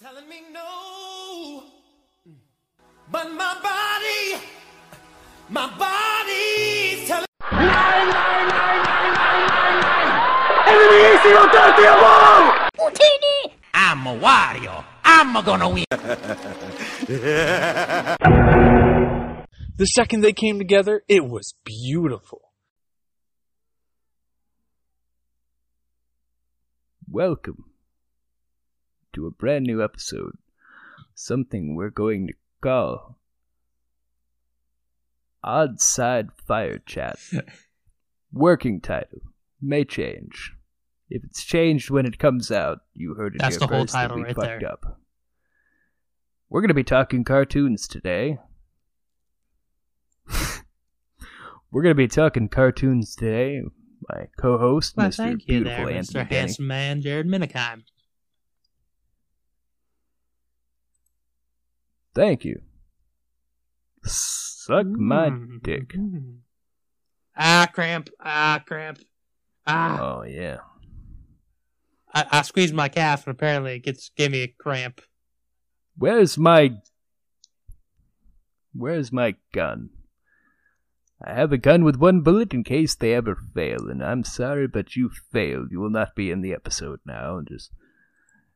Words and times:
telling 0.00 0.28
me 0.28 0.42
no. 0.52 1.62
But 3.10 3.32
my 3.32 3.54
body, 3.62 4.42
my 5.48 5.68
body's 5.78 7.06
telling 7.06 7.26
I'm 13.72 14.06
a 14.06 14.18
Wario. 14.18 14.84
I'm 15.04 15.32
gonna 15.44 15.68
win. 15.68 15.84
The 19.76 19.86
second 19.86 20.20
they 20.20 20.32
came 20.32 20.58
together, 20.58 21.02
it 21.08 21.26
was 21.26 21.52
beautiful. 21.64 22.52
Welcome 27.10 27.73
to 29.14 29.26
a 29.26 29.30
brand 29.30 29.64
new 29.64 29.82
episode. 29.82 30.36
Something 31.14 31.74
we're 31.74 31.90
going 31.90 32.28
to 32.28 32.34
call 32.60 33.18
Odd 35.42 35.80
Side 35.80 36.28
Fire 36.46 36.78
Chat. 36.78 37.18
Working 38.32 38.80
title 38.80 39.20
may 39.60 39.84
change. 39.84 40.52
If 41.08 41.22
it's 41.22 41.44
changed 41.44 41.90
when 41.90 42.06
it 42.06 42.18
comes 42.18 42.50
out, 42.50 42.78
you 42.94 43.14
heard 43.14 43.36
it 43.36 43.40
That's 43.40 43.56
here 43.56 43.68
the 43.68 43.74
whole 43.74 43.86
title 43.86 44.22
right 44.22 44.34
fucked 44.34 44.60
there. 44.60 44.68
up. 44.68 45.00
We're 46.48 46.60
going 46.60 46.68
to 46.68 46.74
be 46.74 46.84
talking 46.84 47.24
cartoons 47.24 47.86
today. 47.86 48.38
We're 51.70 51.82
going 51.82 51.90
to 51.90 51.94
be 51.94 52.08
talking 52.08 52.48
cartoons 52.48 53.14
today. 53.14 53.62
My 54.08 54.26
co-host, 54.38 54.96
Mr. 54.96 55.44
Beautiful 55.46 55.86
there, 55.86 55.96
Anthony 55.96 56.24
Mr. 56.24 56.28
Handsome 56.28 56.66
Man, 56.66 57.00
Jared 57.00 57.26
Minikheim. 57.26 57.82
Thank 62.14 62.44
you. 62.44 62.62
Suck 64.04 64.86
my 64.86 65.30
Mm. 65.30 65.62
dick. 65.62 65.94
Ah, 67.36 67.68
cramp. 67.72 68.10
Ah, 68.20 68.62
cramp. 68.66 68.98
Ah. 69.66 69.98
Oh 70.00 70.22
yeah. 70.22 70.58
I, 72.12 72.26
I 72.30 72.42
squeezed 72.42 72.74
my 72.74 72.88
calf, 72.88 73.26
and 73.26 73.34
apparently 73.34 73.76
it 73.76 73.80
gets 73.84 74.10
gave 74.10 74.30
me 74.30 74.42
a 74.42 74.48
cramp. 74.48 75.00
Where's 75.96 76.38
my 76.38 76.76
Where's 78.72 79.12
my 79.12 79.36
gun? 79.52 79.90
I 81.22 81.32
have 81.32 81.52
a 81.52 81.58
gun 81.58 81.84
with 81.84 81.96
one 81.96 82.20
bullet 82.20 82.52
in 82.52 82.64
case 82.64 82.94
they 82.94 83.14
ever 83.14 83.36
fail, 83.54 83.88
and 83.88 84.02
I'm 84.04 84.24
sorry, 84.24 84.66
but 84.66 84.94
you 84.96 85.10
failed. 85.32 85.68
You 85.70 85.80
will 85.80 85.90
not 85.90 86.14
be 86.14 86.30
in 86.30 86.42
the 86.42 86.52
episode 86.52 87.00
now. 87.06 87.40
Just 87.48 87.70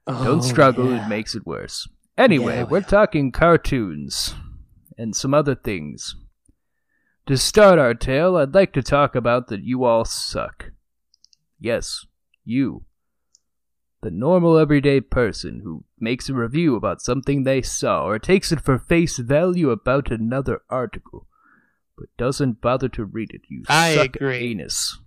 don't 0.06 0.42
struggle, 0.42 0.92
it 0.92 1.08
makes 1.08 1.34
it 1.34 1.46
worse. 1.46 1.88
Anyway, 2.18 2.56
Yeah, 2.56 2.62
we're 2.64 2.80
well. 2.80 2.88
talking 2.88 3.30
cartoons 3.32 4.34
and 4.98 5.14
some 5.14 5.32
other 5.32 5.54
things. 5.54 6.16
To 7.26 7.36
start 7.36 7.78
our 7.78 7.94
tale, 7.94 8.36
I'd 8.36 8.54
like 8.54 8.72
to 8.72 8.82
talk 8.82 9.14
about 9.14 9.46
that 9.48 9.62
you 9.62 9.84
all 9.84 10.04
suck. 10.04 10.72
Yes, 11.60 12.06
you. 12.44 12.84
The 14.02 14.10
normal 14.10 14.58
everyday 14.58 15.00
person 15.00 15.60
who 15.62 15.84
makes 15.98 16.28
a 16.28 16.34
review 16.34 16.74
about 16.76 17.00
something 17.02 17.42
they 17.44 17.62
saw 17.62 18.04
or 18.04 18.18
takes 18.18 18.50
it 18.52 18.60
for 18.60 18.78
face 18.78 19.18
value 19.18 19.70
about 19.70 20.10
another 20.10 20.62
article, 20.70 21.26
but 21.96 22.06
doesn't 22.16 22.60
bother 22.60 22.88
to 22.90 23.04
read 23.04 23.30
it. 23.32 23.42
You 23.48 23.62
I 23.68 23.94
suck 23.94 24.16
agree. 24.16 24.50
anus. 24.52 24.98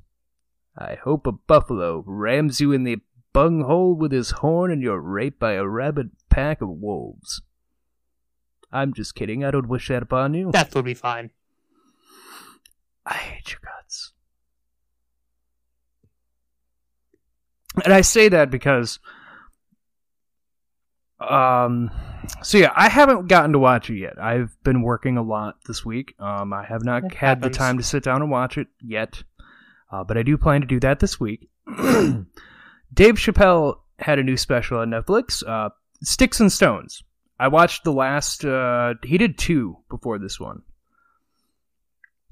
I 0.78 0.96
hope 0.96 1.26
a 1.28 1.32
buffalo 1.32 2.04
rams 2.06 2.62
you 2.62 2.72
in 2.72 2.84
the 2.84 2.98
bunghole 3.34 3.96
with 3.96 4.12
his 4.12 4.32
horn 4.32 4.72
and 4.72 4.82
you're 4.82 5.00
raped 5.02 5.40
by 5.40 5.54
a 5.54 5.66
rabid 5.68 6.12
pack 6.32 6.62
of 6.62 6.70
wolves. 6.70 7.42
I'm 8.72 8.94
just 8.94 9.16
kidding. 9.16 9.44
I 9.44 9.52
don't 9.52 9.68
wish 9.68 9.90
that 9.90 10.02
upon 10.04 10.34
you. 10.34 10.52
That 10.52 10.74
would 10.76 10.86
be 10.86 10.94
fine. 10.94 11.32
I 13.06 13.14
hate 13.16 13.52
your 13.52 13.60
guts. 13.64 14.14
And 17.84 17.94
I 17.94 18.02
say 18.02 18.30
that 18.30 18.50
because 18.52 19.00
um 21.20 21.92
so 22.44 22.58
yeah, 22.58 22.72
I 22.76 22.90
haven't 22.90 23.28
gotten 23.28 23.54
to 23.54 23.60
watch 23.60 23.90
it 23.90 23.98
yet. 23.98 24.22
I've 24.22 24.56
been 24.64 24.82
working 24.82 25.18
a 25.18 25.22
lot 25.24 25.56
this 25.68 25.86
week. 25.86 26.14
Um 26.20 26.54
I 26.54 26.64
have 26.64 26.84
not 26.84 27.04
It 27.06 27.14
had 27.14 27.38
happens. 27.38 27.44
the 27.44 27.58
time 27.58 27.78
to 27.78 27.84
sit 27.84 28.04
down 28.04 28.22
and 28.22 28.32
watch 28.32 28.58
it 28.58 28.68
yet. 28.82 29.24
Uh, 29.92 30.04
but 30.06 30.18
I 30.18 30.24
do 30.24 30.38
plan 30.38 30.62
to 30.62 30.68
do 30.68 30.80
that 30.80 31.00
this 31.00 31.20
week. 31.20 31.50
Dave 32.94 33.16
Chappelle 33.16 33.76
had 34.00 34.20
a 34.20 34.24
new 34.24 34.38
special 34.38 34.80
on 34.80 34.90
Netflix, 34.90 35.46
uh 35.46 35.70
Sticks 36.04 36.40
and 36.40 36.52
Stones. 36.52 37.04
I 37.40 37.48
watched 37.48 37.84
the 37.84 37.94
last 37.94 38.46
uh 38.46 38.96
he 39.04 39.18
did 39.18 39.38
two 39.38 39.78
before 39.90 40.20
this 40.20 40.40
one 40.40 40.64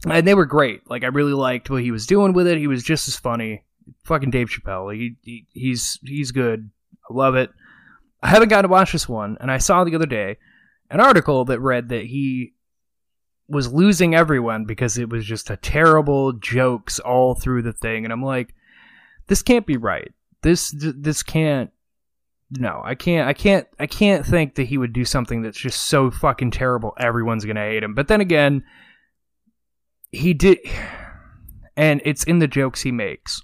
and 0.05 0.27
they 0.27 0.35
were 0.35 0.45
great. 0.45 0.89
Like 0.89 1.03
I 1.03 1.07
really 1.07 1.33
liked 1.33 1.69
what 1.69 1.83
he 1.83 1.91
was 1.91 2.05
doing 2.05 2.33
with 2.33 2.47
it. 2.47 2.57
He 2.57 2.67
was 2.67 2.83
just 2.83 3.07
as 3.07 3.15
funny. 3.15 3.63
Fucking 4.03 4.29
Dave 4.29 4.49
Chappelle. 4.49 4.95
He, 4.95 5.15
he 5.23 5.45
he's 5.51 5.99
he's 6.03 6.31
good. 6.31 6.69
I 7.09 7.13
love 7.13 7.35
it. 7.35 7.51
I 8.21 8.27
haven't 8.27 8.49
gotten 8.49 8.63
to 8.63 8.71
watch 8.71 8.91
this 8.91 9.09
one, 9.09 9.37
and 9.39 9.49
I 9.49 9.57
saw 9.57 9.83
the 9.83 9.95
other 9.95 10.05
day 10.05 10.37
an 10.89 10.99
article 10.99 11.45
that 11.45 11.59
read 11.59 11.89
that 11.89 12.05
he 12.05 12.53
was 13.47 13.73
losing 13.73 14.13
everyone 14.13 14.65
because 14.65 14.97
it 14.97 15.09
was 15.09 15.25
just 15.25 15.49
a 15.49 15.57
terrible 15.57 16.33
jokes 16.33 16.99
all 16.99 17.33
through 17.33 17.63
the 17.63 17.73
thing, 17.73 18.03
and 18.03 18.13
I'm 18.13 18.23
like, 18.23 18.53
this 19.27 19.41
can't 19.41 19.65
be 19.65 19.77
right. 19.77 20.13
This 20.41 20.73
this 20.75 21.23
can't. 21.23 21.71
No, 22.51 22.81
I 22.83 22.95
can't. 22.95 23.27
I 23.27 23.33
can't. 23.33 23.67
I 23.79 23.85
can't 23.85 24.25
think 24.25 24.55
that 24.55 24.63
he 24.63 24.77
would 24.77 24.93
do 24.93 25.05
something 25.05 25.43
that's 25.43 25.59
just 25.59 25.87
so 25.87 26.09
fucking 26.09 26.51
terrible. 26.51 26.93
Everyone's 26.99 27.45
gonna 27.45 27.61
hate 27.61 27.83
him. 27.83 27.93
But 27.93 28.07
then 28.07 28.21
again, 28.21 28.63
he 30.11 30.33
did 30.33 30.59
and 31.77 32.01
it's 32.05 32.23
in 32.23 32.39
the 32.39 32.47
jokes 32.47 32.81
he 32.81 32.91
makes 32.91 33.41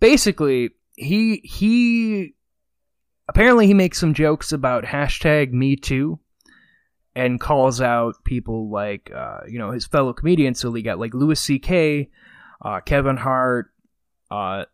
basically 0.00 0.70
he 0.96 1.40
he 1.44 2.34
apparently 3.28 3.66
he 3.66 3.74
makes 3.74 3.98
some 3.98 4.14
jokes 4.14 4.52
about 4.52 4.84
hashtag 4.84 5.52
me 5.52 5.76
too 5.76 6.18
and 7.14 7.40
calls 7.40 7.80
out 7.80 8.16
people 8.24 8.70
like 8.70 9.10
uh, 9.14 9.38
you 9.48 9.58
know 9.58 9.70
his 9.70 9.86
fellow 9.86 10.12
comedians 10.12 10.60
so 10.60 10.72
he 10.72 10.82
got 10.82 10.98
like 10.98 11.14
louis 11.14 11.50
ck 11.58 12.08
uh, 12.64 12.80
kevin 12.80 13.16
hart 13.16 13.70
uh, 14.30 14.64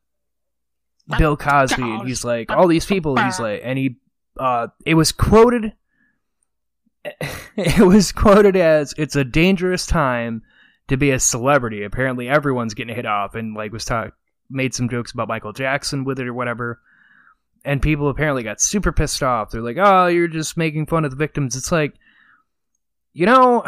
bill 1.18 1.36
cosby 1.36 1.82
and 1.82 2.08
he's 2.08 2.24
like 2.24 2.50
all 2.50 2.68
these 2.68 2.86
people 2.86 3.16
he's 3.16 3.40
like 3.40 3.60
and 3.64 3.78
he 3.78 3.96
uh, 4.38 4.68
it 4.86 4.94
was 4.94 5.12
quoted 5.12 5.72
it 7.56 7.86
was 7.86 8.12
quoted 8.12 8.56
as 8.56 8.94
it's 8.96 9.16
a 9.16 9.24
dangerous 9.24 9.86
time 9.86 10.42
to 10.90 10.96
be 10.96 11.10
a 11.12 11.20
celebrity. 11.20 11.84
Apparently, 11.84 12.28
everyone's 12.28 12.74
getting 12.74 12.94
hit 12.94 13.06
off, 13.06 13.34
and 13.34 13.54
like 13.54 13.72
was 13.72 13.84
talk 13.84 14.12
made 14.50 14.74
some 14.74 14.88
jokes 14.88 15.12
about 15.12 15.28
Michael 15.28 15.52
Jackson 15.52 16.04
with 16.04 16.18
it 16.18 16.26
or 16.26 16.34
whatever. 16.34 16.80
And 17.64 17.80
people 17.80 18.08
apparently 18.08 18.42
got 18.42 18.60
super 18.60 18.90
pissed 18.90 19.22
off. 19.22 19.50
They're 19.50 19.62
like, 19.62 19.76
"Oh, 19.78 20.06
you're 20.06 20.28
just 20.28 20.56
making 20.56 20.86
fun 20.86 21.04
of 21.04 21.10
the 21.10 21.16
victims." 21.16 21.56
It's 21.56 21.72
like, 21.72 21.94
you 23.12 23.26
know, 23.26 23.64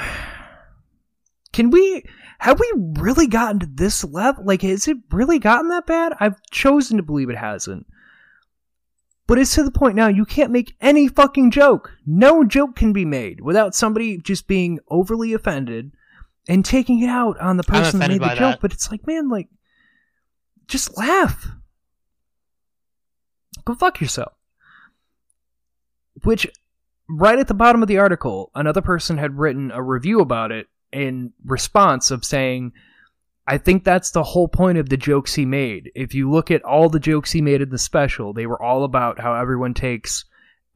can 1.52 1.70
we? 1.70 2.04
Have 2.42 2.58
we 2.58 2.72
really 2.98 3.28
gotten 3.28 3.60
to 3.60 3.66
this 3.66 4.02
level? 4.02 4.44
Like, 4.44 4.62
has 4.62 4.88
it 4.88 4.96
really 5.12 5.38
gotten 5.38 5.68
that 5.68 5.86
bad? 5.86 6.14
I've 6.18 6.42
chosen 6.50 6.96
to 6.96 7.02
believe 7.04 7.30
it 7.30 7.38
hasn't. 7.38 7.86
But 9.28 9.38
it's 9.38 9.54
to 9.54 9.62
the 9.62 9.70
point 9.70 9.94
now 9.94 10.08
you 10.08 10.24
can't 10.24 10.50
make 10.50 10.74
any 10.80 11.06
fucking 11.06 11.52
joke. 11.52 11.92
No 12.04 12.42
joke 12.42 12.74
can 12.74 12.92
be 12.92 13.04
made 13.04 13.42
without 13.42 13.76
somebody 13.76 14.18
just 14.18 14.48
being 14.48 14.80
overly 14.88 15.32
offended 15.34 15.92
and 16.48 16.64
taking 16.64 17.00
it 17.00 17.08
out 17.08 17.38
on 17.38 17.58
the 17.58 17.62
person 17.62 18.00
that 18.00 18.08
made 18.08 18.20
the 18.20 18.26
joke. 18.30 18.38
that. 18.38 18.60
But 18.60 18.72
it's 18.72 18.90
like, 18.90 19.06
man, 19.06 19.28
like, 19.28 19.46
just 20.66 20.98
laugh. 20.98 21.46
Go 23.64 23.76
fuck 23.76 24.00
yourself. 24.00 24.32
Which, 26.24 26.48
right 27.08 27.38
at 27.38 27.46
the 27.46 27.54
bottom 27.54 27.82
of 27.82 27.88
the 27.88 27.98
article, 27.98 28.50
another 28.52 28.82
person 28.82 29.18
had 29.18 29.38
written 29.38 29.70
a 29.70 29.80
review 29.80 30.18
about 30.18 30.50
it 30.50 30.66
in 30.92 31.32
response 31.44 32.10
of 32.10 32.24
saying, 32.24 32.72
I 33.46 33.58
think 33.58 33.84
that's 33.84 34.10
the 34.10 34.22
whole 34.22 34.48
point 34.48 34.78
of 34.78 34.88
the 34.88 34.96
jokes 34.96 35.34
he 35.34 35.44
made. 35.44 35.90
If 35.94 36.14
you 36.14 36.30
look 36.30 36.50
at 36.50 36.62
all 36.64 36.88
the 36.88 37.00
jokes 37.00 37.32
he 37.32 37.42
made 37.42 37.60
in 37.60 37.70
the 37.70 37.78
special, 37.78 38.32
they 38.32 38.46
were 38.46 38.62
all 38.62 38.84
about 38.84 39.20
how 39.20 39.34
everyone 39.34 39.74
takes 39.74 40.24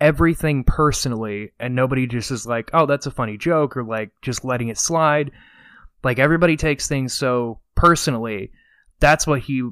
everything 0.00 0.64
personally 0.64 1.52
and 1.58 1.74
nobody 1.74 2.06
just 2.06 2.30
is 2.30 2.46
like, 2.46 2.70
oh, 2.72 2.86
that's 2.86 3.06
a 3.06 3.10
funny 3.10 3.36
joke 3.38 3.76
or 3.76 3.84
like 3.84 4.10
just 4.20 4.44
letting 4.44 4.68
it 4.68 4.78
slide. 4.78 5.30
Like 6.02 6.18
everybody 6.18 6.56
takes 6.56 6.88
things 6.88 7.16
so 7.16 7.60
personally. 7.74 8.50
That's 9.00 9.26
what 9.26 9.40
he 9.40 9.70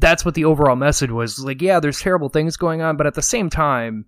that's 0.00 0.24
what 0.24 0.34
the 0.34 0.44
overall 0.44 0.76
message 0.76 1.10
was. 1.10 1.38
Like, 1.38 1.62
yeah, 1.62 1.80
there's 1.80 2.00
terrible 2.00 2.28
things 2.28 2.56
going 2.56 2.82
on, 2.82 2.96
but 2.96 3.06
at 3.06 3.14
the 3.14 3.22
same 3.22 3.48
time, 3.48 4.04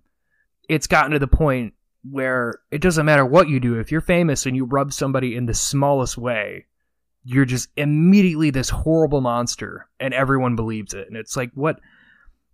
it's 0.69 0.87
gotten 0.87 1.11
to 1.11 1.19
the 1.19 1.27
point 1.27 1.73
where 2.09 2.55
it 2.71 2.81
doesn't 2.81 3.05
matter 3.05 3.25
what 3.25 3.49
you 3.49 3.59
do. 3.59 3.79
If 3.79 3.91
you're 3.91 4.01
famous 4.01 4.45
and 4.45 4.55
you 4.55 4.65
rub 4.65 4.93
somebody 4.93 5.35
in 5.35 5.45
the 5.45 5.53
smallest 5.53 6.17
way, 6.17 6.65
you're 7.23 7.45
just 7.45 7.69
immediately 7.77 8.49
this 8.49 8.69
horrible 8.69 9.21
monster 9.21 9.87
and 9.99 10.13
everyone 10.13 10.55
believes 10.55 10.93
it. 10.93 11.07
And 11.07 11.15
it's 11.15 11.37
like, 11.37 11.51
what 11.53 11.79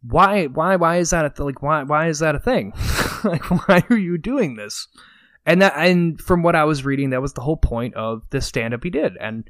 why 0.04 0.46
why 0.46 0.76
why 0.76 0.98
is 0.98 1.10
that 1.10 1.26
a 1.26 1.30
th- 1.30 1.40
like 1.40 1.62
why 1.62 1.84
why 1.84 2.08
is 2.08 2.20
that 2.20 2.36
a 2.36 2.40
thing? 2.40 2.74
like, 3.24 3.44
why 3.50 3.84
are 3.90 3.98
you 3.98 4.18
doing 4.18 4.56
this? 4.56 4.88
And 5.46 5.62
that, 5.62 5.74
and 5.78 6.20
from 6.20 6.44
what 6.44 6.56
I 6.56 6.66
was 6.66 6.84
reading, 6.84 7.12
that 7.12 7.22
was 7.22 7.32
the 7.32 7.42
whole 7.42 7.56
point 7.56 7.96
of 7.96 8.22
the 8.32 8.42
stand 8.42 8.74
up 8.74 8.84
he 8.84 8.90
did. 8.90 9.16
And 9.16 9.50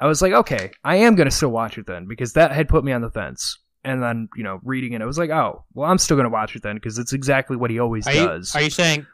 I 0.00 0.06
was 0.06 0.20
like, 0.20 0.32
okay, 0.32 0.72
I 0.82 0.96
am 0.96 1.14
going 1.14 1.28
to 1.28 1.34
still 1.34 1.50
watch 1.50 1.78
it 1.78 1.86
then 1.86 2.06
because 2.08 2.32
that 2.32 2.50
had 2.50 2.68
put 2.68 2.82
me 2.84 2.90
on 2.90 3.02
the 3.02 3.10
fence. 3.10 3.56
And 3.84 4.02
then, 4.02 4.28
you 4.36 4.42
know, 4.42 4.58
reading 4.64 4.94
it, 4.94 5.00
I 5.00 5.04
was 5.06 5.16
like, 5.16 5.30
oh, 5.30 5.64
well, 5.74 5.88
I'm 5.88 5.98
still 5.98 6.16
going 6.16 6.24
to 6.24 6.30
watch 6.30 6.56
it 6.56 6.64
then 6.64 6.74
because 6.74 6.98
it's 6.98 7.12
exactly 7.12 7.56
what 7.56 7.70
he 7.70 7.78
always 7.78 8.04
Are 8.08 8.12
you, 8.12 8.26
does. 8.26 8.54
are 8.56 8.62
you 8.62 8.70
saying 8.70 9.06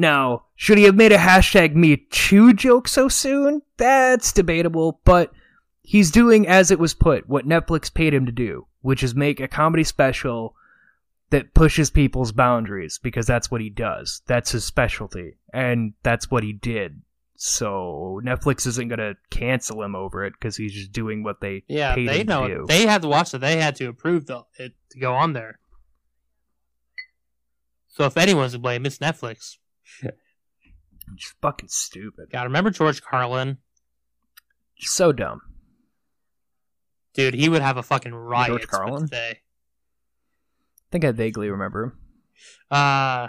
Now, 0.00 0.44
should 0.56 0.78
he 0.78 0.84
have 0.84 0.94
made 0.96 1.12
a 1.12 1.18
hashtag 1.18 1.74
Me 1.74 1.98
Too 2.10 2.54
joke 2.54 2.88
so 2.88 3.06
soon? 3.06 3.60
That's 3.76 4.32
debatable, 4.32 4.98
but 5.04 5.30
he's 5.82 6.10
doing 6.10 6.48
as 6.48 6.70
it 6.70 6.78
was 6.78 6.94
put, 6.94 7.28
what 7.28 7.46
Netflix 7.46 7.92
paid 7.92 8.14
him 8.14 8.24
to 8.24 8.32
do, 8.32 8.66
which 8.80 9.02
is 9.02 9.14
make 9.14 9.40
a 9.40 9.46
comedy 9.46 9.84
special 9.84 10.54
that 11.28 11.52
pushes 11.52 11.90
people's 11.90 12.32
boundaries 12.32 12.98
because 13.02 13.26
that's 13.26 13.50
what 13.50 13.60
he 13.60 13.68
does. 13.68 14.22
That's 14.26 14.52
his 14.52 14.64
specialty, 14.64 15.36
and 15.52 15.92
that's 16.02 16.30
what 16.30 16.44
he 16.44 16.54
did. 16.54 17.02
So 17.36 18.22
Netflix 18.24 18.66
isn't 18.66 18.88
gonna 18.88 19.16
cancel 19.28 19.82
him 19.82 19.94
over 19.94 20.24
it 20.24 20.32
because 20.32 20.56
he's 20.56 20.72
just 20.72 20.92
doing 20.92 21.22
what 21.22 21.42
they 21.42 21.62
Yeah, 21.68 21.94
paid 21.94 22.08
they 22.08 22.20
him 22.20 22.26
know 22.26 22.48
to 22.48 22.54
do. 22.54 22.64
they 22.66 22.86
had 22.86 23.02
to 23.02 23.08
watch 23.08 23.34
it. 23.34 23.38
They 23.42 23.58
had 23.58 23.76
to 23.76 23.88
approve 23.88 24.24
the, 24.26 24.44
it 24.58 24.72
to 24.92 24.98
go 24.98 25.12
on 25.12 25.34
there. 25.34 25.58
So 27.88 28.04
if 28.06 28.16
anyone's 28.16 28.52
to 28.52 28.58
blame, 28.58 28.86
it's 28.86 28.98
Netflix. 28.98 29.56
Just 31.16 31.34
fucking 31.42 31.68
stupid. 31.68 32.30
God, 32.30 32.44
remember 32.44 32.70
George 32.70 33.02
Carlin? 33.02 33.58
So 34.78 35.12
dumb. 35.12 35.40
Dude, 37.14 37.34
he 37.34 37.48
would 37.48 37.62
have 37.62 37.76
a 37.76 37.82
fucking 37.82 38.14
riot 38.14 38.68
Carlin? 38.68 39.04
today. 39.04 39.30
I 39.40 40.86
think 40.92 41.04
I 41.04 41.10
vaguely 41.12 41.50
remember 41.50 41.84
him. 41.84 41.92
Uh 42.70 43.28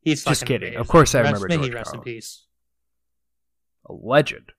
he's 0.00 0.24
Just 0.24 0.44
kidding. 0.44 0.68
amazing. 0.68 0.80
Of 0.80 0.88
course 0.88 1.14
I 1.14 1.20
Rest- 1.22 1.42
remember 1.42 1.48
George 1.66 1.74
rest 1.74 1.94
in 1.94 2.00
Carlin. 2.00 2.14
peace. 2.14 2.46
A 3.88 3.92
legend. 3.92 4.52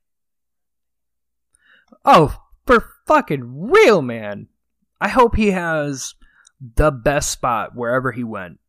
Oh, 2.05 2.35
for 2.65 2.83
fucking 3.05 3.69
real, 3.69 4.01
man. 4.01 4.47
I 4.99 5.09
hope 5.09 5.35
he 5.35 5.51
has 5.51 6.15
the 6.75 6.91
best 6.91 7.29
spot 7.31 7.75
wherever 7.75 8.11
he 8.11 8.23
went. 8.23 8.59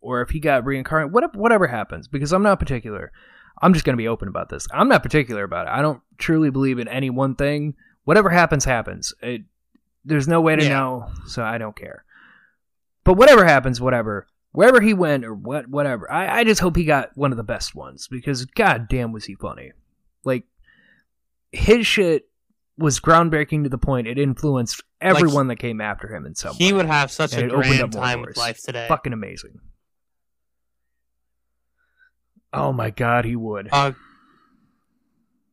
Or 0.00 0.22
if 0.22 0.30
he 0.30 0.40
got 0.40 0.64
reincarnated, 0.64 1.12
whatever, 1.12 1.38
whatever 1.38 1.66
happens, 1.66 2.06
because 2.08 2.32
I'm 2.32 2.42
not 2.42 2.60
particular. 2.60 3.10
I'm 3.60 3.72
just 3.72 3.84
going 3.84 3.94
to 3.94 4.00
be 4.00 4.08
open 4.08 4.28
about 4.28 4.48
this. 4.48 4.66
I'm 4.72 4.88
not 4.88 5.02
particular 5.02 5.42
about 5.42 5.66
it. 5.66 5.70
I 5.70 5.82
don't 5.82 6.00
truly 6.16 6.50
believe 6.50 6.78
in 6.78 6.86
any 6.86 7.10
one 7.10 7.34
thing. 7.34 7.74
Whatever 8.04 8.30
happens, 8.30 8.64
happens. 8.64 9.12
It, 9.20 9.42
there's 10.04 10.28
no 10.28 10.40
way 10.40 10.54
to 10.56 10.62
Yeah. 10.62 10.68
know, 10.70 11.10
so 11.26 11.42
I 11.42 11.58
don't 11.58 11.76
care. 11.76 12.04
But 13.04 13.14
whatever 13.14 13.44
happens, 13.44 13.80
whatever. 13.80 14.26
Wherever 14.52 14.80
he 14.80 14.94
went 14.94 15.24
or 15.24 15.34
what, 15.34 15.68
whatever. 15.68 16.10
I, 16.10 16.40
I 16.40 16.44
just 16.44 16.60
hope 16.60 16.76
he 16.76 16.84
got 16.84 17.10
one 17.16 17.32
of 17.32 17.36
the 17.36 17.44
best 17.44 17.74
ones 17.74 18.08
because 18.08 18.44
god 18.44 18.88
damn 18.88 19.12
was 19.12 19.24
he 19.24 19.34
funny. 19.34 19.72
Like 20.24 20.44
his 21.52 21.86
shit 21.86 22.28
was 22.78 23.00
groundbreaking 23.00 23.64
to 23.64 23.68
the 23.68 23.78
point 23.78 24.06
it 24.06 24.18
influenced 24.18 24.82
everyone 25.00 25.48
that 25.48 25.56
came 25.56 25.80
after 25.80 26.14
him 26.14 26.24
in 26.26 26.34
some 26.34 26.54
He 26.54 26.64
way. 26.64 26.66
He 26.68 26.72
would 26.74 26.86
have 26.86 27.10
such 27.10 27.34
And 27.34 27.50
a 27.50 27.54
grand 27.54 27.92
time 27.92 28.22
with 28.22 28.36
life 28.36 28.62
today. 28.62 28.86
Fucking 28.88 29.12
amazing. 29.12 29.58
Oh 32.52 32.72
my 32.72 32.90
god, 32.90 33.24
he 33.24 33.36
would. 33.36 33.68
Uh, 33.70 33.92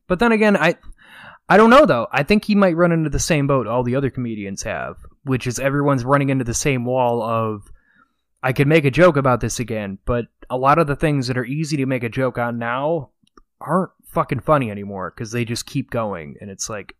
But 0.06 0.18
then 0.18 0.32
again, 0.32 0.56
I 0.56 0.76
I 1.48 1.56
don't 1.56 1.70
know 1.70 1.86
though. 1.86 2.06
I 2.12 2.22
think 2.22 2.44
he 2.44 2.54
might 2.54 2.76
run 2.76 2.92
into 2.92 3.10
the 3.10 3.18
same 3.18 3.46
boat 3.46 3.66
all 3.66 3.82
the 3.82 3.96
other 3.96 4.10
comedians 4.10 4.62
have, 4.62 4.96
which 5.24 5.46
is 5.46 5.58
everyone's 5.58 6.04
running 6.04 6.30
into 6.30 6.44
the 6.44 6.54
same 6.54 6.84
wall 6.84 7.22
of 7.22 7.70
I 8.42 8.52
could 8.52 8.68
make 8.68 8.84
a 8.84 8.90
joke 8.90 9.16
about 9.16 9.40
this 9.40 9.58
again, 9.60 9.98
but 10.04 10.26
a 10.48 10.56
lot 10.56 10.78
of 10.78 10.86
the 10.86 10.96
things 10.96 11.26
that 11.26 11.38
are 11.38 11.44
easy 11.44 11.76
to 11.78 11.86
make 11.86 12.04
a 12.04 12.08
joke 12.08 12.38
on 12.38 12.58
now 12.58 13.10
aren't 13.60 13.90
fucking 14.06 14.40
funny 14.40 14.70
anymore 14.70 15.12
because 15.14 15.32
they 15.32 15.44
just 15.44 15.66
keep 15.66 15.90
going 15.90 16.36
and 16.40 16.50
it's 16.50 16.70
like 16.70 16.94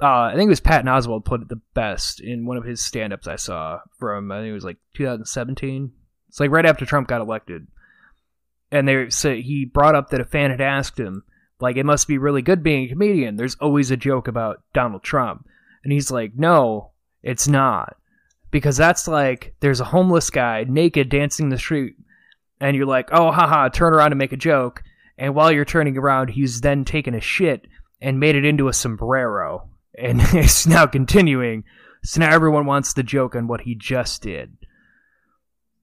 uh, 0.00 0.06
I 0.30 0.34
think 0.36 0.46
it 0.46 0.50
was 0.50 0.60
Patton 0.60 0.86
Oswalt 0.86 1.24
put 1.24 1.42
it 1.42 1.48
the 1.48 1.60
best 1.74 2.20
in 2.20 2.46
one 2.46 2.56
of 2.56 2.62
his 2.64 2.84
stand-ups 2.84 3.26
I 3.26 3.34
saw 3.36 3.80
from 3.98 4.30
I 4.30 4.38
think 4.38 4.50
it 4.50 4.54
was 4.54 4.64
like 4.64 4.76
2017. 4.94 5.90
It's 6.28 6.38
like 6.38 6.50
right 6.52 6.66
after 6.66 6.86
Trump 6.86 7.08
got 7.08 7.20
elected, 7.20 7.66
and 8.70 8.86
they 8.86 9.10
said 9.10 9.38
he 9.38 9.64
brought 9.64 9.94
up 9.94 10.10
that 10.10 10.20
a 10.20 10.24
fan 10.24 10.50
had 10.50 10.60
asked 10.60 10.98
him 10.98 11.22
like 11.60 11.76
it 11.76 11.86
must 11.86 12.06
be 12.06 12.18
really 12.18 12.42
good 12.42 12.62
being 12.62 12.84
a 12.84 12.88
comedian. 12.88 13.36
There's 13.36 13.56
always 13.56 13.90
a 13.90 13.96
joke 13.96 14.28
about 14.28 14.62
Donald 14.72 15.02
Trump, 15.02 15.46
and 15.82 15.92
he's 15.92 16.10
like, 16.10 16.32
no, 16.36 16.90
it's 17.22 17.48
not, 17.48 17.96
because 18.50 18.76
that's 18.76 19.08
like 19.08 19.54
there's 19.60 19.80
a 19.80 19.84
homeless 19.84 20.30
guy 20.30 20.64
naked 20.68 21.08
dancing 21.08 21.46
in 21.46 21.50
the 21.50 21.58
street, 21.58 21.96
and 22.60 22.76
you're 22.76 22.86
like, 22.86 23.08
oh 23.12 23.30
haha, 23.30 23.68
turn 23.68 23.92
around 23.92 24.12
and 24.12 24.18
make 24.18 24.32
a 24.32 24.36
joke, 24.36 24.82
and 25.16 25.34
while 25.34 25.50
you're 25.50 25.64
turning 25.64 25.96
around, 25.98 26.28
he's 26.28 26.60
then 26.60 26.84
taken 26.84 27.14
a 27.14 27.20
shit 27.20 27.66
and 28.00 28.20
made 28.20 28.36
it 28.36 28.44
into 28.44 28.68
a 28.68 28.72
sombrero, 28.72 29.68
and 29.96 30.20
it's 30.32 30.66
now 30.66 30.86
continuing. 30.86 31.64
So 32.04 32.20
now 32.20 32.32
everyone 32.32 32.66
wants 32.66 32.92
the 32.92 33.02
joke 33.02 33.34
on 33.34 33.48
what 33.48 33.62
he 33.62 33.74
just 33.74 34.22
did. 34.22 34.56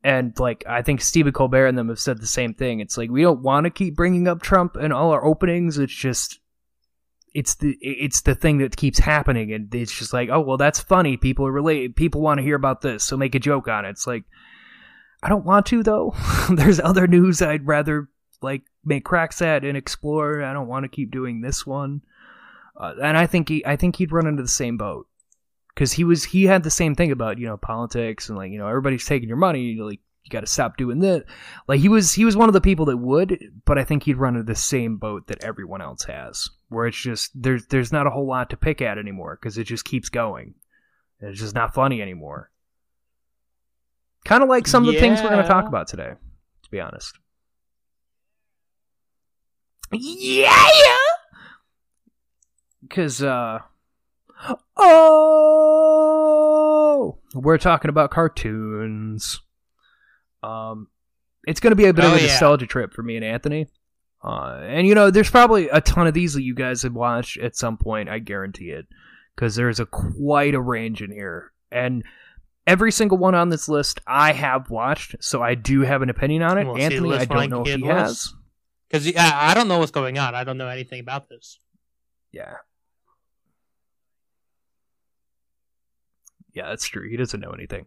And 0.05 0.39
like 0.39 0.63
I 0.69 0.83
think 0.83 1.01
Stephen 1.01 1.33
Colbert 1.33 1.65
and 1.65 1.75
them 1.75 1.89
have 1.89 1.99
said 1.99 2.21
the 2.21 2.27
same 2.27 2.53
thing. 2.53 2.79
It's 2.79 2.95
like 2.95 3.09
we 3.09 3.23
don't 3.23 3.41
want 3.41 3.63
to 3.63 3.71
keep 3.71 3.95
bringing 3.95 4.27
up 4.27 4.39
Trump 4.39 4.77
in 4.77 4.91
all 4.91 5.09
our 5.09 5.25
openings. 5.25 5.79
It's 5.79 5.91
just 5.91 6.37
it's 7.33 7.55
the 7.55 7.75
it's 7.81 8.21
the 8.21 8.35
thing 8.35 8.59
that 8.59 8.77
keeps 8.77 8.99
happening, 8.99 9.51
and 9.51 9.73
it's 9.73 9.97
just 9.97 10.13
like 10.13 10.29
oh 10.29 10.41
well 10.41 10.57
that's 10.57 10.79
funny. 10.79 11.17
People 11.17 11.49
relate. 11.49 11.95
People 11.95 12.21
want 12.21 12.37
to 12.37 12.43
hear 12.43 12.55
about 12.55 12.81
this, 12.81 13.03
so 13.03 13.17
make 13.17 13.33
a 13.33 13.39
joke 13.39 13.67
on 13.67 13.83
it. 13.83 13.89
It's 13.89 14.05
like 14.05 14.25
I 15.23 15.29
don't 15.29 15.43
want 15.43 15.65
to 15.67 15.81
though. 15.81 16.13
There's 16.51 16.79
other 16.79 17.07
news 17.07 17.41
I'd 17.41 17.65
rather 17.65 18.07
like 18.43 18.61
make 18.83 19.05
cracks 19.05 19.41
at 19.41 19.65
and 19.65 19.75
explore. 19.75 20.43
I 20.43 20.53
don't 20.53 20.67
want 20.67 20.83
to 20.83 20.95
keep 20.95 21.09
doing 21.09 21.41
this 21.41 21.65
one. 21.65 22.03
Uh, 22.79 22.93
and 23.01 23.17
I 23.17 23.25
think 23.25 23.49
he 23.49 23.65
I 23.65 23.75
think 23.75 23.95
he'd 23.95 24.11
run 24.11 24.27
into 24.27 24.43
the 24.43 24.49
same 24.49 24.77
boat 24.77 25.07
because 25.75 25.91
he 25.91 26.03
was 26.03 26.23
he 26.23 26.45
had 26.45 26.63
the 26.63 26.71
same 26.71 26.95
thing 26.95 27.11
about 27.11 27.37
you 27.37 27.45
know 27.45 27.57
politics 27.57 28.29
and 28.29 28.37
like 28.37 28.51
you 28.51 28.57
know 28.57 28.67
everybody's 28.67 29.05
taking 29.05 29.27
your 29.27 29.37
money 29.37 29.61
you 29.61 29.85
like 29.85 29.99
you 30.23 30.31
got 30.31 30.39
to 30.39 30.47
stop 30.47 30.75
doing 30.75 30.99
that. 30.99 31.25
Like 31.67 31.81
he 31.81 31.89
was 31.89 32.13
he 32.13 32.25
was 32.25 32.35
one 32.35 32.49
of 32.49 32.53
the 32.53 32.61
people 32.61 32.85
that 32.85 32.97
would 32.97 33.37
but 33.65 33.77
i 33.77 33.83
think 33.83 34.03
he'd 34.03 34.17
run 34.17 34.35
into 34.35 34.45
the 34.51 34.55
same 34.55 34.97
boat 34.97 35.27
that 35.27 35.43
everyone 35.43 35.81
else 35.81 36.03
has 36.05 36.49
where 36.69 36.87
it's 36.87 36.97
just 36.97 37.31
there's 37.35 37.67
there's 37.67 37.91
not 37.91 38.07
a 38.07 38.09
whole 38.09 38.27
lot 38.27 38.49
to 38.49 38.57
pick 38.57 38.81
at 38.81 38.97
anymore 38.97 39.37
because 39.39 39.57
it 39.57 39.65
just 39.65 39.85
keeps 39.85 40.09
going. 40.09 40.55
It's 41.19 41.39
just 41.39 41.55
not 41.55 41.73
funny 41.73 42.01
anymore. 42.01 42.51
Kind 44.25 44.41
of 44.41 44.49
like 44.49 44.67
some 44.67 44.87
of 44.87 44.93
the 44.93 44.99
things 44.99 45.21
we're 45.21 45.29
going 45.29 45.43
to 45.43 45.47
talk 45.47 45.67
about 45.67 45.87
today 45.87 46.13
to 46.63 46.69
be 46.71 46.79
honest. 46.79 47.17
Yeah 49.91 50.97
because 52.87 53.23
uh 53.23 53.59
oh 55.45 57.17
we're 57.33 57.57
talking 57.57 57.89
about 57.89 58.11
cartoons 58.11 59.41
um 60.43 60.87
it's 61.47 61.59
going 61.59 61.71
to 61.71 61.75
be 61.75 61.85
a 61.85 61.93
bit 61.93 62.05
of 62.05 62.11
Oh, 62.11 62.15
a 62.15 62.19
yeah. 62.19 62.27
nostalgia 62.27 62.65
trip 62.67 62.93
for 62.93 63.03
me 63.03 63.15
and 63.15 63.25
anthony 63.25 63.67
uh 64.23 64.59
and 64.63 64.87
you 64.87 64.95
know 64.95 65.11
there's 65.11 65.29
probably 65.29 65.69
a 65.69 65.81
ton 65.81 66.07
of 66.07 66.13
these 66.13 66.33
that 66.33 66.43
you 66.43 66.55
guys 66.55 66.83
have 66.83 66.93
watched 66.93 67.37
at 67.37 67.55
some 67.55 67.77
point 67.77 68.09
i 68.09 68.19
guarantee 68.19 68.69
it 68.71 68.85
because 69.35 69.55
there's 69.55 69.79
a 69.79 69.85
quite 69.85 70.55
a 70.55 70.61
range 70.61 71.01
in 71.01 71.11
here 71.11 71.51
and 71.71 72.03
every 72.67 72.91
single 72.91 73.17
one 73.17 73.35
on 73.35 73.49
this 73.49 73.67
list 73.69 73.99
i 74.07 74.31
have 74.31 74.69
watched 74.69 75.15
so 75.19 75.41
i 75.41 75.55
do 75.55 75.81
have 75.81 76.01
an 76.01 76.09
opinion 76.09 76.41
on 76.41 76.57
it 76.57 76.65
We'll 76.65 76.77
anthony 76.77 77.13
i 77.13 77.25
don't 77.25 77.49
know 77.49 77.63
if 77.65 77.75
he 77.79 77.85
has 77.87 78.33
Because 78.89 79.07
I, 79.15 79.51
I 79.51 79.53
don't 79.53 79.67
know 79.67 79.79
what's 79.79 79.91
going 79.91 80.17
on. 80.17 80.35
I 80.35 80.43
don't 80.43 80.57
know 80.59 80.67
anything 80.69 80.99
about 81.01 81.27
this. 81.27 81.59
Yeah. 82.31 82.57
Yeah, 86.55 86.69
that's 86.69 86.87
true. 86.87 87.07
He 87.09 87.17
doesn't 87.17 87.39
know 87.39 87.51
anything. 87.51 87.85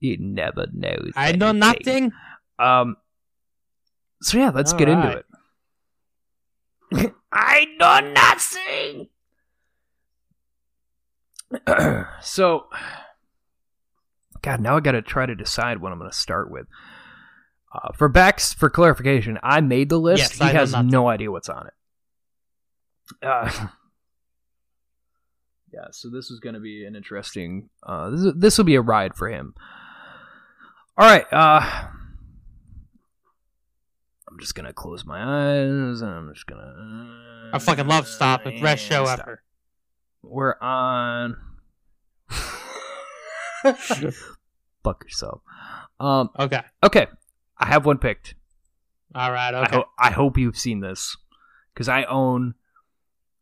He 0.00 0.16
never 0.18 0.66
knows. 0.72 1.12
I 1.16 1.32
know 1.32 1.52
nothing. 1.52 2.12
Um. 2.58 2.96
So 4.20 4.38
yeah, 4.38 4.50
let's 4.50 4.72
get 4.72 4.88
into 4.88 5.22
it. 6.92 7.14
I 7.32 7.66
know 7.78 8.00
nothing. 8.12 9.08
so, 12.22 12.66
God, 14.42 14.60
now 14.60 14.76
I 14.76 14.80
got 14.80 14.92
to 14.92 15.02
try 15.02 15.26
to 15.26 15.34
decide 15.34 15.80
what 15.80 15.92
I'm 15.92 15.98
going 15.98 16.10
to 16.10 16.16
start 16.16 16.50
with. 16.50 16.66
Uh, 17.72 17.92
for 17.92 18.08
backs, 18.08 18.52
for 18.52 18.70
clarification, 18.70 19.38
I 19.42 19.60
made 19.60 19.88
the 19.88 19.98
list. 19.98 20.38
Yes, 20.38 20.50
he 20.50 20.56
has 20.56 20.72
nothing. 20.72 20.90
no 20.90 21.08
idea 21.08 21.30
what's 21.30 21.48
on 21.48 21.66
it. 21.66 23.26
Uh, 23.26 23.68
yeah, 25.74 25.86
so 25.90 26.08
this 26.08 26.30
is 26.30 26.38
going 26.40 26.54
to 26.54 26.60
be 26.60 26.84
an 26.86 26.94
interesting. 26.96 27.68
Uh, 27.82 28.10
this 28.10 28.32
this 28.36 28.58
will 28.58 28.64
be 28.64 28.76
a 28.76 28.80
ride 28.80 29.14
for 29.16 29.28
him. 29.28 29.54
All 30.96 31.06
right. 31.08 31.26
Uh, 31.32 31.60
I'm 34.30 34.38
just 34.40 34.54
gonna 34.54 34.72
close 34.72 35.04
my 35.04 35.18
eyes 35.20 36.00
and 36.00 36.10
I'm 36.10 36.32
just 36.32 36.46
gonna. 36.46 37.50
I 37.52 37.58
fucking 37.58 37.86
love 37.86 38.06
Stop. 38.08 38.44
The 38.44 38.60
best 38.60 38.84
show 38.84 39.04
Stop. 39.04 39.20
ever. 39.20 39.42
We're 40.22 40.54
on. 40.60 41.36
Fuck 44.84 45.04
yourself. 45.04 45.40
Um, 46.00 46.30
Okay. 46.38 46.60
okay, 46.82 47.06
I 47.58 47.66
have 47.66 47.86
one 47.86 47.98
picked. 47.98 48.34
All 49.14 49.30
right. 49.32 49.54
I, 49.54 49.62
Okay. 49.64 49.76
ho- 49.76 49.88
I 49.98 50.10
hope 50.10 50.36
you've 50.36 50.58
seen 50.58 50.80
this 50.80 51.16
because 51.72 51.88
I 51.88 52.04
own 52.04 52.54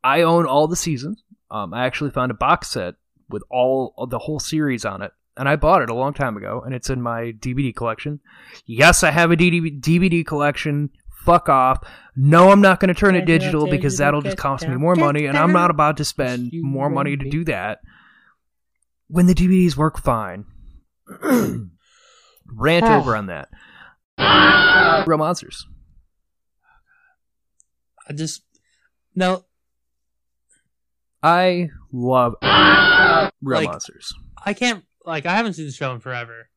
I 0.04 0.22
own 0.22 0.46
all 0.46 0.68
the 0.68 0.76
seasons. 0.76 1.22
Um, 1.52 1.74
I 1.74 1.84
actually 1.84 2.10
found 2.10 2.30
a 2.30 2.34
box 2.34 2.70
set 2.70 2.94
with 3.28 3.42
all 3.50 3.94
of 3.98 4.10
the 4.10 4.18
whole 4.18 4.40
series 4.40 4.84
on 4.84 5.02
it, 5.02 5.12
and 5.36 5.48
I 5.48 5.56
bought 5.56 5.82
it 5.82 5.90
a 5.90 5.94
long 5.94 6.14
time 6.14 6.36
ago, 6.36 6.62
and 6.64 6.74
it's 6.74 6.88
in 6.90 7.02
my 7.02 7.32
DVD 7.38 7.74
collection. 7.74 8.20
Yes, 8.64 9.02
I 9.04 9.10
have 9.10 9.30
a 9.30 9.36
DVD, 9.36 9.78
DVD 9.80 10.24
collection. 10.26 10.90
Fuck 11.24 11.48
off. 11.48 11.86
No, 12.16 12.50
I'm 12.50 12.62
not 12.62 12.80
going 12.80 12.88
to 12.88 12.98
turn 12.98 13.14
it 13.14 13.26
digital 13.26 13.68
because 13.68 13.98
that'll 13.98 14.22
just 14.22 14.38
cost 14.38 14.66
me 14.66 14.74
more 14.76 14.96
money, 14.96 15.26
and 15.26 15.38
I'm 15.38 15.52
not 15.52 15.70
about 15.70 15.98
to 15.98 16.04
spend 16.04 16.50
more 16.54 16.90
money 16.90 17.16
to 17.16 17.30
do 17.30 17.44
that 17.44 17.80
when 19.08 19.26
the 19.26 19.34
DVDs 19.34 19.76
work 19.76 19.98
fine. 19.98 20.46
Rant 22.46 22.84
over 22.84 23.14
on 23.14 23.26
that. 23.26 23.48
Real 25.06 25.18
monsters. 25.18 25.66
I 28.08 28.14
just 28.14 28.42
no. 29.14 29.44
I 31.22 31.70
love 31.92 32.34
real 32.42 33.30
Like- 33.60 33.68
monsters. 33.70 34.14
I 34.44 34.54
can't 34.54 34.84
like 35.04 35.24
I 35.26 35.34
haven't 35.36 35.52
seen 35.54 35.66
the 35.66 35.72
show 35.72 35.92
in 35.92 36.00
forever, 36.00 36.48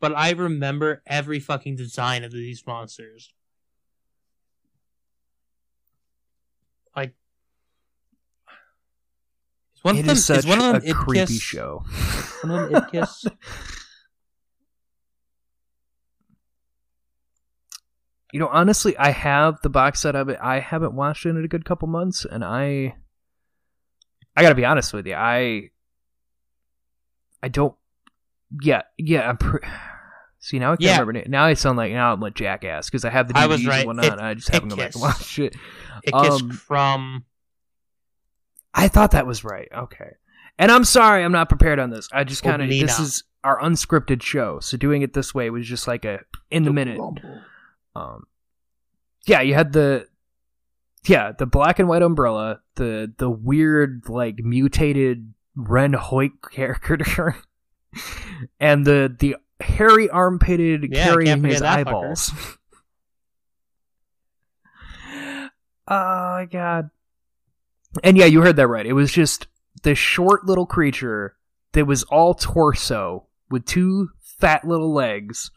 but 0.00 0.14
I 0.14 0.30
remember 0.32 1.02
every 1.06 1.40
fucking 1.40 1.76
design 1.76 2.24
of 2.24 2.32
these 2.32 2.66
monsters. 2.66 3.32
Like, 6.94 7.14
is 9.76 9.82
one 9.84 9.96
It 9.96 10.00
of 10.00 10.06
them 10.06 10.12
is 10.16 10.26
such 10.26 10.38
is 10.40 10.46
one 10.46 10.58
of 10.60 10.82
them 10.82 10.90
a 10.90 10.94
creepy 10.94 11.24
Ickis? 11.24 11.40
show. 11.40 11.84
One 12.42 12.64
of 12.64 12.70
them 12.70 12.82
Ickis? 12.82 13.26
You 18.32 18.40
know, 18.40 18.48
honestly, 18.48 18.96
I 18.96 19.10
have 19.10 19.60
the 19.62 19.68
box 19.68 20.00
set 20.00 20.16
of 20.16 20.30
it. 20.30 20.38
I 20.40 20.58
haven't 20.60 20.94
watched 20.94 21.26
it 21.26 21.30
in 21.30 21.44
a 21.44 21.48
good 21.48 21.66
couple 21.66 21.86
months, 21.86 22.24
and 22.24 22.42
I, 22.42 22.94
I 24.36 24.42
gotta 24.42 24.54
be 24.54 24.64
honest 24.64 24.92
with 24.92 25.06
you. 25.06 25.14
I, 25.14 25.70
I 27.42 27.48
don't. 27.48 27.74
Yeah, 28.62 28.82
yeah. 28.98 29.28
I'm. 29.28 29.36
Pre- 29.36 29.60
See 30.44 30.58
now 30.58 30.72
I 30.72 30.76
can't 30.76 30.80
Yeah. 30.82 30.92
remember 30.98 31.20
it. 31.20 31.30
Now 31.30 31.44
I 31.44 31.54
sound 31.54 31.76
like 31.78 31.92
now 31.92 32.12
I'm 32.12 32.18
like 32.20 32.34
jackass 32.34 32.86
because 32.90 33.04
I 33.04 33.10
have 33.10 33.28
the 33.28 33.34
DVDs 33.34 33.38
I 33.42 33.46
was 33.46 33.66
right. 33.66 33.78
and 33.78 33.86
whatnot. 33.86 34.18
It- 34.18 34.20
I 34.20 34.34
just 34.34 34.48
haven't 34.48 34.70
gone 34.70 34.78
back 34.78 34.94
and 34.94 35.02
watched 35.02 35.38
it. 35.38 35.54
Ickis 36.06 36.30
Um, 36.42 36.50
from 36.50 37.24
I 38.74 38.88
thought 38.88 39.12
that 39.12 39.24
was 39.26 39.44
right. 39.44 39.68
Okay. 39.72 40.16
And 40.58 40.72
I'm 40.72 40.82
sorry, 40.84 41.22
I'm 41.22 41.30
not 41.30 41.48
prepared 41.48 41.78
on 41.78 41.90
this. 41.90 42.08
I 42.12 42.24
just 42.24 42.42
kind 42.42 42.60
of 42.60 42.68
this 42.68 42.98
is 42.98 43.22
our 43.44 43.60
unscripted 43.60 44.20
show, 44.22 44.58
so 44.60 44.76
doing 44.76 45.02
it 45.02 45.12
this 45.12 45.32
way 45.32 45.48
was 45.50 45.66
just 45.66 45.86
like 45.86 46.04
a 46.04 46.20
in 46.50 46.64
the 46.64 46.72
minute. 46.72 46.98
Um, 47.94 48.24
yeah, 49.26 49.40
you 49.42 49.54
had 49.54 49.72
the 49.72 50.08
yeah 51.04 51.32
the 51.36 51.46
black 51.46 51.78
and 51.78 51.88
white 51.88 52.02
umbrella, 52.02 52.60
the 52.76 53.12
the 53.18 53.30
weird 53.30 54.08
like 54.08 54.38
mutated 54.38 55.32
Ren 55.54 55.92
Hoyt 55.92 56.32
character, 56.50 57.36
and 58.60 58.84
the 58.84 59.14
the 59.18 59.36
hairy 59.60 60.08
armpitted 60.10 60.88
Yeah, 60.90 61.04
carrying 61.04 61.44
his 61.44 61.62
eyeballs. 61.62 62.32
oh 65.16 65.38
my 65.88 66.48
god! 66.50 66.90
And 68.02 68.16
yeah, 68.16 68.26
you 68.26 68.42
heard 68.42 68.56
that 68.56 68.68
right. 68.68 68.86
It 68.86 68.94
was 68.94 69.12
just 69.12 69.46
this 69.82 69.98
short 69.98 70.44
little 70.44 70.66
creature 70.66 71.36
that 71.72 71.86
was 71.86 72.02
all 72.04 72.34
torso 72.34 73.26
with 73.50 73.64
two 73.64 74.10
fat 74.20 74.66
little 74.66 74.92
legs 74.92 75.50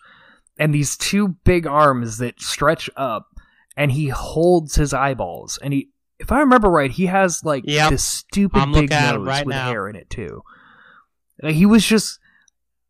and 0.57 0.73
these 0.73 0.97
two 0.97 1.29
big 1.43 1.67
arms 1.67 2.17
that 2.17 2.39
stretch 2.41 2.89
up 2.95 3.34
and 3.77 3.91
he 3.91 4.09
holds 4.09 4.75
his 4.75 4.93
eyeballs 4.93 5.57
and 5.61 5.73
he 5.73 5.89
if 6.17 6.31
I 6.31 6.39
remember 6.39 6.69
right, 6.69 6.91
he 6.91 7.07
has 7.07 7.43
like 7.43 7.63
Yep. 7.67 7.89
this 7.91 8.03
stupid 8.03 8.59
I'm 8.59 8.71
big 8.71 8.91
at 8.91 9.15
nose 9.15 9.27
right 9.27 9.45
with 9.45 9.53
now. 9.55 9.67
hair 9.69 9.89
in 9.89 9.95
it 9.97 10.09
too. 10.09 10.43
Like, 11.43 11.55
he 11.55 11.65
was 11.65 11.85
just 11.85 12.19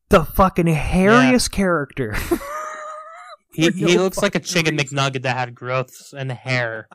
the 0.10 0.24
fucking 0.24 0.68
hairiest 0.68 1.50
character. 1.52 2.14
he, 3.52 3.70
no 3.70 3.88
he 3.88 3.98
looks 3.98 4.22
like 4.22 4.36
a 4.36 4.40
chicken 4.40 4.78
reason. 4.78 4.98
McNugget 4.98 5.24
that 5.24 5.36
had 5.36 5.56
growths 5.56 6.14
and 6.14 6.32
hair. 6.32 6.88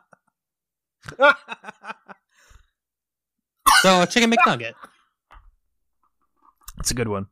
So 3.82 4.02
a 4.02 4.06
chicken 4.06 4.30
McNugget. 4.30 4.74
It's 6.78 6.90
a 6.90 6.94
good 6.94 7.08
one. 7.08 7.26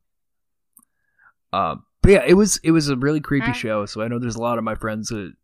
Um, 1.52 1.84
but 2.02 2.12
yeah, 2.12 2.24
it 2.26 2.34
was 2.34 2.58
it 2.62 2.70
was 2.70 2.88
a 2.88 2.96
really 2.96 3.20
creepy 3.20 3.52
show. 3.52 3.84
So 3.86 4.00
I 4.00 4.08
know 4.08 4.18
there's 4.18 4.36
a 4.36 4.40
lot 4.42 4.56
of 4.58 4.64
my 4.64 4.74
friends 4.74 5.08
that 5.10 5.34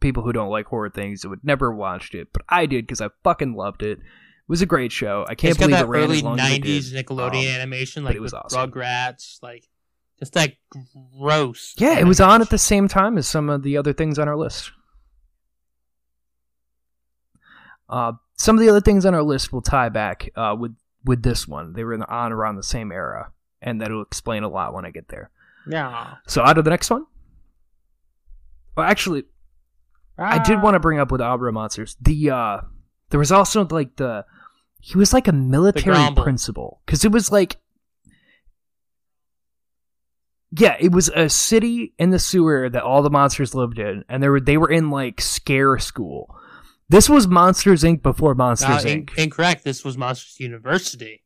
people 0.00 0.22
who 0.22 0.32
don't 0.32 0.50
like 0.50 0.66
horror 0.66 0.90
things 0.90 1.22
that 1.22 1.28
would 1.28 1.44
never 1.44 1.74
watched 1.74 2.14
it, 2.14 2.28
but 2.32 2.42
I 2.48 2.66
did 2.66 2.86
because 2.86 3.00
I 3.00 3.08
fucking 3.22 3.54
loved 3.54 3.82
it. 3.82 3.98
It 3.98 4.48
was 4.48 4.62
a 4.62 4.66
great 4.66 4.92
show. 4.92 5.24
I 5.28 5.34
can't 5.34 5.52
it's 5.52 5.58
got 5.58 5.66
believe 5.66 5.78
that 5.78 5.84
it 5.86 5.88
ran 5.88 6.04
early 6.04 6.16
as 6.18 6.22
long 6.22 6.38
as 6.40 6.52
it 6.52 6.62
'90s 6.62 6.92
did. 6.92 7.06
Nickelodeon 7.06 7.48
Um, 7.54 7.60
animation, 7.60 8.04
like 8.04 8.14
it 8.16 8.20
was 8.20 8.32
with 8.32 8.42
awesome. 8.44 8.70
Rugrats, 8.70 9.42
like 9.42 9.66
just 10.18 10.34
that 10.34 10.52
gross. 11.18 11.74
Yeah, 11.78 11.98
it 11.98 12.04
was 12.04 12.20
on 12.20 12.40
at 12.42 12.50
the 12.50 12.58
same 12.58 12.88
time 12.88 13.16
as 13.18 13.26
some 13.26 13.48
of 13.48 13.62
the 13.62 13.76
other 13.76 13.92
things 13.92 14.18
on 14.18 14.28
our 14.28 14.36
list. 14.36 14.70
Uh, 17.88 18.12
some 18.36 18.56
of 18.56 18.60
the 18.60 18.68
other 18.68 18.80
things 18.80 19.04
on 19.06 19.14
our 19.14 19.22
list 19.22 19.52
will 19.52 19.62
tie 19.62 19.88
back 19.88 20.28
uh, 20.36 20.56
with 20.58 20.74
with 21.04 21.22
this 21.22 21.46
one. 21.46 21.72
They 21.74 21.84
were 21.84 21.94
in 21.94 22.00
the, 22.00 22.10
on 22.10 22.32
around 22.32 22.56
the 22.56 22.62
same 22.62 22.90
era, 22.92 23.30
and 23.60 23.80
that'll 23.80 24.02
explain 24.02 24.42
a 24.42 24.48
lot 24.48 24.74
when 24.74 24.84
I 24.84 24.90
get 24.90 25.08
there. 25.08 25.30
Yeah. 25.68 26.14
So, 26.26 26.42
out 26.42 26.58
of 26.58 26.64
the 26.64 26.70
next 26.70 26.90
one. 26.90 27.06
Well, 28.76 28.86
actually, 28.86 29.24
I 30.18 30.38
did 30.42 30.62
want 30.62 30.74
to 30.74 30.80
bring 30.80 30.98
up 30.98 31.10
with 31.10 31.20
Abra 31.20 31.52
Monsters. 31.52 31.96
The 32.00 32.30
uh 32.30 32.60
there 33.10 33.18
was 33.18 33.32
also 33.32 33.66
like 33.66 33.96
the 33.96 34.24
he 34.80 34.96
was 34.98 35.12
like 35.12 35.28
a 35.28 35.32
military 35.32 35.96
principal 36.22 36.80
because 36.86 37.04
it 37.04 37.12
was 37.12 37.32
like 37.32 37.56
yeah, 40.56 40.76
it 40.78 40.92
was 40.92 41.08
a 41.08 41.28
city 41.28 41.94
in 41.98 42.10
the 42.10 42.18
sewer 42.20 42.68
that 42.70 42.82
all 42.84 43.02
the 43.02 43.10
monsters 43.10 43.56
lived 43.56 43.80
in, 43.80 44.04
and 44.08 44.22
they 44.22 44.28
were 44.28 44.40
they 44.40 44.56
were 44.56 44.70
in 44.70 44.88
like 44.90 45.20
scare 45.20 45.78
school. 45.78 46.32
This 46.88 47.08
was 47.08 47.26
Monsters 47.26 47.82
Inc. 47.82 48.02
before 48.02 48.32
Uh, 48.32 48.34
Monsters 48.36 48.84
in- 48.84 49.06
Inc. 49.06 49.18
incorrect. 49.18 49.64
This 49.64 49.84
was 49.84 49.98
Monsters 49.98 50.38
University. 50.38 51.22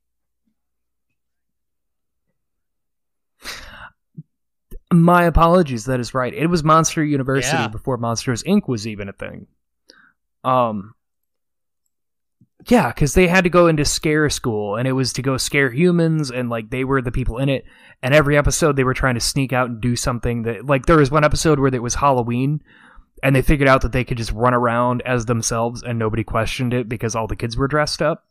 My 4.92 5.25
apologies, 5.25 5.85
that 5.85 6.00
is 6.00 6.14
right. 6.14 6.33
It 6.33 6.47
was 6.47 6.64
Monster 6.64 7.04
University 7.04 7.57
Yeah. 7.57 7.68
before 7.68 7.99
Monsters 7.99 8.42
Inc. 8.45 8.68
was 8.68 8.87
even 8.87 9.09
a 9.09 9.12
thing. 9.12 9.47
Um, 10.45 10.95
yeah, 12.68 12.88
because 12.88 13.14
they 13.14 13.28
had 13.28 13.45
to 13.45 13.50
go 13.50 13.66
into 13.66 13.85
scare 13.85 14.28
school, 14.30 14.76
and 14.76 14.88
it 14.88 14.92
was 14.92 15.12
to 15.14 15.23
go 15.23 15.37
scare 15.37 15.71
humans, 15.71 16.30
and 16.30 16.49
like 16.49 16.71
they 16.71 16.85
were 16.85 17.02
the 17.02 17.12
people 17.12 17.38
in 17.38 17.49
it. 17.49 17.64
And 18.02 18.14
every 18.14 18.37
episode, 18.37 18.76
they 18.76 18.85
were 18.85 18.95
trying 18.95 19.14
to 19.14 19.21
sneak 19.21 19.52
out 19.52 19.68
and 19.68 19.80
do 19.80 19.95
something 19.97 20.42
that, 20.45 20.64
like, 20.66 20.87
there 20.87 20.97
was 20.97 21.11
one 21.11 21.25
episode 21.25 21.59
where 21.61 21.75
it 21.75 21.83
was 21.83 21.97
Halloween, 21.97 22.62
and 23.23 23.35
they 23.37 23.42
figured 23.42 23.68
out 23.68 23.83
that 23.83 23.92
they 23.92 24.04
could 24.04 24.16
just 24.16 24.33
run 24.33 24.54
around 24.54 25.02
as 25.04 25.26
themselves, 25.26 25.83
and 25.83 25.99
nobody 25.99 26.25
questioned 26.25 26.73
it 26.73 26.88
because 26.88 27.14
all 27.14 27.26
the 27.26 27.37
kids 27.37 27.57
were 27.57 27.68
dressed 27.68 28.00
up. 28.00 28.25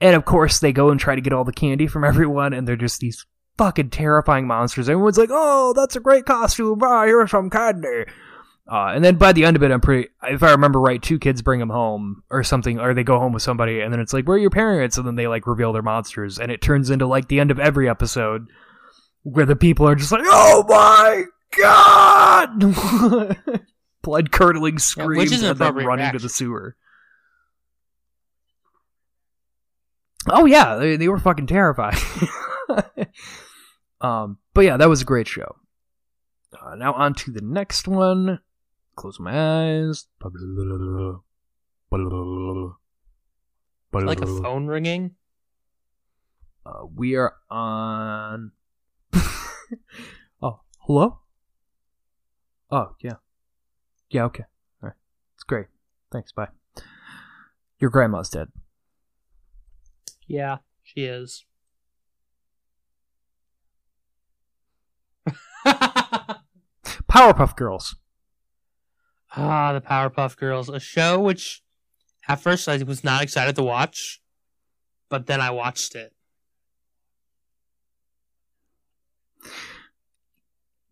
And 0.00 0.14
of 0.14 0.24
course, 0.24 0.58
they 0.60 0.72
go 0.72 0.90
and 0.90 1.00
try 1.00 1.14
to 1.14 1.20
get 1.20 1.32
all 1.32 1.44
the 1.44 1.52
candy 1.52 1.86
from 1.86 2.04
everyone, 2.12 2.52
and 2.52 2.68
they're 2.68 2.76
just 2.76 3.00
these 3.00 3.26
fucking 3.58 3.90
terrifying 3.90 4.46
monsters. 4.46 4.88
Everyone's 4.88 5.18
like, 5.18 5.30
"Oh, 5.32 5.72
that's 5.74 5.96
a 5.96 6.00
great 6.00 6.26
costume! 6.26 6.80
Ah, 6.82 7.04
here's 7.04 7.30
some 7.30 7.50
candy." 7.50 8.04
Uh, 8.70 8.92
and 8.94 9.04
then 9.04 9.16
by 9.16 9.32
the 9.32 9.44
end 9.44 9.56
of 9.56 9.62
it, 9.62 9.70
I'm 9.70 9.80
pretty. 9.80 10.08
If 10.22 10.42
I 10.42 10.52
remember 10.52 10.80
right, 10.80 11.02
two 11.02 11.18
kids 11.18 11.42
bring 11.42 11.60
them 11.60 11.70
home 11.70 12.22
or 12.30 12.44
something, 12.44 12.78
or 12.78 12.94
they 12.94 13.04
go 13.04 13.18
home 13.18 13.32
with 13.32 13.42
somebody, 13.42 13.80
and 13.80 13.92
then 13.92 14.00
it's 14.00 14.12
like, 14.12 14.26
"Where 14.26 14.36
are 14.36 14.40
your 14.40 14.50
parents?" 14.50 14.96
And 14.96 15.06
then 15.06 15.16
they 15.16 15.26
like 15.26 15.46
reveal 15.46 15.72
their 15.72 15.82
monsters, 15.82 16.38
and 16.38 16.50
it 16.52 16.62
turns 16.62 16.90
into 16.90 17.06
like 17.06 17.28
the 17.28 17.40
end 17.40 17.50
of 17.50 17.58
every 17.58 17.88
episode, 17.88 18.46
where 19.22 19.46
the 19.46 19.56
people 19.56 19.86
are 19.88 19.94
just 19.94 20.12
like, 20.12 20.22
"Oh 20.24 20.64
my 20.68 21.24
god!" 21.58 23.38
Blood 24.02 24.32
curdling 24.32 24.78
screams 24.78 25.32
is 25.32 25.42
and 25.42 25.58
then 25.58 25.74
running 25.74 26.12
to 26.12 26.18
the 26.18 26.28
sewer. 26.28 26.76
Oh 30.28 30.44
yeah, 30.46 30.76
they, 30.76 30.96
they 30.96 31.08
were 31.08 31.18
fucking 31.18 31.48
terrified. 31.48 31.96
um, 34.00 34.38
but 34.54 34.64
yeah, 34.64 34.76
that 34.76 34.88
was 34.88 35.02
a 35.02 35.04
great 35.04 35.28
show. 35.28 35.56
Uh, 36.60 36.74
now 36.74 36.92
on 36.92 37.14
to 37.14 37.30
the 37.30 37.40
next 37.40 37.88
one. 37.88 38.40
Close 38.96 39.18
my 39.18 39.32
eyes. 39.32 40.06
Like 43.92 44.20
a 44.20 44.26
phone 44.26 44.66
ringing. 44.66 45.14
Uh, 46.64 46.86
we 46.94 47.16
are 47.16 47.34
on. 47.50 48.52
oh, 50.42 50.60
hello. 50.80 51.18
Oh 52.70 52.94
yeah, 53.00 53.16
yeah. 54.10 54.24
Okay, 54.24 54.44
all 54.82 54.88
right. 54.88 54.96
It's 55.34 55.44
great. 55.44 55.66
Thanks. 56.10 56.32
Bye. 56.32 56.48
Your 57.78 57.90
grandma's 57.90 58.30
dead. 58.30 58.48
Yeah, 60.26 60.58
she 60.82 61.04
is. 61.04 61.44
Powerpuff 67.08 67.56
Girls. 67.56 67.96
Ah, 69.36 69.72
the 69.72 69.80
Powerpuff 69.80 70.36
Girls, 70.36 70.68
a 70.68 70.78
show 70.80 71.20
which 71.20 71.62
at 72.28 72.40
first 72.40 72.68
I 72.68 72.82
was 72.82 73.02
not 73.02 73.22
excited 73.22 73.56
to 73.56 73.62
watch, 73.62 74.20
but 75.08 75.26
then 75.26 75.40
I 75.40 75.50
watched 75.50 75.94
it. 75.94 76.12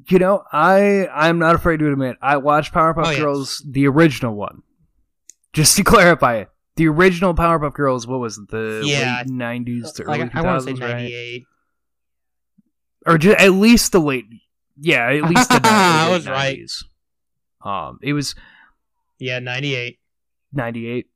You 0.08 0.18
know, 0.18 0.42
I 0.50 1.06
I'm 1.08 1.38
not 1.38 1.54
afraid 1.54 1.78
to 1.80 1.92
admit 1.92 2.16
I 2.22 2.38
watched 2.38 2.72
Powerpuff 2.72 3.06
Oh, 3.06 3.10
yes. 3.10 3.18
Girls, 3.18 3.66
the 3.68 3.86
original 3.86 4.34
one. 4.34 4.62
Just 5.52 5.76
to 5.76 5.84
clarify 5.84 6.36
it, 6.36 6.48
the 6.76 6.88
original 6.88 7.34
Powerpuff 7.34 7.74
Girls. 7.74 8.06
What 8.06 8.20
was 8.20 8.38
it? 8.38 8.48
The 8.48 8.84
Yeah. 8.86 9.22
late 9.22 9.30
'90s 9.30 9.92
to 9.96 10.04
Like 10.04 10.20
early 10.22 10.30
I 10.34 10.40
want 10.42 10.60
to 10.60 10.64
say 10.64 10.72
2000s, 10.72 10.80
right? 10.80 11.46
98. 13.06 13.12
or 13.14 13.18
just, 13.18 13.40
at 13.40 13.52
least 13.52 13.92
the 13.92 14.00
late. 14.00 14.26
Yeah, 14.80 15.10
at 15.10 15.24
least 15.24 15.48
the 15.50 15.60
I 15.64 16.06
late 16.08 16.12
was 16.16 16.26
right. 16.28 16.58
90s. 16.58 16.84
Um, 17.62 17.98
it 18.02 18.12
was 18.12 18.34
Yeah, 19.18 19.38
98. 19.38 19.98
98. 20.52 21.06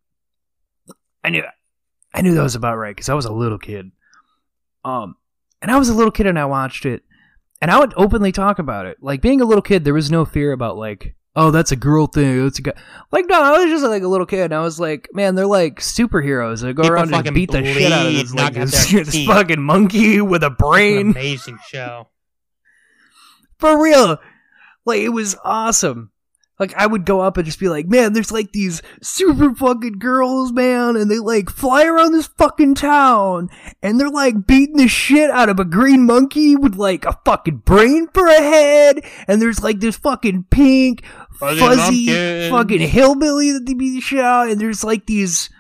I 1.25 1.31
knew 1.31 1.43
I 2.13 2.21
knew 2.21 2.35
that 2.35 2.43
was 2.43 2.55
about 2.55 2.77
right 2.77 2.95
because 2.95 3.09
I 3.09 3.15
was 3.15 3.25
a 3.25 3.33
little 3.33 3.59
kid. 3.59 3.91
Um 4.85 5.17
and 5.63 5.71
I 5.71 5.79
was 5.79 5.89
a 5.89 5.95
little 5.95 6.13
kid 6.13 6.27
and 6.27 6.39
I 6.39 6.45
watched 6.45 6.85
it 6.85 7.03
and 7.63 7.71
I 7.71 7.79
would 7.79 7.95
openly 7.97 8.31
talk 8.31 8.59
about 8.59 8.85
it. 8.87 8.99
Like 9.01 9.23
being 9.23 9.41
a 9.41 9.45
little 9.47 9.63
kid, 9.63 9.85
there 9.85 9.95
was 9.95 10.11
no 10.11 10.25
fear 10.27 10.53
about 10.53 10.77
like, 10.77 11.15
oh, 11.37 11.51
that's 11.51 11.73
a 11.73 11.77
girl 11.77 12.07
thing. 12.07 12.45
That's 12.45 12.59
a 12.59 12.63
guy. 12.63 12.73
Like 13.11 13.27
no, 13.29 13.43
I 13.43 13.59
was 13.59 13.71
just 13.71 13.85
like 13.85 14.03
a 14.03 14.09
little 14.09 14.27
kid 14.27 14.45
and 14.45 14.55
I 14.55 14.61
was 14.61 14.79
like, 14.79 15.09
man, 15.13 15.35
they're 15.35 15.47
like 15.47 15.81
superheroes. 15.81 16.63
They 16.63 16.73
go 16.73 16.83
People 16.83 16.95
around 16.95 17.15
and 17.15 17.35
beat 17.35 17.51
the 17.51 17.65
shit 17.65 17.93
out 17.93 18.07
of 18.07 18.13
this, 18.15 18.35
like, 18.35 18.55
this, 18.55 18.91
this 18.91 19.27
fucking 19.27 19.63
monkey 19.63 20.21
with 20.21 20.43
a 20.43 20.51
brain. 20.51 21.11
amazing 21.11 21.59
show. 21.69 22.09
For 23.59 23.83
real. 23.83 24.19
Like 24.85 25.01
it 25.01 25.11
was 25.11 25.37
awesome. 25.45 26.11
Like 26.59 26.73
I 26.77 26.87
would 26.87 27.05
go 27.05 27.21
up 27.21 27.37
and 27.37 27.45
just 27.45 27.59
be 27.59 27.69
like, 27.69 27.87
man, 27.87 28.13
there's 28.13 28.31
like 28.31 28.53
these 28.53 28.81
super 29.03 29.53
fucking 29.55 29.99
girls, 29.99 30.53
man, 30.53 30.95
and 30.95 31.11
they 31.11 31.19
like 31.19 31.51
fly 31.51 31.85
around 31.85 32.13
this 32.13 32.29
fucking 32.29 32.77
town 32.77 33.49
and 33.83 33.99
they're 33.99 34.09
like 34.09 34.47
beating 34.47 34.77
the 34.77 34.87
shit 34.87 35.31
out 35.31 35.49
of 35.49 35.59
a 35.59 35.65
green 35.65 36.07
monkey 36.07 36.55
with 36.55 36.77
like 36.77 37.05
a 37.05 37.19
fucking 37.25 37.59
brain 37.59 38.07
for 38.15 38.29
a 38.29 38.41
head 38.41 39.05
and 39.27 39.43
there's 39.43 39.65
like 39.65 39.81
this 39.81 39.97
fucking 39.97 40.45
pink 40.51 41.03
Fuzzy 41.39 42.49
fucking 42.51 42.81
hillbilly 42.81 43.53
that 43.53 43.67
they 43.67 43.75
beat 43.75 43.95
the 43.95 44.01
shit 44.01 44.21
out 44.21 44.49
and 44.49 44.61
there's 44.61 44.85
like 44.85 45.07
these 45.07 45.51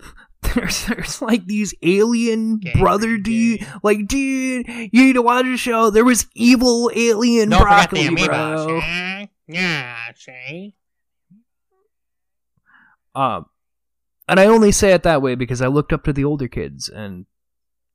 there's 0.54 0.86
there's 0.86 1.22
like 1.22 1.46
these 1.46 1.74
alien 1.82 2.58
Gang, 2.58 2.78
brother 2.78 3.16
dude 3.16 3.60
gang. 3.60 3.80
like 3.82 4.06
dude 4.06 4.68
you 4.68 5.04
need 5.04 5.14
to 5.14 5.22
watch 5.22 5.46
the 5.46 5.56
show 5.56 5.90
there 5.90 6.04
was 6.04 6.26
evil 6.34 6.90
alien 6.94 7.48
Don't 7.48 7.62
broccoli 7.62 8.08
the 8.08 8.26
bro. 8.26 9.26
Yeah, 9.46 9.96
see? 10.16 10.74
Um, 13.14 13.46
and 14.28 14.40
I 14.40 14.46
only 14.46 14.72
say 14.72 14.92
it 14.92 15.02
that 15.02 15.22
way 15.22 15.34
because 15.34 15.60
I 15.60 15.66
looked 15.66 15.92
up 15.92 16.04
to 16.04 16.12
the 16.12 16.24
older 16.24 16.48
kids, 16.48 16.88
and 16.88 17.26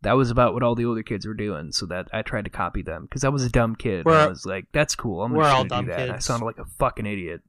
that 0.01 0.13
was 0.13 0.31
about 0.31 0.53
what 0.53 0.63
all 0.63 0.75
the 0.75 0.85
older 0.85 1.03
kids 1.03 1.25
were 1.27 1.33
doing. 1.33 1.71
So 1.71 1.85
that 1.87 2.07
I 2.13 2.21
tried 2.21 2.45
to 2.45 2.49
copy 2.49 2.81
them 2.81 3.03
because 3.03 3.23
I 3.23 3.29
was 3.29 3.43
a 3.43 3.49
dumb 3.49 3.75
kid. 3.75 4.05
and 4.05 4.15
I 4.15 4.27
was 4.27 4.45
like, 4.45 4.65
"That's 4.71 4.95
cool. 4.95 5.23
I'm 5.23 5.31
we're 5.33 5.43
all 5.43 5.65
gonna 5.65 5.83
do 5.83 5.91
that." 5.91 5.99
And 6.01 6.11
I 6.11 6.19
sounded 6.19 6.45
like 6.45 6.57
a 6.59 6.65
fucking 6.77 7.05
idiot. 7.05 7.41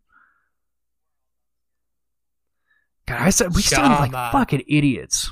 God, 3.07 3.21
I 3.23 3.30
said 3.30 3.54
we 3.54 3.62
sounded 3.62 3.99
like 3.99 4.33
fucking 4.33 4.62
idiots. 4.69 5.30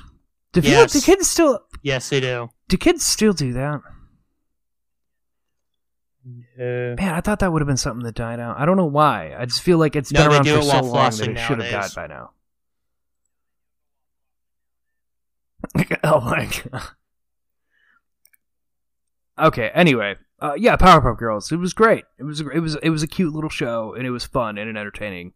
Do, 0.52 0.60
Yes. 0.60 0.92
do 0.92 1.00
kids 1.00 1.28
still? 1.28 1.60
Yes, 1.82 2.08
they 2.08 2.20
do. 2.20 2.48
Do 2.68 2.76
kids 2.76 3.04
still 3.04 3.32
do 3.32 3.52
that? 3.52 3.80
Man, 6.56 6.98
I 7.14 7.20
thought 7.20 7.38
that 7.38 7.52
would 7.52 7.62
have 7.62 7.66
been 7.66 7.76
something 7.76 8.04
that 8.04 8.14
died 8.14 8.40
out. 8.40 8.58
I 8.58 8.66
don't 8.66 8.76
know 8.76 8.84
why. 8.86 9.34
I 9.38 9.44
just 9.46 9.62
feel 9.62 9.78
like 9.78 9.96
it's 9.96 10.12
No, 10.12 10.22
been 10.24 10.32
around 10.32 10.44
for 10.46 10.62
so 10.62 10.80
long 10.82 11.10
that 11.10 11.28
it 11.28 11.38
should 11.38 11.60
have 11.60 11.70
died 11.70 11.90
by 11.94 12.06
now. 12.06 12.30
oh 16.04 16.20
my 16.20 16.46
god. 16.72 16.82
Okay. 19.38 19.70
Anyway, 19.74 20.16
uh, 20.40 20.54
yeah, 20.56 20.76
Powerpuff 20.76 21.18
Girls. 21.18 21.50
It 21.52 21.56
was 21.56 21.74
great. 21.74 22.04
It 22.18 22.24
was 22.24 22.40
it 22.40 22.60
was 22.60 22.76
it 22.76 22.90
was 22.90 23.02
a 23.02 23.08
cute 23.08 23.34
little 23.34 23.50
show, 23.50 23.94
and 23.94 24.06
it 24.06 24.10
was 24.10 24.24
fun 24.24 24.58
and 24.58 24.76
entertaining. 24.76 25.32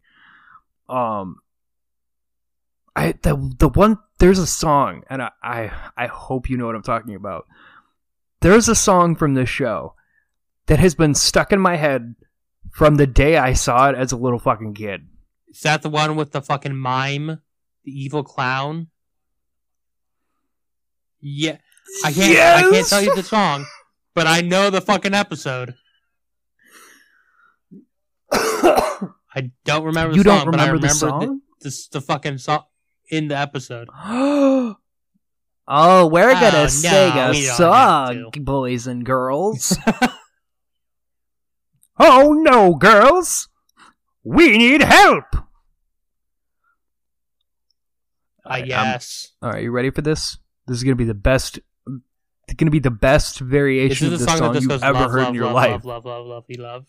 Um, 0.89 1.37
I 2.95 3.13
the 3.21 3.53
the 3.57 3.69
one 3.69 3.97
there's 4.19 4.39
a 4.39 4.47
song, 4.47 5.03
and 5.09 5.21
I 5.21 5.31
I, 5.41 5.71
I 5.97 6.07
hope 6.07 6.49
you 6.49 6.57
know 6.57 6.65
what 6.65 6.75
I'm 6.75 6.83
talking 6.83 7.15
about. 7.15 7.45
There's 8.41 8.67
a 8.67 8.75
song 8.75 9.15
from 9.15 9.33
this 9.33 9.49
show 9.49 9.95
that 10.65 10.79
has 10.79 10.95
been 10.95 11.15
stuck 11.15 11.51
in 11.51 11.59
my 11.59 11.75
head 11.75 12.15
from 12.71 12.95
the 12.95 13.07
day 13.07 13.37
I 13.37 13.53
saw 13.53 13.89
it 13.89 13.95
as 13.95 14.11
a 14.11 14.17
little 14.17 14.39
fucking 14.39 14.73
kid. 14.73 15.07
is 15.47 15.61
that 15.61 15.81
the 15.81 15.89
one 15.89 16.15
with 16.15 16.31
the 16.31 16.41
fucking 16.41 16.75
mime? 16.75 17.41
The 17.83 17.91
evil 17.91 18.23
clown? 18.23 18.87
Yeah. 21.21 21.57
I 22.03 22.11
can't 22.11 22.65
I 22.65 22.69
can't 22.69 22.87
tell 22.87 23.01
you 23.01 23.15
the 23.15 23.23
song, 23.23 23.65
but 24.13 24.27
I 24.27 24.41
know 24.41 24.69
the 24.69 24.81
fucking 24.81 25.13
episode. 25.13 25.75
I 28.31 29.51
don't 29.65 29.83
remember 29.83 30.13
the 30.13 30.17
you 30.17 30.23
song, 30.23 30.45
don't 30.45 30.51
but 30.51 30.59
I 30.59 30.67
remember 30.67 30.87
the 30.87 30.93
song? 30.93 31.41
the, 31.61 31.69
the, 31.69 31.87
the 31.93 32.01
fucking 32.01 32.37
song 32.37 32.63
in 33.09 33.27
the 33.27 33.37
episode. 33.37 33.89
oh, 34.05 34.75
we're 35.67 36.31
Oh, 36.31 36.33
gonna 36.33 36.63
no, 36.63 36.67
sing 36.67 37.17
a 37.17 37.33
song, 37.33 38.31
boys 38.41 38.87
and 38.87 39.05
girls. 39.05 39.77
oh 41.99 42.33
no, 42.33 42.75
girls! 42.75 43.49
We 44.23 44.57
need 44.57 44.81
help! 44.81 45.25
Uh, 48.45 48.45
I 48.45 48.53
Alright, 48.55 48.67
guess. 48.67 49.31
Alright, 49.43 49.63
you 49.63 49.71
ready 49.71 49.89
for 49.89 50.01
this? 50.01 50.37
This 50.67 50.77
is 50.77 50.83
gonna 50.83 50.95
be 50.95 51.05
the 51.05 51.13
best. 51.13 51.59
It's 52.53 52.59
gonna 52.59 52.69
be 52.69 52.77
the 52.77 52.91
best 52.91 53.39
variation 53.39 54.05
of 54.05 54.11
the 54.11 54.17
this 54.17 54.27
song, 54.27 54.37
song, 54.37 54.53
that 54.53 54.61
you've 54.61 54.69
goes 54.69 54.83
ever 54.83 54.99
love, 54.99 55.11
heard 55.11 55.19
love, 55.21 55.29
in 55.29 55.33
your 55.33 55.45
love, 55.45 55.53
life. 55.55 55.83
love, 55.85 56.05
love, 56.05 56.27
love, 56.27 56.45
love, 56.47 56.59
love. 56.59 56.87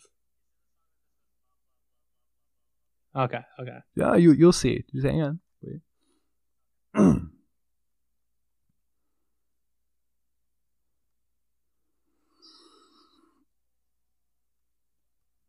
Okay, 3.17 3.41
okay. 3.59 3.79
Yeah, 3.97 4.17
you 4.17 4.33
you'll 4.33 4.53
see. 4.53 4.85
Just 4.93 5.07
hang 5.07 5.23
on. 5.23 5.41
Wait. 5.63 5.81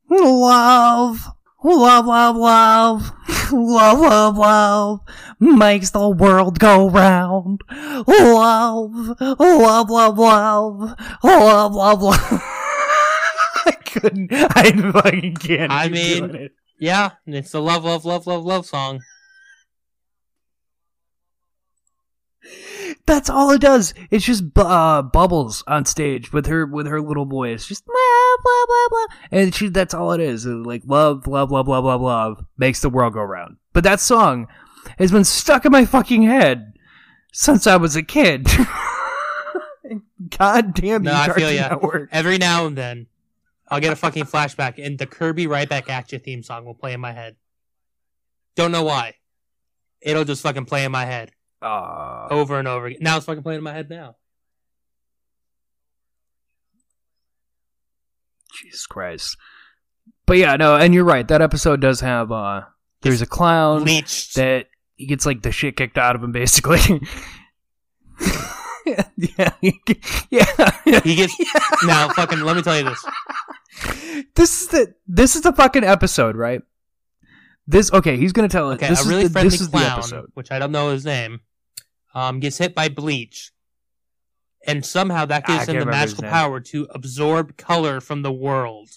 Love, 0.10 1.28
love, 1.74 2.06
love, 2.06 2.36
love, 2.36 3.12
love, 3.52 4.00
love, 4.00 4.38
love 4.38 5.00
makes 5.40 5.92
the 5.92 6.10
world 6.10 6.60
go 6.60 6.90
round. 6.90 7.62
Love, 7.70 8.92
love, 9.30 9.90
love, 9.90 10.18
love, 10.18 10.18
love, 11.24 11.74
love, 11.74 12.02
love. 12.02 12.20
I 13.68 13.72
couldn't. 13.86 14.30
I 14.32 14.72
fucking 14.92 15.36
can't. 15.36 15.72
I 15.72 15.90
mean- 15.90 16.28
doing 16.28 16.36
it. 16.36 16.52
Yeah, 16.78 17.12
it's 17.26 17.52
the 17.52 17.62
love, 17.62 17.86
love, 17.86 18.04
love, 18.04 18.28
love, 18.28 18.44
love 18.44 18.66
song. 18.66 19.02
That's 23.08 23.30
all 23.30 23.52
it 23.52 23.62
does. 23.62 23.94
It's 24.10 24.26
just 24.26 24.54
bu- 24.54 24.62
uh, 24.62 25.04
bubbles 25.04 25.64
on 25.68 25.86
stage 25.86 26.34
with 26.34 26.48
her 26.48 26.66
with 26.66 26.88
her 26.88 27.00
little 27.00 27.26
voice, 27.26 27.68
just 27.68 27.86
blah 27.86 27.94
blah 28.44 28.66
blah 28.66 28.88
blah, 28.90 29.40
and 29.40 29.54
she. 29.54 29.70
That's 29.70 29.94
all 29.94 30.12
it 30.12 30.22
is. 30.22 30.46
Like 30.48 30.82
love, 30.86 31.28
love, 31.28 31.52
love, 31.52 31.68
love, 31.68 31.86
love, 31.86 32.02
love 32.02 32.46
makes 32.58 32.82
the 32.82 32.90
world 32.90 33.14
go 33.14 33.22
round. 33.22 33.58
But 33.74 33.84
that 33.84 34.00
song 34.00 34.48
has 34.98 35.12
been 35.12 35.24
stuck 35.24 35.66
in 35.66 35.72
my 35.72 35.86
fucking 35.86 36.24
head 36.24 36.74
since 37.32 37.68
I 37.68 37.76
was 37.76 37.96
a 37.96 38.02
kid. 38.04 38.48
God 40.40 40.74
damn 40.74 41.04
you, 41.04 41.12
No, 41.12 41.14
I 41.16 41.32
feel 41.32 41.52
ya. 41.52 41.70
Network. 41.70 42.10
Every 42.12 42.40
now 42.40 42.66
and 42.66 42.76
then, 42.76 43.06
I'll 43.70 43.80
get 43.80 43.94
a 43.94 43.96
fucking 43.96 44.26
flashback, 44.26 44.84
and 44.84 44.98
the 44.98 45.06
Kirby 45.06 45.46
Right 45.46 45.70
Back 45.70 45.92
At 45.92 46.12
You 46.12 46.18
theme 46.18 46.42
song 46.42 46.66
will 46.66 46.74
play 46.74 46.94
in 46.94 47.02
my 47.02 47.12
head. 47.12 47.36
Don't 48.56 48.72
know 48.72 48.84
why. 48.84 49.14
It'll 50.02 50.24
just 50.24 50.42
fucking 50.42 50.66
play 50.66 50.86
in 50.86 50.92
my 50.92 51.06
head 51.06 51.32
Uh, 51.62 52.28
over 52.30 52.60
and 52.60 52.68
over 52.68 52.86
again. 52.88 53.00
Now 53.02 53.18
it's 53.18 53.26
fucking 53.26 53.44
playing 53.44 53.58
in 53.60 53.64
my 53.64 53.74
head 53.74 53.90
now. 53.90 54.16
Jesus 58.62 58.86
Christ. 58.86 59.38
But 60.26 60.38
yeah, 60.38 60.56
no, 60.56 60.76
and 60.76 60.94
you're 60.94 61.04
right. 61.04 61.28
That 61.28 61.42
episode 61.42 61.82
does 61.82 62.00
have. 62.02 62.32
uh 62.32 62.62
There's 63.02 63.22
a 63.22 63.26
clown. 63.26 63.84
Bleached. 63.84 64.36
that 64.36 64.68
he 64.96 65.06
gets 65.08 65.26
like 65.26 65.42
the 65.42 65.52
shit 65.52 65.76
kicked 65.76 65.98
out 65.98 66.16
of 66.16 66.24
him 66.24 66.32
basically. 66.32 66.80
yeah, 68.86 69.52
he- 69.62 69.80
yeah. 70.30 71.02
He 71.04 71.16
gets 71.16 71.36
now. 71.84 72.10
Fucking. 72.10 72.40
Let 72.42 72.56
me 72.56 72.62
tell 72.62 72.78
you 72.78 72.86
this. 72.90 73.06
This 74.36 74.62
is 74.62 74.68
the 74.70 74.94
this 75.08 75.36
is 75.36 75.42
the 75.42 75.52
fucking 75.54 75.84
episode, 75.84 76.36
right? 76.36 76.62
This 77.68 77.92
okay? 77.92 78.18
He's 78.18 78.32
gonna 78.32 78.48
tell 78.48 78.72
us. 78.72 78.76
Okay, 78.76 78.90
this 78.90 79.06
a 79.06 79.10
really 79.10 79.24
the, 79.24 79.30
friendly 79.32 79.58
clown, 79.58 80.28
which 80.34 80.52
I 80.52 80.60
don't 80.60 80.72
know 80.72 80.92
his 80.92 81.04
name, 81.06 81.40
um, 82.14 82.40
gets 82.40 82.58
hit 82.60 82.76
by 82.76 82.90
bleach, 82.90 83.52
and 84.68 84.86
somehow 84.86 85.26
that 85.26 85.46
gives 85.46 85.68
him 85.68 85.80
the 85.80 85.86
magical 85.86 86.24
power 86.24 86.60
to 86.60 86.88
absorb 86.92 87.58
color 87.58 88.00
from 88.02 88.22
the 88.22 88.32
world. 88.32 88.90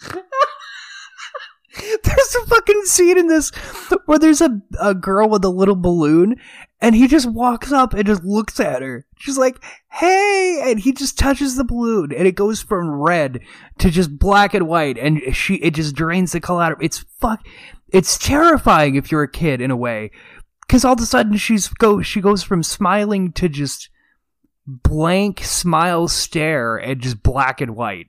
there's 2.04 2.36
a 2.36 2.46
fucking 2.46 2.82
scene 2.84 3.18
in 3.18 3.26
this 3.26 3.50
where 4.06 4.18
there's 4.18 4.40
a, 4.40 4.60
a 4.80 4.94
girl 4.94 5.28
with 5.28 5.44
a 5.44 5.48
little 5.48 5.76
balloon 5.76 6.36
and 6.80 6.94
he 6.94 7.06
just 7.06 7.26
walks 7.26 7.72
up 7.72 7.92
and 7.92 8.06
just 8.06 8.24
looks 8.24 8.58
at 8.58 8.82
her. 8.82 9.06
She's 9.18 9.36
like, 9.36 9.62
hey, 9.90 10.62
and 10.64 10.80
he 10.80 10.92
just 10.92 11.18
touches 11.18 11.56
the 11.56 11.64
balloon 11.64 12.12
and 12.12 12.26
it 12.26 12.34
goes 12.34 12.62
from 12.62 12.90
red 12.90 13.40
to 13.78 13.90
just 13.90 14.18
black 14.18 14.54
and 14.54 14.66
white 14.66 14.96
and 14.96 15.20
she, 15.34 15.56
it 15.56 15.74
just 15.74 15.94
drains 15.94 16.32
the 16.32 16.40
color 16.40 16.62
out 16.62 16.82
It's 16.82 17.04
fuck, 17.18 17.46
it's 17.88 18.16
terrifying 18.16 18.94
if 18.94 19.12
you're 19.12 19.22
a 19.22 19.30
kid 19.30 19.60
in 19.60 19.70
a 19.70 19.76
way. 19.76 20.10
Cause 20.68 20.84
all 20.84 20.94
of 20.94 21.00
a 21.00 21.06
sudden 21.06 21.36
she's 21.36 21.68
go, 21.68 22.00
she 22.00 22.20
goes 22.20 22.42
from 22.42 22.62
smiling 22.62 23.32
to 23.32 23.48
just 23.48 23.90
blank 24.66 25.42
smile 25.42 26.08
stare 26.08 26.76
and 26.76 27.00
just 27.00 27.22
black 27.22 27.60
and 27.60 27.76
white. 27.76 28.06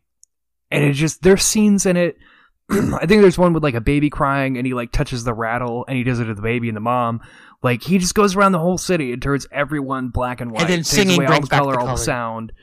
And 0.70 0.86
it 0.86 0.94
just, 0.94 1.24
there's 1.24 1.44
scenes 1.44 1.86
in 1.86 1.98
it. 1.98 2.18
I 2.70 3.06
think 3.06 3.22
there's 3.22 3.38
one 3.38 3.52
with 3.52 3.64
like 3.64 3.74
a 3.74 3.82
baby 3.82 4.10
crying 4.10 4.58
and 4.58 4.66
he 4.66 4.74
like 4.74 4.94
touches 4.94 5.26
the 5.26 5.34
rattle 5.34 5.84
and 5.90 5.98
he 5.98 6.04
does 6.04 6.22
it 6.22 6.26
to 6.26 6.34
the 6.34 6.42
baby 6.42 6.70
and 6.70 6.78
the 6.78 6.82
mom. 6.82 7.20
Like 7.64 7.84
he 7.84 7.98
just 8.00 8.16
goes 8.16 8.36
around 8.36 8.54
the 8.54 8.60
whole 8.60 8.78
city 8.78 9.14
and 9.14 9.22
turns 9.22 9.46
everyone 9.52 10.10
black 10.10 10.42
and 10.42 10.52
white. 10.52 10.62
And 10.62 10.70
then 10.70 10.80
takes 10.80 10.90
singing 10.90 11.18
away 11.18 11.26
all 11.26 11.32
brings 11.34 11.46
the 11.48 11.50
back 11.52 11.60
color, 11.60 11.74
the 11.74 11.80
all 11.80 11.88
the 11.88 11.98
sound. 11.98 12.54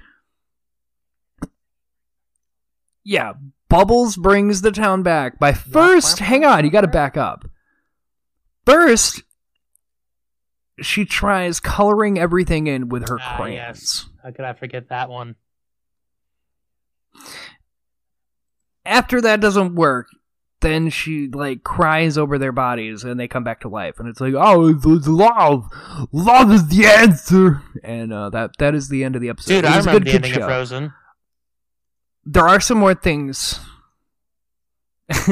Yeah, 3.05 3.35
Bubbles 3.69 4.17
brings 4.17 4.61
the 4.61 4.73
town 4.73 5.03
back. 5.03 5.39
By 5.39 5.53
first, 5.53 6.19
hang 6.19 6.45
on, 6.45 6.65
you 6.65 6.71
got 6.71 6.81
to 6.83 6.89
back 6.89 7.17
up. 7.17 7.45
First, 8.67 9.23
she 10.81 11.05
tries 11.05 11.61
coloring 11.61 12.19
everything 12.19 12.67
in 12.67 12.89
with 12.89 13.09
her 13.09 13.19
Ah, 13.21 13.37
crayons. 13.37 13.57
yes. 13.57 14.07
How 14.23 14.31
could 14.33 14.45
I 14.45 14.53
forget 14.53 14.89
that 14.91 15.09
one? 15.09 15.37
after 18.85 19.21
that 19.21 19.41
doesn't 19.41 19.75
work, 19.75 20.09
then 20.61 20.91
she 20.91 21.29
like 21.29 21.63
cries 21.63 22.19
over 22.19 22.39
their 22.39 22.53
bodies 22.53 23.05
and 23.05 23.19
they 23.19 23.29
come 23.29 23.45
back 23.45 23.61
to 23.61 23.69
life, 23.69 23.99
and 23.99 24.09
it's 24.09 24.21
like, 24.21 24.35
oh, 24.37 24.69
it's, 24.69 24.85
it's 24.85 25.09
love, 25.09 25.69
love 26.13 26.51
is 26.51 26.69
the 26.69 26.87
answer, 26.87 27.63
and 27.83 28.13
uh, 28.13 28.31
that 28.31 28.57
that 28.59 28.75
is 28.75 28.89
the 28.89 29.05
end 29.05 29.15
of 29.15 29.23
the 29.23 29.29
episode. 29.29 29.63
Dude, 29.63 29.65
I 29.65 29.79
remember 29.79 30.01
good 30.01 30.07
the 30.07 30.15
ending 30.15 30.33
show. 30.33 30.41
of 30.41 30.47
Frozen. 30.47 30.93
There 32.25 32.49
are 32.49 32.61
some 32.61 32.79
more 32.79 32.95
things. 32.95 33.61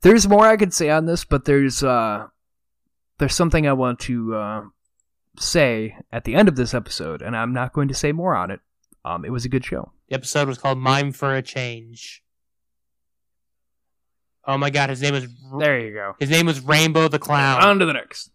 there's 0.00 0.26
more 0.26 0.46
I 0.46 0.56
could 0.56 0.72
say 0.72 0.90
on 0.90 1.06
this, 1.06 1.24
but 1.24 1.44
there's 1.44 1.82
uh, 1.82 2.26
there's 3.18 3.34
something 3.34 3.66
I 3.66 3.74
want 3.74 4.00
to 4.00 4.34
uh, 4.34 4.62
say 5.38 5.96
at 6.10 6.24
the 6.24 6.34
end 6.34 6.48
of 6.48 6.56
this 6.56 6.74
episode, 6.74 7.22
and 7.22 7.36
I'm 7.36 7.52
not 7.52 7.72
going 7.72 7.88
to 7.88 7.94
say 7.94 8.12
more 8.12 8.34
on 8.34 8.50
it. 8.50 8.60
Um, 9.04 9.24
it 9.24 9.30
was 9.30 9.44
a 9.44 9.50
good 9.50 9.64
show. 9.64 9.92
The 10.08 10.14
episode 10.14 10.48
was 10.48 10.58
called 10.58 10.78
"Mime 10.78 11.12
for 11.12 11.34
a 11.34 11.42
Change." 11.42 12.23
Oh 14.46 14.58
my 14.58 14.70
god, 14.70 14.90
his 14.90 15.00
name 15.00 15.14
was 15.14 15.26
There 15.58 15.78
you 15.80 15.92
go. 15.94 16.14
his 16.18 16.30
name 16.30 16.46
was 16.46 16.60
Rainbow 16.60 17.08
the 17.08 17.18
Clown. 17.18 17.62
On 17.62 17.78
to 17.78 17.86
the 17.86 17.92
next. 17.94 18.30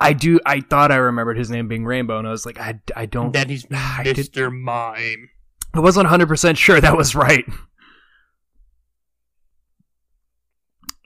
I 0.00 0.12
do. 0.12 0.38
I 0.44 0.60
thought 0.60 0.90
I 0.92 0.96
remembered 0.96 1.38
his 1.38 1.50
name 1.50 1.68
being 1.68 1.84
Rainbow, 1.84 2.18
and 2.18 2.26
I 2.26 2.30
was 2.30 2.44
like, 2.44 2.58
I, 2.58 2.80
I 2.94 3.06
don't. 3.06 3.32
Then 3.32 3.48
he's 3.48 3.66
I 3.72 4.02
did- 4.02 4.16
Mr. 4.16 4.52
Mime. 4.52 5.30
I 5.74 5.80
wasn't 5.80 6.04
100 6.04 6.26
percent 6.28 6.58
sure 6.58 6.80
that 6.80 6.96
was 6.96 7.14
right. 7.14 7.44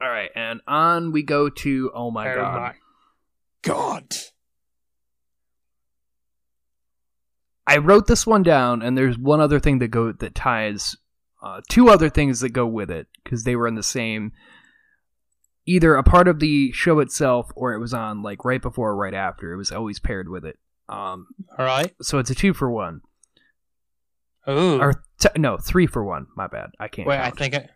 All 0.01 0.09
right, 0.09 0.31
and 0.35 0.61
on 0.66 1.12
we 1.12 1.22
go 1.22 1.48
to. 1.48 1.90
Oh 1.94 2.11
my 2.11 2.33
Oh 2.33 2.37
god! 2.37 2.61
my 2.61 2.75
God. 3.62 4.05
I 7.66 7.77
wrote 7.79 8.07
this 8.09 8.27
one 8.27 8.42
down, 8.42 8.83
and 8.83 8.98
there's 8.98 9.16
one 9.18 9.40
other 9.40 9.61
thing 9.61 9.79
that 9.79 9.88
go 9.88 10.11
that 10.12 10.35
ties 10.35 10.96
uh, 11.42 11.61
two 11.68 11.88
other 11.88 12.09
things 12.09 12.40
that 12.40 12.50
go 12.50 12.66
with 12.66 12.90
it 12.90 13.09
because 13.22 13.44
they 13.44 13.57
were 13.57 13.66
in 13.66 13.74
the 13.74 13.83
same, 13.83 14.33
either 15.66 15.96
a 15.96 16.02
part 16.02 16.28
of 16.28 16.38
the 16.38 16.72
show 16.72 17.00
itself 17.00 17.50
or 17.57 17.72
it 17.74 17.78
was 17.78 17.92
on 17.92 18.22
like 18.22 18.44
right 18.44 18.62
before 18.62 18.90
or 18.90 18.96
right 18.96 19.14
after. 19.14 19.52
It 19.52 19.57
was 19.57 19.72
always 19.72 19.98
paired 19.98 20.28
with 20.28 20.44
it. 20.44 20.59
Um, 20.88 21.26
All 21.59 21.64
right. 21.64 21.92
so 22.02 22.18
it's 22.18 22.31
a 22.31 22.35
two 22.35 22.52
for 22.55 22.70
one, 22.70 23.00
Ooh. 24.48 24.78
or 24.81 25.02
t- 25.18 25.28
no, 25.37 25.57
three 25.57 25.87
for 25.87 26.05
one. 26.05 26.26
My 26.37 26.46
bad, 26.46 26.70
I 26.78 26.88
can't. 26.88 27.09
Wait, 27.09 27.18
I 27.18 27.31
think 27.31 27.55
it. 27.55 27.70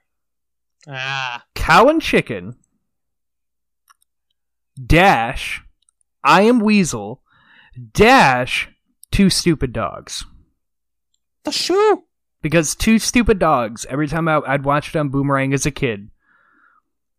Ah. 0.88 1.42
cow 1.56 1.88
and 1.88 2.00
chicken 2.00 2.56
dash 4.84 5.62
I 6.22 6.42
am 6.42 6.58
Weasel 6.60 7.22
dash 7.92 8.68
two 9.10 9.30
stupid 9.30 9.72
dogs. 9.72 10.24
The 11.44 11.52
shoe. 11.52 12.02
Because 12.46 12.74
two 12.74 12.98
stupid 12.98 13.38
dogs 13.38 13.84
every 13.88 14.08
time 14.08 14.28
I, 14.28 14.40
i'd 14.46 14.64
watch 14.64 14.94
it 14.94 14.98
on 14.98 15.08
boomerang 15.08 15.52
as 15.52 15.66
a 15.66 15.70
kid 15.70 16.10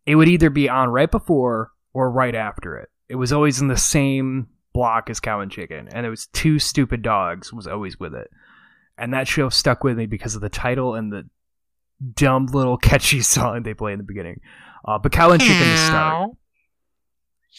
it 0.08 0.14
would 0.14 0.28
either 0.28 0.48
be 0.48 0.70
on 0.70 0.88
right 0.88 1.10
before 1.10 1.70
or 1.92 2.10
right 2.10 2.34
after 2.34 2.78
it. 2.78 2.88
It 3.10 3.16
was 3.16 3.30
always 3.30 3.60
in 3.60 3.68
the 3.68 3.76
same 3.76 4.48
block 4.72 5.10
as 5.10 5.20
cow 5.20 5.40
and 5.40 5.52
chicken 5.52 5.86
and 5.92 6.06
it 6.06 6.08
was 6.08 6.28
two 6.28 6.58
stupid 6.58 7.02
dogs 7.02 7.52
was 7.52 7.66
always 7.66 8.00
with 8.00 8.14
it. 8.14 8.30
And 8.96 9.12
that 9.12 9.28
show 9.28 9.50
stuck 9.50 9.84
with 9.84 9.98
me 9.98 10.06
because 10.06 10.34
of 10.34 10.40
the 10.40 10.48
title 10.48 10.94
and 10.94 11.12
the 11.12 11.28
dumb 12.14 12.46
little 12.46 12.76
catchy 12.78 13.20
song 13.20 13.64
they 13.64 13.74
play 13.74 13.92
in 13.92 13.98
the 13.98 14.04
beginning. 14.04 14.40
Uh, 14.82 14.98
but 14.98 15.12
cow 15.12 15.30
and 15.30 15.42
chicken 15.42 15.68
is 15.68 15.80
star 15.80 16.28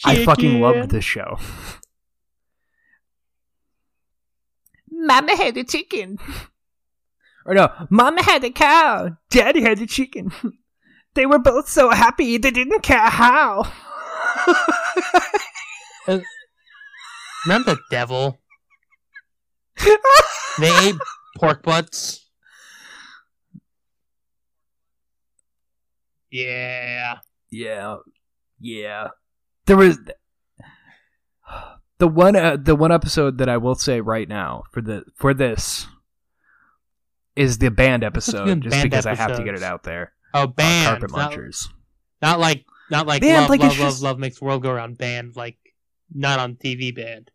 i 0.04 0.24
fucking 0.24 0.60
loved 0.60 0.90
this 0.90 1.04
show. 1.04 1.38
Mama 4.90 5.36
had 5.36 5.56
a 5.56 5.62
chicken 5.62 6.18
or 7.46 7.54
no, 7.54 7.72
Mama 7.90 8.22
had 8.22 8.44
a 8.44 8.50
cow, 8.50 9.16
Daddy 9.30 9.62
had 9.62 9.80
a 9.80 9.86
chicken. 9.86 10.32
They 11.14 11.26
were 11.26 11.40
both 11.40 11.68
so 11.68 11.90
happy 11.90 12.38
they 12.38 12.52
didn't 12.52 12.82
care 12.82 13.10
how. 13.10 13.70
Remember 17.44 17.74
the 17.74 17.80
devil? 17.90 18.40
they 20.58 20.88
ate 20.88 20.94
pork 21.36 21.62
butts. 21.62 22.28
Yeah. 26.30 27.18
yeah, 27.50 27.96
yeah. 28.60 29.08
There 29.66 29.76
was 29.76 29.98
the 31.98 32.06
one 32.06 32.36
uh, 32.36 32.56
the 32.56 32.76
one 32.76 32.92
episode 32.92 33.38
that 33.38 33.48
I 33.48 33.56
will 33.56 33.74
say 33.74 34.00
right 34.00 34.28
now 34.28 34.62
for 34.70 34.80
the 34.80 35.04
for 35.16 35.34
this 35.34 35.86
is 37.36 37.58
the 37.58 37.70
band 37.70 38.02
episode, 38.04 38.60
just 38.62 38.70
band 38.74 38.90
because 38.90 39.06
I 39.06 39.14
have 39.14 39.36
to 39.36 39.44
get 39.44 39.54
it 39.54 39.62
out 39.62 39.82
there. 39.84 40.12
Oh, 40.34 40.42
Uh, 40.42 40.46
band. 40.46 41.00
Carpet 41.00 41.10
Munchers. 41.16 41.68
not 42.22 42.38
like 42.40 42.64
not 42.90 43.06
like 43.06 43.22
Band, 43.22 43.42
love, 43.42 43.50
like, 43.50 43.60
love, 43.60 43.68
love, 43.78 43.88
just- 43.90 44.02
love 44.02 44.18
makes 44.18 44.38
the 44.40 44.44
world 44.44 44.62
go 44.62 44.72
round. 44.72 44.98
Band 44.98 45.36
like 45.36 45.56
not 46.12 46.38
on 46.40 46.56
TV. 46.56 46.94
Band. 46.94 47.30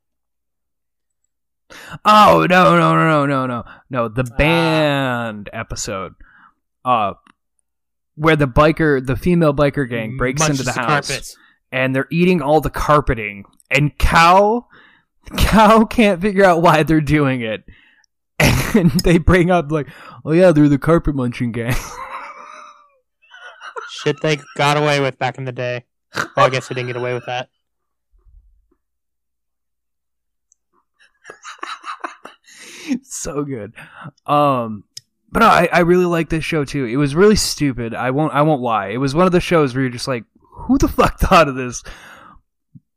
Oh 2.06 2.46
no 2.50 2.78
no 2.78 2.96
no 2.96 3.06
no 3.06 3.26
no 3.26 3.46
no 3.48 3.64
no 3.90 4.08
the 4.08 4.28
Ah. 4.32 4.36
band 4.38 5.50
episode, 5.52 6.14
uh, 6.84 7.14
where 8.16 8.36
the 8.36 8.48
biker 8.48 9.06
the 9.06 9.16
female 9.16 9.54
biker 9.54 9.90
gang 9.90 10.16
breaks 10.18 10.48
into 10.48 10.64
the, 10.64 10.72
the 10.72 10.80
house 10.80 11.08
carpet. 11.10 11.36
and 11.72 11.96
they're 11.96 12.08
eating 12.12 12.42
all 12.42 12.62
the 12.62 12.70
carpeting 12.70 13.46
and 13.72 13.98
cow 13.98 14.68
cow 15.38 15.84
can't 15.86 16.22
figure 16.22 16.46
out 16.46 16.62
why 16.62 16.84
they're 16.84 17.02
doing 17.02 17.42
it 17.42 17.64
and 18.40 18.92
they 19.04 19.18
bring 19.18 19.50
up 19.52 19.72
like 19.72 19.88
oh 20.24 20.32
yeah 20.32 20.52
they're 20.52 20.70
the 20.70 20.78
carpet 20.78 21.16
munching 21.16 21.52
gang. 21.52 21.76
Shit 23.90 24.22
they 24.22 24.40
got 24.56 24.78
away 24.78 25.00
with 25.00 25.18
back 25.18 25.38
in 25.38 25.46
the 25.46 25.52
day. 25.52 25.86
Well, 26.36 26.46
I 26.46 26.50
guess 26.50 26.68
they 26.68 26.76
didn't 26.76 26.88
get 26.88 26.98
away 26.98 27.14
with 27.14 27.26
that. 27.26 27.50
so 33.04 33.44
good. 33.44 33.74
Um 34.26 34.84
but 35.32 35.40
no, 35.42 35.48
I, 35.48 35.68
I 35.72 35.80
really 35.80 36.06
like 36.06 36.30
this 36.30 36.46
show 36.46 36.64
too. 36.64 36.86
It 36.86 36.96
was 36.98 37.16
really 37.16 37.36
stupid. 37.36 37.94
I 37.94 38.12
won't 38.12 38.34
i 38.34 38.42
won't 38.42 38.62
lie. 38.62 38.88
It 38.88 38.98
was 38.98 39.16
one 39.16 39.26
of 39.26 39.32
the 39.32 39.42
shows 39.42 39.74
where 39.74 39.82
you're 39.84 39.92
just 39.92 40.08
like 40.08 40.26
who 40.40 40.78
the 40.78 40.88
fuck 40.88 41.20
thought 41.20 41.48
of 41.48 41.56
this? 41.56 41.84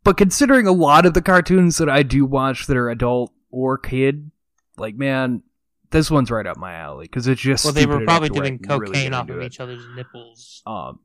But 0.05 0.17
considering 0.17 0.67
a 0.67 0.73
lot 0.73 1.07
of 1.07 1.15
the 1.15 1.23
cartoons 1.23 1.79
that 1.79 1.89
i 1.89 2.03
do 2.03 2.25
watch 2.25 2.67
that 2.67 2.77
are 2.77 2.91
adult 2.91 3.33
or 3.51 3.79
kid 3.79 4.31
like 4.79 4.95
man 4.97 5.43
this 5.91 6.11
one's 6.11 6.31
right 6.31 6.47
up 6.47 6.57
my 6.59 6.75
alley 6.75 7.07
because 7.07 7.27
it's 7.29 7.41
just 7.41 7.65
Well, 7.65 7.73
they 7.75 7.87
were 7.87 8.05
probably 8.05 8.29
to 8.29 8.35
where 8.35 8.45
I 8.45 8.49
doing 8.49 8.59
cocaine 8.59 8.93
get 9.11 9.15
off 9.15 9.29
of 9.31 9.39
it. 9.41 9.47
each 9.47 9.61
other's 9.61 9.87
nipples. 9.97 10.63
Um, 10.67 11.01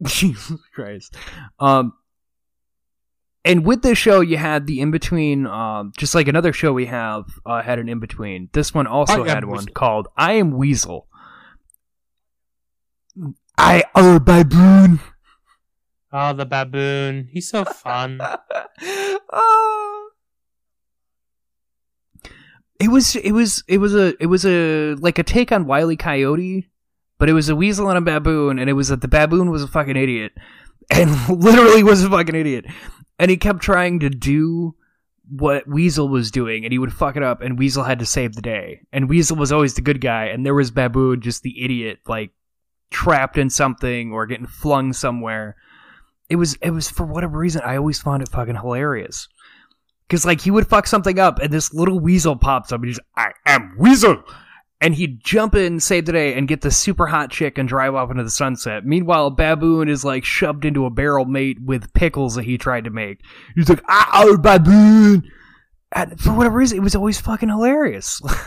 Jesus 0.04 0.60
Christ. 0.74 1.16
Um, 1.58 1.94
and 3.44 3.64
with 3.64 3.82
this 3.82 3.96
show, 3.98 4.20
you 4.20 4.36
had 4.36 4.66
the 4.66 4.80
in 4.80 4.90
between, 4.90 5.46
um, 5.46 5.92
just 5.96 6.14
like 6.14 6.28
another 6.28 6.52
show 6.52 6.72
we 6.72 6.86
have 6.86 7.24
uh, 7.46 7.62
had 7.62 7.78
an 7.78 7.88
in 7.88 8.00
between. 8.00 8.48
This 8.52 8.72
one 8.74 8.86
also 8.86 9.24
I 9.24 9.28
had 9.28 9.44
one 9.44 9.58
Weasel. 9.58 9.72
called 9.72 10.08
"I 10.16 10.32
Am 10.34 10.52
Weasel." 10.56 11.06
I 13.56 13.84
am 13.94 14.16
a 14.16 14.20
baboon. 14.20 15.00
Oh, 16.12 16.32
the 16.32 16.44
baboon. 16.46 17.28
He's 17.32 17.48
so 17.48 17.64
fun. 17.64 18.20
Ah. 19.32 20.03
It 22.80 22.88
was 22.88 23.16
it 23.16 23.32
was 23.32 23.62
it 23.68 23.78
was 23.78 23.94
a 23.94 24.14
it 24.22 24.26
was 24.26 24.44
a 24.44 24.94
like 24.94 25.18
a 25.18 25.22
take 25.22 25.52
on 25.52 25.66
Wile 25.66 25.92
E. 25.92 25.96
Coyote, 25.96 26.68
but 27.18 27.28
it 27.28 27.32
was 27.32 27.48
a 27.48 27.56
weasel 27.56 27.88
and 27.88 27.98
a 27.98 28.00
baboon, 28.00 28.58
and 28.58 28.68
it 28.68 28.74
was 28.74 28.88
that 28.88 29.00
the 29.00 29.08
baboon 29.08 29.50
was 29.50 29.62
a 29.62 29.68
fucking 29.68 29.96
idiot, 29.96 30.32
and 30.90 31.10
literally 31.28 31.82
was 31.82 32.02
a 32.04 32.10
fucking 32.10 32.34
idiot, 32.34 32.66
and 33.18 33.30
he 33.30 33.36
kept 33.36 33.60
trying 33.60 34.00
to 34.00 34.10
do 34.10 34.74
what 35.30 35.66
Weasel 35.66 36.08
was 36.08 36.30
doing, 36.30 36.64
and 36.64 36.72
he 36.72 36.78
would 36.78 36.92
fuck 36.92 37.16
it 37.16 37.22
up, 37.22 37.40
and 37.40 37.58
Weasel 37.58 37.84
had 37.84 37.98
to 38.00 38.06
save 38.06 38.34
the 38.34 38.42
day, 38.42 38.80
and 38.92 39.08
Weasel 39.08 39.36
was 39.36 39.52
always 39.52 39.74
the 39.74 39.80
good 39.80 40.00
guy, 40.00 40.26
and 40.26 40.44
there 40.44 40.54
was 40.54 40.70
baboon 40.70 41.20
just 41.20 41.42
the 41.42 41.64
idiot, 41.64 42.00
like 42.06 42.32
trapped 42.90 43.38
in 43.38 43.50
something 43.50 44.12
or 44.12 44.26
getting 44.26 44.46
flung 44.46 44.92
somewhere. 44.92 45.56
It 46.28 46.36
was 46.36 46.54
it 46.56 46.70
was 46.70 46.90
for 46.90 47.06
whatever 47.06 47.38
reason 47.38 47.62
I 47.64 47.76
always 47.76 48.00
found 48.00 48.22
it 48.22 48.28
fucking 48.28 48.56
hilarious. 48.56 49.28
Cause 50.10 50.26
like 50.26 50.40
he 50.40 50.50
would 50.50 50.68
fuck 50.68 50.86
something 50.86 51.18
up 51.18 51.38
and 51.38 51.52
this 51.52 51.72
little 51.72 51.98
weasel 51.98 52.36
pops 52.36 52.72
up 52.72 52.80
and 52.80 52.88
he's 52.88 53.00
I 53.16 53.32
am 53.46 53.74
Weasel 53.78 54.22
and 54.84 54.94
he'd 54.94 55.24
jump 55.24 55.54
in, 55.54 55.80
save 55.80 56.04
the 56.04 56.12
day, 56.12 56.34
and 56.34 56.46
get 56.46 56.60
the 56.60 56.70
super 56.70 57.06
hot 57.06 57.30
chick 57.30 57.56
and 57.56 57.66
drive 57.66 57.94
off 57.94 58.10
into 58.10 58.22
the 58.22 58.28
sunset. 58.28 58.84
Meanwhile, 58.84 59.30
Baboon 59.30 59.88
is 59.88 60.04
like 60.04 60.26
shoved 60.26 60.66
into 60.66 60.84
a 60.84 60.90
barrel 60.90 61.24
mate 61.24 61.56
with 61.64 61.94
pickles 61.94 62.34
that 62.34 62.44
he 62.44 62.58
tried 62.58 62.84
to 62.84 62.90
make. 62.90 63.20
He's 63.54 63.70
like, 63.70 63.82
"Ah, 63.88 64.36
Baboon!" 64.38 65.30
And 65.90 66.20
for 66.20 66.34
whatever 66.34 66.58
reason, 66.58 66.76
it 66.76 66.82
was 66.82 66.94
always 66.94 67.18
fucking 67.18 67.48
hilarious. 67.48 68.20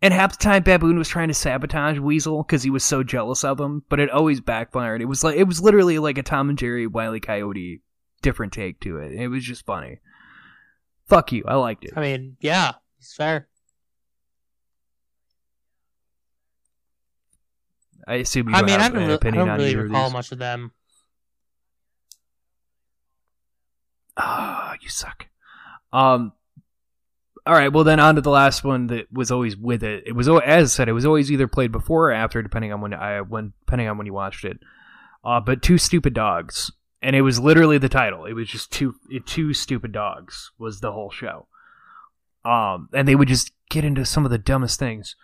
and 0.00 0.14
half 0.14 0.38
the 0.38 0.44
time, 0.44 0.62
Baboon 0.62 0.96
was 0.96 1.08
trying 1.08 1.26
to 1.28 1.34
sabotage 1.34 1.98
Weasel 1.98 2.44
because 2.44 2.62
he 2.62 2.70
was 2.70 2.84
so 2.84 3.02
jealous 3.02 3.42
of 3.42 3.58
him, 3.58 3.82
but 3.88 3.98
it 3.98 4.10
always 4.10 4.40
backfired. 4.40 5.02
It 5.02 5.06
was 5.06 5.24
like 5.24 5.36
it 5.36 5.48
was 5.48 5.60
literally 5.60 5.98
like 5.98 6.18
a 6.18 6.22
Tom 6.22 6.50
and 6.50 6.58
Jerry 6.58 6.86
Wile 6.86 7.16
E. 7.16 7.20
Coyote 7.20 7.80
different 8.24 8.52
take 8.52 8.80
to 8.80 8.98
it. 8.98 9.12
It 9.12 9.28
was 9.28 9.44
just 9.44 9.64
funny. 9.64 10.00
Fuck 11.06 11.30
you, 11.30 11.44
I 11.46 11.54
liked 11.54 11.84
it. 11.84 11.92
I 11.96 12.00
mean, 12.00 12.36
yeah, 12.40 12.72
it's 12.98 13.14
fair. 13.14 13.46
I 18.06 18.16
assume 18.16 18.48
you 18.48 18.54
I 18.54 18.62
mean, 18.62 18.80
I 18.80 18.82
have 18.82 18.92
don't, 18.92 19.02
an 19.02 19.08
re- 19.08 19.14
I 19.14 19.30
don't 19.30 19.48
on 19.48 19.58
really 19.58 19.76
recall 19.76 20.10
much 20.10 20.32
of 20.32 20.38
them. 20.38 20.72
Ah, 24.16 24.74
you 24.80 24.88
suck. 24.88 25.26
Um. 25.92 26.32
All 27.46 27.54
right. 27.54 27.72
Well, 27.72 27.84
then 27.84 28.00
on 28.00 28.14
to 28.14 28.20
the 28.22 28.30
last 28.30 28.64
one 28.64 28.86
that 28.86 29.12
was 29.12 29.30
always 29.30 29.56
with 29.56 29.82
it. 29.82 30.04
It 30.06 30.12
was 30.12 30.28
as 30.28 30.40
I 30.42 30.64
said, 30.64 30.88
it 30.88 30.92
was 30.92 31.06
always 31.06 31.30
either 31.30 31.48
played 31.48 31.72
before 31.72 32.10
or 32.10 32.12
after, 32.12 32.42
depending 32.42 32.72
on 32.72 32.80
when 32.80 32.94
I 32.94 33.20
when 33.20 33.52
depending 33.60 33.88
on 33.88 33.98
when 33.98 34.06
you 34.06 34.14
watched 34.14 34.44
it. 34.44 34.58
Uh, 35.24 35.40
but 35.40 35.62
two 35.62 35.78
stupid 35.78 36.12
dogs, 36.12 36.70
and 37.04 37.14
it 37.14 37.20
was 37.20 37.38
literally 37.38 37.76
the 37.76 37.90
title. 37.90 38.24
It 38.24 38.32
was 38.32 38.48
just 38.48 38.72
two 38.72 38.94
it, 39.10 39.26
two 39.26 39.52
stupid 39.52 39.92
dogs 39.92 40.50
was 40.58 40.80
the 40.80 40.90
whole 40.90 41.10
show. 41.10 41.46
Um, 42.46 42.88
and 42.94 43.06
they 43.06 43.14
would 43.14 43.28
just 43.28 43.52
get 43.68 43.84
into 43.84 44.06
some 44.06 44.24
of 44.24 44.30
the 44.30 44.38
dumbest 44.38 44.78
things. 44.78 45.14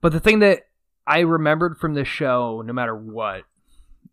But 0.00 0.12
the 0.12 0.20
thing 0.20 0.38
that 0.38 0.62
I 1.06 1.20
remembered 1.20 1.76
from 1.76 1.92
this 1.92 2.08
show, 2.08 2.62
no 2.64 2.72
matter 2.72 2.96
what, 2.96 3.42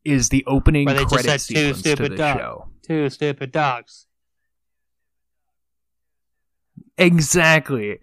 is 0.04 0.30
the 0.30 0.44
opening 0.46 0.86
Where 0.86 0.96
they 0.96 1.04
just 1.04 1.14
credit 1.14 1.42
said 1.42 1.56
two 1.56 1.60
sequence 1.60 1.82
to 1.82 1.90
stupid 1.96 2.18
dogs. 2.18 2.40
show. 2.40 2.70
Two 2.86 3.10
stupid 3.10 3.52
dogs. 3.54 4.06
Exactly. 6.98 8.00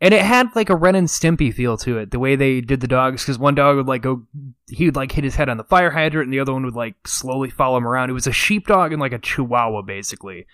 And 0.00 0.14
it 0.14 0.22
had 0.22 0.54
like 0.54 0.70
a 0.70 0.76
Ren 0.76 0.94
and 0.94 1.08
Stimpy 1.08 1.52
feel 1.52 1.76
to 1.78 1.98
it, 1.98 2.12
the 2.12 2.20
way 2.20 2.36
they 2.36 2.60
did 2.60 2.80
the 2.80 2.86
dogs, 2.86 3.22
because 3.22 3.38
one 3.38 3.56
dog 3.56 3.76
would 3.76 3.88
like 3.88 4.02
go, 4.02 4.22
he 4.68 4.84
would 4.84 4.94
like 4.94 5.10
hit 5.10 5.24
his 5.24 5.34
head 5.34 5.48
on 5.48 5.56
the 5.56 5.64
fire 5.64 5.90
hydrant, 5.90 6.26
and 6.26 6.32
the 6.32 6.38
other 6.38 6.52
one 6.52 6.64
would 6.64 6.76
like 6.76 6.94
slowly 7.06 7.50
follow 7.50 7.78
him 7.78 7.86
around. 7.86 8.08
It 8.08 8.12
was 8.12 8.28
a 8.28 8.32
sheepdog 8.32 8.92
and 8.92 9.00
like 9.00 9.12
a 9.12 9.18
chihuahua, 9.18 9.82
basically. 9.82 10.46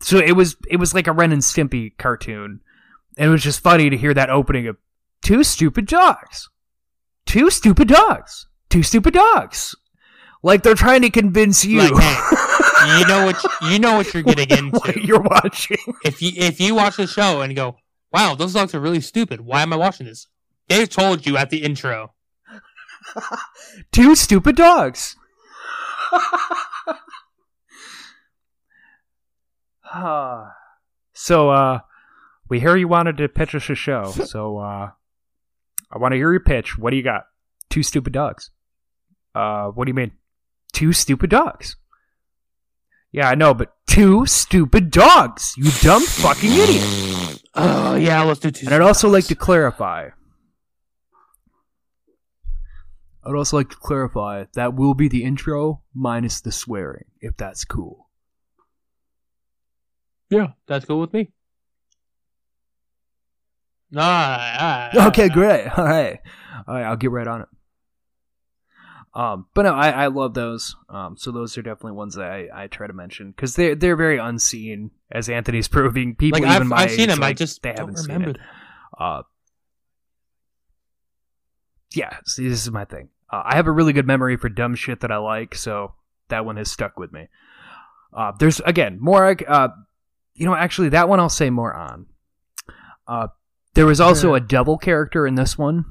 So 0.00 0.18
it 0.18 0.32
was 0.32 0.56
it 0.70 0.76
was 0.76 0.92
like 0.92 1.06
a 1.06 1.12
Ren 1.12 1.32
and 1.32 1.40
Stimpy 1.40 1.96
cartoon, 1.96 2.60
and 3.16 3.28
it 3.28 3.30
was 3.30 3.42
just 3.42 3.60
funny 3.60 3.88
to 3.88 3.96
hear 3.96 4.12
that 4.12 4.28
opening 4.28 4.66
of 4.66 4.76
two 5.22 5.44
stupid 5.44 5.86
dogs, 5.86 6.50
two 7.24 7.48
stupid 7.48 7.88
dogs, 7.88 8.46
two 8.68 8.82
stupid 8.82 9.14
dogs, 9.14 9.74
like 10.42 10.62
they're 10.62 10.74
trying 10.74 11.00
to 11.02 11.10
convince 11.10 11.64
you 11.64 11.78
Like, 11.78 11.94
hey, 11.94 12.98
you 12.98 13.06
know 13.06 13.24
what 13.24 13.42
you, 13.62 13.78
know 13.78 13.96
what 13.96 14.12
you're 14.12 14.22
getting 14.22 14.70
what 14.72 14.88
into. 14.94 15.06
you're 15.06 15.22
watching. 15.22 15.78
if 16.04 16.20
you 16.20 16.32
if 16.36 16.60
you 16.60 16.74
watch 16.74 16.98
the 16.98 17.06
show 17.06 17.40
and 17.40 17.56
go, 17.56 17.76
"Wow, 18.14 18.36
those 18.36 18.52
dogs 18.54 18.74
are 18.76 18.80
really 18.80 19.00
stupid. 19.00 19.40
Why 19.40 19.62
am 19.62 19.72
I 19.72 19.76
watching 19.76 20.06
this?" 20.06 20.28
They 20.68 20.86
told 20.86 21.26
you 21.26 21.36
at 21.36 21.50
the 21.50 21.64
intro. 21.64 22.14
two 23.92 24.14
stupid 24.14 24.54
dogs. 24.54 25.16
so, 31.12 31.50
uh, 31.50 31.80
we 32.48 32.60
hear 32.60 32.76
you 32.76 32.86
wanted 32.86 33.16
to 33.16 33.28
pitch 33.28 33.54
us 33.56 33.68
a 33.68 33.74
show. 33.74 34.12
So, 34.26 34.58
uh, 34.58 34.90
I 35.90 35.98
want 35.98 36.12
to 36.12 36.16
hear 36.16 36.30
your 36.30 36.40
pitch. 36.40 36.78
What 36.78 36.90
do 36.90 36.96
you 36.96 37.02
got? 37.02 37.26
Two 37.68 37.82
stupid 37.82 38.12
dogs. 38.12 38.50
Uh, 39.34 39.66
what 39.68 39.86
do 39.86 39.90
you 39.90 39.94
mean? 39.94 40.12
Two 40.72 40.92
stupid 40.92 41.30
dogs. 41.30 41.74
Yeah, 43.12 43.28
I 43.28 43.34
know, 43.34 43.54
but 43.54 43.74
two 43.86 44.26
stupid 44.26 44.90
dogs. 44.90 45.54
You 45.56 45.70
dumb 45.82 46.02
fucking 46.02 46.50
idiot. 46.50 47.33
Oh 47.54 47.94
yeah, 47.94 48.22
let's 48.22 48.40
do 48.40 48.50
two. 48.50 48.66
And 48.66 48.74
I'd 48.74 48.80
also 48.80 49.08
like 49.08 49.26
to 49.26 49.34
clarify. 49.34 50.10
I'd 53.26 53.34
also 53.34 53.56
like 53.56 53.70
to 53.70 53.76
clarify 53.76 54.44
that 54.54 54.74
will 54.74 54.94
be 54.94 55.08
the 55.08 55.24
intro 55.24 55.82
minus 55.94 56.40
the 56.40 56.52
swearing, 56.52 57.06
if 57.20 57.36
that's 57.36 57.64
cool. 57.64 58.10
Yeah, 60.30 60.48
that's 60.66 60.84
cool 60.84 61.00
with 61.00 61.12
me. 61.12 61.30
Ah, 63.96 64.90
ah, 64.92 65.06
Okay, 65.08 65.28
great. 65.28 65.68
All 65.78 65.84
right, 65.84 66.18
all 66.66 66.74
right. 66.74 66.84
I'll 66.84 66.96
get 66.96 67.12
right 67.12 67.26
on 67.26 67.42
it. 67.42 67.48
Um, 69.14 69.46
but 69.54 69.62
no, 69.62 69.74
I, 69.74 69.90
I 69.90 70.06
love 70.08 70.34
those. 70.34 70.74
Um, 70.88 71.16
so 71.16 71.30
those 71.30 71.56
are 71.56 71.62
definitely 71.62 71.92
ones 71.92 72.16
that 72.16 72.30
I, 72.30 72.48
I 72.52 72.66
try 72.66 72.88
to 72.88 72.92
mention 72.92 73.30
because 73.30 73.54
they're 73.54 73.76
they're 73.76 73.94
very 73.96 74.18
unseen, 74.18 74.90
as 75.12 75.28
Anthony's 75.28 75.68
proving. 75.76 76.16
People 76.16 76.40
Like 76.40 76.50
even 76.50 76.62
I've, 76.62 76.68
my 76.68 76.76
I've 76.78 76.90
seen 76.90 77.00
age, 77.02 77.08
them, 77.10 77.22
I 77.22 77.32
just 77.32 77.62
they 77.62 77.70
don't 77.70 77.78
haven't 77.78 77.96
seen 77.98 78.06
remember 78.12 78.30
it. 78.30 78.36
them. 78.38 78.46
Uh, 78.98 79.22
yeah, 81.94 82.16
see, 82.26 82.48
this 82.48 82.62
is 82.62 82.70
my 82.72 82.84
thing. 82.84 83.08
Uh, 83.32 83.42
I 83.44 83.54
have 83.56 83.66
a 83.68 83.72
really 83.72 83.92
good 83.92 84.06
memory 84.06 84.36
for 84.36 84.48
dumb 84.48 84.74
shit 84.74 85.00
that 85.00 85.12
I 85.12 85.18
like, 85.18 85.54
so 85.54 85.94
that 86.28 86.44
one 86.44 86.56
has 86.56 86.70
stuck 86.70 86.98
with 86.98 87.12
me. 87.12 87.28
Uh, 88.12 88.32
there's 88.38 88.60
again 88.60 88.98
more. 89.00 89.36
Uh, 89.46 89.68
you 90.34 90.44
know, 90.46 90.54
actually, 90.56 90.88
that 90.90 91.08
one 91.08 91.20
I'll 91.20 91.28
say 91.28 91.50
more 91.50 91.72
on. 91.72 92.06
Uh, 93.06 93.28
there 93.74 93.86
was 93.86 94.00
also 94.00 94.34
a 94.34 94.40
devil 94.40 94.76
character 94.78 95.24
in 95.26 95.34
this 95.36 95.56
one, 95.56 95.84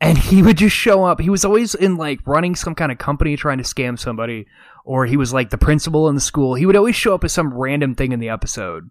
and 0.00 0.18
he 0.18 0.42
would 0.42 0.58
just 0.58 0.76
show 0.76 1.04
up. 1.04 1.20
He 1.20 1.30
was 1.30 1.44
always 1.44 1.74
in 1.74 1.96
like 1.96 2.20
running 2.26 2.54
some 2.54 2.74
kind 2.74 2.92
of 2.92 2.98
company 2.98 3.36
trying 3.36 3.58
to 3.58 3.64
scam 3.64 3.98
somebody, 3.98 4.46
or 4.84 5.06
he 5.06 5.16
was 5.16 5.32
like 5.32 5.50
the 5.50 5.58
principal 5.58 6.08
in 6.08 6.14
the 6.14 6.20
school. 6.20 6.54
He 6.54 6.66
would 6.66 6.76
always 6.76 6.96
show 6.96 7.14
up 7.14 7.24
as 7.24 7.32
some 7.32 7.54
random 7.54 7.94
thing 7.94 8.12
in 8.12 8.20
the 8.20 8.28
episode. 8.28 8.90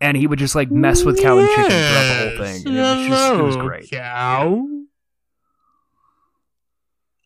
And 0.00 0.16
he 0.16 0.28
would 0.28 0.38
just 0.38 0.54
like 0.54 0.70
mess 0.70 1.04
with 1.04 1.20
cow 1.20 1.38
and 1.38 1.48
chicken 1.48 1.64
throughout 1.64 2.08
the 2.08 2.28
whole 2.28 2.46
thing. 2.46 2.66
And 2.68 2.76
it 2.76 2.80
was 2.80 3.08
just 3.08 3.32
it 3.34 3.42
was 3.42 3.56
great. 3.56 3.90
Cow. 3.90 4.66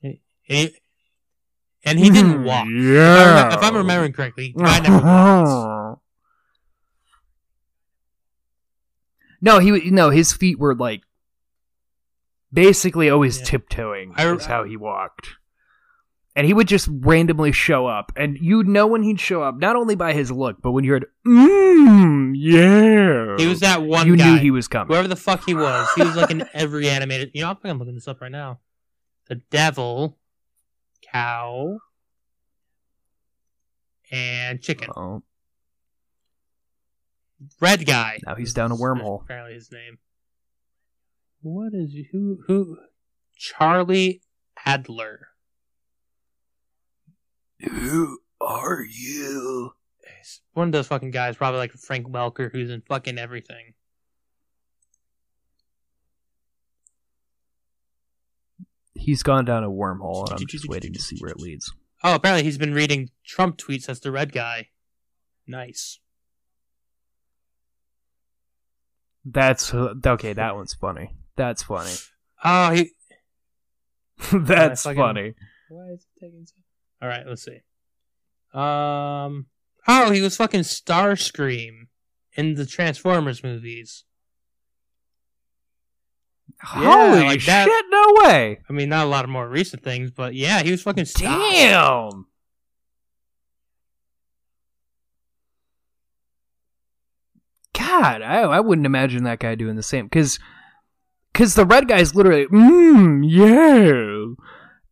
And 0.03 0.19
he, 0.43 0.77
and 1.85 1.99
he 1.99 2.11
didn't 2.11 2.33
mm-hmm. 2.33 2.45
walk. 2.45 2.67
If, 2.67 2.73
I 2.73 2.95
Yeah. 2.95 3.51
remem- 3.51 3.57
if 3.57 3.63
I'm 3.63 3.77
remembering 3.77 4.13
correctly, 4.13 4.47
he 4.47 4.53
kind 4.53 4.87
of 4.87 5.05
walks. 5.05 5.99
No, 9.45 9.59
he 9.59 9.91
no, 9.91 10.11
his 10.11 10.33
feet 10.33 10.57
were 10.61 10.73
like 10.73 11.03
basically 12.53 13.09
always 13.11 13.39
Yeah. 13.39 13.45
tiptoeing. 13.45 14.13
I 14.17 14.25
re- 14.25 14.37
is 14.37 14.47
how 14.47 14.65
he 14.65 14.77
walked. 14.77 15.29
And 16.35 16.47
he 16.47 16.55
would 16.55 16.67
just 16.67 16.89
randomly 16.91 17.53
show 17.53 17.87
up, 17.87 18.11
and 18.17 18.39
you'd 18.41 18.67
know 18.67 18.87
when 18.87 19.03
he'd 19.03 19.21
show 19.21 19.43
up, 19.43 19.59
not 19.59 19.77
only 19.77 19.95
by 19.95 20.15
his 20.15 20.31
look, 20.33 20.63
but 20.63 20.71
when 20.73 20.83
you 20.83 20.93
heard, 20.93 21.05
mmm, 21.27 22.33
yeah. 22.35 23.37
He 23.37 23.47
was 23.47 23.61
that 23.61 23.83
one 23.83 24.07
you 24.07 24.17
guy. 24.17 24.31
knew 24.33 24.39
he 24.41 24.51
was 24.51 24.67
coming. 24.67 24.89
Whoever 24.95 25.09
the 25.09 25.17
fuck 25.17 25.45
he 25.45 25.53
was, 25.55 25.87
he 25.95 26.03
was 26.03 26.17
like 26.17 26.31
in 26.31 26.49
every 26.55 26.89
animated. 26.89 27.33
You 27.35 27.43
know, 27.43 27.59
I'm 27.63 27.79
looking 27.79 27.95
this 27.95 28.09
up 28.09 28.23
right 28.23 28.33
now. 28.33 28.61
The 29.29 29.37
devil, 29.51 30.19
cow, 31.13 31.77
and 34.11 34.61
chicken. 34.63 34.89
Oh, 34.97 35.23
Red 37.61 37.85
guy. 37.87 38.21
now 38.25 38.37
he's 38.37 38.55
down 38.55 38.73
a 38.73 38.77
wormhole. 38.77 39.23
Apparently, 39.25 39.55
his 39.55 39.71
name. 39.73 39.99
What 41.43 41.75
is 41.75 41.93
who 42.13 42.39
who? 42.47 42.79
Charlie 43.37 44.23
Adler. 44.65 45.29
Who 47.59 48.21
are 48.41 48.83
you? 48.83 49.73
One 50.53 50.69
of 50.69 50.73
those 50.73 50.87
fucking 50.87 51.11
guys, 51.11 51.37
probably 51.37 51.59
like 51.59 51.73
Frank 51.73 52.07
Welker, 52.09 52.51
who's 52.53 52.71
in 52.71 52.83
fucking 52.83 53.19
everything. 53.19 53.75
He's 58.95 59.25
gone 59.25 59.45
down 59.45 59.65
a 59.65 59.71
wormhole, 59.71 60.31
and 60.31 60.39
I'm 60.39 60.47
just 60.47 60.69
waiting 60.69 60.93
to 60.93 61.01
see 61.01 61.17
where 61.19 61.31
it 61.31 61.41
leads. 61.41 61.73
Oh, 62.05 62.15
apparently 62.15 62.45
he's 62.45 62.59
been 62.59 62.75
reading 62.75 63.11
Trump 63.25 63.57
tweets 63.57 63.89
as 63.89 64.01
the 64.01 64.13
red 64.13 64.33
guy. 64.33 64.69
Nice. 65.47 65.99
That's 69.25 69.73
uh, 69.75 69.95
okay. 70.07 70.33
That 70.35 70.55
one's 70.55 70.75
funny. 70.75 71.17
That's 71.37 71.63
funny. 71.63 71.93
Oh, 72.45 72.71
he. 72.73 72.91
That's 74.33 74.83
fucking- 74.83 74.99
funny. 75.01 75.35
Why 75.69 75.89
is 75.89 76.01
it 76.17 76.21
taking 76.25 76.45
so? 76.47 76.55
All 77.01 77.09
right, 77.09 77.27
let's 77.27 77.45
see. 77.45 77.61
Um. 78.53 79.47
Oh, 79.89 80.11
he 80.13 80.21
was 80.21 80.37
fucking 80.37 80.61
Starscream 80.61 81.87
in 82.35 82.55
the 82.55 82.67
Transformers 82.67 83.43
movies. 83.43 84.05
Holy 86.63 87.23
like 87.25 87.41
shit! 87.41 87.47
that. 87.47 87.85
No 87.91 88.23
way. 88.29 88.61
I 88.69 88.73
mean, 88.73 88.89
not 88.91 89.07
a 89.07 89.09
lot 89.09 89.25
of 89.25 89.31
more 89.31 89.49
recent 89.49 89.83
things, 89.83 90.13
but 90.13 90.35
yeah, 90.35 90.63
he 90.63 90.71
was 90.71 90.83
fucking 90.83 91.07
Star. 91.07 91.37
Damn. 91.51 92.27
God, 97.75 98.23
I 98.23 98.43
I 98.43 98.61
wouldn't 98.61 98.87
imagine 98.87 99.25
that 99.25 99.39
guy 99.39 99.55
doing 99.55 99.77
the 99.77 99.83
same 99.83 100.07
because 100.07 100.39
because 101.33 101.55
the 101.55 101.65
red 101.65 101.89
guy's 101.89 102.15
literally 102.15 102.47
mmm 102.47 103.25
yeah, 103.29 104.45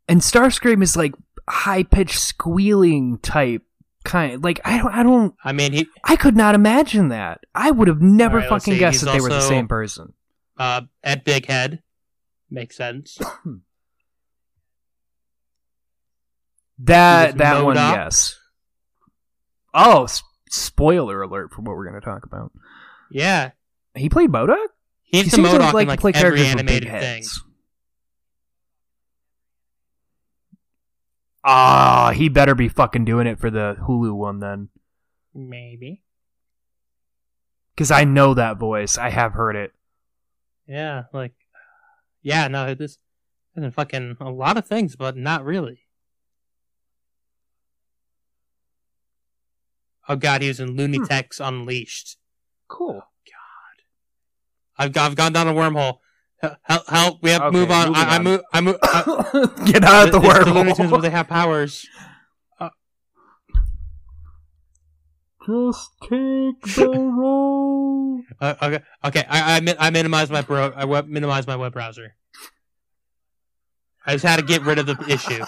and 0.08 0.20
Starscream 0.20 0.82
is 0.82 0.96
like 0.96 1.14
high 1.48 1.82
pitched 1.82 2.18
squealing 2.18 3.18
type 3.18 3.62
kind. 4.04 4.42
Like 4.42 4.60
I 4.64 4.78
don't 4.78 4.94
I 4.94 5.02
don't 5.02 5.34
I 5.44 5.52
mean, 5.52 5.72
he 5.72 5.86
I 6.04 6.16
could 6.16 6.36
not 6.36 6.54
imagine 6.54 7.08
that. 7.08 7.40
I 7.54 7.70
would 7.70 7.88
have 7.88 8.00
never 8.00 8.38
right, 8.38 8.48
fucking 8.48 8.78
guessed 8.78 9.00
he's 9.00 9.04
that 9.04 9.12
they 9.12 9.20
were 9.20 9.28
the 9.28 9.40
same 9.40 9.68
person. 9.68 10.14
uh 10.58 10.82
at 11.04 11.24
Big 11.24 11.46
Head 11.46 11.82
makes 12.50 12.76
sense. 12.76 13.18
That 16.84 17.36
that 17.38 17.62
one, 17.62 17.76
MODOK? 17.76 17.92
yes. 17.94 18.38
Oh, 19.74 20.04
s- 20.04 20.22
spoiler 20.48 21.20
alert 21.22 21.52
for 21.52 21.60
what 21.60 21.76
we're 21.76 21.84
going 21.88 22.00
to 22.00 22.04
talk 22.04 22.24
about. 22.24 22.52
Yeah, 23.10 23.50
He 23.94 24.08
played 24.08 24.30
MODOK. 24.30 24.66
He's 25.10 25.24
he 25.24 25.30
the 25.30 25.36
seems 25.36 25.48
to 25.50 25.58
Modoc 25.58 25.74
like 25.74 25.82
in 25.82 25.86
to 25.86 25.90
like 25.92 26.00
play 26.00 26.12
every 26.14 26.38
characters 26.38 26.54
with 26.54 26.66
big 26.66 26.86
animated 26.86 26.88
thing. 26.88 27.22
heads. 27.22 27.42
Ah, 31.42 32.12
he 32.14 32.28
better 32.28 32.54
be 32.54 32.68
fucking 32.68 33.04
doing 33.04 33.26
it 33.26 33.38
for 33.40 33.50
the 33.50 33.76
Hulu 33.80 34.14
one 34.14 34.40
then, 34.40 34.68
Maybe. 35.34 36.02
because 37.74 37.90
I 37.90 38.04
know 38.04 38.34
that 38.34 38.58
voice. 38.58 38.98
I 38.98 39.08
have 39.08 39.32
heard 39.32 39.56
it. 39.56 39.72
Yeah, 40.66 41.04
like, 41.14 41.32
yeah, 42.22 42.46
no, 42.48 42.74
this 42.74 42.98
isn't 43.56 43.70
fucking 43.72 44.16
a 44.20 44.30
lot 44.30 44.58
of 44.58 44.66
things, 44.66 44.96
but 44.96 45.16
not 45.16 45.44
really. 45.44 45.80
Oh 50.08 50.16
god, 50.16 50.42
he 50.42 50.48
was 50.48 50.60
in 50.60 50.76
Looney 50.76 50.98
Hmm. 50.98 51.04
Techs 51.04 51.40
Unleashed. 51.40 52.18
Cool. 52.68 53.02
I've, 54.80 54.96
I've 54.96 55.14
gone 55.14 55.32
down 55.34 55.46
a 55.46 55.52
wormhole. 55.52 55.98
Help! 56.62 56.88
help, 56.88 57.22
we 57.22 57.28
have 57.30 57.42
to 57.42 57.46
Okay, 57.48 57.56
move 57.58 57.70
on. 57.70 57.94
I, 57.94 58.16
I 58.16 58.18
move. 58.18 58.40
I 58.50 58.60
move. 58.62 58.76
I, 58.82 59.02
Get 59.66 59.84
out 59.84 60.06
of 60.06 60.12
the 60.12 60.26
it's 60.26 60.44
the 60.46 60.54
Looney 60.54 60.72
Tunes 60.72 60.90
where 60.90 61.02
they 61.02 61.10
have 61.10 61.28
powers. 61.28 61.86
Just 65.46 65.90
take 66.02 66.60
the 66.76 66.88
road. 67.18 68.24
Uh, 68.40 68.54
okay, 68.62 68.80
okay. 69.04 69.24
I 69.28 69.56
I, 69.56 69.60
min- 69.60 69.76
I 69.78 69.90
minimized 69.90 70.30
my 70.30 70.42
bro. 70.42 70.72
I 70.74 70.84
web- 70.86 71.08
minimized 71.08 71.46
my 71.48 71.56
web 71.56 71.72
browser. 71.72 72.14
I 74.06 74.12
just 74.14 74.24
had 74.24 74.36
to 74.36 74.42
get 74.42 74.62
rid 74.62 74.78
of 74.78 74.86
the 74.86 74.96
issue. 75.08 75.44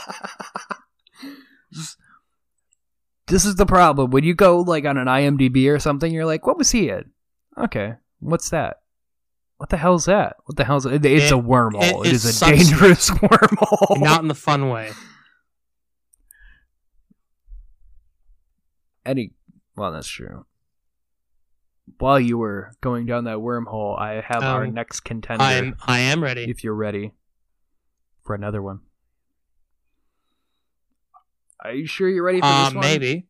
This 3.29 3.45
is 3.47 3.55
the 3.57 3.65
problem. 3.67 4.11
When 4.11 4.25
you 4.25 4.35
go 4.35 4.61
like 4.61 4.85
on 4.85 4.99
an 4.99 5.07
IMDb 5.07 5.73
or 5.75 5.79
something, 5.79 6.13
you're 6.13 6.27
like, 6.27 6.47
"What 6.47 6.59
was 6.59 6.71
he 6.71 6.91
in?" 6.91 7.13
Okay, 7.57 7.95
what's 8.21 8.51
that? 8.51 8.82
What 9.63 9.69
the 9.69 9.77
hell's 9.77 10.07
that? 10.07 10.39
What 10.47 10.57
the 10.57 10.65
hell's 10.65 10.87
it? 10.87 11.05
It's 11.07 11.27
It- 11.27 11.33
a 11.33 11.39
wormhole. 11.39 12.05
it- 12.05 12.09
it 12.09 12.13
is 12.15 12.43
a 12.43 12.45
dangerous 12.47 13.11
wormhole. 13.11 14.01
Not 14.03 14.21
in 14.21 14.27
the 14.27 14.35
fun 14.35 14.69
way. 14.71 14.91
any. 19.07 19.35
Well, 19.77 19.93
that's 19.93 20.09
true. 20.09 20.47
While 21.99 22.19
you 22.19 22.39
were 22.39 22.73
going 22.81 23.07
down 23.07 23.23
that 23.25 23.37
wormhole, 23.39 23.97
I 23.97 24.21
have 24.21 24.43
our 24.43 24.65
Um, 24.65 24.75
next 24.75 25.01
contender. 25.03 25.45
I'm. 25.45 25.77
I 25.87 26.01
am 26.01 26.25
ready. 26.25 26.51
if 26.51 26.65
you're 26.65 26.75
ready 26.75 27.13
for 28.25 28.35
another 28.35 28.61
one. 28.61 28.81
Are 31.61 31.73
you 31.73 31.87
sure 31.87 32.09
you're 32.09 32.25
ready 32.25 32.41
for 32.41 32.47
Uh, 32.47 32.65
this 32.65 32.75
one? 32.75 32.81
maybe. 32.85 33.29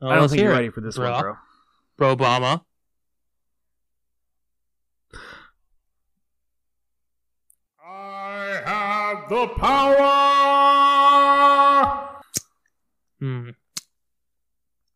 I 0.00 0.14
don't 0.14 0.28
think 0.28 0.42
you're 0.42 0.52
ready 0.52 0.68
for 0.70 0.80
this 0.80 0.94
bro. 0.96 1.10
one, 1.10 1.20
bro. 1.22 1.34
Bro 1.96 2.16
Obama. 2.16 2.62
I 7.82 8.60
have 8.64 9.28
the 9.28 9.48
power. 9.56 9.96
Hmm. 13.20 13.50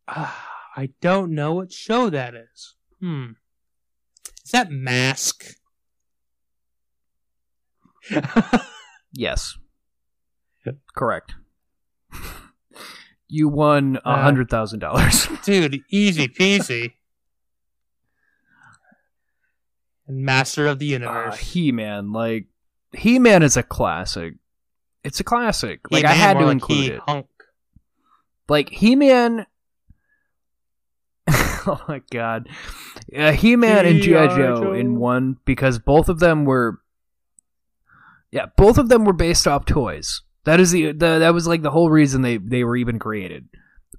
Ah, 0.09 0.49
I 0.77 0.91
don't 1.01 1.35
know 1.35 1.55
what 1.55 1.73
show 1.73 2.11
that 2.11 2.35
is. 2.35 2.75
Hmm. 3.01 3.33
Is 4.45 4.51
that 4.51 4.71
Mask? 4.71 5.45
Yes. 9.13 9.57
Correct. 10.95 11.35
You 13.33 13.49
won 13.49 13.99
a 14.05 14.21
hundred 14.21 14.51
thousand 14.51 14.81
dollars. 14.81 15.29
Dude, 15.45 15.83
easy 15.89 16.27
peasy. 16.29 16.95
And 20.07 20.25
Master 20.25 20.67
of 20.67 20.79
the 20.79 20.89
Uh, 20.95 20.99
Universe. 20.99 21.39
He 21.39 21.73
Man, 21.73 22.13
like 22.13 22.47
He 22.93 23.19
Man 23.19 23.43
is 23.43 23.57
a 23.57 23.63
classic. 23.63 24.35
It's 25.05 25.21
a 25.21 25.25
classic. 25.25 25.91
Like 25.91 26.05
I 26.05 26.13
had 26.13 26.35
to 26.39 26.45
like 26.47 26.53
include 26.53 26.79
he 26.81 26.89
it. 26.89 27.01
Hunk. 27.01 27.27
Like 28.49 28.69
He 28.71 28.97
Man. 28.97 29.47
oh 31.29 31.81
my 31.87 32.03
god, 32.11 32.49
uh, 33.17 33.31
He 33.33 33.55
Man 33.55 33.87
and 33.87 33.99
GI 34.03 34.09
G.I. 34.11 34.27
Joe 34.37 34.61
Joe. 34.65 34.73
in 34.73 34.97
one 34.99 35.37
because 35.45 35.79
both 35.79 36.09
of 36.09 36.19
them 36.19 36.45
were. 36.45 36.81
Yeah, 38.33 38.47
both 38.57 38.79
of 38.79 38.89
them 38.89 39.05
were 39.05 39.13
based 39.13 39.47
off 39.47 39.65
toys. 39.67 40.23
That 40.45 40.59
is 40.61 40.71
the, 40.71 40.93
the 40.93 41.19
that 41.19 41.35
was 41.35 41.47
like 41.47 41.63
the 41.63 41.71
whole 41.71 41.91
reason 41.91 42.23
they 42.23 42.39
they 42.39 42.65
were 42.65 42.77
even 42.77 42.99
created, 42.99 43.49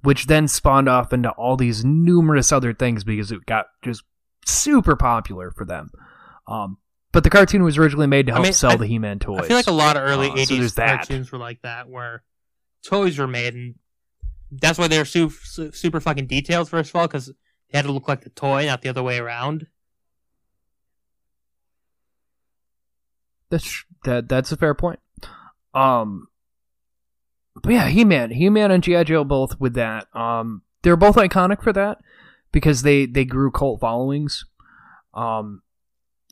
which 0.02 0.26
then 0.26 0.48
spawned 0.48 0.88
off 0.88 1.12
into 1.12 1.30
all 1.30 1.56
these 1.56 1.84
numerous 1.84 2.50
other 2.52 2.74
things 2.74 3.04
because 3.04 3.30
it 3.30 3.46
got 3.46 3.66
just 3.82 4.02
super 4.44 4.96
popular 4.96 5.50
for 5.52 5.64
them. 5.64 5.90
Um, 6.48 6.78
but 7.12 7.22
the 7.24 7.30
cartoon 7.30 7.62
was 7.62 7.78
originally 7.78 8.06
made 8.08 8.26
to 8.26 8.32
I 8.32 8.36
help 8.36 8.44
mean, 8.44 8.52
sell 8.54 8.72
I- 8.72 8.76
the 8.76 8.86
He-Man 8.86 9.18
toys. 9.20 9.40
I 9.44 9.46
feel 9.48 9.56
like 9.56 9.66
a 9.68 9.72
lot 9.72 9.96
of 9.96 10.02
early 10.02 10.30
Uh, 10.30 10.34
80s 10.36 10.74
that. 10.74 10.96
cartoons 10.96 11.30
were 11.30 11.38
like 11.38 11.62
that, 11.62 11.88
where 11.88 12.24
toys 12.84 13.18
were 13.18 13.28
made, 13.28 13.54
and 13.54 13.74
that's 14.50 14.78
why 14.78 14.88
they're 14.88 15.04
su- 15.04 15.30
su- 15.30 15.70
super 15.72 16.00
fucking 16.00 16.26
detailed, 16.26 16.68
first 16.68 16.90
of 16.90 16.96
all, 16.96 17.06
because 17.06 17.26
they 17.26 17.78
had 17.78 17.84
to 17.84 17.92
look 17.92 18.08
like 18.08 18.22
the 18.22 18.30
toy, 18.30 18.66
not 18.66 18.82
the 18.82 18.88
other 18.88 19.02
way 19.02 19.18
around. 19.18 19.66
That's 23.50 23.84
that. 24.04 24.28
That's 24.28 24.50
a 24.52 24.56
fair 24.56 24.74
point. 24.74 25.00
Um, 25.74 26.28
but 27.62 27.72
yeah, 27.72 27.88
He 27.88 28.04
Man, 28.04 28.30
He 28.30 28.48
Man, 28.48 28.70
and 28.70 28.82
GI 28.82 29.04
Joe 29.04 29.24
both 29.24 29.60
with 29.60 29.74
that. 29.74 30.06
Um, 30.14 30.62
they're 30.82 30.96
both 30.96 31.16
iconic 31.16 31.62
for 31.62 31.72
that 31.72 31.98
because 32.50 32.82
they 32.82 33.06
they 33.06 33.24
grew 33.24 33.50
cult 33.50 33.80
followings. 33.80 34.44
Um, 35.14 35.62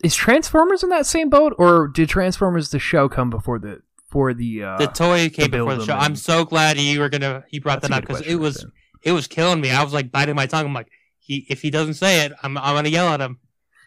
is 0.03 0.15
Transformers 0.15 0.83
in 0.83 0.89
that 0.91 1.07
same 1.07 1.29
boat, 1.29 1.55
or 1.59 1.89
did 1.89 2.09
Transformers 2.09 2.71
the 2.71 2.79
show 2.79 3.09
come 3.09 3.31
before 3.31 3.59
the 3.59 3.83
for 4.09 4.35
the 4.35 4.65
uh, 4.65 4.79
The 4.79 4.87
toy 4.87 5.29
came 5.29 5.51
build 5.51 5.69
before 5.69 5.81
the 5.81 5.87
show. 5.87 5.99
I'm 5.99 6.17
so 6.17 6.45
glad 6.45 6.79
you 6.79 7.01
were 7.01 7.09
gonna 7.09 7.45
you 7.51 7.61
brought 7.61 7.83
that 7.83 7.93
up 7.93 8.01
because 8.03 8.23
it 8.23 8.37
was 8.37 8.67
it 9.03 9.13
was 9.13 9.27
killing 9.27 9.61
me. 9.61 9.71
I 9.71 9.83
was 9.85 9.93
like 9.93 10.11
biting 10.11 10.35
my 10.35 10.47
tongue. 10.47 10.67
I'm 10.67 10.75
like, 10.75 10.89
he 11.19 11.47
if 11.49 11.63
he 11.63 11.71
doesn't 11.71 11.95
say 11.95 12.25
it, 12.25 12.33
I'm 12.43 12.57
I'm 12.59 12.75
gonna 12.75 12.89
yell 12.89 13.09
at 13.09 13.21
him. 13.21 13.39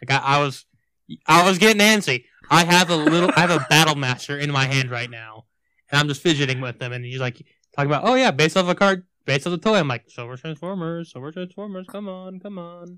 Like 0.01 0.21
I, 0.21 0.37
I 0.37 0.39
was 0.39 0.65
I 1.27 1.47
was 1.47 1.57
getting 1.57 1.81
antsy. 1.81 2.25
I 2.49 2.65
have 2.65 2.89
a 2.89 2.95
little 2.95 3.31
I 3.35 3.41
have 3.41 3.51
a 3.51 3.65
battle 3.69 3.95
master 3.95 4.37
in 4.37 4.51
my 4.51 4.65
hand 4.65 4.91
right 4.91 5.09
now, 5.09 5.45
and 5.93 5.99
I'm 5.99 6.07
just 6.07 6.23
fidgeting 6.23 6.59
with 6.59 6.81
him. 6.81 6.91
And 6.91 7.05
he's 7.05 7.19
like 7.19 7.45
talking 7.75 7.89
about, 7.89 8.03
oh 8.03 8.15
yeah, 8.15 8.31
based 8.31 8.57
off 8.57 8.67
a 8.67 8.73
card, 8.73 9.05
based 9.25 9.45
off 9.45 9.53
a 9.53 9.57
toy. 9.59 9.75
I'm 9.75 9.87
like, 9.87 10.05
so 10.07 10.25
we're 10.25 10.37
Transformers, 10.37 11.11
so 11.11 11.19
we're 11.19 11.31
Transformers. 11.31 11.85
Come 11.87 12.09
on, 12.09 12.39
come 12.39 12.57
on. 12.57 12.97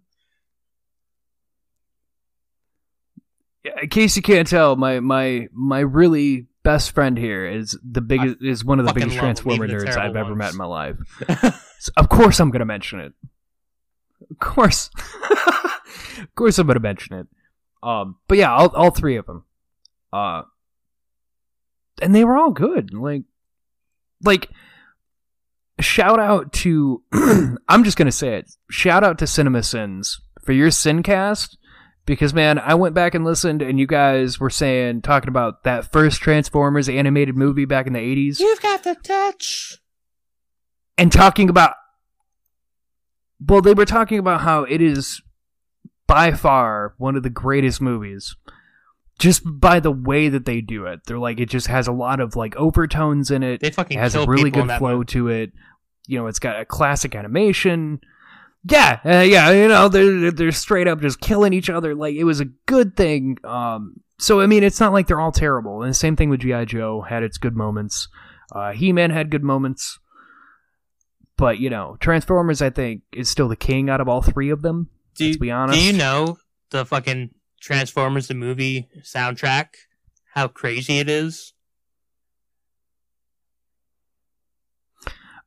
Yeah, 3.65 3.73
in 3.81 3.89
case 3.89 4.15
you 4.15 4.21
can't 4.21 4.47
tell, 4.47 4.77
my 4.77 5.01
my 5.01 5.49
my 5.51 5.79
really 5.79 6.47
best 6.63 6.91
friend 6.91 7.17
here 7.17 7.45
is 7.45 7.77
the 7.83 7.99
biggest 7.99 8.37
is 8.41 8.63
one 8.63 8.79
of 8.79 8.85
the 8.85 8.93
biggest 8.93 9.17
Transformer 9.17 9.67
nerds 9.67 9.97
I've 9.97 10.15
ever 10.15 10.33
met 10.33 10.51
in 10.51 10.57
my 10.57 10.65
life. 10.65 10.95
So, 11.77 11.91
of 11.97 12.09
course, 12.09 12.39
I'm 12.39 12.49
gonna 12.49 12.65
mention 12.65 13.01
it. 13.01 13.13
Of 14.31 14.39
course, 14.39 14.89
of 16.19 16.33
course, 16.33 16.57
I'm 16.57 16.65
gonna 16.65 16.79
mention 16.79 17.17
it. 17.17 17.27
Um, 17.83 18.15
but 18.27 18.39
yeah, 18.39 18.51
all 18.51 18.69
all 18.69 18.89
three 18.89 19.17
of 19.17 19.27
them, 19.27 19.43
uh, 20.11 20.43
and 22.01 22.13
they 22.15 22.23
were 22.23 22.37
all 22.37 22.51
good. 22.51 22.93
Like, 22.93 23.23
like 24.23 24.49
shout 25.79 26.19
out 26.19 26.53
to 26.53 27.03
I'm 27.67 27.83
just 27.83 27.97
gonna 27.97 28.11
say 28.11 28.35
it. 28.37 28.51
Shout 28.69 29.03
out 29.03 29.17
to 29.19 29.25
CinemaSins 29.25 30.19
for 30.43 30.53
your 30.53 30.69
SinCast 30.69 31.57
because 32.05 32.33
man, 32.33 32.59
I 32.59 32.75
went 32.75 32.95
back 32.95 33.15
and 33.15 33.25
listened, 33.25 33.61
and 33.61 33.79
you 33.79 33.87
guys 33.87 34.39
were 34.39 34.49
saying 34.49 35.01
talking 35.01 35.29
about 35.29 35.63
that 35.63 35.91
first 35.91 36.21
Transformers 36.21 36.87
animated 36.87 37.35
movie 37.35 37.65
back 37.65 37.87
in 37.87 37.93
the 37.93 37.99
'80s, 37.99 38.39
You've 38.39 38.61
got 38.61 38.83
the 38.83 38.95
touch. 38.95 39.77
and 40.97 41.11
talking 41.11 41.49
about. 41.49 41.73
Well, 43.45 43.61
they 43.61 43.73
were 43.73 43.85
talking 43.85 44.17
about 44.17 44.41
how 44.41 44.63
it 44.63 44.81
is 44.81 45.21
by 46.07 46.31
far 46.31 46.93
one 46.97 47.15
of 47.17 47.23
the 47.23 47.29
greatest 47.29 47.81
movies. 47.81 48.35
Just 49.17 49.43
by 49.45 49.79
the 49.79 49.91
way 49.91 50.27
that 50.29 50.45
they 50.45 50.59
do 50.61 50.85
it, 50.85 51.01
they're 51.05 51.17
like 51.19 51.39
it 51.39 51.49
just 51.49 51.67
has 51.67 51.87
a 51.87 51.91
lot 51.93 52.19
of 52.19 52.35
like 52.35 52.55
overtones 52.57 53.31
in 53.31 53.43
it. 53.43 53.61
They 53.61 53.71
fucking 53.71 53.97
It 53.97 54.01
has 54.01 54.15
a 54.15 54.25
really 54.25 54.51
good 54.51 54.69
flow 54.77 54.97
movie. 54.97 55.05
to 55.07 55.27
it. 55.29 55.53
You 56.07 56.19
know, 56.19 56.27
it's 56.27 56.39
got 56.39 56.59
a 56.59 56.65
classic 56.65 57.15
animation. 57.15 58.01
Yeah, 58.69 58.99
uh, 59.05 59.19
yeah, 59.21 59.51
you 59.51 59.67
know, 59.67 59.87
they're 59.89 60.31
they're 60.31 60.51
straight 60.51 60.87
up 60.87 60.99
just 60.99 61.21
killing 61.21 61.53
each 61.53 61.69
other. 61.69 61.95
Like 61.95 62.15
it 62.15 62.23
was 62.23 62.39
a 62.41 62.45
good 62.65 62.97
thing. 62.97 63.37
Um, 63.43 64.01
so 64.17 64.41
I 64.41 64.47
mean, 64.47 64.63
it's 64.63 64.79
not 64.79 64.91
like 64.91 65.07
they're 65.07 65.21
all 65.21 65.31
terrible. 65.31 65.81
And 65.81 65.89
the 65.91 65.93
same 65.95 66.15
thing 66.15 66.29
with 66.29 66.41
GI 66.41 66.65
Joe 66.65 67.01
had 67.01 67.23
its 67.23 67.37
good 67.37 67.55
moments. 67.55 68.07
Uh, 68.51 68.71
He 68.73 68.91
Man 68.91 69.11
had 69.11 69.29
good 69.29 69.43
moments, 69.43 69.99
but 71.37 71.59
you 71.59 71.69
know, 71.69 71.95
Transformers 71.99 72.61
I 72.61 72.69
think 72.69 73.03
is 73.13 73.29
still 73.29 73.47
the 73.47 73.55
king 73.55 73.89
out 73.89 74.01
of 74.01 74.07
all 74.09 74.21
three 74.21 74.49
of 74.49 74.61
them. 74.61 74.89
Do 75.15 75.25
let's 75.25 75.37
be 75.37 75.51
honest. 75.51 75.79
do 75.79 75.85
you 75.85 75.93
know 75.93 76.37
the 76.71 76.85
fucking 76.85 77.34
Transformers 77.61 78.27
the 78.27 78.33
movie 78.35 78.87
soundtrack? 79.01 79.67
How 80.33 80.47
crazy 80.47 80.99
it 80.99 81.09
is. 81.09 81.53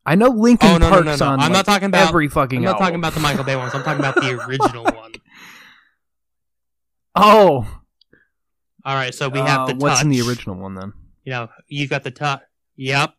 I 0.07 0.15
know 0.15 0.29
Linkin 0.29 0.69
Oh, 0.71 0.79
no, 0.79 0.89
no, 0.91 0.97
no, 1.01 1.05
Park's 1.05 1.21
no. 1.21 1.27
on. 1.27 1.33
I'm 1.35 1.39
like, 1.39 1.53
not 1.53 1.67
talking 1.67 1.87
about- 1.89 2.09
every 2.09 2.29
fucking. 2.29 2.59
I'm 2.59 2.65
not 2.65 2.71
album. 2.73 2.85
talking 2.87 2.99
about 2.99 3.15
the 3.15 3.21
Michael 3.21 3.45
Bay 3.45 3.57
ones. 3.57 3.75
I'm 3.75 3.83
talking 3.83 4.01
about 4.01 4.15
the 4.15 4.41
original 4.49 4.85
one. 4.85 5.13
Oh, 7.15 7.67
All 8.85 8.95
right, 8.95 9.15
so 9.15 9.29
we 9.29 9.41
have 9.41 9.61
uh, 9.63 9.67
the 9.67 9.75
what's 9.75 10.03
in 10.03 10.09
the 10.09 10.21
original 10.23 10.57
one 10.57 10.75
then? 10.75 10.93
You 11.25 11.33
know, 11.33 11.49
you 11.67 11.87
got 11.89 12.05
the 12.05 12.11
touch. 12.11 12.41
Yep. 12.77 13.13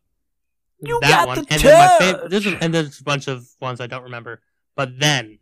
You 0.82 1.00
that 1.02 1.10
got 1.10 1.28
one. 1.28 1.36
the 1.44 1.54
and 1.54 1.62
then 1.62 1.78
my 1.78 1.98
favorite. 2.00 2.22
touch. 2.22 2.32
There's 2.32 2.46
a, 2.48 2.64
and 2.64 2.74
there's 2.74 3.00
a 3.02 3.04
bunch 3.04 3.28
of 3.28 3.46
ones 3.60 3.82
I 3.82 3.88
don't 3.88 4.04
remember. 4.04 4.42
But 4.76 5.00
then, 5.00 5.40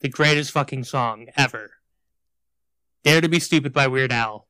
the 0.00 0.08
greatest 0.08 0.50
fucking 0.52 0.84
song 0.84 1.26
ever. 1.36 1.70
"Dare 3.04 3.20
to 3.20 3.28
Be 3.28 3.38
Stupid" 3.40 3.72
by 3.72 3.86
Weird 3.88 4.12
Al. 4.12 4.46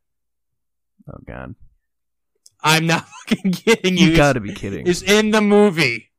Oh 1.09 1.19
God, 1.27 1.55
I'm 2.63 2.87
not 2.87 3.07
fucking 3.29 3.53
kidding 3.53 3.97
you. 3.97 4.09
you 4.09 4.17
gotta 4.17 4.41
be 4.41 4.53
kidding. 4.55 4.87
Is 4.87 5.03
in 5.03 5.31
the 5.31 5.41
movie. 5.41 6.11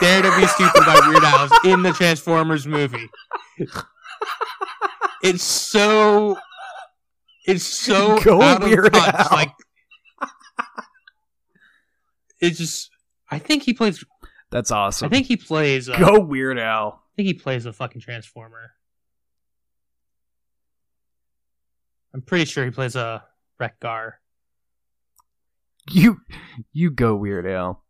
"Dare 0.00 0.22
to 0.22 0.36
Be 0.40 0.46
Stupid" 0.46 0.84
by 0.86 1.00
Weird 1.08 1.22
Al 1.24 1.44
is 1.46 1.52
in 1.64 1.82
the 1.82 1.92
Transformers 1.92 2.66
movie. 2.66 3.08
It's 5.22 5.42
so. 5.44 6.38
It's 7.46 7.64
so 7.64 8.18
Go 8.24 8.40
out 8.42 8.62
of 8.62 8.68
Weird 8.68 8.92
touch. 8.92 9.14
Al. 9.14 9.28
Like, 9.32 9.52
it's 12.40 12.58
just. 12.58 12.90
I 13.30 13.38
think 13.38 13.62
he 13.62 13.74
plays. 13.74 14.04
That's 14.50 14.70
awesome. 14.70 15.06
I 15.06 15.08
think 15.10 15.26
he 15.26 15.36
plays. 15.36 15.88
Uh, 15.88 15.98
Go 15.98 16.20
Weird 16.20 16.58
Al. 16.58 17.02
I 17.04 17.16
think 17.16 17.26
he 17.26 17.34
plays 17.34 17.66
a 17.66 17.72
fucking 17.72 18.00
Transformer. 18.00 18.72
I'm 22.12 22.22
pretty 22.22 22.44
sure 22.44 22.64
he 22.64 22.70
plays 22.70 22.96
a 22.96 23.24
Wreck-Gar. 23.58 24.20
You 25.90 26.20
you 26.72 26.90
go 26.90 27.16
Weird 27.16 27.46
Al. 27.46 27.82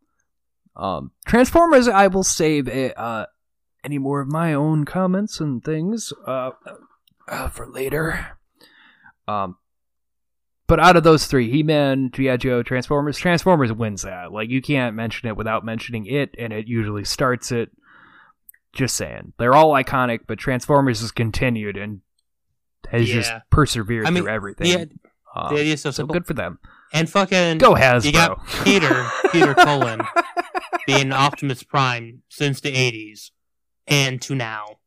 Um, 0.75 1.11
Transformers. 1.27 1.87
I 1.87 2.07
will 2.07 2.23
save 2.23 2.67
it, 2.67 2.97
uh, 2.97 3.25
any 3.83 3.97
more 3.97 4.21
of 4.21 4.27
my 4.27 4.53
own 4.53 4.85
comments 4.85 5.39
and 5.39 5.63
things 5.63 6.13
uh, 6.25 6.51
uh, 7.27 7.49
for 7.49 7.67
later. 7.67 8.37
Um, 9.27 9.57
but 10.67 10.79
out 10.79 10.95
of 10.95 11.03
those 11.03 11.25
three, 11.25 11.51
He 11.51 11.63
Man, 11.63 12.11
G.I. 12.13 12.37
Joe, 12.37 12.63
Transformers, 12.63 13.17
Transformers 13.17 13.73
wins 13.73 14.03
that. 14.03 14.31
Like 14.31 14.49
you 14.49 14.61
can't 14.61 14.95
mention 14.95 15.27
it 15.27 15.35
without 15.35 15.65
mentioning 15.65 16.05
it, 16.05 16.33
and 16.37 16.53
it 16.53 16.67
usually 16.67 17.03
starts 17.03 17.51
it. 17.51 17.71
Just 18.73 18.95
saying, 18.95 19.33
they're 19.37 19.53
all 19.53 19.73
iconic, 19.73 20.21
but 20.27 20.39
Transformers 20.39 21.01
has 21.01 21.11
continued 21.11 21.75
and 21.75 21.99
has 22.89 23.07
just 23.07 23.31
persevered 23.49 24.05
I 24.07 24.09
mean, 24.09 24.23
through 24.23 24.31
everything. 24.33 24.67
The, 24.67 24.89
Um, 25.33 25.53
the 25.55 25.61
idea 25.61 25.73
is 25.73 25.81
so 25.81 25.91
so 25.91 26.05
good 26.05 26.25
for 26.25 26.33
them. 26.33 26.59
And 26.93 27.09
fucking 27.09 27.57
Go 27.59 27.73
Hasbro. 27.75 28.03
You 28.05 28.11
got 28.11 28.45
Peter, 28.65 29.07
Peter 29.31 29.53
Cullen, 29.53 30.01
being 30.85 31.13
Optimus 31.13 31.63
Prime 31.63 32.23
since 32.29 32.59
the 32.59 32.71
'80s 32.73 33.31
and 33.87 34.21
to 34.23 34.35
now. 34.35 34.77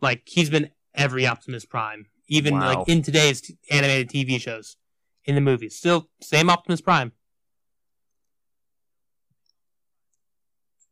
Like 0.00 0.22
he's 0.26 0.50
been 0.50 0.70
every 0.94 1.24
Optimus 1.26 1.64
Prime, 1.64 2.06
even 2.26 2.54
Wow. 2.58 2.74
like 2.78 2.88
in 2.88 3.02
today's 3.02 3.42
t- 3.42 3.58
animated 3.70 4.08
TV 4.08 4.40
shows, 4.40 4.76
in 5.24 5.34
the 5.36 5.40
movies. 5.40 5.76
Still 5.76 6.08
same 6.20 6.50
Optimus 6.50 6.80
Prime. 6.80 7.12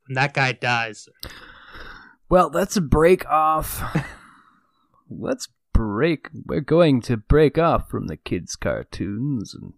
When 0.06 0.14
that 0.14 0.34
guy 0.34 0.52
dies, 0.52 1.08
Well, 2.28 2.48
that's 2.50 2.76
a 2.76 2.80
break 2.80 3.26
off. 3.28 3.82
let's 5.08 5.48
break. 5.72 6.28
We're 6.46 6.60
going 6.60 7.00
to 7.02 7.16
break 7.16 7.58
off 7.58 7.88
from 7.88 8.06
the 8.06 8.16
kids' 8.16 8.56
cartoons 8.56 9.54
and 9.54 9.74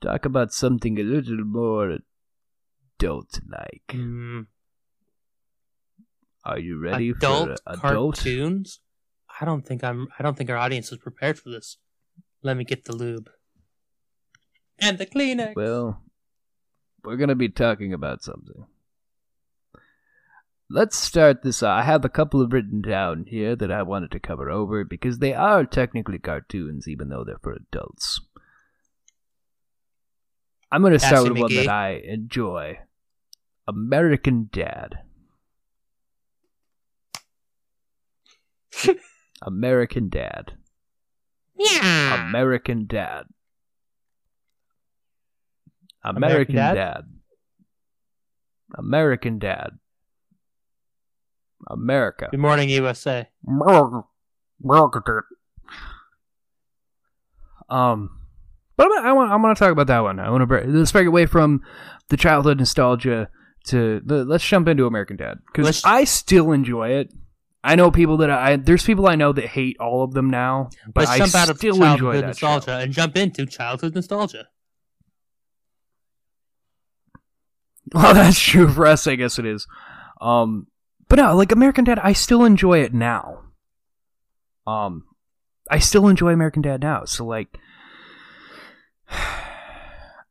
talk 0.00 0.24
about 0.24 0.52
something 0.52 0.98
a 0.98 1.02
little 1.02 1.44
more 1.44 1.98
adult-like. 3.00 3.82
mm, 3.88 4.46
Are 6.44 6.58
you 6.58 6.78
ready 6.78 7.10
adult 7.10 7.60
for 7.64 7.72
adult? 7.72 8.16
cartoons. 8.16 8.80
I 9.40 9.44
don't 9.44 9.66
think 9.66 9.82
I'm. 9.82 10.08
I 10.18 10.22
don't 10.22 10.36
think 10.36 10.50
our 10.50 10.56
audience 10.56 10.92
is 10.92 10.98
prepared 10.98 11.38
for 11.38 11.50
this. 11.50 11.76
Let 12.42 12.56
me 12.56 12.64
get 12.64 12.84
the 12.84 12.94
lube 12.94 13.30
and 14.78 14.98
the 14.98 15.06
Kleenex. 15.06 15.56
Well, 15.56 16.02
we're 17.02 17.16
going 17.16 17.30
to 17.30 17.34
be 17.34 17.48
talking 17.48 17.92
about 17.92 18.22
something. 18.22 18.66
Let's 20.70 20.96
start 20.96 21.42
this. 21.42 21.62
I 21.62 21.82
have 21.82 22.04
a 22.04 22.08
couple 22.08 22.40
of 22.40 22.52
written 22.52 22.80
down 22.80 23.26
here 23.28 23.54
that 23.54 23.70
I 23.70 23.82
wanted 23.82 24.10
to 24.12 24.18
cover 24.18 24.50
over 24.50 24.82
because 24.82 25.18
they 25.18 25.34
are 25.34 25.64
technically 25.64 26.18
cartoons, 26.18 26.88
even 26.88 27.10
though 27.10 27.22
they're 27.24 27.38
for 27.42 27.52
adults. 27.52 28.20
I'm 30.72 30.80
going 30.80 30.94
to 30.94 30.98
start 30.98 31.28
with 31.28 31.38
one 31.38 31.54
that 31.54 31.68
I 31.68 32.02
enjoy 32.04 32.78
American 33.68 34.48
Dad. 34.50 35.00
American 39.42 40.08
Dad. 40.08 40.52
yeah. 41.56 42.28
American 42.28 42.86
Dad. 42.86 43.26
American 46.02 46.24
American 46.24 46.56
Dad? 46.56 46.74
Dad. 46.74 47.04
American 48.76 49.38
Dad. 49.38 49.78
America. 51.68 52.28
Good 52.30 52.40
morning, 52.40 52.68
USA. 52.70 53.28
Um, 57.68 58.20
but 58.76 58.86
I 58.86 59.12
want 59.12 59.32
I 59.32 59.36
want 59.36 59.56
to 59.56 59.64
talk 59.64 59.72
about 59.72 59.86
that 59.86 60.00
one. 60.00 60.18
I 60.18 60.30
want 60.30 60.42
to 60.42 60.46
break, 60.46 60.64
let's 60.66 60.92
break 60.92 61.06
away 61.06 61.26
from 61.26 61.62
the 62.08 62.16
childhood 62.16 62.58
nostalgia 62.58 63.28
to 63.66 64.00
the, 64.04 64.24
let's 64.24 64.46
jump 64.46 64.68
into 64.68 64.86
American 64.86 65.16
Dad 65.16 65.38
because 65.46 65.82
I 65.84 66.04
still 66.04 66.52
enjoy 66.52 66.90
it. 66.90 67.12
I 67.62 67.76
know 67.76 67.90
people 67.90 68.18
that 68.18 68.30
I 68.30 68.56
there's 68.56 68.84
people 68.84 69.06
I 69.06 69.14
know 69.14 69.32
that 69.32 69.46
hate 69.46 69.78
all 69.80 70.04
of 70.04 70.12
them 70.12 70.28
now, 70.28 70.68
but 70.92 71.02
Let's 71.08 71.10
I 71.12 71.18
jump 71.18 71.34
out 71.34 71.48
of 71.48 71.56
still 71.56 71.76
enjoy 71.76 71.86
childhood 71.86 72.22
that 72.22 72.26
nostalgia 72.26 72.66
show. 72.66 72.78
and 72.78 72.92
jump 72.92 73.16
into 73.16 73.46
childhood 73.46 73.94
nostalgia. 73.94 74.48
Well, 77.94 78.12
that's 78.14 78.38
true 78.38 78.68
for 78.68 78.86
us. 78.86 79.06
I 79.06 79.14
guess 79.14 79.38
it 79.38 79.46
is. 79.46 79.66
Um, 80.20 80.66
but 81.14 81.22
no, 81.22 81.36
like 81.36 81.52
American 81.52 81.84
Dad, 81.84 82.00
I 82.00 82.12
still 82.12 82.44
enjoy 82.44 82.80
it 82.80 82.92
now. 82.92 83.44
Um, 84.66 85.04
I 85.70 85.78
still 85.78 86.08
enjoy 86.08 86.32
American 86.32 86.60
Dad 86.60 86.80
now. 86.80 87.04
So 87.04 87.24
like, 87.24 87.56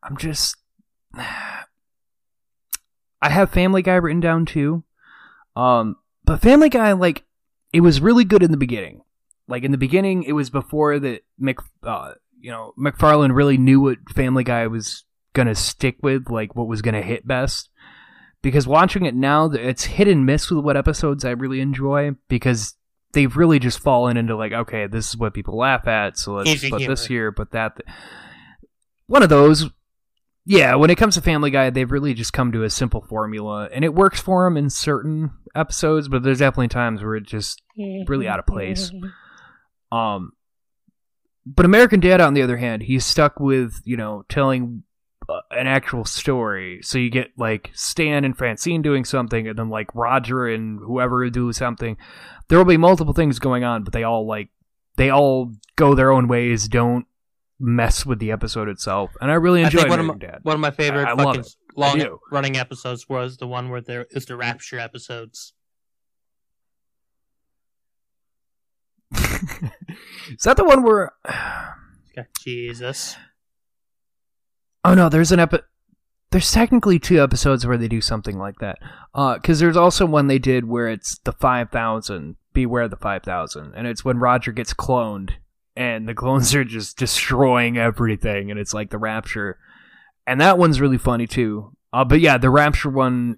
I'm 0.03 0.17
just. 0.17 0.57
I 1.15 1.67
have 3.29 3.49
Family 3.49 3.81
Guy 3.81 3.95
written 3.95 4.19
down 4.19 4.45
too. 4.45 4.83
Um, 5.55 5.95
but 6.25 6.41
Family 6.41 6.67
Guy, 6.67 6.91
like, 6.91 7.23
it 7.71 7.79
was 7.79 8.01
really 8.01 8.25
good 8.25 8.43
in 8.43 8.51
the 8.51 8.57
beginning. 8.57 9.03
Like 9.47 9.63
in 9.63 9.71
the 9.71 9.77
beginning, 9.77 10.23
it 10.23 10.33
was 10.33 10.49
before 10.49 10.99
that 10.99 11.21
Mc, 11.39 11.59
uh, 11.83 12.15
you 12.41 12.51
know, 12.51 12.73
McFarlane 12.77 13.33
really 13.33 13.57
knew 13.57 13.79
what 13.79 13.99
Family 14.13 14.43
Guy 14.43 14.67
was 14.67 15.05
gonna 15.31 15.55
stick 15.55 15.95
with, 16.03 16.29
like 16.29 16.57
what 16.57 16.67
was 16.67 16.81
gonna 16.81 17.01
hit 17.01 17.25
best. 17.25 17.69
Because 18.43 18.67
watching 18.67 19.05
it 19.05 19.15
now, 19.15 19.45
it's 19.45 19.85
hit 19.85 20.07
and 20.07 20.25
miss 20.27 20.51
with 20.51 20.63
what 20.63 20.77
episodes 20.77 21.25
I 21.25 21.31
really 21.31 21.61
enjoy 21.61 22.11
because 22.27 22.75
they've 23.13 23.35
really 23.35 23.57
just 23.57 23.79
fallen 23.79 24.17
into 24.17 24.35
like, 24.35 24.51
okay, 24.51 24.85
this 24.85 25.09
is 25.09 25.17
what 25.17 25.33
people 25.33 25.57
laugh 25.57 25.87
at, 25.87 26.17
so 26.19 26.33
let's 26.33 26.49
Easy 26.51 26.69
put 26.69 26.85
this 26.85 27.05
here, 27.07 27.31
put 27.31 27.51
that. 27.51 27.77
th- 27.77 27.97
One 29.07 29.23
of 29.23 29.29
those. 29.29 29.69
yeah, 30.45 30.75
when 30.75 30.89
it 30.89 30.97
comes 30.97 31.15
to 31.15 31.21
Family 31.21 31.51
Guy, 31.51 31.69
they've 31.69 31.91
really 31.91 32.13
just 32.13 32.33
come 32.33 32.51
to 32.51 32.63
a 32.63 32.69
simple 32.69 33.01
formula, 33.01 33.69
and 33.73 33.85
it 33.85 33.93
works 33.95 34.19
for 34.19 34.43
them 34.45 34.57
in 34.57 34.69
certain 34.69 35.31
episodes, 35.55 36.07
but 36.09 36.21
there's 36.23 36.39
definitely 36.39 36.67
times 36.67 37.01
where 37.01 37.15
it 37.15 37.25
just 37.25 37.61
really 38.07 38.27
out 38.27 38.39
of 38.39 38.45
place. 38.45 38.91
Um, 39.91 40.31
but 41.45 41.65
American 41.65 41.99
Dad, 41.99 42.19
on 42.19 42.33
the 42.33 42.41
other 42.41 42.57
hand, 42.57 42.81
he's 42.81 43.05
stuck 43.05 43.39
with 43.39 43.79
you 43.85 43.95
know 43.95 44.25
telling 44.27 44.81
an 45.51 45.67
actual 45.67 46.05
story. 46.05 46.79
So 46.83 46.97
you 46.97 47.09
get 47.09 47.31
like 47.37 47.71
Stan 47.73 48.25
and 48.25 48.37
Francine 48.37 48.81
doing 48.81 49.05
something, 49.05 49.47
and 49.47 49.57
then 49.57 49.69
like 49.69 49.93
Roger 49.95 50.47
and 50.47 50.79
whoever 50.79 51.29
do 51.29 51.51
something. 51.53 51.97
There 52.47 52.57
will 52.57 52.65
be 52.65 52.77
multiple 52.77 53.13
things 53.13 53.39
going 53.39 53.63
on, 53.63 53.83
but 53.83 53.93
they 53.93 54.03
all 54.03 54.27
like 54.27 54.49
they 54.97 55.09
all 55.09 55.53
go 55.75 55.95
their 55.95 56.11
own 56.11 56.27
ways. 56.27 56.67
Don't 56.67 57.05
mess 57.59 58.05
with 58.05 58.19
the 58.19 58.31
episode 58.31 58.67
itself, 58.67 59.11
and 59.21 59.31
I 59.31 59.35
really 59.35 59.61
I 59.61 59.65
enjoy 59.65 59.79
think 59.79 59.89
one 59.89 59.99
of, 59.99 60.05
my, 60.05 60.15
Dad. 60.15 60.39
one 60.43 60.55
of 60.55 60.59
my 60.61 60.71
favorite 60.71 61.07
I- 61.07 61.13
I 61.13 61.15
fucking 61.15 61.45
long 61.75 62.19
running 62.31 62.57
episodes 62.57 63.07
was 63.09 63.37
the 63.37 63.47
one 63.47 63.69
where 63.69 63.81
there 63.81 64.05
is 64.11 64.25
the 64.25 64.35
Rapture 64.35 64.79
episodes. 64.79 65.53
Is 70.29 70.43
that 70.43 70.57
the 70.57 70.63
one 70.63 70.83
where? 70.83 71.11
Jesus. 72.39 73.15
Oh 74.85 74.93
no, 74.93 75.09
there's 75.09 75.31
an 75.31 75.39
epi- 75.39 75.59
There's 76.31 76.51
technically 76.51 76.99
two 76.99 77.21
episodes 77.21 77.65
where 77.65 77.77
they 77.77 77.87
do 77.87 78.01
something 78.01 78.37
like 78.37 78.59
that. 78.59 78.79
Uh, 79.13 79.35
because 79.35 79.59
there's 79.59 79.77
also 79.77 80.05
one 80.05 80.27
they 80.27 80.39
did 80.39 80.65
where 80.65 80.87
it's 80.87 81.19
the 81.19 81.31
five 81.31 81.69
thousand. 81.69 82.35
Beware 82.53 82.87
the 82.87 82.97
five 82.97 83.23
thousand, 83.23 83.73
and 83.75 83.87
it's 83.87 84.05
when 84.05 84.19
Roger 84.19 84.51
gets 84.51 84.73
cloned, 84.75 85.31
and 85.75 86.07
the 86.07 86.13
clones 86.13 86.53
are 86.53 86.63
just 86.63 86.97
destroying 86.97 87.77
everything, 87.77 88.51
and 88.51 88.59
it's 88.59 88.75
like 88.75 88.91
the 88.91 88.99
Rapture, 88.99 89.57
and 90.27 90.39
that 90.39 90.59
one's 90.59 90.79
really 90.79 90.99
funny 90.99 91.25
too. 91.25 91.75
Uh, 91.91 92.05
but 92.05 92.19
yeah, 92.19 92.37
the 92.37 92.51
Rapture 92.51 92.91
one 92.91 93.37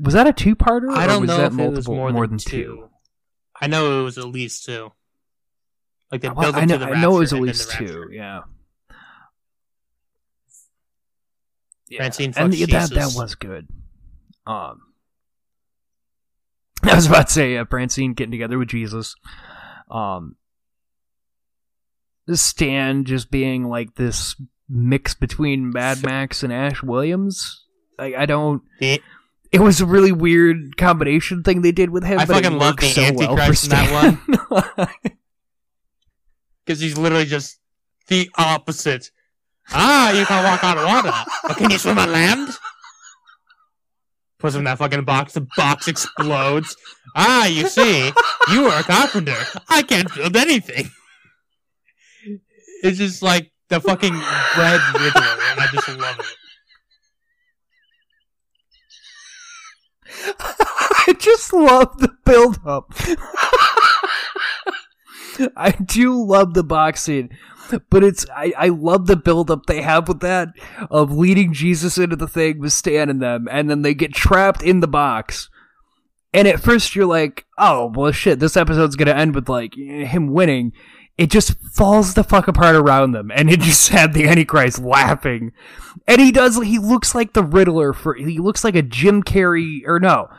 was 0.00 0.14
that 0.14 0.26
a 0.26 0.32
two-parter? 0.32 0.90
I 0.92 1.06
don't 1.06 1.26
know 1.26 1.34
if 1.34 1.52
it 1.52 1.70
was 1.70 1.86
multiple- 1.88 2.12
more, 2.12 2.26
than, 2.26 2.38
two. 2.38 2.50
two. 2.50 2.88
I 3.60 3.66
know 3.68 4.00
it 4.00 4.04
was 4.04 4.18
at 4.18 4.24
least 4.26 4.64
two. 4.64 4.90
Like 6.10 6.22
they 6.22 6.28
built 6.28 6.56
I 6.56 6.64
know, 6.64 6.78
to 6.78 6.84
the 6.84 6.90
I 6.92 7.00
know 7.00 7.16
it 7.16 7.20
was 7.20 7.32
at 7.32 7.40
least 7.40 7.70
two. 7.70 8.08
Yeah. 8.10 8.40
Yeah. 11.92 11.98
Francine 11.98 12.32
and 12.36 12.52
fucks 12.52 12.58
the- 12.58 12.72
that 12.72 12.90
that 12.90 13.12
was 13.14 13.34
good. 13.34 13.68
Um, 14.46 14.80
I 16.82 16.94
was 16.94 17.06
about 17.06 17.28
to 17.28 17.32
say 17.32 17.56
uh, 17.56 17.64
Francine 17.66 18.14
getting 18.14 18.32
together 18.32 18.58
with 18.58 18.68
Jesus. 18.68 19.14
Um, 19.90 20.36
Stan 22.32 23.04
just 23.04 23.30
being 23.30 23.64
like 23.68 23.96
this 23.96 24.34
mix 24.68 25.14
between 25.14 25.70
Mad 25.70 26.02
Max 26.02 26.42
and 26.42 26.52
Ash 26.52 26.82
Williams. 26.82 27.64
Like 27.98 28.14
I 28.14 28.26
don't. 28.26 28.62
The- 28.80 29.02
It 29.52 29.60
was 29.60 29.80
a 29.82 29.86
really 29.86 30.12
weird 30.12 30.78
combination 30.78 31.42
thing 31.42 31.60
they 31.60 31.72
did 31.72 31.90
with 31.90 32.04
him. 32.04 32.18
I 32.20 32.24
but 32.24 32.42
fucking 32.42 32.58
love 32.58 32.78
the 32.78 32.86
so 32.86 33.02
well 33.14 33.32
in 33.32 33.68
that 33.68 34.18
one 34.72 34.88
because 36.64 36.80
he's 36.80 36.96
literally 36.96 37.26
just 37.26 37.58
the 38.08 38.30
opposite. 38.36 39.10
Ah, 39.70 40.12
you 40.12 40.26
can 40.26 40.44
walk 40.44 40.64
on 40.64 40.76
water, 40.76 41.12
but 41.46 41.56
can 41.56 41.70
you 41.70 41.78
swim 41.78 41.98
on 41.98 42.12
land? 42.12 42.48
Puts 44.38 44.54
him 44.54 44.60
in 44.60 44.64
that 44.64 44.78
fucking 44.78 45.04
box. 45.04 45.34
The 45.34 45.46
box 45.56 45.86
explodes. 45.86 46.76
Ah, 47.14 47.46
you 47.46 47.68
see, 47.68 48.10
you 48.50 48.66
are 48.66 48.80
a 48.80 48.82
carpenter. 48.82 49.36
I 49.68 49.82
can't 49.82 50.12
build 50.14 50.36
anything. 50.36 50.90
It's 52.82 52.98
just 52.98 53.22
like 53.22 53.52
the 53.68 53.80
fucking 53.80 54.12
red 54.12 54.80
Riddler, 54.94 55.36
and 55.50 55.60
I 55.60 55.68
just 55.72 55.88
love 55.88 56.18
it. 56.18 56.26
I 60.40 61.14
just 61.18 61.52
love 61.52 61.98
the 61.98 62.10
build 62.24 62.58
up. 62.66 62.92
I 65.56 65.72
do 65.72 66.24
love 66.24 66.54
the 66.54 66.64
boxing, 66.64 67.30
but 67.90 68.04
it's 68.04 68.26
I, 68.34 68.52
I 68.56 68.68
love 68.68 69.06
the 69.06 69.16
buildup 69.16 69.66
they 69.66 69.82
have 69.82 70.08
with 70.08 70.20
that 70.20 70.48
of 70.90 71.12
leading 71.12 71.52
Jesus 71.52 71.98
into 71.98 72.16
the 72.16 72.28
thing 72.28 72.58
with 72.58 72.72
Stan 72.72 73.08
and 73.08 73.22
them, 73.22 73.48
and 73.50 73.68
then 73.70 73.82
they 73.82 73.94
get 73.94 74.14
trapped 74.14 74.62
in 74.62 74.80
the 74.80 74.88
box. 74.88 75.48
And 76.34 76.48
at 76.48 76.60
first 76.60 76.94
you're 76.96 77.06
like, 77.06 77.46
oh 77.58 77.92
well 77.94 78.12
shit, 78.12 78.40
this 78.40 78.56
episode's 78.56 78.96
gonna 78.96 79.12
end 79.12 79.34
with 79.34 79.48
like 79.48 79.74
him 79.74 80.32
winning. 80.32 80.72
It 81.18 81.30
just 81.30 81.54
falls 81.74 82.14
the 82.14 82.24
fuck 82.24 82.48
apart 82.48 82.74
around 82.74 83.12
them, 83.12 83.30
and 83.34 83.50
it 83.50 83.60
just 83.60 83.90
had 83.90 84.14
the 84.14 84.26
Antichrist 84.26 84.78
laughing. 84.78 85.52
And 86.08 86.20
he 86.20 86.32
does 86.32 86.60
he 86.62 86.78
looks 86.78 87.14
like 87.14 87.34
the 87.34 87.44
Riddler 87.44 87.92
for 87.92 88.14
he 88.14 88.38
looks 88.38 88.64
like 88.64 88.74
a 88.74 88.82
Jim 88.82 89.22
Carrey 89.22 89.82
or 89.86 90.00
no. 90.00 90.30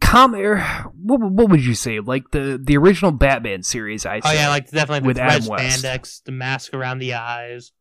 Com 0.00 0.34
or 0.34 0.58
what, 0.94 1.20
what 1.20 1.48
would 1.50 1.64
you 1.64 1.74
say? 1.74 2.00
Like 2.00 2.30
the 2.30 2.60
the 2.62 2.76
original 2.76 3.12
Batman 3.12 3.62
series 3.62 4.04
I 4.04 4.20
Oh 4.24 4.32
yeah, 4.32 4.48
like 4.50 4.70
definitely 4.70 5.00
the 5.00 5.06
With 5.06 5.18
red 5.18 5.30
Adam 5.32 5.46
West. 5.48 5.84
spandex, 5.84 6.22
the 6.24 6.32
mask 6.32 6.74
around 6.74 6.98
the 6.98 7.14
eyes. 7.14 7.72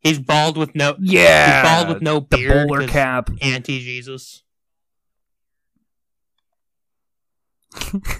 He's 0.00 0.18
bald 0.18 0.56
with 0.56 0.74
no 0.74 0.96
yeah. 1.00 1.62
he's 1.62 1.70
bald 1.70 1.88
with 1.94 2.02
no 2.02 2.20
the 2.20 2.36
beard. 2.36 2.68
bowler 2.68 2.80
'cause 2.82 2.90
cap. 2.90 3.30
Anti 3.40 3.80
Jesus. 3.80 4.42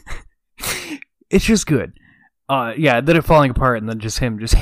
It's 1.31 1.45
just 1.45 1.67
good. 1.67 1.93
Uh 2.49 2.75
yeah, 2.77 3.01
then 3.01 3.17
it 3.17 3.25
falling 3.25 3.51
apart 3.51 3.79
and 3.79 3.89
then 3.89 3.99
just 3.99 4.19
him 4.21 4.39
just 4.39 4.55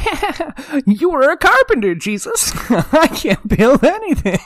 You 0.86 1.10
were 1.10 1.30
a 1.30 1.36
carpenter, 1.36 1.94
Jesus. 1.94 2.52
I 2.70 3.08
can't 3.08 3.46
build 3.46 3.84
anything. 3.84 4.38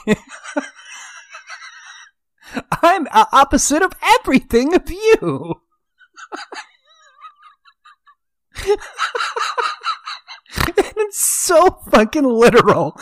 I'm 2.81 3.07
opposite 3.11 3.81
of 3.81 3.93
everything 4.19 4.73
of 4.73 4.89
you. 4.89 5.61
it's 10.57 11.19
so 11.19 11.79
fucking 11.91 12.23
literal. 12.23 12.99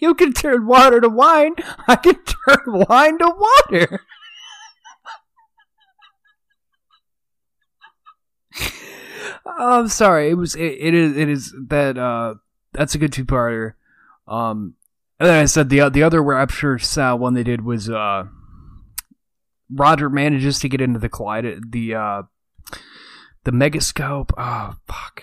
you 0.00 0.14
can 0.14 0.32
turn 0.32 0.66
water 0.66 1.00
to 1.00 1.08
wine. 1.08 1.54
I 1.86 1.96
can 1.96 2.16
turn 2.24 2.84
wine 2.88 3.18
to 3.18 3.32
water. 3.36 4.00
Oh, 9.46 9.80
I'm 9.80 9.88
sorry. 9.88 10.30
It 10.30 10.34
was 10.34 10.54
it, 10.54 10.76
it 10.78 10.94
is 10.94 11.16
it 11.16 11.28
is 11.28 11.54
that 11.68 11.96
uh 11.96 12.34
that's 12.72 12.94
a 12.94 12.98
good 12.98 13.12
two 13.12 13.24
parter. 13.24 13.74
Um 14.26 14.74
and 15.20 15.28
then 15.28 15.42
I 15.42 15.44
said 15.46 15.68
the 15.68 15.88
the 15.88 16.02
other 16.02 16.22
Rapture 16.22 16.78
style 16.78 17.18
one 17.18 17.34
they 17.34 17.42
did 17.42 17.64
was 17.64 17.88
uh 17.90 18.24
Roger 19.70 20.08
manages 20.08 20.58
to 20.60 20.68
get 20.68 20.80
into 20.80 20.98
the 20.98 21.08
Collider, 21.08 21.60
the 21.70 21.94
uh 21.94 22.22
the 23.44 23.50
megascope. 23.50 24.30
Oh 24.38 24.74
fuck. 24.86 25.22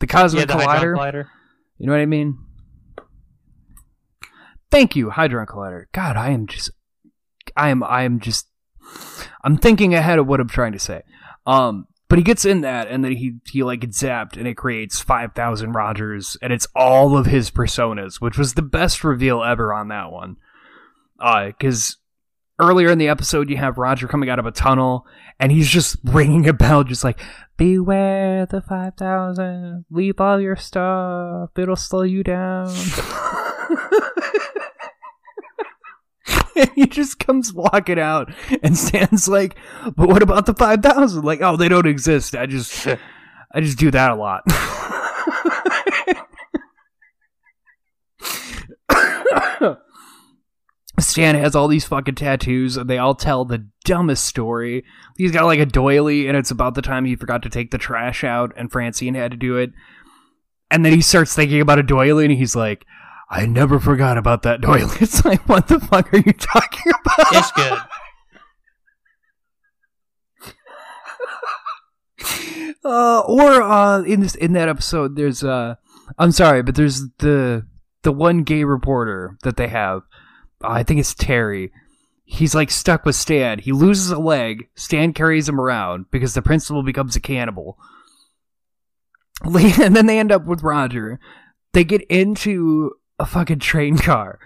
The 0.00 0.06
Yeah, 0.06 0.12
cosmic 0.12 0.48
the 0.48 0.54
collider. 0.54 0.96
collider. 0.96 1.26
You 1.78 1.86
know 1.86 1.92
what 1.92 2.00
I 2.02 2.06
mean? 2.06 2.38
Thank 4.70 4.96
you, 4.96 5.10
Hadron 5.10 5.46
Collider. 5.46 5.84
God, 5.92 6.16
I 6.16 6.30
am 6.30 6.46
just, 6.48 6.70
I 7.56 7.68
am, 7.68 7.84
I 7.84 8.02
am 8.02 8.18
just, 8.18 8.48
I'm 9.44 9.56
thinking 9.56 9.94
ahead 9.94 10.18
of 10.18 10.26
what 10.26 10.40
I'm 10.40 10.48
trying 10.48 10.72
to 10.72 10.80
say. 10.80 11.02
Um, 11.46 11.86
but 12.14 12.20
he 12.20 12.22
gets 12.22 12.44
in 12.44 12.60
that, 12.60 12.86
and 12.86 13.04
then 13.04 13.10
he 13.10 13.40
he 13.50 13.64
like 13.64 13.80
gets 13.80 14.00
zapped, 14.00 14.36
and 14.36 14.46
it 14.46 14.54
creates 14.54 15.00
five 15.00 15.32
thousand 15.32 15.72
Rogers, 15.72 16.36
and 16.40 16.52
it's 16.52 16.68
all 16.76 17.16
of 17.16 17.26
his 17.26 17.50
personas, 17.50 18.20
which 18.20 18.38
was 18.38 18.54
the 18.54 18.62
best 18.62 19.02
reveal 19.02 19.42
ever 19.42 19.74
on 19.74 19.88
that 19.88 20.12
one. 20.12 20.36
Uh, 21.18 21.46
because 21.46 21.96
earlier 22.60 22.88
in 22.88 22.98
the 22.98 23.08
episode 23.08 23.50
you 23.50 23.56
have 23.56 23.78
Roger 23.78 24.06
coming 24.06 24.30
out 24.30 24.38
of 24.38 24.46
a 24.46 24.52
tunnel, 24.52 25.08
and 25.40 25.50
he's 25.50 25.68
just 25.68 25.96
ringing 26.04 26.48
a 26.48 26.52
bell, 26.52 26.84
just 26.84 27.02
like 27.02 27.20
Beware 27.56 28.46
the 28.46 28.60
5000. 28.60 29.84
Leave 29.90 30.20
all 30.20 30.40
your 30.40 30.54
stuff. 30.54 31.50
It'll 31.58 31.74
slow 31.74 32.02
you 32.02 32.22
down. 32.22 32.68
he 36.74 36.86
just 36.86 37.18
comes 37.18 37.52
walking 37.52 37.98
out 37.98 38.32
and 38.62 38.76
stands 38.76 39.28
like, 39.28 39.56
but 39.96 40.08
what 40.08 40.22
about 40.22 40.46
the 40.46 40.54
5000? 40.54 41.24
Like, 41.24 41.40
oh, 41.40 41.56
they 41.56 41.68
don't 41.68 41.86
exist. 41.86 42.34
I 42.34 42.46
just, 42.46 42.86
I 43.52 43.60
just 43.60 43.78
do 43.78 43.90
that 43.90 44.10
a 44.10 44.14
lot. 44.14 44.42
Stan 51.00 51.34
has 51.34 51.56
all 51.56 51.66
these 51.66 51.84
fucking 51.84 52.14
tattoos, 52.14 52.76
and 52.76 52.88
they 52.88 52.98
all 52.98 53.16
tell 53.16 53.44
the 53.44 53.66
dumbest 53.84 54.24
story. 54.26 54.84
He's 55.16 55.32
got 55.32 55.44
like 55.44 55.58
a 55.58 55.66
doily, 55.66 56.28
and 56.28 56.36
it's 56.36 56.52
about 56.52 56.74
the 56.74 56.82
time 56.82 57.04
he 57.04 57.16
forgot 57.16 57.42
to 57.42 57.48
take 57.48 57.72
the 57.72 57.78
trash 57.78 58.22
out, 58.22 58.52
and 58.56 58.70
Francine 58.70 59.14
had 59.14 59.32
to 59.32 59.36
do 59.36 59.56
it. 59.56 59.72
And 60.70 60.84
then 60.84 60.92
he 60.92 61.00
starts 61.00 61.34
thinking 61.34 61.60
about 61.60 61.80
a 61.80 61.82
doily, 61.82 62.24
and 62.26 62.34
he's 62.34 62.54
like, 62.54 62.86
"I 63.34 63.46
never 63.46 63.80
forgot 63.80 64.16
about 64.18 64.42
that 64.42 64.60
doily." 64.60 64.84
It's 65.00 65.24
like, 65.24 65.48
what 65.48 65.68
the 65.68 65.80
fuck 65.80 66.12
are 66.12 66.18
you 66.18 66.32
talking 66.32 66.92
about? 66.92 67.26
It's 67.32 67.52
good. 67.52 67.78
uh, 72.84 73.20
or 73.20 73.62
uh, 73.62 74.02
in 74.02 74.20
this 74.20 74.34
in 74.34 74.52
that 74.52 74.68
episode, 74.68 75.16
there's 75.16 75.42
uh, 75.42 75.74
I'm 76.18 76.32
sorry, 76.32 76.62
but 76.62 76.74
there's 76.74 77.02
the 77.18 77.66
the 78.02 78.12
one 78.12 78.42
gay 78.42 78.64
reporter 78.64 79.36
that 79.42 79.56
they 79.56 79.68
have. 79.68 80.02
uh, 80.62 80.68
I 80.68 80.82
think 80.82 81.00
it's 81.00 81.14
Terry. 81.14 81.72
He's 82.26 82.54
like 82.54 82.70
stuck 82.70 83.04
with 83.04 83.16
Stan. 83.16 83.58
He 83.58 83.72
loses 83.72 84.10
a 84.10 84.18
leg. 84.18 84.68
Stan 84.76 85.12
carries 85.12 85.48
him 85.48 85.60
around 85.60 86.06
because 86.10 86.34
the 86.34 86.42
principal 86.42 86.82
becomes 86.82 87.16
a 87.16 87.20
cannibal. 87.20 87.78
And 89.44 89.94
then 89.94 90.06
they 90.06 90.18
end 90.18 90.32
up 90.32 90.46
with 90.46 90.62
Roger. 90.62 91.18
They 91.72 91.84
get 91.84 92.00
into 92.02 92.92
a 93.18 93.26
fucking 93.26 93.60
train 93.60 93.98
car. 93.98 94.38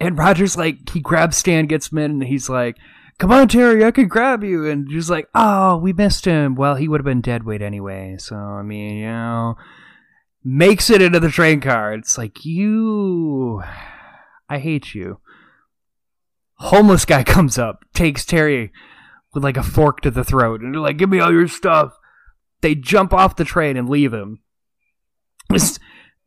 And 0.00 0.18
Roger's 0.18 0.56
like, 0.56 0.90
he 0.90 1.00
grabs 1.00 1.36
Stan, 1.36 1.66
gets 1.66 1.90
him 1.90 1.98
in, 1.98 2.10
and 2.10 2.24
he's 2.24 2.48
like, 2.48 2.76
Come 3.18 3.30
on, 3.30 3.46
Terry, 3.46 3.84
I 3.84 3.92
can 3.92 4.08
grab 4.08 4.42
you. 4.42 4.68
And 4.68 4.90
he's 4.90 5.08
like, 5.08 5.28
Oh, 5.34 5.76
we 5.76 5.92
missed 5.92 6.24
him. 6.24 6.54
Well, 6.56 6.74
he 6.74 6.88
would 6.88 7.00
have 7.00 7.04
been 7.04 7.20
dead 7.20 7.44
weight 7.44 7.62
anyway. 7.62 8.16
So, 8.18 8.36
I 8.36 8.62
mean, 8.62 8.96
you 8.96 9.06
know, 9.06 9.54
makes 10.42 10.90
it 10.90 11.00
into 11.00 11.20
the 11.20 11.30
train 11.30 11.60
car. 11.60 11.94
It's 11.94 12.18
like, 12.18 12.44
You. 12.44 13.62
I 14.48 14.58
hate 14.58 14.94
you. 14.94 15.20
Homeless 16.56 17.04
guy 17.04 17.22
comes 17.24 17.56
up, 17.56 17.84
takes 17.94 18.24
Terry 18.24 18.72
with 19.32 19.44
like 19.44 19.56
a 19.56 19.62
fork 19.62 20.00
to 20.02 20.10
the 20.10 20.24
throat, 20.24 20.60
and 20.60 20.74
they're 20.74 20.80
like, 20.80 20.96
Give 20.96 21.08
me 21.08 21.20
all 21.20 21.32
your 21.32 21.48
stuff. 21.48 21.96
They 22.60 22.74
jump 22.74 23.12
off 23.12 23.36
the 23.36 23.44
train 23.44 23.76
and 23.76 23.88
leave 23.88 24.12
him. 24.12 24.40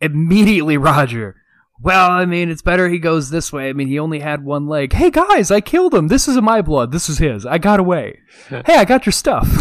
Immediately 0.02 0.78
Roger. 0.78 1.36
Well, 1.80 2.10
I 2.10 2.26
mean, 2.26 2.50
it's 2.50 2.64
better 2.64 2.90
he 2.90 2.98
goes 2.98 3.30
this 3.30 3.54
way. 3.54 3.70
I 3.70 3.74
mean, 3.74 3.88
he 3.88 4.00
only 4.00 4.20
had 4.20 4.44
one 4.44 4.68
leg. 4.68 4.94
Hey 4.94 5.12
guys, 5.12 5.52
I 5.52 5.62
killed 5.62 5.94
him. 5.94 6.08
This 6.08 6.28
is 6.28 6.42
my 6.42 6.62
blood. 6.62 6.92
This 6.92 7.08
is 7.08 7.20
his. 7.20 7.46
I 7.46 7.60
got 7.60 7.80
away. 7.80 8.20
hey, 8.50 8.76
I 8.76 8.86
got 8.86 9.06
your 9.06 9.14
stuff. 9.14 9.48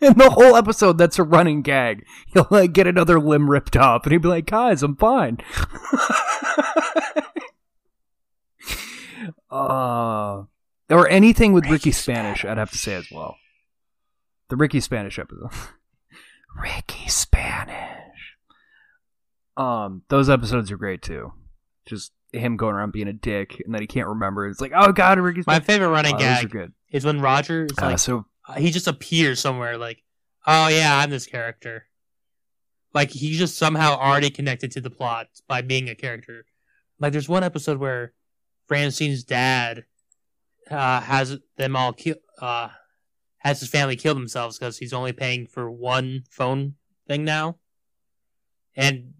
In 0.00 0.14
the 0.14 0.30
whole 0.30 0.56
episode, 0.56 0.98
that's 0.98 1.18
a 1.18 1.22
running 1.22 1.62
gag. 1.62 2.04
He'll 2.26 2.48
like 2.50 2.72
get 2.72 2.86
another 2.86 3.20
limb 3.20 3.50
ripped 3.50 3.76
off, 3.76 4.04
and 4.04 4.12
he'll 4.12 4.20
be 4.20 4.28
like, 4.28 4.46
"Guys, 4.46 4.82
I'm 4.82 4.96
fine." 4.96 5.38
uh, 9.50 10.42
or 10.90 11.08
anything 11.08 11.52
with 11.52 11.70
Ricky, 11.70 11.92
Spanish, 11.92 12.44
I'd 12.44 12.58
have 12.58 12.72
to 12.72 12.78
say 12.78 12.94
as 12.94 13.06
well. 13.12 13.36
The 14.48 14.56
Ricky 14.56 14.80
Spanish 14.80 15.18
episode. 15.18 15.50
Ricky 16.60 17.08
Spanish. 17.08 18.36
Um, 19.56 20.02
those 20.08 20.30
episodes 20.30 20.70
are 20.70 20.76
great 20.76 21.02
too. 21.02 21.32
Just 21.86 22.12
him 22.32 22.56
going 22.56 22.74
around 22.74 22.92
being 22.92 23.08
a 23.08 23.12
dick, 23.12 23.60
and 23.64 23.74
then 23.74 23.82
he 23.82 23.86
can't 23.86 24.08
remember. 24.08 24.46
It's 24.48 24.60
like, 24.60 24.72
oh 24.74 24.92
god, 24.92 25.18
Ricky. 25.18 25.42
My 25.46 25.60
favorite 25.60 25.88
running 25.88 26.14
Oh, 26.14 26.18
gag 26.18 26.72
is 26.90 27.04
when 27.04 27.20
Roger 27.20 27.66
is 27.66 27.78
Uh, 27.78 27.82
like, 27.86 27.98
so 27.98 28.24
he 28.56 28.70
just 28.70 28.86
appears 28.86 29.40
somewhere, 29.40 29.76
like, 29.78 30.02
oh 30.46 30.68
yeah, 30.68 30.96
I'm 30.98 31.10
this 31.10 31.26
character. 31.26 31.86
Like 32.94 33.10
he's 33.10 33.38
just 33.38 33.56
somehow 33.56 33.96
already 33.96 34.30
connected 34.30 34.70
to 34.72 34.80
the 34.80 34.90
plot 34.90 35.28
by 35.48 35.62
being 35.62 35.88
a 35.88 35.94
character. 35.94 36.44
Like 37.00 37.12
there's 37.12 37.28
one 37.28 37.42
episode 37.42 37.78
where 37.78 38.12
Francine's 38.68 39.24
dad 39.24 39.84
uh, 40.70 41.00
has 41.00 41.38
them 41.56 41.74
all 41.74 41.92
kill, 41.92 42.16
uh, 42.40 42.68
has 43.42 43.60
his 43.60 43.68
family 43.68 43.96
kill 43.96 44.14
themselves 44.14 44.58
because 44.58 44.78
he's 44.78 44.92
only 44.92 45.12
paying 45.12 45.46
for 45.46 45.70
one 45.70 46.24
phone 46.30 46.74
thing 47.08 47.24
now, 47.24 47.56
and 48.76 49.14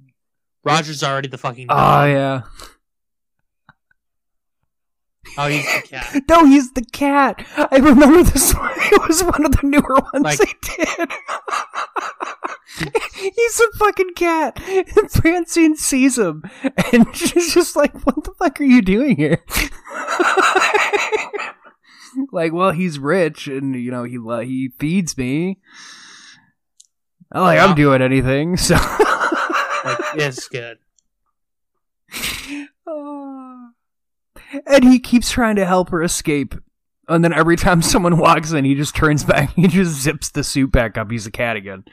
Roger's 0.65 1.03
already 1.03 1.29
the 1.29 1.39
fucking. 1.39 1.67
Ah, 1.69 2.03
oh 2.03 2.07
dog. 2.07 2.15
yeah. 2.17 2.43
Oh, 5.39 5.47
he's 5.49 5.65
the 5.65 5.89
cat. 5.89 6.23
No, 6.29 6.45
he's 6.45 6.73
the 6.73 6.85
cat. 6.93 7.47
I 7.57 7.77
remember 7.79 8.23
this 8.23 8.53
one. 8.59 8.71
It 8.77 9.09
was 9.09 9.23
one 9.25 9.45
of 9.47 9.53
the 9.53 9.61
newer 9.67 9.97
ones 10.13 10.25
Like- 10.25 10.39
they 10.39 10.53
did. 10.85 11.09
he's 13.37 13.61
a 13.61 13.79
fucking 13.79 14.11
cat. 14.15 14.61
And 14.69 15.11
Francine 15.11 15.77
sees 15.77 16.19
him, 16.19 16.43
and 16.93 17.17
she's 17.17 17.55
just 17.55 17.77
like, 17.77 17.95
"What 18.05 18.25
the 18.25 18.33
fuck 18.39 18.61
are 18.61 18.65
you 18.65 18.83
doing 18.83 19.17
here?" 19.17 19.43
Like, 22.33 22.53
well, 22.53 22.71
he's 22.73 22.99
rich, 22.99 23.47
and 23.49 23.75
you 23.75 23.91
know 23.91 24.05
he 24.05 24.19
he 24.47 24.69
feeds 24.79 25.17
me. 25.17 25.59
Not 27.33 27.43
like 27.43 27.59
I'm 27.61 27.75
doing 27.75 28.03
anything, 28.03 28.57
so. 28.59 28.75
Like 28.75 29.99
it's 30.15 30.49
good. 30.49 30.79
Ah. 32.85 33.69
and 34.67 34.85
he 34.85 34.99
keeps 34.99 35.31
trying 35.31 35.55
to 35.57 35.65
help 35.65 35.91
her 35.91 36.03
escape. 36.03 36.57
And 37.09 37.25
then 37.25 37.33
every 37.33 37.57
time 37.57 37.81
someone 37.83 38.19
walks 38.19 38.53
in, 38.53 38.65
he 38.65 38.75
just 38.75 38.97
turns 38.97 39.25
back. 39.25 39.55
He 39.55 39.69
just 39.69 40.03
zips 40.03 40.31
the 40.31 40.45
suit 40.45 40.73
back 40.73 40.99
up. 40.99 41.11
He's 41.11 41.27
a 41.27 41.31
cat 41.31 41.57
again. 41.57 41.85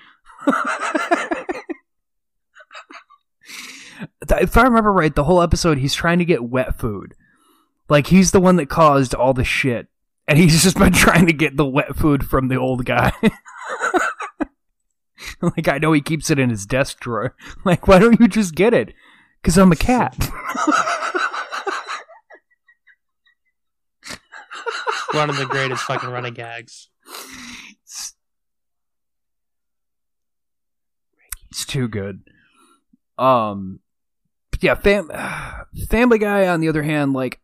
If 4.29 4.57
I 4.57 4.63
remember 4.63 4.91
right, 4.91 5.13
the 5.13 5.23
whole 5.25 5.41
episode, 5.41 5.77
he's 5.77 5.93
trying 5.93 6.19
to 6.19 6.25
get 6.25 6.43
wet 6.43 6.79
food. 6.79 7.15
Like, 7.87 8.07
he's 8.07 8.31
the 8.31 8.39
one 8.39 8.55
that 8.57 8.69
caused 8.69 9.13
all 9.13 9.33
the 9.33 9.43
shit. 9.43 9.87
And 10.29 10.37
he's 10.37 10.61
just 10.61 10.77
been 10.77 10.93
trying 10.93 11.25
to 11.25 11.33
get 11.33 11.57
the 11.57 11.65
wet 11.65 11.95
food 11.95 12.23
from 12.23 12.49
the 12.49 12.55
old 12.55 12.85
guy. 12.85 13.11
like, 15.41 15.67
I 15.67 15.79
know 15.79 15.91
he 15.91 16.01
keeps 16.01 16.29
it 16.29 16.37
in 16.37 16.51
his 16.51 16.67
desk 16.67 16.99
drawer. 16.99 17.35
Like, 17.65 17.87
why 17.87 17.97
don't 17.97 18.19
you 18.19 18.27
just 18.27 18.53
get 18.53 18.75
it? 18.75 18.93
Because 19.41 19.57
I'm 19.57 19.71
a 19.71 19.75
cat. 19.75 20.15
One 25.13 25.31
of 25.31 25.37
the 25.37 25.47
greatest 25.47 25.81
fucking 25.85 26.11
running 26.11 26.35
gags. 26.35 26.89
It's 31.49 31.65
too 31.65 31.87
good. 31.87 32.21
Um, 33.17 33.79
yeah, 34.61 34.75
fam- 34.75 35.09
Family 35.89 36.19
Guy. 36.19 36.47
On 36.47 36.59
the 36.59 36.69
other 36.69 36.83
hand, 36.83 37.13
like 37.13 37.39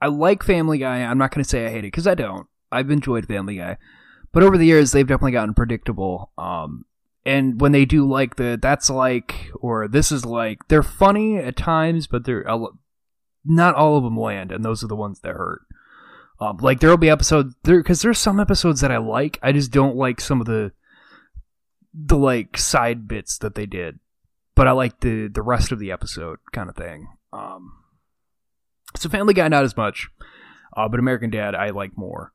I, 0.00 0.08
like 0.08 0.42
Family 0.42 0.78
Guy. 0.78 0.98
I'm 1.02 1.18
not 1.18 1.32
gonna 1.32 1.44
say 1.44 1.66
I 1.66 1.70
hate 1.70 1.78
it 1.78 1.92
because 1.92 2.06
I 2.06 2.14
don't. 2.14 2.46
I've 2.70 2.90
enjoyed 2.90 3.26
Family 3.26 3.56
Guy, 3.56 3.78
but 4.32 4.42
over 4.42 4.58
the 4.58 4.66
years 4.66 4.92
they've 4.92 5.06
definitely 5.06 5.32
gotten 5.32 5.54
predictable. 5.54 6.32
Um, 6.38 6.84
and 7.24 7.60
when 7.60 7.72
they 7.72 7.84
do 7.84 8.08
like 8.08 8.36
the 8.36 8.58
that's 8.60 8.90
like 8.90 9.50
or 9.60 9.88
this 9.88 10.12
is 10.12 10.24
like, 10.24 10.68
they're 10.68 10.82
funny 10.82 11.36
at 11.36 11.56
times, 11.56 12.06
but 12.06 12.24
they're 12.24 12.46
not 13.44 13.74
all 13.74 13.96
of 13.96 14.04
them 14.04 14.18
land, 14.18 14.52
and 14.52 14.64
those 14.64 14.84
are 14.84 14.88
the 14.88 14.96
ones 14.96 15.20
that 15.20 15.34
hurt. 15.34 15.62
Um, 16.40 16.58
like 16.58 16.80
there 16.80 16.90
will 16.90 16.96
be 16.96 17.10
episodes 17.10 17.54
there 17.64 17.78
because 17.78 18.02
there's 18.02 18.18
some 18.18 18.38
episodes 18.38 18.80
that 18.80 18.92
I 18.92 18.98
like. 18.98 19.38
I 19.42 19.52
just 19.52 19.72
don't 19.72 19.96
like 19.96 20.20
some 20.20 20.40
of 20.40 20.46
the 20.46 20.72
the 21.92 22.16
like 22.16 22.56
side 22.56 23.08
bits 23.08 23.38
that 23.38 23.56
they 23.56 23.66
did, 23.66 23.98
but 24.54 24.68
I 24.68 24.72
like 24.72 25.00
the 25.00 25.28
the 25.28 25.42
rest 25.42 25.72
of 25.72 25.80
the 25.80 25.90
episode 25.90 26.38
kind 26.52 26.68
of 26.68 26.76
thing. 26.76 27.08
Um, 27.32 27.72
so 28.98 29.08
Family 29.08 29.34
Guy 29.34 29.48
not 29.48 29.64
as 29.64 29.76
much, 29.76 30.08
uh, 30.76 30.88
but 30.88 31.00
American 31.00 31.30
Dad 31.30 31.54
I 31.54 31.70
like 31.70 31.96
more. 31.96 32.32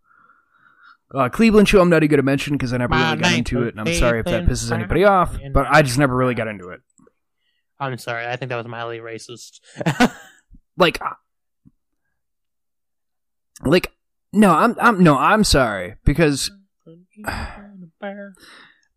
Uh, 1.14 1.30
Cleveland 1.30 1.70
Show 1.70 1.80
I'm 1.80 1.90
not 1.90 1.98
even 1.98 2.10
going 2.10 2.18
to 2.18 2.24
mention 2.24 2.54
because 2.54 2.74
I 2.74 2.78
never 2.78 2.96
My 2.96 3.12
really 3.12 3.22
got 3.22 3.34
into 3.34 3.64
it, 3.64 3.76
and 3.76 3.88
I'm 3.88 3.94
sorry 3.94 4.20
if 4.20 4.26
that 4.26 4.46
pisses 4.46 4.72
anybody 4.72 5.04
off, 5.04 5.38
but 5.54 5.68
I 5.70 5.82
just 5.84 6.00
never 6.00 6.16
really 6.16 6.34
got 6.34 6.48
into 6.48 6.70
it. 6.70 6.82
I'm 7.80 7.98
sorry. 7.98 8.26
I 8.26 8.36
think 8.36 8.50
that 8.50 8.58
was 8.58 8.68
mildly 8.68 9.00
racist. 9.00 9.60
Like, 10.78 11.00
uh, 11.02 11.10
like 13.64 13.92
no, 14.32 14.52
I'm 14.52 14.76
I'm 14.80 15.04
no, 15.04 15.18
I'm 15.18 15.44
sorry 15.44 15.96
because 16.04 16.52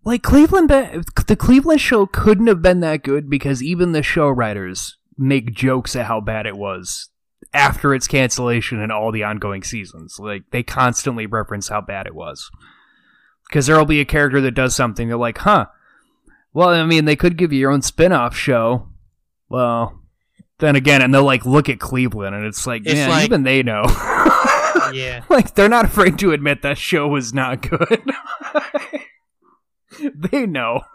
like 0.04 0.22
Cleveland, 0.22 0.70
the 0.70 1.36
Cleveland 1.38 1.80
show 1.80 2.06
couldn't 2.06 2.46
have 2.46 2.62
been 2.62 2.80
that 2.80 3.02
good 3.02 3.28
because 3.28 3.62
even 3.62 3.92
the 3.92 4.02
show 4.02 4.28
writers 4.28 4.96
make 5.18 5.52
jokes 5.52 5.94
at 5.94 6.06
how 6.06 6.20
bad 6.20 6.46
it 6.46 6.56
was 6.56 7.10
after 7.52 7.94
its 7.94 8.06
cancellation 8.06 8.80
and 8.80 8.92
all 8.92 9.12
the 9.12 9.24
ongoing 9.24 9.62
seasons. 9.62 10.18
Like 10.18 10.44
they 10.50 10.62
constantly 10.62 11.26
reference 11.26 11.68
how 11.68 11.80
bad 11.80 12.06
it 12.06 12.14
was 12.14 12.50
because 13.48 13.66
there'll 13.66 13.84
be 13.84 14.00
a 14.00 14.04
character 14.04 14.40
that 14.40 14.52
does 14.52 14.74
something. 14.74 15.08
They're 15.08 15.16
like, 15.16 15.38
huh. 15.38 15.66
Well, 16.52 16.70
I 16.70 16.84
mean, 16.86 17.04
they 17.04 17.16
could 17.16 17.36
give 17.36 17.52
you 17.52 17.60
your 17.60 17.70
own 17.70 17.82
spin-off 17.82 18.34
show. 18.34 18.88
Well, 19.48 20.00
then 20.58 20.74
again, 20.74 21.02
and 21.02 21.12
they'll 21.12 21.22
like 21.22 21.44
look 21.44 21.68
at 21.68 21.78
Cleveland, 21.78 22.34
and 22.34 22.46
it's 22.46 22.66
like, 22.66 22.82
It's 22.86 22.94
man, 22.94 23.10
like- 23.10 23.24
even 23.26 23.42
they 23.42 23.62
know. 23.62 23.82
yeah. 24.92 25.22
like 25.28 25.54
they're 25.54 25.68
not 25.68 25.84
afraid 25.84 26.18
to 26.20 26.32
admit 26.32 26.62
that 26.62 26.78
show 26.78 27.08
was 27.08 27.34
not 27.34 27.60
good. 27.68 28.02
they 30.14 30.46
know. 30.46 30.80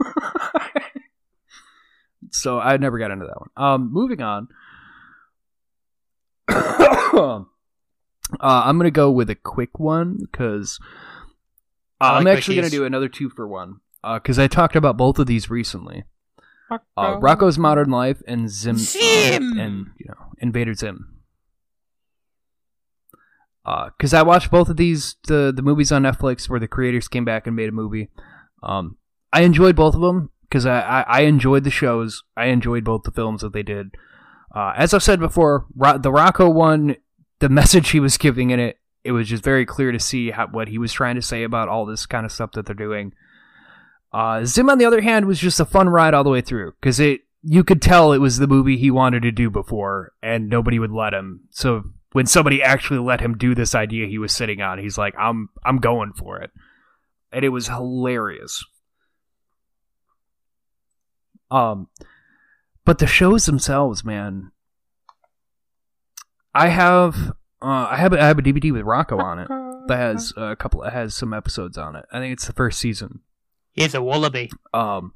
so 2.31 2.59
I 2.59 2.77
never 2.77 2.97
got 2.97 3.11
into 3.11 3.25
that 3.25 3.39
one. 3.39 3.49
Um, 3.55 3.91
moving 3.91 4.21
on. 4.21 4.47
uh, 7.13 7.43
I'm 8.39 8.77
gonna 8.77 8.91
go 8.91 9.11
with 9.11 9.29
a 9.29 9.35
quick 9.35 9.79
one 9.79 10.17
because 10.19 10.79
I 11.99 12.17
I'm 12.17 12.27
actually 12.27 12.55
gonna 12.55 12.69
do 12.69 12.85
another 12.85 13.09
two 13.09 13.29
for 13.29 13.47
one 13.47 13.79
because 14.03 14.39
I 14.39 14.47
talked 14.47 14.75
about 14.75 14.97
both 14.97 15.19
of 15.19 15.27
these 15.27 15.49
recently. 15.49 16.03
Uh, 16.95 17.19
Rocko's 17.19 17.57
Modern 17.57 17.89
Life 17.89 18.21
and 18.27 18.49
Zim, 18.49 18.75
uh, 18.75 18.79
Zim! 18.79 19.59
and 19.59 19.87
you 19.97 20.05
know 20.07 20.31
Invader 20.39 20.73
Zim. 20.73 21.17
Because 23.63 24.13
I 24.13 24.23
watched 24.23 24.49
both 24.49 24.69
of 24.69 24.77
these 24.77 25.15
the 25.27 25.51
the 25.55 25.61
movies 25.61 25.91
on 25.91 26.03
Netflix 26.03 26.49
where 26.49 26.59
the 26.59 26.67
creators 26.67 27.07
came 27.07 27.25
back 27.25 27.45
and 27.45 27.55
made 27.55 27.69
a 27.69 27.73
movie. 27.73 28.09
Um, 28.63 28.97
I 29.33 29.41
enjoyed 29.41 29.75
both 29.75 29.95
of 29.95 30.01
them 30.01 30.31
because 30.43 30.65
I, 30.65 30.79
I 30.79 31.01
I 31.07 31.21
enjoyed 31.21 31.65
the 31.65 31.69
shows. 31.69 32.23
I 32.37 32.45
enjoyed 32.45 32.85
both 32.85 33.03
the 33.03 33.11
films 33.11 33.41
that 33.41 33.53
they 33.53 33.63
did. 33.63 33.91
Uh, 34.53 34.73
as 34.75 34.93
I've 34.93 35.03
said 35.03 35.19
before, 35.19 35.65
Ro- 35.75 35.97
the 35.97 36.11
Rocko 36.11 36.53
one, 36.53 36.95
the 37.39 37.49
message 37.61 37.89
he 37.89 37.99
was 37.99 38.17
giving 38.17 38.51
in 38.51 38.59
it, 38.59 38.77
it 39.03 39.11
was 39.11 39.27
just 39.27 39.43
very 39.43 39.65
clear 39.65 39.91
to 39.91 39.99
see 39.99 40.31
how, 40.31 40.47
what 40.47 40.67
he 40.67 40.77
was 40.77 40.93
trying 40.93 41.15
to 41.15 41.21
say 41.21 41.43
about 41.43 41.69
all 41.69 41.85
this 41.85 42.05
kind 42.05 42.25
of 42.25 42.31
stuff 42.31 42.51
that 42.51 42.65
they're 42.65 42.75
doing. 42.75 43.13
Uh, 44.13 44.43
Zim, 44.45 44.69
on 44.69 44.77
the 44.77 44.85
other 44.85 45.01
hand, 45.01 45.25
was 45.25 45.39
just 45.39 45.59
a 45.59 45.65
fun 45.65 45.89
ride 45.89 46.13
all 46.13 46.23
the 46.23 46.29
way 46.29 46.41
through 46.41 46.73
because 46.79 46.99
it 46.99 47.21
you 47.43 47.63
could 47.63 47.81
tell 47.81 48.13
it 48.13 48.19
was 48.19 48.37
the 48.37 48.47
movie 48.47 48.77
he 48.77 48.91
wanted 48.91 49.23
to 49.23 49.31
do 49.31 49.49
before, 49.49 50.11
and 50.21 50.49
nobody 50.49 50.77
would 50.77 50.91
let 50.91 51.13
him. 51.13 51.41
So 51.49 51.83
when 52.11 52.25
somebody 52.27 52.61
actually 52.61 52.99
let 52.99 53.21
him 53.21 53.37
do 53.37 53.55
this 53.55 53.73
idea 53.73 54.07
he 54.07 54.17
was 54.17 54.31
sitting 54.31 54.61
on, 54.61 54.79
he's 54.79 54.97
like, 54.97 55.15
"I'm 55.17 55.49
I'm 55.63 55.77
going 55.77 56.13
for 56.13 56.39
it," 56.39 56.51
and 57.31 57.43
it 57.43 57.49
was 57.49 57.67
hilarious. 57.67 58.63
Um, 61.49 61.87
but 62.85 62.99
the 62.99 63.07
shows 63.07 63.45
themselves, 63.45 64.03
man. 64.03 64.51
I 66.53 66.67
have 66.67 67.33
uh, 67.61 67.87
I 67.91 67.97
have 67.97 68.13
a, 68.13 68.21
I 68.21 68.27
have 68.27 68.39
a 68.39 68.41
DVD 68.41 68.71
with 68.73 68.85
Rocko 68.85 69.21
on 69.21 69.39
it 69.39 69.47
that 69.87 69.97
has 69.97 70.33
a 70.35 70.55
couple 70.55 70.83
it 70.83 70.93
has 70.93 71.15
some 71.15 71.33
episodes 71.33 71.77
on 71.77 71.95
it. 71.95 72.05
I 72.11 72.19
think 72.19 72.33
it's 72.33 72.47
the 72.47 72.53
first 72.53 72.79
season. 72.79 73.21
He's 73.73 73.95
a 73.95 74.01
wallaby. 74.01 74.51
Um, 74.73 75.13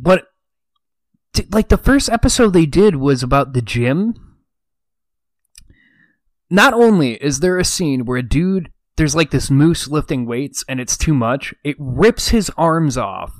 what, 0.00 0.26
t- 1.32 1.46
like 1.50 1.68
the 1.68 1.76
first 1.76 2.08
episode 2.08 2.50
they 2.50 2.66
did 2.66 2.96
was 2.96 3.22
about 3.22 3.52
the 3.52 3.62
gym. 3.62 4.14
Not 6.48 6.74
only 6.74 7.14
is 7.14 7.40
there 7.40 7.58
a 7.58 7.64
scene 7.64 8.04
where 8.04 8.18
a 8.18 8.22
dude, 8.24 8.72
there's 8.96 9.14
like 9.14 9.30
this 9.30 9.50
moose 9.50 9.86
lifting 9.86 10.26
weights 10.26 10.64
and 10.68 10.80
it's 10.80 10.96
too 10.96 11.14
much, 11.14 11.54
it 11.62 11.76
rips 11.78 12.28
his 12.30 12.50
arms 12.56 12.98
off 12.98 13.32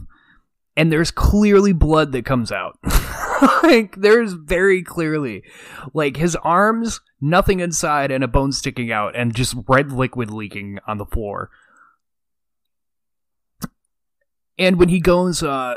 and 0.77 0.91
there's 0.93 1.11
clearly 1.11 1.73
blood 1.73 2.13
that 2.13 2.25
comes 2.25 2.51
out. 2.53 2.79
like, 3.63 3.97
there's 3.97 4.33
very 4.35 4.83
clearly, 4.83 5.43
like, 5.95 6.17
his 6.17 6.37
arms, 6.37 7.01
nothing 7.21 7.61
inside, 7.61 8.11
and 8.11 8.23
a 8.25 8.29
bone 8.29 8.53
sticking 8.53 8.91
out, 8.93 9.15
and 9.17 9.35
just 9.35 9.55
red 9.69 9.93
liquid 9.93 10.31
leaking 10.31 10.79
on 10.87 10.99
the 10.99 11.07
floor. 11.07 11.51
And 14.59 14.79
when 14.79 14.89
he 14.91 15.01
goes, 15.01 15.43
uh, 15.43 15.77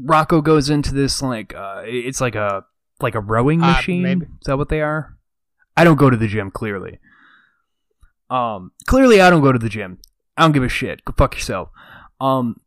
Rocko 0.00 0.42
goes 0.42 0.70
into 0.70 0.94
this 0.94 1.20
like, 1.22 1.54
uh, 1.54 1.82
it's 1.84 2.20
like 2.20 2.34
a 2.34 2.64
like 3.00 3.14
a 3.16 3.20
rowing 3.20 3.60
Uh, 3.62 3.72
machine. 3.72 4.02
maybe. 4.02 4.26
Is 4.26 4.46
that 4.46 4.56
what 4.56 4.68
they 4.68 4.80
are? 4.80 5.16
I 5.76 5.82
don't 5.84 5.96
go 5.96 6.10
to 6.10 6.16
the 6.16 6.28
gym. 6.28 6.50
Clearly, 6.52 7.00
um, 8.30 8.70
clearly 8.86 9.20
I 9.20 9.30
don't 9.30 9.42
go 9.42 9.50
to 9.52 9.58
the 9.58 9.68
gym. 9.68 9.98
I 10.36 10.42
don't 10.42 10.52
give 10.52 10.62
a 10.62 10.68
shit. 10.68 11.04
Go 11.04 11.12
fuck 11.16 11.34
yourself. 11.34 11.70
Um, 12.20 12.60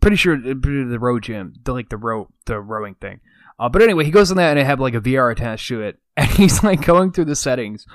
pretty 0.00 0.16
sure 0.16 0.34
uh, 0.34 0.54
the 0.54 0.98
row 1.00 1.20
gym, 1.20 1.54
the 1.64 1.72
like 1.72 1.88
the 1.88 1.96
row 1.96 2.28
the 2.46 2.60
rowing 2.60 2.94
thing. 2.94 3.20
Uh, 3.58 3.68
but 3.68 3.82
anyway, 3.82 4.04
he 4.04 4.10
goes 4.10 4.30
in 4.30 4.36
that 4.36 4.50
and 4.50 4.58
they 4.58 4.64
have 4.64 4.80
like 4.80 4.94
a 4.94 5.00
VR 5.00 5.32
attached 5.32 5.68
to 5.68 5.82
it, 5.82 5.98
and 6.16 6.30
he's 6.30 6.62
like 6.62 6.84
going 6.84 7.12
through 7.12 7.26
the 7.26 7.36
settings. 7.36 7.86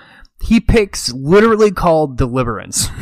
He 0.41 0.59
picks 0.59 1.13
literally 1.13 1.71
called 1.71 2.17
Deliverance. 2.17 2.87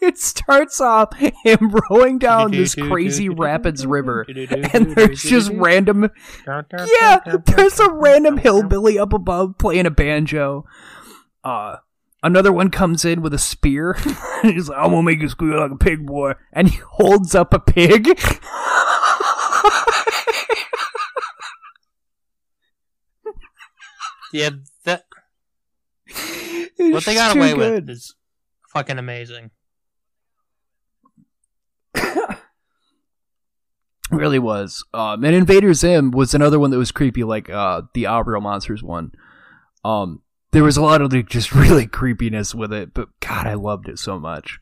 it 0.00 0.18
starts 0.18 0.80
off 0.80 1.14
him 1.16 1.72
rowing 1.90 2.18
down 2.18 2.50
this 2.52 2.74
crazy 2.74 3.28
rapids 3.28 3.86
river, 3.86 4.26
and 4.28 4.96
there's 4.96 5.22
just 5.22 5.50
random 5.52 6.10
yeah, 6.46 7.20
there's 7.46 7.78
a 7.78 7.90
random 7.90 8.38
hillbilly 8.38 8.98
up 8.98 9.12
above 9.12 9.56
playing 9.58 9.86
a 9.86 9.90
banjo. 9.90 10.64
Uh, 11.44 11.76
another 12.22 12.52
one 12.52 12.70
comes 12.70 13.04
in 13.04 13.22
with 13.22 13.34
a 13.34 13.38
spear. 13.38 13.94
He's 14.42 14.68
like, 14.68 14.78
"I'm 14.78 14.90
gonna 14.90 15.02
make 15.02 15.20
you 15.20 15.28
squeal 15.28 15.60
like 15.60 15.70
a 15.70 15.76
pig, 15.76 16.06
boy," 16.06 16.34
and 16.52 16.68
he 16.68 16.78
holds 16.78 17.34
up 17.34 17.52
a 17.54 17.58
pig. 17.58 18.18
Yeah, 24.32 24.50
that 24.84 25.04
It's 26.06 26.94
what 26.94 27.04
they 27.04 27.14
got 27.14 27.36
away 27.36 27.50
too 27.52 27.56
with 27.58 27.86
good. 27.86 27.90
is 27.90 28.14
fucking 28.72 28.98
amazing. 28.98 29.50
really 34.10 34.38
was. 34.38 34.84
Um, 34.94 35.24
and 35.24 35.34
Invader 35.34 35.74
Zim 35.74 36.12
was 36.12 36.32
another 36.34 36.58
one 36.60 36.70
that 36.70 36.78
was 36.78 36.92
creepy, 36.92 37.24
like 37.24 37.50
uh, 37.50 37.82
the 37.94 38.06
Real 38.24 38.40
Monsters 38.40 38.82
one. 38.82 39.12
Um, 39.84 40.22
there 40.52 40.64
was 40.64 40.76
a 40.76 40.82
lot 40.82 41.00
of 41.02 41.12
like, 41.12 41.28
just 41.28 41.52
really 41.54 41.86
creepiness 41.86 42.54
with 42.54 42.72
it, 42.72 42.94
but 42.94 43.08
God, 43.20 43.46
I 43.46 43.54
loved 43.54 43.88
it 43.88 43.98
so 43.98 44.18
much. 44.18 44.58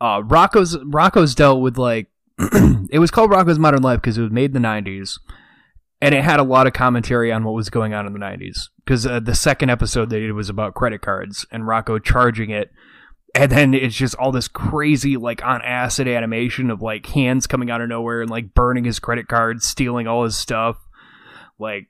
Uh, 0.00 0.20
Rocko's 0.20 0.76
Rocko's 0.76 1.34
dealt 1.34 1.62
with 1.62 1.78
like 1.78 2.08
it 2.38 2.98
was 2.98 3.10
called 3.10 3.30
Rocko's 3.30 3.58
Modern 3.58 3.82
Life 3.82 4.00
because 4.00 4.18
it 4.18 4.22
was 4.22 4.30
made 4.30 4.54
in 4.54 4.62
the 4.62 4.68
'90s, 4.68 5.18
and 6.02 6.14
it 6.14 6.22
had 6.22 6.38
a 6.38 6.44
lot 6.44 6.66
of 6.66 6.74
commentary 6.74 7.32
on 7.32 7.44
what 7.44 7.54
was 7.54 7.70
going 7.70 7.94
on 7.94 8.06
in 8.06 8.12
the 8.12 8.18
'90s. 8.18 8.68
Because 8.84 9.06
uh, 9.06 9.20
the 9.20 9.34
second 9.34 9.70
episode 9.70 10.10
they 10.10 10.20
did 10.20 10.32
was 10.32 10.50
about 10.50 10.74
credit 10.74 11.00
cards 11.00 11.46
and 11.50 11.64
Rocko 11.64 12.02
charging 12.02 12.50
it 12.50 12.70
and 13.36 13.52
then 13.52 13.74
it's 13.74 13.94
just 13.94 14.14
all 14.14 14.32
this 14.32 14.48
crazy 14.48 15.16
like 15.16 15.44
on 15.44 15.60
acid 15.62 16.08
animation 16.08 16.70
of 16.70 16.80
like 16.80 17.06
hands 17.06 17.46
coming 17.46 17.70
out 17.70 17.80
of 17.80 17.88
nowhere 17.88 18.22
and 18.22 18.30
like 18.30 18.54
burning 18.54 18.84
his 18.84 18.98
credit 18.98 19.28
card 19.28 19.62
stealing 19.62 20.06
all 20.06 20.24
his 20.24 20.36
stuff 20.36 20.78
like 21.58 21.88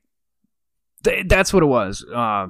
th- 1.05 1.27
that's 1.29 1.53
what 1.53 1.63
it 1.63 1.67
was 1.67 2.05
uh, 2.15 2.49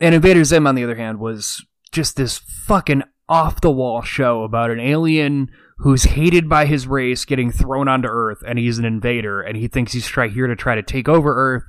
and 0.00 0.14
invader 0.14 0.44
zim 0.44 0.66
on 0.66 0.74
the 0.74 0.84
other 0.84 0.96
hand 0.96 1.18
was 1.18 1.64
just 1.92 2.16
this 2.16 2.38
fucking 2.38 3.02
off 3.28 3.60
the 3.60 3.70
wall 3.70 4.02
show 4.02 4.42
about 4.42 4.70
an 4.70 4.80
alien 4.80 5.50
who's 5.78 6.04
hated 6.04 6.48
by 6.48 6.66
his 6.66 6.86
race 6.86 7.24
getting 7.24 7.50
thrown 7.50 7.88
onto 7.88 8.08
earth 8.08 8.42
and 8.46 8.58
he's 8.58 8.78
an 8.78 8.84
invader 8.84 9.40
and 9.40 9.56
he 9.56 9.68
thinks 9.68 9.92
he's 9.92 10.06
try- 10.06 10.28
here 10.28 10.46
to 10.46 10.56
try 10.56 10.74
to 10.74 10.82
take 10.82 11.08
over 11.08 11.34
earth 11.34 11.62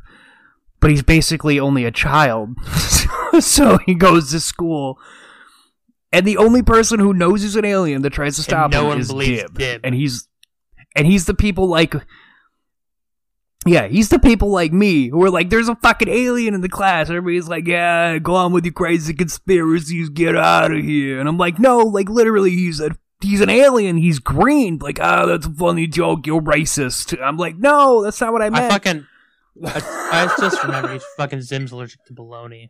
but 0.79 0.89
he's 0.89 1.03
basically 1.03 1.59
only 1.59 1.85
a 1.85 1.91
child 1.91 2.49
so 3.39 3.77
he 3.85 3.93
goes 3.93 4.31
to 4.31 4.39
school 4.39 4.99
and 6.11 6.25
the 6.25 6.37
only 6.37 6.61
person 6.61 6.99
who 6.99 7.13
knows 7.13 7.41
he's 7.41 7.55
an 7.55 7.63
alien 7.65 8.01
that 8.01 8.09
tries 8.11 8.35
to 8.35 8.43
stop 8.43 8.71
no 8.71 8.81
him 8.81 8.87
one 8.87 8.99
is 8.99 9.09
Dib. 9.09 9.57
Dib. 9.57 9.81
and 9.83 9.95
he's 9.95 10.27
and 10.95 11.07
he's 11.07 11.25
the 11.25 11.33
people 11.33 11.67
like 11.67 11.93
yeah, 13.65 13.87
he's 13.87 14.09
the 14.09 14.19
people 14.19 14.49
like 14.49 14.73
me 14.73 15.09
who 15.09 15.23
are 15.23 15.29
like, 15.29 15.49
there's 15.49 15.69
a 15.69 15.75
fucking 15.75 16.09
alien 16.09 16.53
in 16.53 16.61
the 16.61 16.69
class. 16.69 17.09
Everybody's 17.09 17.47
like, 17.47 17.67
yeah, 17.67 18.17
go 18.17 18.33
on 18.35 18.53
with 18.53 18.65
your 18.65 18.73
crazy 18.73 19.13
conspiracies, 19.13 20.09
get 20.09 20.35
out 20.35 20.71
of 20.71 20.83
here. 20.83 21.19
And 21.19 21.29
I'm 21.29 21.37
like, 21.37 21.59
no, 21.59 21.79
like 21.79 22.09
literally, 22.09 22.51
he's 22.51 22.79
a 22.79 22.91
he's 23.21 23.41
an 23.41 23.49
alien. 23.49 23.97
He's 23.97 24.17
green. 24.19 24.79
Like, 24.79 24.99
ah, 24.99 25.25
that's 25.27 25.45
a 25.45 25.51
funny 25.51 25.85
joke. 25.87 26.25
You're 26.25 26.41
racist. 26.41 27.21
I'm 27.21 27.37
like, 27.37 27.57
no, 27.57 28.03
that's 28.03 28.19
not 28.19 28.33
what 28.33 28.41
I 28.41 28.49
meant. 28.49 28.65
I 28.65 28.69
fucking 28.69 29.07
I, 29.63 29.81
I 30.11 30.35
just 30.39 30.63
remember 30.63 30.93
he's 30.93 31.03
fucking 31.17 31.41
Zim's 31.41 31.71
allergic 31.71 32.03
to 32.05 32.13
baloney. 32.13 32.69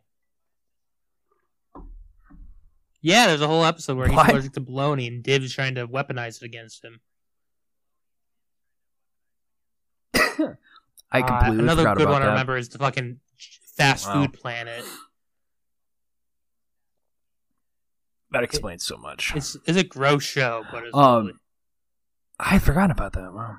Yeah, 3.02 3.28
there's 3.28 3.42
a 3.42 3.48
whole 3.48 3.66
episode 3.66 3.98
where 3.98 4.08
he's 4.08 4.16
What? 4.16 4.30
allergic 4.30 4.54
to 4.54 4.62
baloney, 4.62 5.08
and 5.08 5.24
Dib's 5.24 5.54
trying 5.54 5.76
to 5.76 5.88
weaponize 5.88 6.42
it 6.42 6.44
against 6.46 6.84
him. 6.84 7.00
I 11.12 11.22
Uh, 11.22 11.28
completely 11.28 11.64
another 11.64 11.82
forgot 11.84 11.98
good 11.98 12.04
about 12.04 12.12
one 12.14 12.22
that. 12.22 12.28
I 12.30 12.32
remember 12.32 12.58
is 12.58 12.70
the 12.70 12.78
fucking 12.80 13.20
fast 13.78 14.08
Wow. 14.08 14.14
food 14.26 14.34
planet. 14.34 14.86
That 18.32 18.44
explains 18.44 18.86
so 18.86 18.98
much. 18.98 19.34
It's 19.36 19.56
it's 19.66 19.78
a 19.78 19.84
gross 19.84 20.24
show, 20.24 20.64
but 20.72 20.86
it's 20.86 20.96
Um, 20.96 21.26
really- 21.28 21.38
I 22.40 22.60
forgot 22.60 22.90
about 22.92 23.14
that. 23.14 23.34
Wow. 23.34 23.58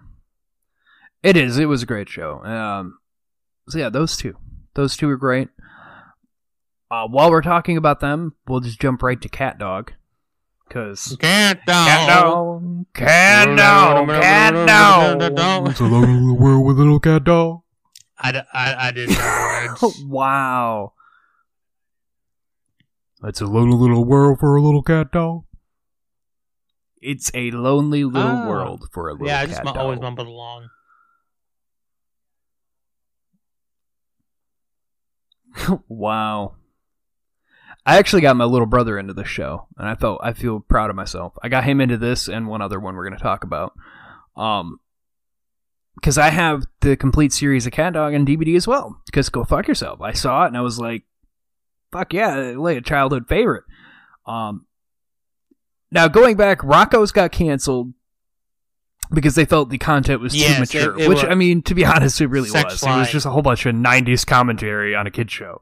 It 1.23 1.37
is. 1.37 1.59
It 1.59 1.67
was 1.67 1.83
a 1.83 1.87
great 1.87 2.09
show. 2.09 2.43
Um, 2.45 2.99
so 3.69 3.79
yeah, 3.79 3.91
those 3.91 4.17
two, 4.17 4.37
those 4.75 4.97
two 4.97 5.09
are 5.11 5.17
great. 5.17 5.51
Uh, 6.91 7.07
while 7.07 7.31
we're 7.31 7.43
talking 7.43 7.77
about 7.77 8.01
them, 8.01 8.35
we'll 8.47 8.61
just 8.61 8.81
jump 8.81 9.03
right 9.03 9.21
to 9.21 9.29
Cat 9.29 9.59
Dog, 9.59 9.93
because 10.69 11.17
Cat 11.21 11.61
Cat 11.67 12.09
dog. 12.09 12.63
Dog, 12.63 12.87
Cat 12.95 13.57
Dog, 13.57 14.09
Cat 14.09 14.67
Dog. 15.37 15.69
It's 15.71 15.81
a 15.81 15.85
lonely 15.85 16.09
little 16.21 16.39
world 16.39 16.67
with 16.67 16.77
a 16.79 16.83
little 16.83 17.01
cat 17.01 17.25
dog. 17.25 17.61
I 18.19 18.93
didn't 18.95 19.19
know 19.19 19.77
words. 19.83 20.05
wow. 20.07 20.93
It's 23.25 23.41
a 23.41 23.47
lonely 23.47 23.77
little 23.77 24.05
world 24.05 24.39
for 24.41 24.57
a 24.57 24.63
little 24.63 24.83
cat 24.83 25.13
dog. 25.13 25.45
It's 27.01 27.31
a 27.35 27.51
lonely 27.51 28.05
little 28.05 28.31
Ah. 28.31 28.49
world 28.49 28.89
for 28.93 29.09
a 29.09 29.13
little 29.13 29.27
cat 29.27 29.29
doll. 29.29 29.37
yeah, 29.37 29.41
I 29.43 29.47
just 29.47 29.63
dog. 29.65 29.77
always 29.77 30.01
mumbled 30.01 30.29
along. 30.29 30.69
wow. 35.89 36.55
I 37.85 37.99
actually 37.99 38.23
got 38.23 38.37
my 38.37 38.45
little 38.45 38.67
brother 38.67 38.99
into 38.99 39.13
this 39.13 39.29
show, 39.29 39.67
and 39.77 39.89
I 39.89 39.95
felt 39.97 40.21
I 40.23 40.33
feel 40.33 40.61
proud 40.61 40.89
of 40.91 40.97
myself. 40.97 41.35
I 41.43 41.49
got 41.49 41.65
him 41.65 41.81
into 41.81 41.97
this 41.97 42.29
and 42.29 42.47
one 42.47 42.63
other 42.63 42.79
one 42.79 42.95
we're 42.95 43.07
going 43.09 43.19
to 43.19 43.23
talk 43.23 43.43
about. 43.45 43.73
Um, 44.37 44.79
because 45.97 46.17
I 46.17 46.31
have 46.31 46.65
the 46.81 46.97
complete 46.97 47.33
series 47.33 47.67
of 47.67 47.73
Cat 47.73 47.93
Dog 47.95 48.15
on 48.15 48.25
DVD 48.27 48.57
as 48.57 48.67
well. 48.67 49.01
Because 49.07 49.29
go 49.29 49.45
fuck 49.45 49.69
yourself. 49.69 50.01
I 50.01 50.13
saw 50.13 50.45
it 50.45 50.49
and 50.49 50.57
I 50.57 50.61
was 50.63 50.79
like, 50.79 51.03
fuck 51.93 52.13
yeah, 52.15 52.55
like 52.57 52.79
a 52.79 52.81
childhood 52.81 53.29
favorite. 53.29 53.65
Um, 54.27 54.67
Now 55.91 56.09
going 56.09 56.37
back, 56.37 56.61
Rocko's 56.61 57.13
got 57.13 57.31
canceled 57.33 57.93
because 59.13 59.35
they 59.35 59.45
felt 59.45 59.69
the 59.69 59.79
content 59.79 60.21
was 60.23 60.35
Yes, 60.35 60.55
too 60.55 60.61
mature. 60.61 60.99
it- 60.99 61.03
it 61.05 61.09
which 61.09 61.23
was. 61.23 61.31
I 61.31 61.35
mean, 61.35 61.63
to 61.63 61.75
be 61.75 61.85
honest, 61.85 62.21
it 62.21 62.29
really 62.29 62.49
Sex 62.49 62.75
was. 62.75 62.83
It 62.85 62.99
was 62.99 63.11
just 63.11 63.27
a 63.27 63.31
whole 63.31 63.43
bunch 63.43 63.67
of 63.67 63.75
'90s 63.75 64.27
commentary 64.27 64.95
on 64.97 65.07
a 65.07 65.11
kid 65.11 65.31
show. 65.31 65.61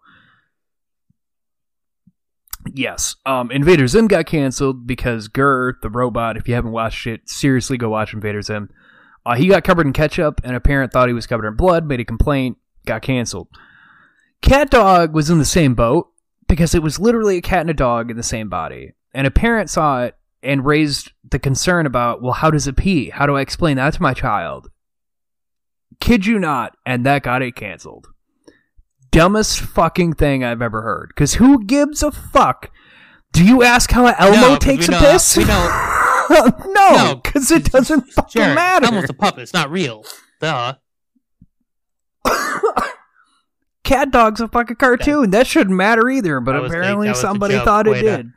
Yes, 2.72 3.16
um, 3.26 3.50
Invader 3.50 3.86
Zim 3.86 4.06
got 4.06 4.26
canceled 4.26 4.86
because 4.86 5.28
GIR, 5.28 5.78
the 5.82 5.90
robot. 5.90 6.36
If 6.36 6.46
you 6.46 6.54
haven't 6.54 6.72
watched 6.72 7.06
it, 7.06 7.28
seriously 7.28 7.76
go 7.76 7.88
watch 7.88 8.12
Invader 8.12 8.42
Zim. 8.42 8.70
Uh, 9.24 9.34
he 9.34 9.48
got 9.48 9.64
covered 9.64 9.86
in 9.86 9.92
ketchup, 9.92 10.40
and 10.44 10.56
a 10.56 10.60
parent 10.60 10.92
thought 10.92 11.08
he 11.08 11.14
was 11.14 11.26
covered 11.26 11.46
in 11.46 11.56
blood, 11.56 11.86
made 11.86 12.00
a 12.00 12.04
complaint, 12.04 12.58
got 12.86 13.02
canceled. 13.02 13.48
Cat 14.42 14.70
Dog 14.70 15.14
was 15.14 15.30
in 15.30 15.38
the 15.38 15.44
same 15.44 15.74
boat 15.74 16.08
because 16.48 16.74
it 16.74 16.82
was 16.82 16.98
literally 16.98 17.36
a 17.36 17.42
cat 17.42 17.60
and 17.60 17.70
a 17.70 17.74
dog 17.74 18.10
in 18.10 18.16
the 18.16 18.22
same 18.22 18.48
body. 18.48 18.92
And 19.12 19.26
a 19.26 19.30
parent 19.30 19.70
saw 19.70 20.02
it 20.04 20.16
and 20.42 20.64
raised 20.64 21.12
the 21.28 21.38
concern 21.38 21.86
about, 21.86 22.22
well, 22.22 22.32
how 22.32 22.50
does 22.50 22.66
it 22.66 22.76
pee? 22.76 23.10
How 23.10 23.26
do 23.26 23.36
I 23.36 23.40
explain 23.40 23.76
that 23.76 23.94
to 23.94 24.02
my 24.02 24.14
child? 24.14 24.70
Kid 26.00 26.24
you 26.24 26.38
not, 26.38 26.76
and 26.86 27.04
that 27.04 27.22
got 27.22 27.42
it 27.42 27.54
canceled. 27.54 28.08
Dumbest 29.10 29.60
fucking 29.60 30.14
thing 30.14 30.44
I've 30.44 30.62
ever 30.62 30.82
heard. 30.82 31.08
Because 31.08 31.34
who 31.34 31.64
gives 31.64 32.02
a 32.02 32.10
fuck? 32.12 32.70
Do 33.32 33.44
you 33.44 33.62
ask 33.62 33.90
how 33.90 34.06
Elmo 34.06 34.40
No, 34.50 34.56
takes 34.56 34.88
a 34.88 34.92
know- 34.92 35.00
piss? 35.00 35.36
we 35.36 35.44
know- 35.44 35.86
no, 36.30 36.46
No, 36.66 37.20
because 37.22 37.50
it 37.50 37.64
doesn't 37.64 38.02
fucking 38.12 38.42
Sure, 38.42 38.54
matter. 38.54 38.86
Elmo's 38.86 39.10
a 39.10 39.14
puppet. 39.14 39.42
It's 39.42 39.52
not 39.52 39.70
real. 39.70 40.04
Duh. 40.40 40.74
Cat 43.84 44.10
Dog's 44.12 44.40
a 44.40 44.48
fucking 44.48 44.76
cartoon. 44.76 45.30
That 45.30 45.46
shouldn't 45.46 45.76
matter 45.76 46.08
either, 46.08 46.38
but 46.40 46.52
That 46.52 46.64
apparently 46.64 47.12
somebody 47.14 47.54
thought 47.58 47.86
it 47.88 47.94
to- 47.94 48.00
did. 48.00 48.30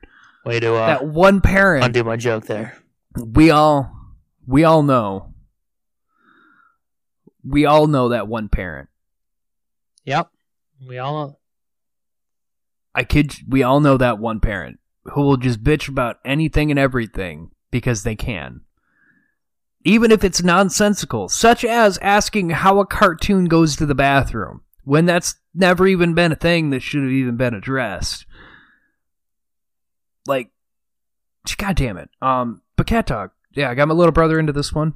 Way 0.45 0.59
to 0.59 0.73
uh, 0.73 0.87
that 0.87 1.05
one 1.05 1.39
parent. 1.39 1.85
undo 1.85 2.03
my 2.03 2.17
joke 2.17 2.45
there. 2.47 2.77
we 3.15 3.49
all 3.49 3.89
we 4.45 4.63
all 4.65 4.83
know. 4.83 5.33
We 7.47 7.65
all 7.65 7.87
know 7.87 8.09
that 8.09 8.27
one 8.27 8.49
parent. 8.49 8.89
Yep. 10.05 10.29
We 10.87 10.97
all. 10.97 11.39
I 12.95 13.03
kid 13.03 13.35
we 13.47 13.63
all 13.63 13.79
know 13.79 13.97
that 13.97 14.19
one 14.19 14.39
parent 14.39 14.79
who 15.05 15.21
will 15.21 15.37
just 15.37 15.63
bitch 15.63 15.89
about 15.89 16.19
anything 16.23 16.69
and 16.69 16.79
everything 16.79 17.51
because 17.71 18.03
they 18.03 18.15
can. 18.15 18.61
Even 19.85 20.11
if 20.11 20.23
it's 20.23 20.43
nonsensical, 20.43 21.27
such 21.27 21.65
as 21.65 21.97
asking 21.97 22.51
how 22.51 22.79
a 22.79 22.85
cartoon 22.85 23.45
goes 23.45 23.75
to 23.75 23.85
the 23.85 23.95
bathroom, 23.95 24.61
when 24.83 25.05
that's 25.05 25.35
never 25.53 25.87
even 25.87 26.13
been 26.13 26.31
a 26.31 26.37
thing 26.37 26.69
that 26.69 26.81
should 26.81 27.01
have 27.01 27.11
even 27.11 27.35
been 27.35 27.53
addressed. 27.53 28.25
Like, 30.25 30.51
god 31.57 31.75
damn 31.75 31.97
it. 31.97 32.09
Um, 32.21 32.61
but 32.77 32.87
Cat 32.87 33.07
Dog, 33.07 33.31
yeah, 33.51 33.69
I 33.69 33.75
got 33.75 33.89
my 33.89 33.93
little 33.93 34.13
brother 34.13 34.39
into 34.39 34.53
this 34.53 34.71
one. 34.71 34.93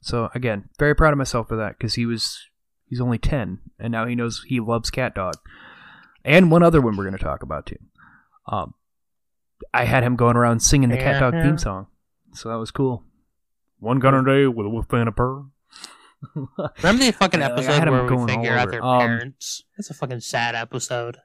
So 0.00 0.28
again, 0.34 0.70
very 0.78 0.94
proud 0.94 1.12
of 1.12 1.18
myself 1.18 1.48
for 1.48 1.56
that 1.56 1.78
because 1.78 1.94
he 1.94 2.04
was 2.04 2.48
he's 2.88 3.00
only 3.00 3.18
ten 3.18 3.58
and 3.78 3.92
now 3.92 4.06
he 4.06 4.14
knows 4.14 4.44
he 4.46 4.60
loves 4.60 4.90
Cat 4.90 5.14
Dog 5.14 5.34
and 6.24 6.50
one 6.50 6.62
other 6.62 6.80
one 6.80 6.96
we're 6.96 7.04
going 7.04 7.16
to 7.16 7.22
talk 7.24 7.42
about 7.42 7.66
too. 7.66 7.76
Um, 8.48 8.74
I 9.72 9.84
had 9.84 10.02
him 10.02 10.16
going 10.16 10.36
around 10.36 10.60
singing 10.60 10.88
the 10.90 10.96
Cat 10.96 11.20
Dog 11.20 11.34
Yeah. 11.34 11.42
theme 11.44 11.58
song, 11.58 11.86
so 12.32 12.48
that 12.48 12.56
was 12.56 12.70
cool. 12.70 13.04
One 13.78 13.98
gun 13.98 14.14
a 14.14 14.24
day 14.24 14.46
with 14.46 14.66
a 14.66 14.70
wolf 14.70 14.92
and 14.92 15.08
a 15.08 15.12
purr. 15.12 15.44
Remember 16.34 17.04
the 17.04 17.12
fucking 17.12 17.40
Yeah, 17.40 17.48
like, 17.48 17.58
I 17.58 17.62
episode 17.62 17.72
had 17.78 17.88
'em 17.88 17.94
where 17.94 18.02
we 18.04 18.08
going 18.08 18.28
figure 18.28 18.52
out 18.52 18.62
over. 18.68 18.70
their 18.70 18.84
Um, 18.84 19.00
parents? 19.00 19.62
It's 19.78 19.90
a 19.90 19.94
fucking 19.94 20.20
sad 20.20 20.54
episode. 20.54 21.18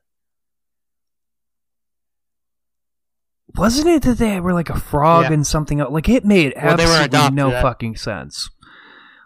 Wasn't 3.55 3.87
it 3.87 4.03
that 4.03 4.17
they 4.17 4.39
were 4.39 4.53
like 4.53 4.69
a 4.69 4.79
frog 4.79 5.23
Yeah. 5.25 5.33
and 5.33 5.45
something 5.47 5.79
else? 5.81 5.91
Like 5.91 6.07
it 6.07 6.23
made 6.25 6.53
Well, 6.55 6.79
absolutely 6.79 7.35
no 7.35 7.49
that- 7.51 7.61
fucking 7.61 7.95
sense. 7.97 8.49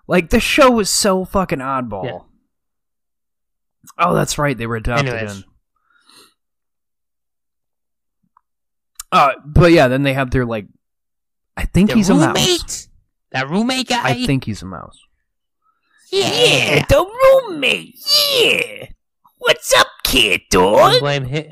Like 0.07 0.29
the 0.29 0.39
show 0.39 0.71
was 0.71 0.89
so 0.89 1.25
fucking 1.25 1.59
oddball. 1.59 2.05
Yeah. 2.05 2.19
Oh, 3.97 4.15
that's 4.15 4.37
right, 4.37 4.57
they 4.57 4.67
were 4.67 4.75
adopted 4.77 5.09
Anyways. 5.13 5.37
in. 5.37 5.43
Uh, 9.11 9.31
but 9.45 9.71
yeah, 9.71 9.87
then 9.87 10.03
they 10.03 10.13
have 10.13 10.31
their 10.31 10.45
like. 10.45 10.65
I 11.57 11.65
think 11.65 11.89
The 11.91 11.95
he's 11.95 12.09
a 12.09 12.15
mouse. 12.15 12.35
roommate. 12.37 12.87
That 13.31 13.49
roommate 13.49 13.87
guy. 13.87 14.09
I 14.09 14.25
think 14.25 14.43
he's 14.43 14.61
a 14.61 14.65
mouse. 14.65 14.99
Yeah. 16.11 16.85
the 16.87 17.05
roommate. 17.05 17.95
Yeah. 18.39 18.87
What's 19.37 19.73
up, 19.73 19.87
kid 20.03 20.41
dog? 20.49 20.91
Don't 20.91 20.99
blame 20.99 21.25
hit. 21.25 21.51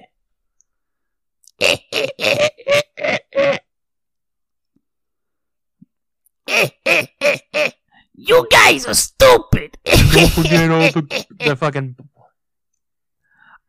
You 8.16 8.47
guys 8.51 8.86
are 8.86 8.93
stupid. 8.93 9.78
Don't 9.86 10.32
forget 10.32 10.70
all 10.70 10.80
the 10.82 11.26
the 11.39 11.55
fucking. 11.59 11.95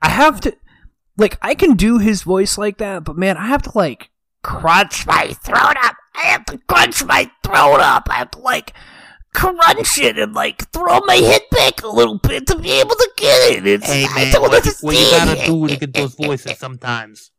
I 0.02 0.10
have 0.10 0.40
to, 0.42 0.54
like, 1.16 1.38
I 1.40 1.54
can 1.54 1.76
do 1.76 1.98
his 1.98 2.22
voice 2.22 2.58
like 2.58 2.76
that, 2.78 3.04
but 3.04 3.16
man, 3.16 3.38
I 3.38 3.46
have 3.46 3.62
to 3.62 3.72
like 3.74 4.10
crunch 4.42 5.06
my 5.06 5.28
throat 5.42 5.76
up. 5.82 5.96
I 6.14 6.26
have 6.26 6.44
to 6.46 6.58
crunch 6.68 7.02
my 7.04 7.30
throat 7.42 7.80
up. 7.80 8.06
I 8.10 8.14
have 8.16 8.30
to 8.32 8.38
like 8.40 8.74
crunch 9.32 9.98
it 9.98 10.18
and 10.18 10.34
like 10.34 10.70
throw 10.72 11.00
my 11.06 11.14
head 11.16 11.40
back 11.50 11.82
a 11.82 11.88
little 11.88 12.18
bit 12.18 12.46
to 12.48 12.58
be 12.58 12.70
able 12.80 12.94
to 12.94 13.10
get 13.16 13.52
it. 13.52 13.66
It's, 13.66 13.86
Hey 13.86 14.04
I 14.08 14.14
man, 14.14 14.32
don't 14.32 14.42
what, 14.42 14.50
you- 14.50 14.56
understand. 14.58 14.82
what 14.82 14.96
you 14.98 15.10
gotta 15.10 15.46
do 15.46 15.66
to 15.68 15.76
get 15.78 15.94
those 15.94 16.14
voices 16.14 16.58
sometimes. 16.58 17.30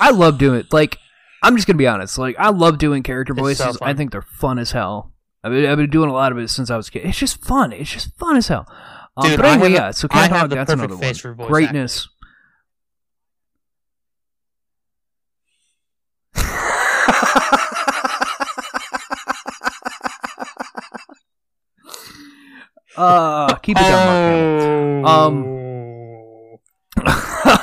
I 0.00 0.10
love 0.10 0.38
doing 0.38 0.60
it. 0.60 0.72
Like, 0.72 0.98
I'm 1.42 1.56
just 1.56 1.66
gonna 1.66 1.76
be 1.76 1.86
honest. 1.86 2.18
Like, 2.18 2.36
I 2.38 2.50
love 2.50 2.78
doing 2.78 3.02
character 3.02 3.34
voices. 3.34 3.76
so. 3.76 3.84
I 3.84 3.94
think 3.94 4.12
they're 4.12 4.22
fun 4.22 4.58
as 4.58 4.72
hell. 4.72 5.12
I 5.44 5.48
mean, 5.48 5.66
I've 5.66 5.76
been 5.76 5.90
doing 5.90 6.08
a 6.08 6.12
lot 6.12 6.30
of 6.30 6.38
it 6.38 6.48
since 6.48 6.70
I 6.70 6.76
was 6.76 6.88
a 6.88 6.92
kid. 6.92 7.04
It's 7.04 7.18
just 7.18 7.44
fun. 7.44 7.72
It's 7.72 7.90
just 7.90 8.16
fun 8.16 8.36
as 8.36 8.46
hell. 8.48 8.66
Um, 9.16 9.28
Dude, 9.28 9.36
but 9.38 9.46
I 9.46 9.52
anyway, 9.54 9.70
have 9.72 9.78
yeah. 9.78 9.90
So 9.90 10.08
I 10.10 10.28
Cat 10.28 10.40
Dog, 10.40 10.50
the 10.50 10.56
that's 10.56 10.72
another 10.72 10.96
face 10.96 11.24
one. 11.24 11.34
Greatness. 11.36 12.08
uh, 22.96 23.54
keep 23.56 23.76
it 23.76 23.80
down. 23.80 25.02
Mark 25.02 25.08
Um, 25.08 25.51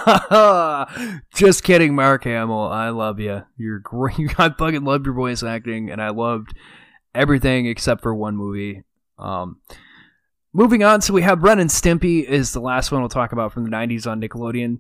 just 1.34 1.64
kidding, 1.64 1.96
Mark 1.96 2.24
Hamill. 2.24 2.68
I 2.68 2.90
love 2.90 3.20
you. 3.20 3.44
You're 3.58 3.80
great. 3.80 4.16
I 4.40 4.50
fucking 4.50 4.84
loved 4.84 5.06
your 5.06 5.16
voice 5.16 5.44
acting, 5.44 5.90
and 5.90 6.02
I 6.02 6.10
loved 6.10 6.56
everything 7.14 7.66
except 7.66 8.02
for 8.02 8.14
one 8.14 8.36
movie. 8.36 8.84
Um, 9.18 9.62
moving 10.54 10.84
on, 10.84 11.02
so 11.02 11.14
we 11.14 11.22
have 11.22 11.44
Ren 11.44 11.60
and 11.60 11.70
Stimpy 11.70 12.24
is 12.24 12.54
the 12.54 12.62
last 12.62 12.92
one 12.92 13.02
we'll 13.02 13.10
talk 13.10 13.32
about 13.32 13.54
from 13.54 13.64
the 13.64 13.70
'90s 13.70 14.10
on 14.10 14.22
Nickelodeon, 14.22 14.80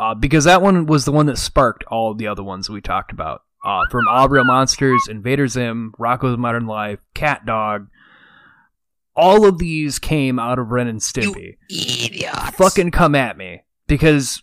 uh, 0.00 0.14
because 0.14 0.44
that 0.44 0.62
one 0.62 0.86
was 0.86 1.04
the 1.04 1.12
one 1.12 1.26
that 1.26 1.38
sparked 1.38 1.84
all 1.84 2.14
the 2.14 2.28
other 2.28 2.44
ones 2.44 2.70
we 2.70 2.80
talked 2.80 3.12
about. 3.12 3.42
Uh, 3.64 3.82
from 3.90 4.08
All 4.08 4.28
Real 4.28 4.44
Monsters, 4.44 5.06
Invader 5.08 5.46
Zim, 5.46 5.94
Rocko's 5.98 6.36
Modern 6.36 6.66
Life, 6.66 6.98
Cat 7.14 7.46
Dog. 7.46 7.88
All 9.14 9.46
of 9.46 9.58
these 9.58 9.98
came 9.98 10.38
out 10.38 10.58
of 10.58 10.68
Ren 10.70 10.88
and 10.88 11.00
Stimpy 11.00 11.58
Idiots. 11.70 12.50
fucking 12.56 12.90
come 12.90 13.14
at 13.14 13.36
me 13.36 13.62
because 13.86 14.42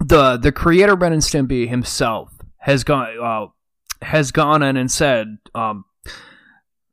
the 0.00 0.36
the 0.36 0.52
creator 0.52 0.94
Ren 0.94 1.12
and 1.12 1.22
Stimpy 1.22 1.68
himself 1.68 2.32
has 2.58 2.84
gone 2.84 3.08
uh, 3.22 3.46
has 4.04 4.30
gone 4.30 4.62
in 4.62 4.76
and 4.76 4.90
said 4.90 5.38
um, 5.54 5.84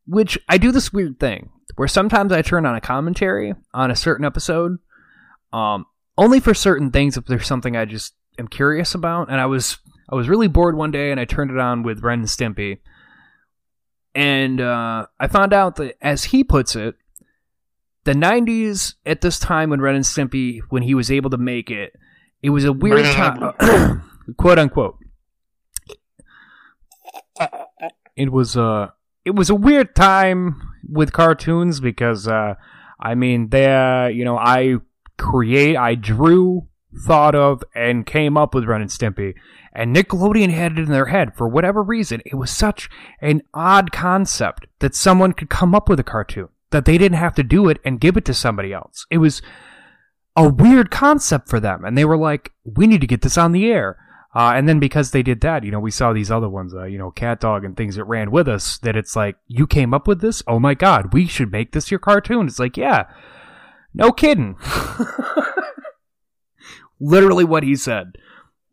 which 0.07 0.37
I 0.49 0.57
do 0.57 0.71
this 0.71 0.93
weird 0.93 1.19
thing 1.19 1.51
where 1.75 1.87
sometimes 1.87 2.31
I 2.31 2.41
turn 2.41 2.65
on 2.65 2.75
a 2.75 2.81
commentary 2.81 3.53
on 3.73 3.91
a 3.91 3.95
certain 3.95 4.25
episode 4.25 4.77
um, 5.53 5.85
only 6.17 6.39
for 6.39 6.53
certain 6.53 6.91
things 6.91 7.17
if 7.17 7.25
there's 7.25 7.47
something 7.47 7.75
I 7.75 7.85
just 7.85 8.13
am 8.37 8.47
curious 8.47 8.93
about. 8.95 9.29
And 9.29 9.39
I 9.39 9.45
was 9.45 9.77
I 10.09 10.15
was 10.15 10.29
really 10.29 10.47
bored 10.47 10.75
one 10.75 10.91
day 10.91 11.11
and 11.11 11.19
I 11.19 11.25
turned 11.25 11.51
it 11.51 11.57
on 11.57 11.83
with 11.83 12.03
Ren 12.03 12.19
and 12.19 12.27
Stimpy. 12.27 12.79
And 14.13 14.61
uh, 14.61 15.07
I 15.19 15.27
found 15.27 15.53
out 15.53 15.75
that 15.77 15.97
as 16.01 16.25
he 16.25 16.43
puts 16.43 16.75
it 16.75 16.95
the 18.05 18.13
90s 18.13 18.93
at 19.05 19.21
this 19.21 19.39
time 19.39 19.71
when 19.71 19.81
Ren 19.81 19.95
and 19.95 20.05
Stimpy 20.05 20.59
when 20.69 20.83
he 20.83 20.93
was 20.93 21.11
able 21.11 21.31
to 21.31 21.37
make 21.37 21.71
it 21.71 21.93
it 22.41 22.49
was 22.49 22.65
a 22.65 22.73
weird 22.73 23.05
time. 23.05 24.03
quote 24.37 24.59
unquote. 24.59 24.97
It 28.15 28.31
was 28.31 28.55
uh 28.55 28.89
it 29.23 29.35
was 29.35 29.49
a 29.49 29.55
weird 29.55 29.95
time 29.95 30.61
with 30.87 31.11
cartoons 31.11 31.79
because 31.79 32.27
uh 32.27 32.55
I 32.99 33.15
mean 33.15 33.49
they 33.49 33.65
uh, 33.65 34.07
you 34.07 34.23
know 34.23 34.37
I 34.37 34.77
create 35.17 35.75
I 35.75 35.95
drew 35.95 36.67
thought 37.05 37.35
of 37.35 37.63
and 37.73 38.05
came 38.05 38.37
up 38.37 38.55
with 38.55 38.65
Ren 38.65 38.81
and 38.81 38.89
Stimpy. 38.89 39.33
And 39.73 39.93
Nickelodeon 39.93 40.51
had 40.51 40.73
it 40.73 40.79
in 40.79 40.91
their 40.91 41.07
head. 41.07 41.35
For 41.35 41.47
whatever 41.47 41.83
reason 41.83 42.21
it 42.25 42.35
was 42.35 42.51
such 42.51 42.89
an 43.19 43.41
odd 43.53 43.91
concept 43.91 44.67
that 44.79 44.95
someone 44.95 45.33
could 45.33 45.49
come 45.49 45.75
up 45.75 45.89
with 45.89 45.99
a 45.99 46.03
cartoon 46.03 46.47
that 46.71 46.85
they 46.85 46.97
didn't 46.97 47.17
have 47.17 47.35
to 47.35 47.43
do 47.43 47.67
it 47.69 47.79
and 47.83 47.99
give 47.99 48.17
it 48.17 48.25
to 48.25 48.33
somebody 48.33 48.73
else. 48.73 49.05
It 49.09 49.17
was 49.17 49.41
a 50.35 50.49
weird 50.49 50.91
concept 50.91 51.49
for 51.49 51.59
them, 51.59 51.85
and 51.85 51.97
they 51.97 52.05
were 52.05 52.17
like, 52.17 52.51
"We 52.63 52.87
need 52.87 53.01
to 53.01 53.07
get 53.07 53.21
this 53.21 53.37
on 53.37 53.51
the 53.51 53.65
air." 53.65 53.97
Uh, 54.35 54.51
and 54.53 54.67
then 54.67 54.79
because 54.79 55.11
they 55.11 55.23
did 55.23 55.39
that, 55.39 55.63
you 55.63 55.71
know, 55.71 55.79
we 55.79 55.89
saw 55.89 56.11
these 56.11 56.29
other 56.29 56.49
ones, 56.49 56.75
uh, 56.75 56.83
you 56.83 56.97
know, 56.97 57.09
Cat 57.09 57.39
Dog 57.39 57.63
and 57.63 57.77
things 57.77 57.95
that 57.95 58.03
ran 58.03 58.31
with 58.31 58.49
us. 58.49 58.77
That 58.79 58.97
it's 58.97 59.15
like, 59.15 59.37
you 59.47 59.65
came 59.65 59.93
up 59.93 60.07
with 60.07 60.19
this? 60.19 60.43
Oh 60.45 60.59
my 60.59 60.73
god, 60.73 61.13
we 61.13 61.25
should 61.25 61.53
make 61.53 61.71
this 61.71 61.89
your 61.89 62.01
cartoon. 62.01 62.47
It's 62.47 62.59
like, 62.59 62.75
yeah, 62.75 63.05
no 63.93 64.11
kidding. 64.11 64.57
Literally 66.99 67.45
what 67.45 67.63
he 67.63 67.77
said 67.77 68.17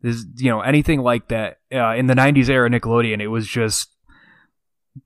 is, 0.03 0.25
you 0.35 0.51
know, 0.51 0.59
anything 0.59 0.99
like 0.99 1.29
that 1.29 1.59
uh, 1.73 1.93
in 1.93 2.07
the 2.07 2.13
'90s 2.13 2.49
era 2.49 2.69
Nickelodeon. 2.69 3.21
It 3.21 3.29
was 3.29 3.47
just 3.47 3.89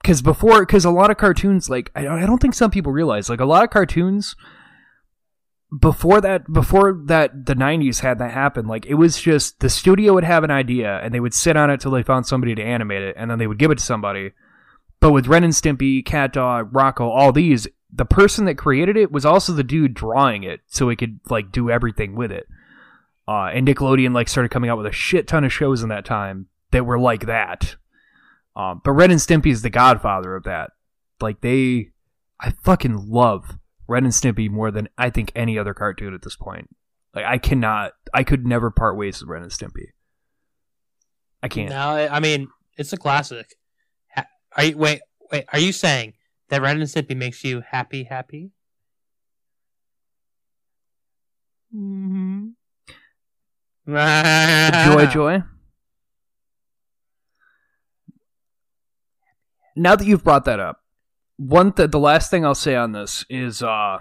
because 0.02 0.24
before, 0.24 0.66
because 0.66 0.86
a 0.86 0.92
lot 0.92 1.12
of 1.12 1.18
cartoons, 1.18 1.70
like 1.70 1.92
I, 1.96 2.08
I 2.08 2.26
don't 2.26 2.40
think 2.40 2.56
some 2.56 2.72
people 2.72 2.92
realize, 2.92 3.30
like 3.30 3.42
a 3.42 3.46
lot 3.46 3.64
of 3.64 3.70
cartoons 3.70 4.36
before 5.80 6.22
that 6.22 6.52
before 6.52 6.98
that 7.08 7.46
the 7.46 7.54
90s 7.54 8.00
had 8.00 8.20
that 8.20 8.32
happen 8.32 8.68
like 8.68 8.86
it 8.86 8.94
was 8.94 9.20
just 9.20 9.60
the 9.60 9.70
studio 9.70 10.14
would 10.14 10.24
have 10.24 10.46
an 10.46 10.52
idea 10.52 11.00
and 11.04 11.14
they 11.14 11.20
would 11.20 11.34
sit 11.34 11.58
on 11.58 11.70
it 11.70 11.82
till 11.82 11.92
they 11.92 12.04
found 12.04 12.26
somebody 12.26 12.56
to 12.56 12.64
animate 12.64 13.02
it 13.02 13.16
and 13.18 13.30
then 13.30 13.38
they 13.38 13.48
would 13.48 13.60
give 13.60 13.72
it 13.72 13.78
to 13.78 13.84
somebody. 13.84 14.32
But 15.02 15.12
with 15.12 15.28
ren 15.28 15.44
and 15.44 15.54
stimpy 15.54 16.06
cat 16.06 16.32
dog 16.32 16.72
Rocko 16.72 17.02
all 17.02 17.34
these 17.34 17.68
the 17.92 18.06
person 18.06 18.46
that 18.46 18.58
created 18.58 18.96
it 18.96 19.12
was 19.12 19.26
also 19.26 19.52
the 19.52 19.64
dude 19.64 19.94
drawing 19.94 20.44
it 20.44 20.62
so 20.68 20.88
he 20.88 20.96
could 20.96 21.20
like 21.30 21.52
do 21.52 21.70
everything 21.70 22.16
with 22.16 22.32
it. 22.32 22.48
Uh, 23.28 23.50
and 23.54 23.68
nickelodeon 23.68 24.14
like 24.14 24.30
started 24.30 24.50
coming 24.50 24.70
out 24.70 24.78
with 24.78 24.88
a 24.88 24.92
shit 24.94 25.28
ton 25.28 25.44
of 25.44 25.52
shows 25.52 25.84
in 25.84 25.90
that 25.90 26.06
time 26.06 26.48
that 26.72 26.86
were 26.86 27.00
like 27.00 27.26
that. 27.26 27.76
Um, 28.56 28.80
but 28.86 28.94
ren 28.94 29.12
and 29.12 29.20
stimpy 29.20 29.52
is 29.52 29.64
the 29.64 29.70
godfather 29.70 30.34
of 30.34 30.46
that. 30.46 30.72
Like 31.20 31.42
they 31.42 31.90
i 32.40 32.52
fucking 32.64 33.10
love 33.10 33.58
Ren 33.88 34.04
and 34.04 34.14
Stimpy 34.14 34.50
more 34.50 34.72
than 34.72 34.90
I 34.98 35.10
think 35.10 35.32
any 35.36 35.58
other 35.58 35.74
cartoon 35.74 36.14
at 36.14 36.22
this 36.22 36.36
point. 36.36 36.70
Like 37.14 37.26
I 37.26 37.38
cannot, 37.38 37.94
I 38.14 38.24
could 38.24 38.46
never 38.46 38.70
part 38.70 38.98
ways 38.98 39.22
with 39.22 39.30
Ren 39.30 39.44
and 39.44 39.52
Stimpy. 39.52 39.88
I 41.42 41.48
can't. 41.48 41.70
No, 41.70 41.78
I 41.78 42.20
mean 42.20 42.48
it's 42.78 42.94
a 42.94 42.98
classic. 42.98 43.56
Are 44.56 44.64
you 44.64 44.78
wait 44.78 45.02
wait? 45.32 45.46
Are 45.54 45.60
you 45.60 45.72
saying 45.72 46.14
that 46.50 46.62
Ren 46.62 46.78
and 46.80 46.90
Stimpy 46.90 47.16
makes 47.16 47.44
you 47.44 47.62
happy 47.62 48.04
happy? 48.04 48.52
Mm-hmm. 51.76 52.48
Joy, 53.88 55.06
joy. 55.12 55.44
Now 59.76 59.96
that 59.96 60.06
you've 60.06 60.24
brought 60.24 60.46
that 60.46 60.60
up, 60.60 60.82
one 61.38 61.72
th- 61.72 61.92
the 61.92 62.00
last 62.00 62.30
thing 62.30 62.46
I'll 62.46 62.56
say 62.56 62.76
on 62.76 62.92
this 62.92 63.26
is 63.30 63.64
uh 63.64 64.00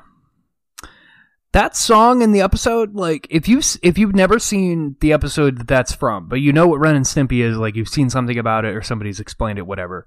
that 1.53 1.77
song 1.77 2.21
in 2.23 2.33
the 2.33 2.41
episode 2.41 2.95
like 2.95 3.27
if 3.31 3.49
you 3.49 3.61
if 3.83 3.97
you've 3.97 4.15
never 4.15 4.39
seen 4.39 4.97
the 5.01 5.13
episode 5.13 5.59
that 5.59 5.69
that's 5.69 5.95
from 5.95 6.29
but 6.29 6.41
you 6.41 6.53
know 6.53 6.67
what 6.67 6.81
Ren 6.81 6.97
and 6.97 7.05
Stimpy 7.05 7.43
is 7.43 7.57
like 7.57 7.77
you've 7.77 7.89
seen 7.89 8.11
something 8.11 8.39
about 8.39 8.65
it 8.65 8.75
or 8.75 8.83
somebody's 8.83 9.21
explained 9.21 9.59
it 9.59 9.67
whatever. 9.67 10.07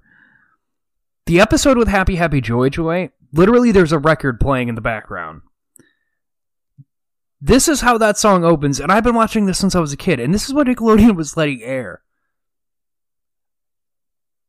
The 1.26 1.40
episode 1.40 1.78
with 1.78 1.88
Happy 1.88 2.16
Happy 2.16 2.40
Joy 2.40 2.68
Joy 2.68 3.10
literally 3.32 3.72
there's 3.72 3.92
a 3.92 3.98
record 3.98 4.40
playing 4.40 4.68
in 4.68 4.74
the 4.74 4.80
background. 4.80 5.42
This 7.40 7.68
is 7.68 7.80
how 7.80 7.96
that 7.98 8.18
song 8.18 8.44
opens 8.44 8.80
and 8.80 8.90
I've 8.92 9.04
been 9.04 9.14
watching 9.14 9.46
this 9.46 9.58
since 9.58 9.74
I 9.74 9.80
was 9.80 9.92
a 9.92 9.96
kid 9.96 10.18
and 10.18 10.34
this 10.34 10.46
is 10.46 10.54
what 10.54 10.66
Nickelodeon 10.66 11.14
was 11.16 11.36
letting 11.36 11.62
air. 11.62 12.02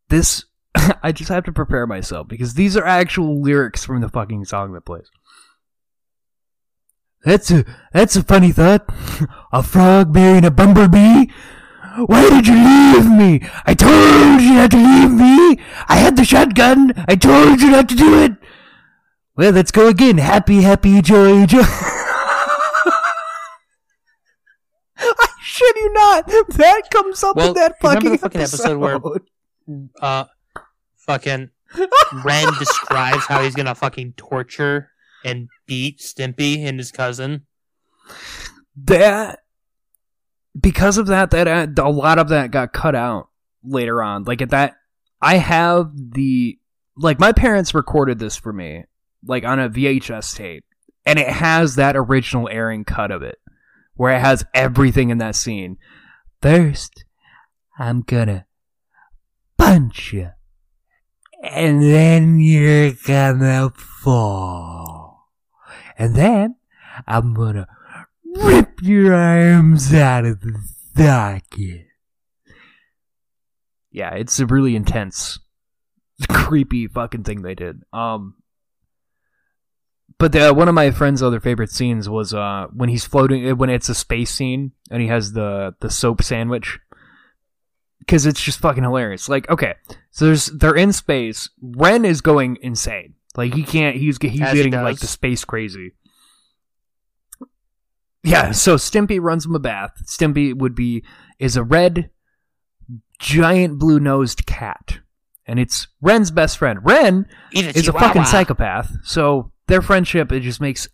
This 0.09 0.45
I 1.03 1.11
just 1.11 1.29
have 1.29 1.43
to 1.45 1.51
prepare 1.51 1.85
myself 1.87 2.27
because 2.27 2.53
these 2.53 2.75
are 2.77 2.85
actual 2.85 3.41
lyrics 3.41 3.83
from 3.85 4.01
the 4.01 4.09
fucking 4.09 4.45
song 4.45 4.73
that 4.73 4.85
plays. 4.85 5.09
That's 7.23 7.51
a 7.51 7.65
that's 7.93 8.15
a 8.15 8.23
funny 8.23 8.51
thought. 8.51 8.85
A 9.53 9.61
frog 9.61 10.13
marrying 10.13 10.45
a 10.45 10.49
bumblebee. 10.51 11.27
Why 12.05 12.29
did 12.29 12.47
you 12.47 12.55
leave 12.55 13.11
me? 13.11 13.47
I 13.65 13.73
told 13.73 14.41
you 14.41 14.53
not 14.53 14.71
to 14.71 14.77
leave 14.77 15.11
me. 15.11 15.59
I 15.89 15.97
had 15.97 16.15
the 16.15 16.23
shotgun. 16.23 16.93
I 17.07 17.15
told 17.17 17.59
you 17.61 17.69
not 17.71 17.89
to 17.89 17.95
do 17.95 18.23
it. 18.23 18.31
Well, 19.35 19.51
let's 19.51 19.71
go 19.71 19.87
again. 19.89 20.17
Happy, 20.19 20.61
happy, 20.61 21.01
joy, 21.01 21.45
joy. 21.45 21.59
I 24.97 25.27
shit 25.41 25.75
you 25.75 25.93
not. 25.93 26.27
That 26.27 26.83
comes 26.91 27.23
up 27.23 27.35
Well, 27.35 27.49
in 27.49 27.53
that 27.55 27.75
remember 27.83 27.99
fucking, 28.05 28.11
the 28.11 28.17
fucking 28.17 28.41
episode 28.41 28.77
where- 28.77 28.99
uh, 30.01 30.25
fucking 31.11 31.49
Ren 32.23 32.53
describes 32.57 33.25
how 33.25 33.41
he's 33.41 33.55
gonna 33.55 33.75
fucking 33.75 34.13
torture 34.17 34.91
and 35.25 35.49
beat 35.67 35.99
Stimpy 35.99 36.65
and 36.65 36.79
his 36.79 36.91
cousin. 36.91 37.45
that 38.75 39.39
because 40.59 40.97
of 40.97 41.07
that 41.07 41.31
that 41.31 41.47
uh, 41.47 41.67
a 41.83 41.89
lot 41.89 42.19
of 42.19 42.29
that 42.29 42.51
got 42.51 42.73
cut 42.73 42.95
out 42.95 43.29
later 43.63 44.01
on. 44.01 44.23
Like 44.23 44.41
at 44.41 44.49
that 44.49 44.75
i 45.21 45.37
have 45.37 45.91
the 45.95 46.57
like 46.97 47.19
my 47.19 47.31
parents 47.31 47.75
recorded 47.75 48.17
this 48.17 48.35
for 48.35 48.51
me 48.51 48.85
like 49.23 49.45
on 49.45 49.59
a 49.59 49.69
vhs 49.69 50.35
tape 50.35 50.65
and 51.05 51.19
it 51.19 51.27
has 51.27 51.75
that 51.75 51.95
original 51.95 52.49
airing 52.49 52.83
cut 52.83 53.11
of 53.11 53.21
it 53.21 53.37
where 53.93 54.15
it 54.15 54.19
has 54.19 54.43
everything 54.55 55.09
in 55.11 55.19
that 55.19 55.35
scene. 55.35 55.77
First 56.41 57.05
i'm 57.77 58.01
gonna 58.01 58.45
punch 59.57 60.13
you 60.13 60.31
and 61.43 61.81
then 61.81 62.39
you're 62.39 62.91
gonna 63.05 63.71
fall 63.75 65.29
and 65.97 66.15
then 66.15 66.55
i'm 67.07 67.33
gonna 67.33 67.67
rip 68.35 68.81
your 68.81 69.13
arms 69.13 69.93
out 69.93 70.25
of 70.25 70.41
the 70.41 70.57
socket. 70.95 71.87
Yeah, 73.91 74.13
it's 74.15 74.39
a 74.39 74.45
really 74.45 74.75
intense, 74.75 75.39
creepy 76.29 76.87
fucking 76.87 77.23
thing 77.23 77.41
they 77.41 77.55
did. 77.55 77.83
Um, 77.91 78.35
but 80.17 80.31
the, 80.31 80.53
one 80.53 80.67
of 80.69 80.75
my 80.75 80.91
friend's 80.91 81.21
other 81.21 81.39
favorite 81.39 81.71
scenes 81.71 82.07
was 82.07 82.33
uh 82.33 82.67
when 82.73 82.89
he's 82.89 83.05
floating 83.05 83.57
when 83.57 83.71
it's 83.71 83.89
a 83.89 83.95
space 83.95 84.29
scene 84.29 84.71
and 84.91 85.01
he 85.01 85.07
has 85.07 85.33
the 85.33 85.73
the 85.79 85.89
soap 85.89 86.21
sandwich 86.21 86.79
because 88.01 88.25
it's 88.25 88.41
just 88.41 88.59
fucking 88.59 88.83
hilarious. 88.83 89.29
Like, 89.29 89.49
okay, 89.49 89.75
so 90.09 90.25
there's 90.25 90.47
they're 90.47 90.75
in 90.75 90.91
space. 90.91 91.49
Ren 91.61 92.03
is 92.03 92.19
going 92.21 92.57
insane. 92.61 93.13
Like 93.37 93.53
he 93.53 93.63
can't. 93.63 93.95
He's 93.95 94.17
he's 94.21 94.41
As 94.41 94.53
getting 94.53 94.73
does. 94.73 94.83
like 94.83 94.99
the 94.99 95.07
space 95.07 95.45
crazy. 95.45 95.93
Yeah, 98.23 98.51
so 98.51 98.75
Stimpy 98.75 99.19
runs 99.19 99.45
him 99.45 99.55
a 99.55 99.59
bath. 99.59 99.93
Stimpy 100.05 100.53
would 100.53 100.75
be 100.75 101.03
is 101.39 101.55
a 101.55 101.63
red, 101.63 102.09
giant 103.19 103.79
blue 103.79 103.99
nosed 103.99 104.45
cat, 104.45 104.99
and 105.47 105.59
it's 105.59 105.87
Ren's 106.01 106.29
best 106.29 106.57
friend. 106.57 106.79
Ren 106.83 107.25
a 107.55 107.59
is 107.59 107.87
a 107.87 107.93
fucking 107.93 108.25
psychopath, 108.25 108.91
so 109.03 109.51
their 109.67 109.81
friendship 109.81 110.31
it 110.31 110.41
just 110.41 110.61
makes. 110.61 110.87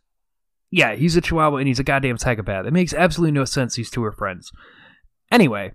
Yeah, 0.69 0.95
he's 0.95 1.15
a 1.15 1.21
chihuahua 1.21 1.57
and 1.57 1.67
he's 1.67 1.79
a 1.79 1.83
goddamn 1.83 2.17
psychopath. 2.17 2.65
It 2.65 2.73
makes 2.73 2.93
absolutely 2.93 3.31
no 3.31 3.45
sense. 3.45 3.75
These 3.75 3.89
two 3.89 4.03
are 4.03 4.11
friends. 4.11 4.51
Anyway, 5.31 5.73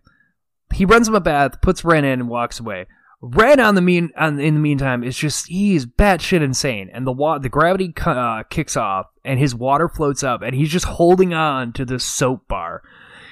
he 0.73 0.85
runs 0.85 1.09
him 1.09 1.15
a 1.15 1.21
bath, 1.21 1.61
puts 1.61 1.85
Ren 1.85 2.05
in, 2.05 2.21
and 2.21 2.29
walks 2.29 2.61
away. 2.61 2.87
Ren 3.25 3.61
on 3.61 3.77
the 3.77 3.81
mean 3.81 4.11
on 4.17 4.41
in 4.41 4.55
the 4.55 4.61
meantime 4.61 5.05
is 5.05 5.17
just 5.17 5.47
he's 5.47 5.87
batshit 5.87 6.43
insane, 6.43 6.91
and 6.93 7.07
the 7.07 7.13
wa- 7.13 7.39
the 7.39 7.49
gravity 7.49 7.95
uh, 8.05 8.43
kicks 8.51 8.77
off, 8.77 9.07
and 9.25 9.39
his 9.39 9.55
water 9.55 9.89
floats 9.89 10.25
up, 10.25 10.43
and 10.43 10.57
he's 10.57 10.71
just 10.71 10.87
holding 10.87 11.33
on 11.33 11.73
to 11.75 11.85
this 11.85 12.05
soap 12.05 12.49
bar. 12.49 12.83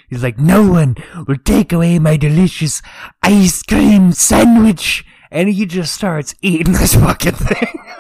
He's 0.09 0.23
like, 0.23 0.39
"No 0.39 0.71
one 0.71 0.95
will 1.27 1.39
take 1.45 1.73
away 1.73 1.99
my 1.99 2.17
delicious 2.17 2.83
ice 3.23 3.65
cream 3.65 4.13
sandwich," 4.13 5.05
and 5.29 5.49
he 5.49 5.67
just 5.67 5.93
starts 5.93 6.37
eating 6.41 6.75
this 6.75 6.95
fucking 6.95 7.33
thing. 7.33 7.83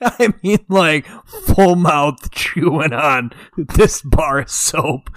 I 0.00 0.32
mean, 0.42 0.64
like 0.68 1.06
full 1.26 1.74
mouth 1.74 2.30
chewing 2.30 2.92
on 2.92 3.32
this 3.56 4.02
bar 4.02 4.38
of 4.38 4.50
soap. 4.50 5.10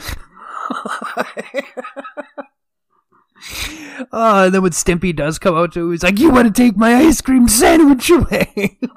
Uh, 4.11 4.11
and 4.45 4.53
then 4.53 4.61
when 4.61 4.72
Stimpy 4.72 5.15
does 5.15 5.39
come 5.39 5.55
out 5.55 5.72
to 5.74 5.86
him, 5.86 5.91
he's 5.91 6.03
like, 6.03 6.19
You 6.19 6.32
want 6.32 6.53
to 6.53 6.61
take 6.61 6.78
my 6.78 6.95
ice 6.95 7.22
cream 7.22 7.47
sandwich 7.47 8.09
away? 8.09 8.78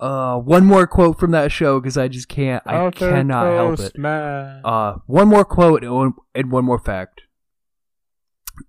uh, 0.00 0.38
one 0.38 0.64
more 0.64 0.86
quote 0.86 1.18
from 1.18 1.30
that 1.32 1.52
show 1.52 1.80
because 1.80 1.96
I 1.96 2.08
just 2.08 2.28
can't, 2.28 2.62
I 2.66 2.90
cannot 2.90 3.46
help 3.54 3.80
it. 3.80 3.92
Uh, 4.64 4.96
one 5.06 5.28
more 5.28 5.44
quote 5.44 5.84
and 5.84 5.94
one, 5.94 6.14
and 6.34 6.50
one 6.50 6.64
more 6.64 6.78
fact. 6.78 7.22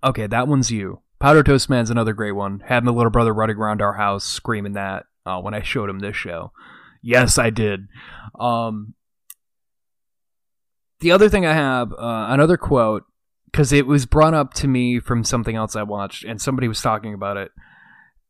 Okay, 0.02 0.26
that 0.26 0.48
one's 0.48 0.70
you. 0.70 1.00
Powder 1.18 1.42
Toast 1.42 1.70
Man's 1.70 1.90
another 1.90 2.12
great 2.12 2.32
one. 2.32 2.60
Had 2.60 2.84
my 2.84 2.90
little 2.90 3.10
brother 3.10 3.32
running 3.32 3.56
around 3.56 3.80
our 3.80 3.94
house 3.94 4.24
screaming 4.24 4.74
that 4.74 5.04
uh, 5.24 5.40
when 5.40 5.54
I 5.54 5.62
showed 5.62 5.88
him 5.88 6.00
this 6.00 6.16
show. 6.16 6.52
Yes, 7.02 7.38
I 7.38 7.50
did. 7.50 7.86
Um, 8.38 8.94
the 11.06 11.12
other 11.12 11.28
thing 11.28 11.46
I 11.46 11.52
have, 11.52 11.92
uh, 11.92 12.26
another 12.30 12.56
quote, 12.56 13.04
because 13.44 13.72
it 13.72 13.86
was 13.86 14.06
brought 14.06 14.34
up 14.34 14.54
to 14.54 14.66
me 14.66 14.98
from 14.98 15.22
something 15.22 15.54
else 15.54 15.76
I 15.76 15.84
watched, 15.84 16.24
and 16.24 16.42
somebody 16.42 16.66
was 16.66 16.82
talking 16.82 17.14
about 17.14 17.36
it, 17.36 17.52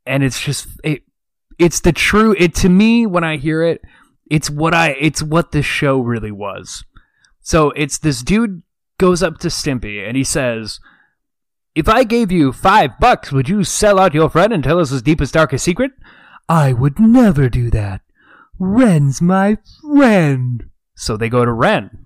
and 0.04 0.22
it's 0.22 0.38
just 0.38 0.68
it. 0.84 1.02
it's 1.58 1.80
the 1.80 1.92
true 1.92 2.36
it 2.38 2.54
to 2.56 2.68
me 2.68 3.06
when 3.06 3.24
I 3.24 3.38
hear 3.38 3.62
it, 3.62 3.80
it's 4.30 4.50
what 4.50 4.74
I 4.74 4.90
it's 5.00 5.22
what 5.22 5.52
the 5.52 5.62
show 5.62 6.00
really 6.00 6.30
was. 6.30 6.84
So 7.40 7.70
it's 7.70 7.96
this 7.96 8.22
dude 8.22 8.62
goes 8.98 9.22
up 9.22 9.38
to 9.38 9.48
Stimpy 9.48 10.06
and 10.06 10.14
he 10.14 10.24
says, 10.24 10.78
If 11.74 11.88
I 11.88 12.04
gave 12.04 12.30
you 12.30 12.52
five 12.52 12.90
bucks, 13.00 13.32
would 13.32 13.48
you 13.48 13.64
sell 13.64 13.98
out 13.98 14.12
your 14.12 14.28
friend 14.28 14.52
and 14.52 14.62
tell 14.62 14.78
us 14.78 14.90
his 14.90 15.00
deepest, 15.00 15.32
darkest 15.32 15.64
secret? 15.64 15.92
I 16.46 16.74
would 16.74 16.98
never 16.98 17.48
do 17.48 17.70
that. 17.70 18.02
Ren's 18.58 19.22
my 19.22 19.56
friend. 19.80 20.68
So 20.94 21.16
they 21.16 21.30
go 21.30 21.46
to 21.46 21.52
Ren. 21.52 22.05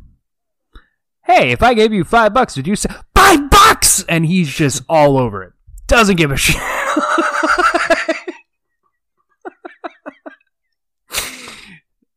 Hey, 1.25 1.51
if 1.53 1.63
I 1.63 1.75
gave 1.75 1.93
you 1.93 2.05
five 2.05 2.33
bucks, 2.35 2.57
would 2.57 2.67
you 2.67 2.77
say 2.77 2.91
five 3.15 3.51
bucks? 3.51 4.05
And 4.09 4.27
he's 4.27 4.49
just 4.49 4.83
all 4.89 5.19
over 5.19 5.43
it. 5.43 5.53
Doesn't 5.87 6.17
give 6.17 6.31
a 6.31 6.37
shit. 6.37 6.61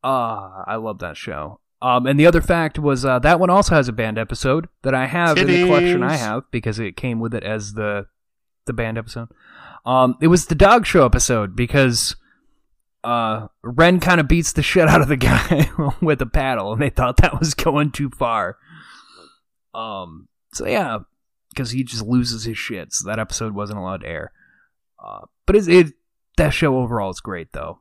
Ah, 0.03 0.63
I 0.67 0.75
love 0.75 0.99
that 0.99 1.15
show. 1.15 1.59
Um, 1.81 2.05
and 2.07 2.19
the 2.19 2.25
other 2.25 2.41
fact 2.41 2.79
was 2.79 3.05
uh, 3.05 3.19
that 3.19 3.39
one 3.39 3.49
also 3.49 3.75
has 3.75 3.87
a 3.87 3.93
band 3.93 4.17
episode 4.17 4.67
that 4.83 4.93
I 4.93 5.05
have 5.05 5.37
in 5.37 5.47
the 5.47 5.65
collection 5.65 6.03
I 6.03 6.15
have 6.15 6.43
because 6.51 6.79
it 6.79 6.95
came 6.95 7.19
with 7.19 7.33
it 7.33 7.43
as 7.43 7.73
the 7.73 8.07
the 8.65 8.73
band 8.73 8.97
episode. 8.97 9.27
Um, 9.85 10.15
it 10.21 10.27
was 10.27 10.45
the 10.45 10.55
dog 10.55 10.85
show 10.85 11.05
episode 11.05 11.55
because 11.55 12.15
uh, 13.03 13.47
Ren 13.63 13.99
kind 13.99 14.21
of 14.21 14.29
beats 14.29 14.53
the 14.53 14.63
shit 14.63 14.87
out 14.87 15.01
of 15.01 15.09
the 15.09 15.17
guy 15.17 15.69
with 16.01 16.21
a 16.21 16.25
paddle, 16.25 16.71
and 16.71 16.81
they 16.81 16.89
thought 16.89 17.17
that 17.17 17.39
was 17.39 17.53
going 17.53 17.91
too 17.91 18.09
far. 18.09 18.57
Um, 19.73 20.27
so 20.53 20.65
yeah, 20.67 20.99
because 21.49 21.71
he 21.71 21.83
just 21.83 22.05
loses 22.05 22.43
his 22.43 22.57
shit. 22.57 22.93
So 22.93 23.07
that 23.07 23.19
episode 23.19 23.53
wasn't 23.53 23.79
allowed 23.79 24.01
to 24.01 24.07
air. 24.07 24.31
Uh, 25.03 25.21
but 25.45 25.55
it, 25.55 25.67
it 25.67 25.93
that 26.37 26.51
show 26.51 26.77
overall 26.77 27.11
is 27.11 27.19
great 27.19 27.51
though. 27.51 27.79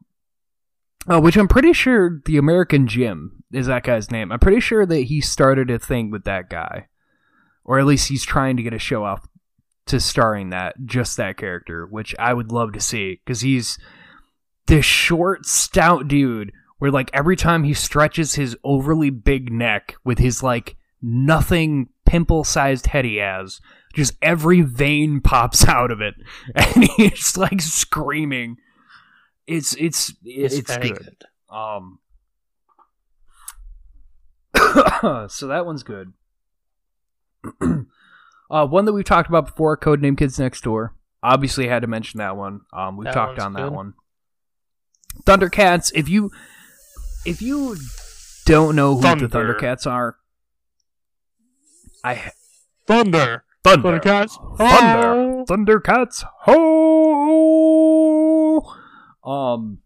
Uh, 1.11 1.21
which 1.21 1.37
I'm 1.37 1.49
pretty 1.49 1.73
sure 1.73 2.23
the 2.27 2.37
American 2.37 2.87
Jim 2.87 3.43
is 3.53 3.67
that 3.67 3.83
guy's 3.83 4.11
name. 4.11 4.31
I'm 4.31 4.39
pretty 4.39 4.61
sure 4.61 4.87
that 4.87 5.03
he 5.03 5.21
started 5.21 5.69
a 5.69 5.79
thing 5.79 6.11
with 6.11 6.25
that 6.25 6.49
guy, 6.49 6.87
or 7.65 7.81
at 7.81 7.87
least 7.87 8.09
he's 8.09 8.25
trying 8.25 8.57
to 8.57 8.63
get 8.63 8.73
a 8.73 8.79
show 8.79 9.05
off 9.05 9.27
to 9.87 9.99
starring 9.99 10.51
that 10.51 10.77
just 10.85 11.17
that 11.17 11.37
character, 11.37 11.87
which 11.87 12.15
I 12.21 12.33
would 12.33 12.53
love 12.53 12.73
to 12.75 12.81
see 12.81 13.21
because 13.25 13.41
he's 13.41 13.79
this 14.67 14.85
short, 14.85 15.45
stout 15.45 16.07
dude 16.07 16.53
where 16.79 16.91
like 16.91 17.11
every 17.13 17.37
time 17.37 17.65
he 17.65 17.75
stretches 17.75 18.35
his 18.35 18.57
overly 18.63 19.11
big 19.11 19.53
neck 19.53 19.97
with 20.05 20.19
his 20.19 20.43
like 20.43 20.77
nothing 21.03 21.89
pimple 22.07 22.45
sized 22.45 22.87
head 22.89 23.05
he 23.05 23.17
has, 23.17 23.61
just 23.95 24.15
every 24.23 24.61
vein 24.63 25.21
pops 25.25 25.67
out 25.67 25.91
of 25.91 26.01
it, 26.01 26.15
and 26.55 26.85
he's 26.97 27.37
like 27.37 27.61
screaming. 27.61 28.57
It's 29.47 29.75
it's 29.75 30.15
It's, 30.25 30.55
it's, 30.57 30.77
good. 30.77 30.99
good. 30.99 31.25
Um. 31.55 31.99
so 35.29 35.47
that 35.49 35.67
one's 35.67 35.83
good. 35.83 36.13
uh, 38.51 38.67
one 38.67 38.85
that 38.85 38.93
we've 38.93 39.05
talked 39.05 39.29
about 39.29 39.47
before, 39.47 39.77
Codename 39.77 40.17
Kids 40.17 40.39
Next 40.39 40.63
Door. 40.63 40.95
Obviously, 41.23 41.69
had 41.69 41.83
to 41.83 41.89
mention 41.89 42.19
that 42.19 42.37
one. 42.37 42.61
Um, 42.73 42.97
we've 42.97 43.05
That 43.05 43.15
talked 43.15 43.39
on 43.39 43.53
that 43.55 43.65
good. 43.65 43.73
one. 43.73 43.95
Thundercats. 45.25 45.93
If 45.95 46.09
you 46.09 46.31
if 47.25 47.43
you 47.43 47.77
don't 48.45 48.75
know 48.77 48.97
who 48.97 49.03
the 49.17 49.29
Thundercats 49.29 49.87
are, 49.87 50.17
I 52.05 52.31
Thunder. 52.87 53.45
Thunder. 53.65 53.99
Thundercats. 54.01 54.59
Thunder. 54.59 55.45
Thundercats. 55.49 56.25
Ho! 56.43 58.61
Um, 59.25 59.79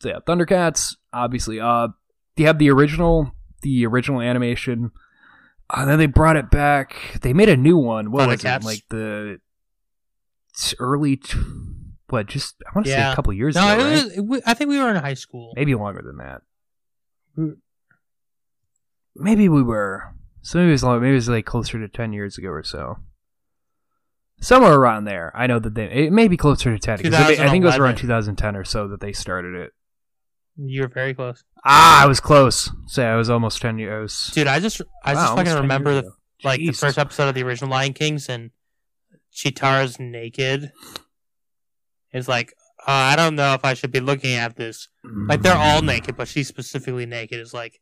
so 0.00 0.08
yeah, 0.08 0.18
Thundercats. 0.26 0.96
Obviously, 1.12 1.60
uh, 1.60 1.88
you 2.36 2.46
have 2.46 2.58
the 2.58 2.70
original, 2.70 3.32
the 3.62 3.84
original 3.86 4.20
animation. 4.22 4.90
Uh, 5.68 5.84
then 5.84 5.98
they 5.98 6.06
brought 6.06 6.36
it 6.36 6.50
back. 6.50 6.96
They 7.22 7.32
made 7.34 7.48
a 7.50 7.56
new 7.56 7.76
one. 7.76 8.10
What 8.10 8.26
was 8.28 8.44
it? 8.44 8.64
Like 8.64 8.82
the 8.88 9.38
early, 10.78 11.16
t- 11.16 11.38
what? 12.08 12.26
Just 12.26 12.56
I 12.66 12.70
want 12.74 12.86
to 12.86 12.92
say 12.92 13.12
a 13.12 13.14
couple 13.14 13.32
years 13.34 13.54
No, 13.54 13.62
ago, 13.62 13.72
it 13.72 13.76
right? 13.84 13.92
was, 14.04 14.12
it 14.16 14.20
wa- 14.22 14.40
I 14.46 14.54
think 14.54 14.70
we 14.70 14.78
were 14.78 14.88
in 14.90 14.96
high 14.96 15.14
school. 15.14 15.52
Maybe 15.54 15.74
longer 15.74 16.02
than 16.02 16.16
that. 16.16 16.42
Maybe 19.14 19.48
we 19.48 19.62
were. 19.62 20.14
So 20.42 20.58
maybe 20.58 20.68
it 20.70 20.72
was 20.72 20.84
long, 20.84 21.00
maybe 21.02 21.20
like 21.20 21.44
closer 21.46 21.78
to 21.78 21.88
ten 21.88 22.12
years 22.12 22.38
ago 22.38 22.48
or 22.48 22.62
so. 22.62 22.96
Somewhere 24.40 24.74
around 24.74 25.04
there. 25.04 25.32
I 25.34 25.46
know 25.46 25.58
that 25.58 25.74
they 25.74 25.84
it 25.90 26.12
may 26.12 26.26
be 26.28 26.36
closer 26.36 26.72
to 26.72 26.78
ten. 26.78 26.94
I 26.94 26.96
think- 26.96 27.14
it 27.62 27.66
was 27.66 27.76
around 27.76 27.96
2010 27.96 28.56
or 28.56 28.64
so 28.64 28.88
that 28.88 29.00
they 29.00 29.12
started 29.12 29.54
it. 29.54 29.72
You 30.56 30.82
were 30.82 30.88
very 30.88 31.14
close, 31.14 31.42
Ah, 31.64 32.02
I 32.02 32.06
was 32.06 32.20
close. 32.20 32.70
Say 32.86 33.04
I 33.06 33.16
was 33.16 33.28
almost 33.30 33.60
ten 33.62 33.78
years. 33.78 34.30
Dude. 34.34 34.46
I 34.46 34.60
just, 34.60 34.80
I 35.04 35.14
Wow, 35.14 35.20
just 35.20 35.30
almost 35.30 35.36
fucking 35.46 35.52
10 35.52 35.62
remember 35.62 35.90
years 35.92 36.02
the 36.02 36.08
ago. 36.08 36.16
like 36.44 36.58
the 36.60 36.66
Jesus. 36.66 36.80
first 36.80 36.98
episode 36.98 37.28
of 37.28 37.34
the 37.34 37.42
original 37.42 37.70
Lion 37.70 37.92
Kings 37.92 38.28
and 38.28 38.50
Cheetara's 39.32 39.98
naked. 40.00 40.72
It's 42.12 42.28
like 42.28 42.52
uh, 42.80 42.90
I 43.12 43.16
don't 43.16 43.36
know 43.36 43.52
if 43.54 43.64
I 43.64 43.74
should 43.74 43.92
be 43.92 44.00
looking 44.00 44.34
at 44.34 44.56
this. 44.56 44.88
Like 45.04 45.42
they're 45.42 45.54
all 45.56 45.82
naked, 45.82 46.16
but 46.16 46.28
she's 46.28 46.48
specifically 46.48 47.04
naked. 47.06 47.38
It's 47.40 47.52
like 47.54 47.78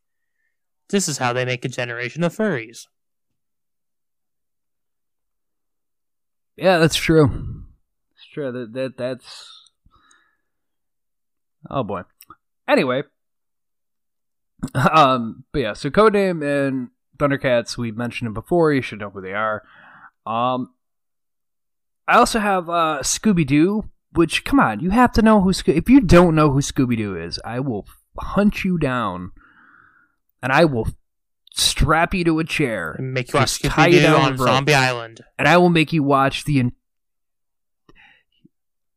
this 0.91 1.09
is 1.09 1.18
how 1.18 1.32
they 1.32 1.45
make 1.45 1.64
a 1.64 1.68
generation 1.68 2.24
of 2.24 2.36
furries. 2.36 2.86
Yeah, 6.57 6.78
that's 6.78 6.97
true. 6.97 7.64
It's 8.12 8.26
true. 8.32 8.51
That 8.51 8.72
that 8.72 8.97
that's. 8.97 9.70
Oh 11.70 11.82
boy. 11.84 12.03
Anyway. 12.66 13.03
Um. 14.74 15.45
But 15.53 15.59
yeah. 15.61 15.72
So 15.74 15.91
Codename 15.91 16.43
and 16.43 16.89
Thundercats. 17.16 17.76
We 17.76 17.93
mentioned 17.93 18.26
them 18.26 18.34
before. 18.34 18.72
You 18.72 18.82
should 18.82 18.99
know 18.99 19.11
who 19.11 19.20
they 19.20 19.34
are. 19.34 19.62
Um. 20.26 20.70
I 22.09 22.16
also 22.16 22.41
have 22.41 22.68
uh 22.68 23.01
Scooby 23.03 23.47
Doo. 23.47 23.89
Which 24.12 24.45
come 24.45 24.59
on, 24.59 24.80
you 24.80 24.91
have 24.91 25.12
to 25.12 25.22
know 25.22 25.43
who. 25.43 25.53
Sco- 25.53 25.72
if 25.72 25.89
you 25.89 26.01
don't 26.01 26.34
know 26.34 26.51
who 26.51 26.61
Scooby 26.61 26.97
Doo 26.97 27.14
is, 27.14 27.39
I 27.45 27.61
will 27.61 27.86
hunt 28.18 28.64
you 28.64 28.79
down, 28.79 29.33
and 30.42 30.52
I 30.52 30.64
will 30.64 30.88
strap 31.54 32.14
you 32.14 32.24
to 32.24 32.38
a 32.38 32.44
chair 32.44 32.94
And 32.98 33.12
make 33.12 33.32
you 33.32 33.40
watch 33.40 33.60
tie 33.62 33.88
Scooby 33.88 33.92
you 33.94 33.98
Doo 34.00 34.06
down 34.06 34.20
on 34.20 34.30
rope. 34.36 34.48
Zombie 34.48 34.74
Island. 34.74 35.20
and 35.38 35.48
I 35.48 35.56
will 35.56 35.70
make 35.70 35.92
you 35.92 36.02
watch 36.02 36.44
the. 36.44 36.60
En- 36.60 36.72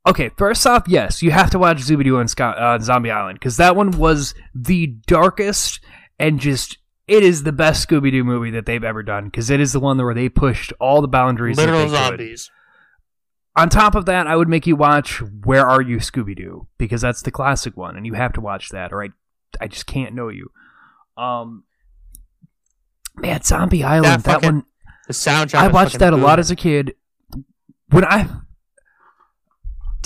okay, 0.08 0.30
first 0.38 0.66
off, 0.66 0.84
yes, 0.88 1.22
you 1.22 1.32
have 1.32 1.50
to 1.52 1.60
watch 1.60 1.78
Zooby-Doo 1.78 2.18
on 2.18 2.28
Sco- 2.28 2.46
uh, 2.50 2.80
Zombie 2.80 3.12
Island 3.12 3.40
because 3.40 3.58
that 3.58 3.76
one 3.76 3.92
was 3.92 4.34
the 4.54 4.88
darkest 5.08 5.80
and 6.20 6.40
just 6.40 6.78
it 7.08 7.24
is 7.24 7.44
the 7.44 7.52
best 7.52 7.88
Scooby-Doo 7.88 8.24
movie 8.24 8.52
that 8.52 8.66
they've 8.66 8.84
ever 8.84 9.04
done 9.04 9.26
because 9.26 9.50
it 9.50 9.60
is 9.60 9.74
the 9.74 9.80
one 9.80 9.98
where 9.98 10.14
they 10.14 10.30
pushed 10.30 10.72
all 10.80 11.02
the 11.02 11.08
boundaries. 11.08 11.58
Literal 11.58 11.84
could. 11.86 11.92
zombies. 11.92 12.50
On 13.56 13.68
top 13.68 13.96
of 13.96 14.06
that, 14.06 14.28
I 14.28 14.36
would 14.38 14.48
make 14.48 14.66
you 14.66 14.78
watch 14.78 15.22
Where 15.22 15.68
Are 15.68 15.82
You 15.82 15.98
Scooby-Doo 15.98 16.68
because 16.78 17.02
that's 17.02 17.22
the 17.22 17.32
classic 17.32 17.76
one, 17.76 17.98
and 17.98 18.06
you 18.06 18.14
have 18.14 18.32
to 18.34 18.42
watch 18.42 18.70
that, 18.70 18.94
or 18.94 19.04
I, 19.04 19.10
I 19.60 19.68
just 19.68 19.86
can't 19.86 20.16
know 20.16 20.30
you. 20.30 20.52
Um, 21.18 21.64
man, 23.16 23.42
Zombie 23.44 23.84
Island, 23.84 24.24
that, 24.24 24.34
fucking- 24.34 24.54
one. 24.56 24.66
The 25.08 25.14
soundtrack. 25.14 25.56
I 25.56 25.68
watched 25.68 25.94
fucking 25.94 26.00
that 26.00 26.14
a 26.14 26.18
lot 26.18 26.40
as 26.40 26.52
a 26.52 26.56
kid. 26.56 26.94
When 27.90 28.06
I, 28.06 28.28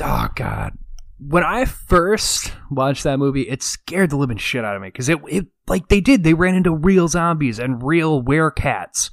oh 0.01 0.27
god, 0.35 0.73
when 1.19 1.43
I 1.43 1.65
first 1.65 2.51
watched 2.71 3.03
that 3.03 3.19
movie, 3.19 3.43
it 3.43 3.61
scared 3.61 4.09
the 4.09 4.15
living 4.17 4.37
shit 4.37 4.65
out 4.65 4.75
of 4.75 4.81
me 4.81 4.87
because 4.87 5.09
it, 5.09 5.19
it, 5.27 5.47
like 5.67 5.87
they 5.89 6.01
did, 6.01 6.23
they 6.23 6.33
ran 6.33 6.55
into 6.55 6.73
real 6.73 7.07
zombies 7.07 7.59
and 7.59 7.83
real 7.83 8.23
werecats. 8.23 9.11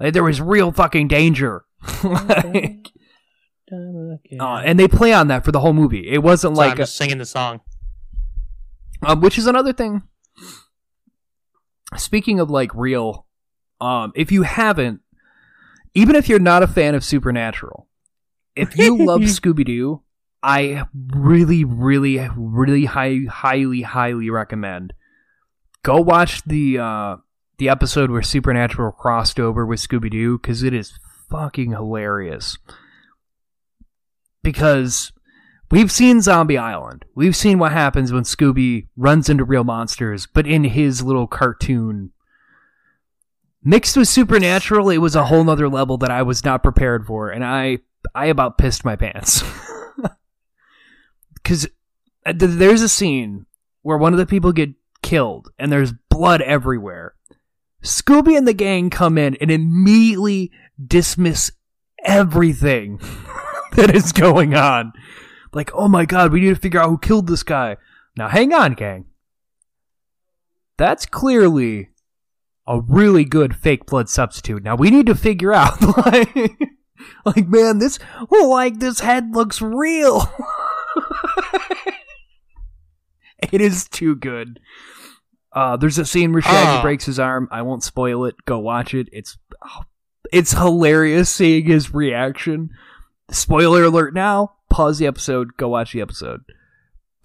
Like, 0.00 0.12
there 0.12 0.24
was 0.24 0.40
real 0.40 0.72
fucking 0.72 1.08
danger. 1.08 1.64
like, 2.04 2.88
uh, 3.72 4.56
and 4.64 4.78
they 4.78 4.88
play 4.88 5.12
on 5.12 5.28
that 5.28 5.44
for 5.44 5.52
the 5.52 5.60
whole 5.60 5.72
movie. 5.72 6.08
It 6.08 6.18
wasn't 6.18 6.56
Sorry, 6.56 6.68
like, 6.68 6.72
I'm 6.72 6.78
just 6.78 6.96
singing 6.96 7.18
the 7.18 7.26
song. 7.26 7.60
um, 9.02 9.20
which 9.20 9.38
is 9.38 9.46
another 9.46 9.72
thing. 9.72 10.02
Speaking 11.96 12.40
of 12.40 12.50
like 12.50 12.74
real, 12.74 13.26
um, 13.80 14.12
if 14.14 14.30
you 14.30 14.42
haven't, 14.42 15.00
even 15.94 16.16
if 16.16 16.28
you're 16.28 16.38
not 16.38 16.62
a 16.62 16.66
fan 16.66 16.94
of 16.94 17.02
Supernatural, 17.04 17.88
if 18.54 18.76
you 18.76 18.96
love 19.04 19.20
Scooby 19.22 19.64
Doo, 19.64 20.02
I 20.42 20.84
really, 21.10 21.64
really, 21.64 22.28
really 22.36 22.84
high, 22.84 23.20
highly, 23.28 23.82
highly 23.82 24.30
recommend 24.30 24.92
go 25.82 26.00
watch 26.00 26.42
the 26.44 26.78
uh, 26.78 27.16
the 27.58 27.68
episode 27.68 28.10
where 28.10 28.22
Supernatural 28.22 28.92
crossed 28.92 29.40
over 29.40 29.64
with 29.66 29.80
Scooby 29.80 30.10
Doo 30.10 30.38
because 30.38 30.62
it 30.62 30.74
is 30.74 30.98
fucking 31.30 31.72
hilarious. 31.72 32.58
Because 34.42 35.12
we've 35.70 35.92
seen 35.92 36.20
Zombie 36.20 36.58
Island, 36.58 37.04
we've 37.14 37.36
seen 37.36 37.58
what 37.58 37.72
happens 37.72 38.12
when 38.12 38.24
Scooby 38.24 38.88
runs 38.96 39.28
into 39.28 39.44
real 39.44 39.64
monsters, 39.64 40.26
but 40.26 40.46
in 40.46 40.64
his 40.64 41.02
little 41.02 41.26
cartoon. 41.26 42.12
Mixed 43.62 43.96
with 43.96 44.08
Supernatural, 44.08 44.90
it 44.90 44.98
was 44.98 45.16
a 45.16 45.26
whole 45.26 45.44
nother 45.44 45.68
level 45.68 45.98
that 45.98 46.10
I 46.10 46.22
was 46.22 46.44
not 46.44 46.62
prepared 46.62 47.06
for, 47.06 47.30
and 47.30 47.44
I 47.44 47.78
I 48.14 48.26
about 48.26 48.58
pissed 48.58 48.84
my 48.84 48.96
pants. 48.96 49.42
Because 51.48 51.66
uh, 52.26 52.32
th- 52.34 52.58
there's 52.58 52.82
a 52.82 52.90
scene 52.90 53.46
where 53.80 53.96
one 53.96 54.12
of 54.12 54.18
the 54.18 54.26
people 54.26 54.52
get 54.52 54.74
killed 55.02 55.50
and 55.58 55.72
there's 55.72 55.94
blood 56.10 56.42
everywhere. 56.42 57.14
Scooby 57.82 58.36
and 58.36 58.46
the 58.46 58.52
gang 58.52 58.90
come 58.90 59.16
in 59.16 59.34
and 59.36 59.50
immediately 59.50 60.50
dismiss 60.84 61.50
everything 62.04 62.98
that 63.76 63.94
is 63.94 64.12
going 64.12 64.54
on. 64.54 64.92
Like, 65.52 65.70
oh 65.74 65.88
my 65.88 66.04
god, 66.04 66.32
we 66.32 66.40
need 66.40 66.54
to 66.54 66.60
figure 66.60 66.80
out 66.80 66.90
who 66.90 66.98
killed 66.98 67.26
this 67.26 67.42
guy. 67.42 67.76
Now, 68.16 68.28
hang 68.28 68.52
on, 68.52 68.74
gang. 68.74 69.06
That's 70.76 71.06
clearly 71.06 71.88
a 72.66 72.80
really 72.80 73.24
good 73.24 73.56
fake 73.56 73.86
blood 73.86 74.08
substitute. 74.08 74.62
Now, 74.62 74.76
we 74.76 74.90
need 74.90 75.06
to 75.06 75.14
figure 75.14 75.52
out, 75.52 75.80
like, 76.06 76.34
like 77.24 77.48
man, 77.48 77.78
this, 77.78 77.98
like, 78.30 78.78
this 78.78 79.00
head 79.00 79.34
looks 79.34 79.62
real. 79.62 80.30
it 83.52 83.60
is 83.60 83.88
too 83.88 84.16
good. 84.16 84.60
Uh, 85.52 85.76
there's 85.76 85.98
a 85.98 86.04
scene 86.04 86.32
where 86.32 86.42
Shaggy 86.42 86.78
Ah. 86.78 86.82
breaks 86.82 87.06
his 87.06 87.18
arm. 87.18 87.48
I 87.50 87.62
won't 87.62 87.82
spoil 87.82 88.24
it. 88.26 88.36
Go 88.44 88.58
watch 88.58 88.94
it. 88.94 89.08
It's 89.12 89.38
it's 90.30 90.52
hilarious 90.52 91.30
seeing 91.30 91.64
his 91.64 91.94
reaction. 91.94 92.70
Spoiler 93.30 93.84
alert 93.84 94.14
now. 94.14 94.52
Pause 94.70 94.98
the 94.98 95.06
episode. 95.06 95.56
Go 95.56 95.68
watch 95.68 95.92
the 95.92 96.00
episode. 96.00 96.40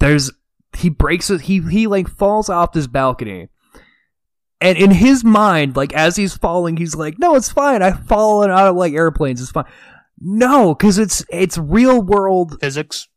There's 0.00 0.30
he 0.76 0.88
breaks 0.88 1.30
it. 1.30 1.42
He 1.42 1.60
he 1.60 1.86
like 1.86 2.08
falls 2.08 2.48
off 2.48 2.72
this 2.72 2.86
balcony, 2.86 3.48
and 4.60 4.76
in 4.78 4.90
his 4.90 5.22
mind, 5.24 5.76
like 5.76 5.92
as 5.92 6.16
he's 6.16 6.36
falling, 6.36 6.76
he's 6.76 6.94
like, 6.96 7.18
"No, 7.18 7.34
it's 7.36 7.52
fine. 7.52 7.82
I've 7.82 8.06
fallen 8.06 8.50
out 8.50 8.68
of 8.68 8.76
like 8.76 8.92
airplanes. 8.92 9.40
It's 9.40 9.50
fine." 9.50 9.66
No, 10.20 10.74
because 10.74 10.98
it's 10.98 11.24
it's 11.30 11.58
real 11.58 12.00
world 12.00 12.58
Physics. 12.60 13.08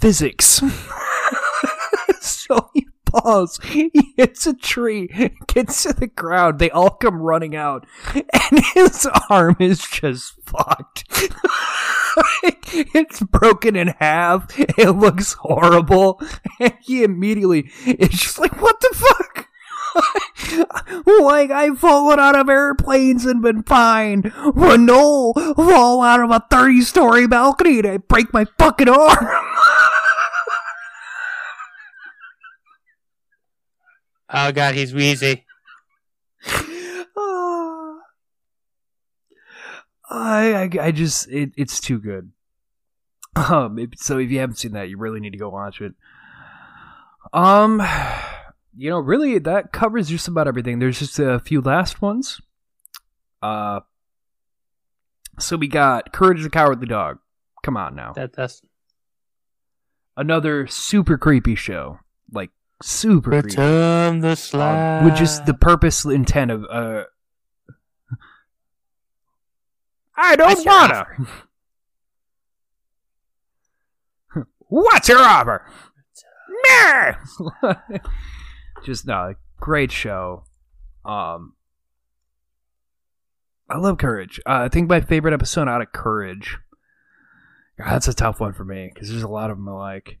physics. 0.00 0.60
so 2.20 2.70
he 3.12 3.20
falls, 3.20 3.58
he 3.64 4.14
hits 4.16 4.46
a 4.46 4.54
tree, 4.54 5.08
gets 5.46 5.82
to 5.84 5.92
the 5.92 6.06
ground, 6.06 6.58
they 6.58 6.70
all 6.70 6.90
come 6.90 7.20
running 7.20 7.56
out, 7.56 7.86
and 8.14 8.64
his 8.74 9.06
arm 9.30 9.56
is 9.60 9.80
just 9.80 10.34
fucked. 10.44 11.04
it's 12.94 13.20
broken 13.22 13.76
in 13.76 13.88
half, 13.98 14.46
it 14.58 14.90
looks 14.90 15.34
horrible, 15.34 16.20
and 16.60 16.74
he 16.80 17.02
immediately 17.02 17.70
is 17.86 18.08
just 18.10 18.38
like, 18.38 18.60
what 18.60 18.80
the 18.80 18.90
fuck? 18.94 19.48
like 21.20 21.50
I've 21.50 21.78
fallen 21.78 22.18
out 22.18 22.36
of 22.36 22.48
airplanes 22.48 23.24
and 23.24 23.42
been 23.42 23.62
fine. 23.62 24.32
But 24.54 24.80
no, 24.80 25.32
fall 25.56 26.02
out 26.02 26.20
of 26.20 26.30
a 26.30 26.44
30 26.50 26.82
story 26.82 27.26
balcony 27.26 27.78
and 27.78 27.86
I 27.86 27.96
break 27.98 28.32
my 28.32 28.46
fucking 28.58 28.88
arm. 28.88 29.28
Oh 34.32 34.50
god, 34.52 34.74
he's 34.74 34.94
wheezy. 34.94 35.44
Ah. 37.14 37.94
I, 40.10 40.54
I 40.54 40.70
I 40.86 40.90
just 40.90 41.28
it, 41.28 41.52
it's 41.56 41.80
too 41.80 41.98
good. 41.98 42.32
Um, 43.36 43.78
if- 43.78 43.90
so 43.98 44.18
if 44.18 44.30
you 44.30 44.38
haven't 44.40 44.56
seen 44.56 44.72
that, 44.72 44.88
you 44.88 44.98
really 44.98 45.20
need 45.20 45.32
to 45.32 45.38
go 45.38 45.48
watch 45.48 45.80
it. 45.80 45.94
Um, 47.32 47.82
you 48.76 48.90
know, 48.90 48.98
really 48.98 49.38
that 49.38 49.72
covers 49.72 50.08
just 50.08 50.28
about 50.28 50.48
everything. 50.48 50.78
There's 50.78 50.98
just 50.98 51.18
a 51.18 51.38
few 51.38 51.60
last 51.60 52.02
ones. 52.02 52.40
Uh, 53.42 53.80
so 55.38 55.56
we 55.56 55.68
got 55.68 56.12
Courage 56.12 56.42
the 56.42 56.50
Cowardly 56.50 56.86
Dog. 56.86 57.18
Come 57.62 57.76
on 57.76 57.94
now, 57.94 58.12
That 58.14 58.32
that's 58.34 58.60
another 60.16 60.66
super 60.66 61.16
creepy 61.16 61.54
show, 61.54 62.00
like 62.82 62.88
super 62.88 63.30
creepy. 63.30 63.46
return 63.48 64.20
the 64.20 64.30
Um, 64.30 64.36
slab. 64.36 65.04
which 65.04 65.20
is 65.20 65.40
the 65.42 65.54
purpose 65.54 66.04
intent 66.04 66.50
of 66.50 66.64
uh 66.70 67.04
I 70.16 70.36
don't 70.36 70.48
What's 70.48 70.66
wanna 70.66 71.06
What's 74.68 75.08
your 75.08 75.18
offer? 75.18 75.66
Meh! 76.64 77.14
Just 78.84 79.06
no, 79.06 79.34
great 79.58 79.92
show. 79.92 80.44
Um 81.04 81.54
I 83.68 83.78
love 83.78 83.96
Courage. 83.98 84.38
Uh, 84.46 84.64
I 84.64 84.68
think 84.68 84.88
my 84.88 85.00
favorite 85.00 85.32
episode 85.32 85.66
out 85.68 85.80
of 85.80 85.92
Courage. 85.92 86.58
God, 87.78 87.90
that's 87.90 88.08
a 88.08 88.12
tough 88.14 88.38
one 88.38 88.52
for 88.52 88.64
me 88.66 88.90
because 88.92 89.08
there's 89.08 89.22
a 89.22 89.28
lot 89.28 89.50
of 89.50 89.56
them 89.56 89.68
I 89.68 89.72
like. 89.72 90.18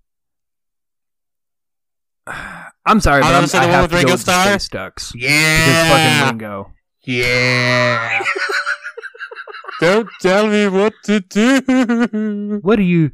I'm 2.26 3.00
sorry, 3.00 3.22
but 3.22 3.34
I'm, 3.34 3.46
say 3.46 3.58
I 3.58 3.62
one 3.62 3.70
have 3.70 3.82
with 3.82 3.90
to 3.90 3.96
go 3.96 3.98
Ringo 3.98 4.12
with 4.12 4.20
Starr? 4.20 4.46
Space 4.46 4.68
Ducks. 4.68 5.12
Because 5.12 5.30
yeah, 5.30 5.88
fucking 5.90 6.28
Ringo. 6.38 6.72
yeah. 7.02 8.24
Don't 9.80 10.08
tell 10.20 10.46
me 10.46 10.68
what 10.68 10.94
to 11.04 11.20
do. 11.20 12.60
What 12.62 12.78
are 12.78 12.82
you? 12.82 13.10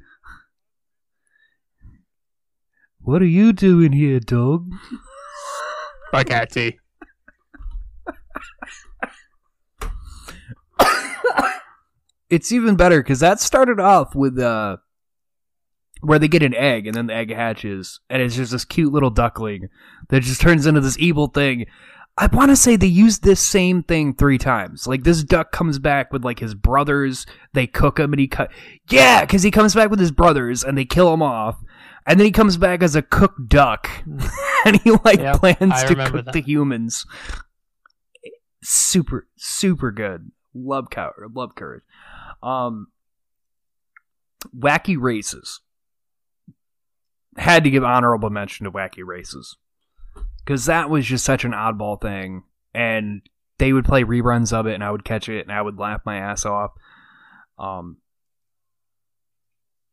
What 3.00 3.22
are 3.22 3.26
you 3.26 3.54
doing 3.54 3.92
here, 3.92 4.20
dog? 4.20 4.70
Fuck 6.10 6.28
Hattie. 6.28 6.78
It's 12.30 12.52
even 12.52 12.76
better 12.76 13.02
because 13.02 13.20
that 13.20 13.40
started 13.40 13.80
off 13.80 14.14
with 14.14 14.38
uh, 14.38 14.76
where 16.00 16.18
they 16.18 16.28
get 16.28 16.42
an 16.42 16.54
egg 16.54 16.86
and 16.86 16.94
then 16.96 17.06
the 17.06 17.14
egg 17.14 17.32
hatches, 17.32 18.00
and 18.08 18.22
it's 18.22 18.36
just 18.36 18.52
this 18.52 18.64
cute 18.64 18.92
little 18.92 19.10
duckling 19.10 19.68
that 20.08 20.22
just 20.22 20.40
turns 20.40 20.66
into 20.66 20.80
this 20.80 20.98
evil 20.98 21.26
thing. 21.28 21.66
I 22.20 22.26
want 22.26 22.50
to 22.50 22.56
say 22.56 22.74
they 22.74 22.86
used 22.88 23.22
this 23.22 23.38
same 23.40 23.84
thing 23.84 24.12
three 24.12 24.38
times. 24.38 24.88
Like 24.88 25.04
this 25.04 25.22
duck 25.22 25.52
comes 25.52 25.78
back 25.78 26.12
with 26.12 26.24
like 26.24 26.40
his 26.40 26.54
brothers. 26.54 27.26
They 27.52 27.68
cook 27.68 27.98
him 28.00 28.12
and 28.12 28.18
he 28.18 28.26
cut. 28.26 28.50
Yeah, 28.90 29.20
because 29.24 29.44
he 29.44 29.52
comes 29.52 29.74
back 29.74 29.88
with 29.88 30.00
his 30.00 30.10
brothers 30.10 30.64
and 30.64 30.76
they 30.76 30.84
kill 30.84 31.14
him 31.14 31.22
off, 31.22 31.58
and 32.06 32.18
then 32.18 32.24
he 32.24 32.32
comes 32.32 32.56
back 32.56 32.82
as 32.82 32.96
a 32.96 33.02
cooked 33.02 33.48
duck, 33.48 33.88
and 34.64 34.80
he 34.82 34.90
like 35.04 35.20
Yep, 35.20 35.36
plans 35.36 35.58
I 35.60 35.86
to 35.86 35.94
cook 35.94 36.24
that. 36.24 36.32
the 36.32 36.40
humans. 36.40 37.06
Super, 38.62 39.28
super 39.36 39.92
good. 39.92 40.32
Love 40.54 40.90
cow, 40.90 41.12
love 41.32 41.54
courage. 41.54 41.84
Um, 42.42 42.88
wacky 44.56 44.96
races. 44.98 45.60
Had 47.38 47.64
to 47.64 47.70
give 47.70 47.84
honorable 47.84 48.30
mention 48.30 48.64
to 48.64 48.72
wacky 48.72 49.04
races 49.04 49.56
because 50.44 50.66
that 50.66 50.90
was 50.90 51.06
just 51.06 51.24
such 51.24 51.44
an 51.44 51.52
oddball 51.52 52.00
thing, 52.00 52.42
and 52.74 53.22
they 53.58 53.72
would 53.72 53.84
play 53.84 54.02
reruns 54.02 54.52
of 54.52 54.66
it, 54.66 54.74
and 54.74 54.84
I 54.84 54.90
would 54.90 55.04
catch 55.04 55.28
it, 55.28 55.46
and 55.46 55.52
I 55.52 55.62
would 55.62 55.78
laugh 55.78 56.00
my 56.04 56.16
ass 56.18 56.44
off. 56.44 56.72
Um, 57.58 57.98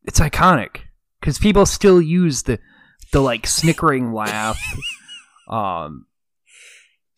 it's 0.04 0.20
iconic 0.20 0.82
because 1.20 1.40
people 1.40 1.66
still 1.66 2.02
use 2.02 2.44
the 2.44 2.60
the 3.12 3.22
like 3.22 3.48
snickering 3.48 4.14
laugh. 4.14 4.62
Um, 5.48 6.08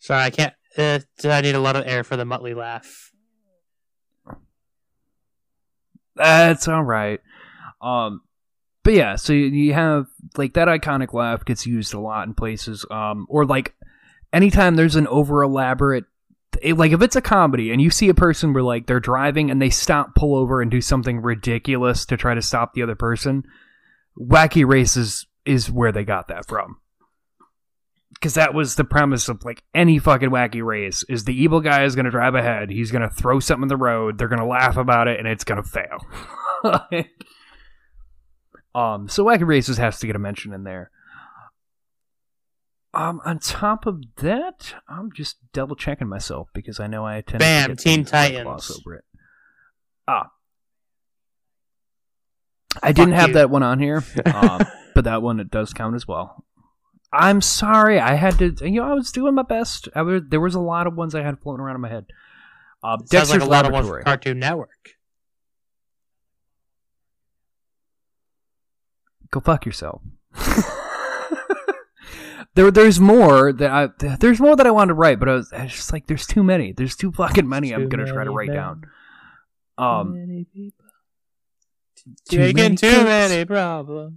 Sorry, 0.00 0.22
I 0.22 0.30
can't. 0.30 0.54
Uh, 0.76 1.00
I 1.24 1.40
need 1.40 1.54
a 1.54 1.60
lot 1.60 1.76
of 1.76 1.86
air 1.86 2.04
for 2.04 2.16
the 2.16 2.24
Muttley 2.24 2.54
laugh. 2.54 3.12
That's 6.14 6.68
all 6.68 6.82
right. 6.82 7.20
Um, 7.80 8.22
but 8.88 8.94
yeah, 8.94 9.16
so 9.16 9.34
you- 9.34 9.74
have 9.74 10.06
like 10.38 10.54
that 10.54 10.66
iconic 10.66 11.12
laugh 11.12 11.44
gets 11.44 11.66
used 11.66 11.92
a 11.92 12.00
lot 12.00 12.26
in 12.26 12.32
places. 12.32 12.86
Um, 12.90 13.26
or 13.28 13.44
like 13.44 13.74
anytime 14.32 14.76
there's 14.76 14.96
an 14.96 15.06
over 15.08 15.42
elaborate, 15.42 16.06
like 16.64 16.92
if 16.92 17.02
it's 17.02 17.14
a 17.14 17.20
comedy 17.20 17.70
and 17.70 17.82
you 17.82 17.90
see 17.90 18.08
a 18.08 18.14
person 18.14 18.54
where 18.54 18.62
like 18.62 18.86
they're 18.86 18.98
driving 18.98 19.50
and 19.50 19.60
they 19.60 19.68
stop, 19.68 20.14
pull 20.14 20.34
over, 20.34 20.62
and 20.62 20.70
do 20.70 20.80
something 20.80 21.20
ridiculous 21.20 22.06
to 22.06 22.16
try 22.16 22.32
to 22.32 22.40
stop 22.40 22.72
the 22.72 22.82
other 22.82 22.94
person, 22.94 23.42
wacky 24.18 24.66
races 24.66 25.26
is 25.44 25.70
where 25.70 25.92
they 25.92 26.04
got 26.04 26.28
that 26.28 26.48
from. 26.48 26.78
Because 28.14 28.32
that 28.34 28.54
was 28.54 28.76
the 28.76 28.84
premise 28.84 29.28
of 29.28 29.44
like 29.44 29.64
any 29.74 29.98
fucking 29.98 30.30
wacky 30.30 30.64
race 30.64 31.04
is 31.10 31.24
the 31.24 31.38
evil 31.38 31.60
guy 31.60 31.84
is 31.84 31.94
going 31.94 32.06
to 32.06 32.10
drive 32.10 32.34
ahead. 32.34 32.70
He's 32.70 32.90
going 32.90 33.06
to 33.06 33.14
throw 33.14 33.38
something 33.38 33.64
in 33.64 33.68
the 33.68 33.76
road. 33.76 34.16
They're 34.16 34.28
going 34.28 34.40
to 34.40 34.46
laugh 34.46 34.78
about 34.78 35.08
it, 35.08 35.18
and 35.18 35.28
it's 35.28 35.44
going 35.44 35.62
to 35.62 35.68
fail. 35.68 37.04
um, 38.74 39.08
so 39.08 39.24
wacky 39.24 39.46
races 39.46 39.78
has 39.78 39.98
to 40.00 40.06
get 40.06 40.16
a 40.16 40.18
mention 40.18 40.52
in 40.52 40.64
there. 40.64 40.90
Um, 42.94 43.20
on 43.24 43.38
top 43.38 43.86
of 43.86 44.02
that, 44.16 44.74
I'm 44.88 45.12
just 45.12 45.36
double 45.52 45.76
checking 45.76 46.08
myself 46.08 46.48
because 46.54 46.80
I 46.80 46.86
know 46.86 47.04
I 47.04 47.20
tend 47.20 47.40
Bam, 47.40 47.76
Teen 47.76 48.04
Titans. 48.04 48.44
gloss 48.44 48.70
over 48.70 48.94
it. 48.94 49.04
Ah, 50.08 50.30
I 52.82 52.92
didn't 52.92 53.14
have 53.14 53.28
you. 53.28 53.34
that 53.34 53.50
one 53.50 53.62
on 53.62 53.78
here, 53.78 54.02
um, 54.26 54.62
but 54.94 55.04
that 55.04 55.22
one 55.22 55.40
it 55.40 55.50
does 55.50 55.72
count 55.72 55.94
as 55.94 56.06
well. 56.08 56.44
I'm 57.12 57.40
sorry, 57.40 58.00
I 58.00 58.14
had 58.14 58.38
to. 58.38 58.54
You 58.60 58.80
know, 58.82 58.90
I 58.90 58.94
was 58.94 59.12
doing 59.12 59.34
my 59.34 59.42
best. 59.42 59.88
I 59.94 60.02
was, 60.02 60.22
there 60.28 60.40
was 60.40 60.54
a 60.54 60.60
lot 60.60 60.86
of 60.86 60.94
ones 60.94 61.14
I 61.14 61.22
had 61.22 61.40
floating 61.40 61.64
around 61.64 61.76
in 61.76 61.80
my 61.82 61.88
head. 61.88 62.06
Uh, 62.82 62.96
Dexter's 62.96 63.40
like 63.40 63.48
a 63.48 63.50
lot 63.50 63.66
of 63.66 63.72
ones. 63.72 64.04
Cartoon 64.04 64.38
Network. 64.38 64.70
Go 69.30 69.40
fuck 69.40 69.66
yourself. 69.66 70.02
there, 72.54 72.70
there's 72.70 72.98
more 73.00 73.52
that 73.52 73.70
I 73.70 74.16
there's 74.18 74.40
more 74.40 74.56
that 74.56 74.66
I 74.66 74.70
wanted 74.70 74.88
to 74.88 74.94
write, 74.94 75.18
but 75.20 75.28
I 75.28 75.34
was, 75.34 75.52
I 75.52 75.64
was 75.64 75.72
just 75.72 75.92
like, 75.92 76.06
there's 76.06 76.26
too 76.26 76.42
many. 76.42 76.72
There's 76.72 76.96
too 76.96 77.12
fucking 77.12 77.48
many. 77.48 77.72
I'm 77.72 77.88
gonna 77.88 78.06
try 78.06 78.24
to 78.24 78.30
write 78.30 78.48
men. 78.48 78.56
down. 78.56 78.82
Um, 79.78 80.14
many 80.14 80.44
people. 80.44 80.86
too 82.28 82.36
Taking 82.38 82.56
many 82.62 82.76
too 82.76 82.90
cooks. 82.90 83.04
many 83.04 83.44
problems. 83.44 84.14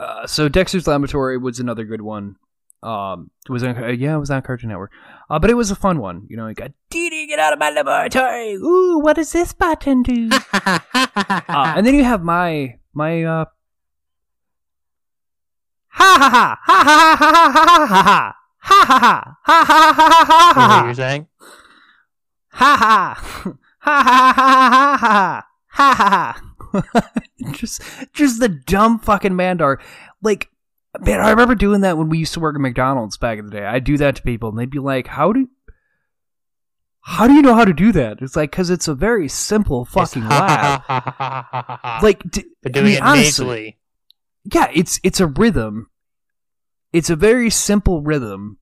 uh, 0.00 0.26
so 0.26 0.48
Dexter's 0.48 0.86
Laboratory 0.86 1.36
was 1.38 1.58
another 1.60 1.84
good 1.84 2.00
one. 2.02 2.36
Um, 2.82 3.30
it 3.46 3.50
was 3.50 3.64
on, 3.64 3.76
uh, 3.82 3.88
yeah, 3.88 4.14
it 4.14 4.18
was 4.20 4.30
on 4.30 4.40
Cartoon 4.42 4.68
Network. 4.70 4.92
Uh, 5.28 5.38
but 5.40 5.50
it 5.50 5.54
was 5.54 5.70
a 5.72 5.76
fun 5.76 5.98
one. 5.98 6.26
You 6.28 6.36
know, 6.36 6.46
you 6.46 6.54
got 6.54 6.70
Dee 6.90 7.07
Dee, 7.07 7.07
get 7.28 7.38
out 7.38 7.52
of 7.52 7.58
my 7.58 7.70
laboratory. 7.70 8.54
Ooh, 8.54 8.98
what 8.98 9.16
does 9.16 9.32
this 9.32 9.52
button 9.52 10.02
do? 10.02 10.30
uh, 10.32 10.78
and 11.76 11.86
then 11.86 11.94
you 11.94 12.02
have 12.04 12.24
my 12.24 12.78
my 12.94 13.22
uh. 13.22 13.44
Ha 15.90 16.16
ha 16.20 16.28
ha 16.30 16.58
ha 16.62 16.84
ha 16.84 17.16
ha 17.16 17.86
ha 17.86 17.88
ha 17.88 18.34
ha 18.60 18.84
ha 18.84 18.84
ha 18.84 19.24
ha 19.44 19.62
ha 19.62 19.62
ha 19.62 19.92
ha 19.94 20.24
ha 20.24 20.54
ha 20.54 20.54
You 20.54 20.54
know 20.54 20.68
what 20.68 20.68
ha 20.70 20.84
you're 20.86 20.94
saying? 20.94 21.26
ha 22.50 22.76
ha 22.76 23.14
ha 23.80 24.02
ha 24.02 24.32
ha 24.32 24.32
ha 24.32 24.96
ha 24.98 25.44
ha 25.68 25.92
ha 25.94 25.94
ha 25.94 27.12
just 27.52 27.82
just 28.12 28.40
the 28.40 28.48
dumb 28.48 28.98
fucking 28.98 29.32
Mandark 29.32 29.80
like 30.22 30.48
man 31.00 31.20
i 31.20 31.30
remember 31.30 31.54
doing 31.54 31.80
that 31.82 31.96
when 31.96 32.08
we 32.08 32.18
used 32.18 32.34
to 32.34 32.40
work 32.40 32.54
at 32.56 32.60
mcdonald's 32.60 33.16
back 33.16 33.38
in 33.38 33.46
the 33.46 33.52
day 33.52 33.64
i'd 33.64 33.84
do 33.84 33.96
that 33.96 34.16
to 34.16 34.22
people 34.22 34.48
and 34.48 34.58
they'd 34.58 34.70
be 34.70 34.78
like 34.80 35.06
how 35.06 35.32
do 35.32 35.48
how 37.08 37.26
do 37.26 37.32
you 37.34 37.42
know 37.42 37.54
how 37.54 37.64
to 37.64 37.72
do 37.72 37.90
that? 37.92 38.18
It's 38.20 38.36
like 38.36 38.50
because 38.50 38.68
it's 38.70 38.86
a 38.88 38.94
very 38.94 39.28
simple 39.28 39.84
fucking 39.86 40.28
laugh 40.28 40.84
like 42.02 42.22
d- 42.30 42.44
but 42.62 42.70
I 42.70 42.72
doing 42.72 42.84
mean, 42.86 42.94
it 42.96 43.02
honestly, 43.02 43.24
nasally. 43.46 43.78
yeah 44.52 44.70
it's 44.74 45.00
it's 45.02 45.20
a 45.20 45.26
rhythm. 45.26 45.88
It's 46.92 47.10
a 47.10 47.16
very 47.16 47.50
simple 47.50 48.02
rhythm. 48.02 48.58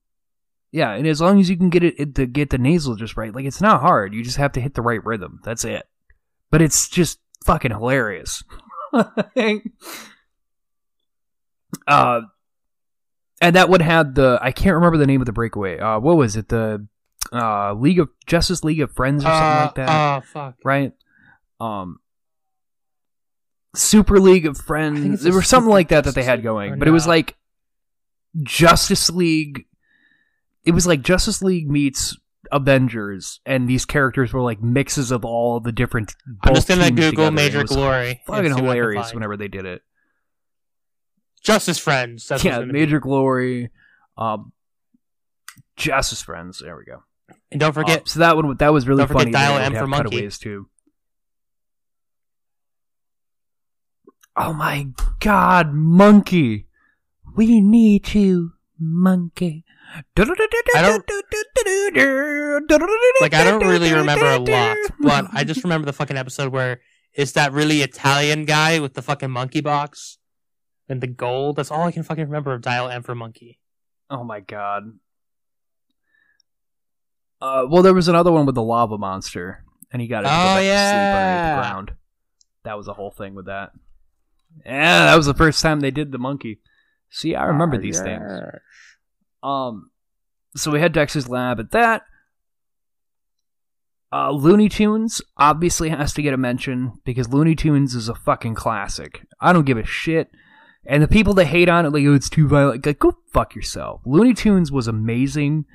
Yeah 0.71 0.91
and 0.93 1.05
as 1.07 1.19
long 1.21 1.39
as 1.39 1.49
you 1.49 1.57
can 1.57 1.69
get 1.69 1.83
it, 1.83 1.95
it 1.97 2.15
to 2.15 2.25
get 2.25 2.49
the 2.49 2.57
nasal 2.57 2.95
just 2.95 3.17
right 3.17 3.33
like 3.35 3.45
it's 3.45 3.61
not 3.61 3.81
hard. 3.81 4.13
You 4.13 4.23
just 4.23 4.37
have 4.37 4.53
to 4.53 4.61
hit 4.61 4.73
the 4.75 4.81
right 4.81 5.03
rhythm. 5.03 5.39
That's 5.43 5.65
it. 5.65 5.83
But 6.49 6.61
it's 6.61 6.87
just 6.89 7.19
fucking 7.45 7.71
hilarious. 7.71 8.43
Uh 11.87 12.21
and 13.41 13.55
that 13.55 13.69
would 13.69 13.81
have 13.81 14.15
the 14.15 14.39
i 14.41 14.51
can't 14.51 14.75
remember 14.75 14.97
the 14.97 15.05
name 15.05 15.21
of 15.21 15.25
the 15.25 15.33
breakaway. 15.33 15.77
Uh 15.79 15.99
what 15.99 16.17
was 16.17 16.35
it? 16.35 16.47
The 16.49 16.87
uh 17.33 17.73
league 17.73 17.99
of 17.99 18.09
justice 18.25 18.63
league 18.63 18.79
of 18.81 18.91
friends 18.91 19.23
or 19.23 19.27
something 19.27 19.41
Uh, 19.41 19.61
like 19.65 19.75
that 19.75 19.89
Oh 19.89 20.21
fuck! 20.21 20.55
right? 20.63 20.91
Um, 21.59 21.99
Super 23.75 24.19
League 24.19 24.45
of 24.45 24.57
Friends. 24.57 25.23
There 25.23 25.33
was 25.33 25.47
something 25.47 25.69
like 25.69 25.89
that 25.89 26.03
that 26.05 26.15
they 26.15 26.23
had 26.23 26.41
going, 26.43 26.79
but 26.79 26.87
it 26.87 26.91
was 26.91 27.05
like 27.07 27.35
Justice 28.43 29.09
League. 29.09 29.65
It 30.63 30.71
was 30.71 30.87
like 30.87 31.01
Justice 31.01 31.41
League 31.41 31.69
meets 31.69 32.17
Avengers, 32.51 33.39
and 33.45 33.67
these 33.67 33.85
characters 33.85 34.33
were 34.33 34.41
like 34.41 34.61
mixes 34.61 35.11
of 35.11 35.25
all 35.25 35.59
the 35.59 35.71
different. 35.71 36.15
I'm 36.43 36.55
just 36.55 36.67
gonna 36.67 36.89
Google. 36.91 37.29
Major 37.31 37.59
It 37.59 37.63
was 37.63 37.71
Glory. 37.71 38.21
Fucking 38.25 38.25
see 38.25 38.31
what 38.31 38.45
I 38.45 38.55
can 38.55 38.63
hilarious 38.63 39.13
whenever 39.13 39.37
they 39.37 39.47
did 39.47 39.65
it. 39.65 39.81
Justice 41.43 41.77
Friends. 41.77 42.27
That's 42.27 42.43
yeah, 42.43 42.59
gonna 42.59 42.67
be. 42.67 42.73
Major 42.73 42.99
Glory, 42.99 43.69
um, 44.17 44.51
Justice 45.75 46.21
Friends. 46.21 46.59
There 46.59 46.75
we 46.75 46.85
go. 46.85 47.03
And 47.51 47.59
don't 47.59 47.69
Uh, 47.69 47.73
forget, 47.73 48.07
so 48.07 48.19
that 48.19 48.35
one 48.35 48.55
that 48.57 48.73
was 48.73 48.87
really 48.87 49.05
don't 49.05 49.13
funny. 49.13 49.31
Dial 49.31 49.57
M 49.57 49.73
for 49.73 49.87
Monkey. 49.87 50.29
too. 50.29 50.67
Oh 54.35 54.53
my 54.53 54.87
god, 55.19 55.73
monkey! 55.73 56.67
We 57.35 57.59
need 57.61 58.03
to 58.05 58.51
monkey. 58.79 59.63
I 59.95 60.03
don't- 60.81 61.09
like 63.21 63.33
I 63.33 63.43
don't 63.43 63.65
really 63.65 63.91
remember 63.93 64.25
a 64.25 64.37
lot, 64.39 64.77
but 64.99 65.25
I 65.33 65.43
just 65.43 65.63
remember 65.63 65.85
the 65.85 65.93
fucking 65.93 66.17
episode 66.17 66.51
where 66.51 66.81
it's 67.13 67.31
that 67.31 67.51
really 67.53 67.81
Italian 67.81 68.45
guy 68.45 68.79
with 68.79 68.93
the 68.93 69.01
fucking 69.01 69.31
monkey 69.31 69.61
box 69.61 70.17
and 70.89 71.01
the 71.01 71.07
gold. 71.07 71.55
That's 71.55 71.71
all 71.71 71.83
I 71.83 71.91
can 71.91 72.03
fucking 72.03 72.25
remember 72.25 72.53
of 72.53 72.61
Dial 72.61 72.89
M 72.89 73.01
for 73.01 73.15
Monkey. 73.15 73.59
Oh 74.09 74.23
my 74.23 74.39
god. 74.41 74.99
Uh, 77.41 77.65
well, 77.69 77.83
there 77.83 77.93
was 77.93 78.07
another 78.07 78.31
one 78.31 78.45
with 78.45 78.55
the 78.55 78.63
lava 78.63 78.97
monster, 78.97 79.63
and 79.91 80.01
he 80.01 80.07
got 80.07 80.19
it 80.19 80.27
to 80.27 80.29
go 80.29 80.33
Oh, 80.33 80.37
back 80.37 80.55
to 80.55 80.61
sleep 80.61 80.67
yeah. 80.71 81.13
underneath 81.53 81.55
the 81.55 81.61
ground. 81.69 81.91
That 82.63 82.77
was 82.77 82.87
a 82.87 82.93
whole 82.93 83.11
thing 83.11 83.35
with 83.35 83.45
that. 83.45 83.71
Yeah, 84.65 85.05
that 85.05 85.15
was 85.15 85.27
the 85.27 85.33
first 85.33 85.61
time 85.61 85.79
they 85.79 85.91
did 85.91 86.11
the 86.11 86.17
monkey. 86.17 86.59
See, 87.09 87.35
I 87.35 87.45
remember 87.45 87.77
these 87.77 88.01
things. 88.01 88.23
Um, 89.43 89.91
so 90.55 90.71
we 90.71 90.79
had 90.81 90.91
Dexter's 90.93 91.29
Lab 91.29 91.59
at 91.59 91.71
that. 91.71 92.03
Uh, 94.11 94.31
Looney 94.31 94.69
Tunes 94.69 95.21
obviously 95.37 95.89
has 95.89 96.13
to 96.13 96.21
get 96.21 96.33
a 96.33 96.37
mention 96.37 96.93
because 97.05 97.29
Looney 97.31 97.55
Tunes 97.55 97.93
is 97.93 98.09
a 98.09 98.15
fucking 98.15 98.55
classic. 98.55 99.25
I 99.39 99.53
don't 99.53 99.65
give 99.65 99.77
a 99.77 99.85
shit. 99.85 100.29
And 100.85 101.03
the 101.03 101.07
people 101.07 101.33
that 101.35 101.45
hate 101.45 101.67
on 101.67 101.85
it, 101.85 101.91
like, 101.91 102.05
oh, 102.05 102.13
it's 102.15 102.29
too 102.29 102.47
violent, 102.47 102.85
like, 102.85 102.99
go 102.99 103.13
fuck 103.33 103.53
yourself. 103.55 104.01
Looney 104.05 104.33
Tunes 104.33 104.71
was 104.71 104.87
amazing. 104.87 105.65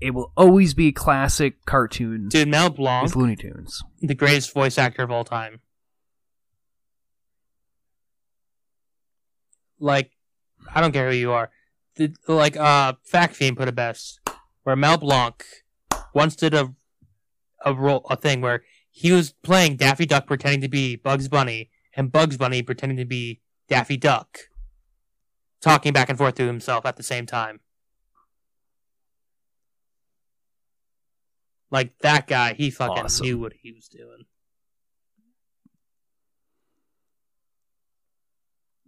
It 0.00 0.12
will 0.12 0.32
always 0.36 0.74
be 0.74 0.88
a 0.88 0.92
classic 0.92 1.64
cartoon. 1.64 2.28
Dude, 2.28 2.48
Mel 2.48 2.70
Blanc, 2.70 3.14
Looney 3.16 3.36
Tunes. 3.36 3.82
the 4.00 4.14
greatest 4.14 4.52
voice 4.52 4.76
actor 4.76 5.02
of 5.02 5.10
all 5.10 5.24
time. 5.24 5.60
Like, 9.78 10.10
I 10.74 10.80
don't 10.80 10.92
care 10.92 11.10
who 11.10 11.16
you 11.16 11.32
are. 11.32 11.50
The, 11.96 12.14
like, 12.28 12.56
uh, 12.56 12.94
Fact 13.02 13.34
Fiend 13.34 13.56
put 13.56 13.68
it 13.68 13.74
best, 13.74 14.20
where 14.62 14.76
Mel 14.76 14.98
Blanc 14.98 15.44
once 16.12 16.36
did 16.36 16.54
a 16.54 16.74
a 17.64 17.74
role, 17.74 18.06
a 18.10 18.16
thing 18.16 18.40
where 18.40 18.62
he 18.90 19.10
was 19.10 19.32
playing 19.42 19.76
Daffy 19.76 20.06
Duck 20.06 20.26
pretending 20.26 20.60
to 20.60 20.68
be 20.68 20.96
Bugs 20.96 21.28
Bunny, 21.28 21.70
and 21.96 22.12
Bugs 22.12 22.36
Bunny 22.36 22.62
pretending 22.62 22.98
to 22.98 23.04
be 23.04 23.40
Daffy 23.68 23.96
Duck, 23.96 24.38
talking 25.60 25.92
back 25.92 26.08
and 26.08 26.18
forth 26.18 26.34
to 26.36 26.46
himself 26.46 26.84
at 26.84 26.96
the 26.96 27.02
same 27.02 27.26
time. 27.26 27.60
Like 31.74 31.98
that 32.02 32.28
guy, 32.28 32.54
he 32.54 32.70
fucking 32.70 33.06
Awesome. 33.06 33.26
knew 33.26 33.40
what 33.40 33.52
he 33.60 33.72
was 33.72 33.88
doing. 33.88 34.26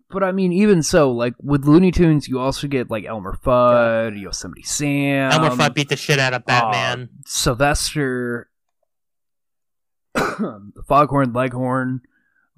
But 0.08 0.22
I 0.22 0.30
mean, 0.30 0.52
even 0.52 0.84
so, 0.84 1.10
like 1.10 1.34
with 1.42 1.64
Looney 1.64 1.90
Tunes, 1.90 2.28
you 2.28 2.38
also 2.38 2.68
get 2.68 2.88
like 2.88 3.04
Elmer 3.04 3.36
Fudd, 3.44 4.20
Yosemite 4.22 4.62
Sam, 4.62 5.32
Elmer 5.32 5.50
Fudd 5.56 5.74
beat 5.74 5.88
the 5.88 5.96
shit 5.96 6.20
out 6.20 6.32
of 6.32 6.44
Batman. 6.44 7.08
uh, 7.12 7.22
Sylvester, 7.26 8.50
Foghorn 10.86 11.32
Leghorn. 11.32 12.02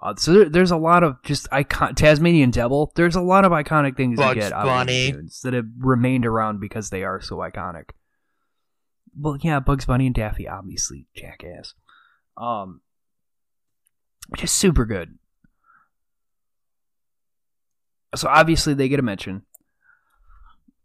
Uh, 0.03 0.15
so 0.15 0.35
there, 0.35 0.49
there's 0.51 0.71
a 0.71 0.77
lot 0.77 1.03
of 1.03 1.23
just 1.23 1.49
icon 1.51 1.95
Tasmanian 1.95 2.51
Devil. 2.51 2.93
There's 2.97 3.17
a 3.17 3.23
lot 3.23 3.47
of 3.47 3.53
iconic 3.53 3.97
things 3.97 4.19
Bugs 4.19 4.37
you 4.37 4.43
get 4.43 4.53
out 4.53 4.69
of 4.69 4.87
Looney 4.87 5.13
Tunes 5.13 5.41
that 5.41 5.55
have 5.55 5.69
remained 5.79 6.27
around 6.27 6.61
because 6.61 6.91
they 6.91 7.03
are 7.03 7.23
so 7.23 7.37
iconic. 7.37 7.93
Well, 9.21 9.37
yeah, 9.41 9.59
Bugs 9.61 9.85
Bunny 9.87 10.07
and 10.07 10.15
Daffy, 10.15 10.47
obviously, 10.47 11.07
jackass. 11.15 11.75
Um, 12.37 12.83
is 14.41 14.53
super 14.53 14.85
good. 14.85 15.19
So 18.15 18.29
obviously 18.29 18.75
they 18.75 18.89
get 18.89 19.01
a 19.01 19.03
mention, 19.03 19.43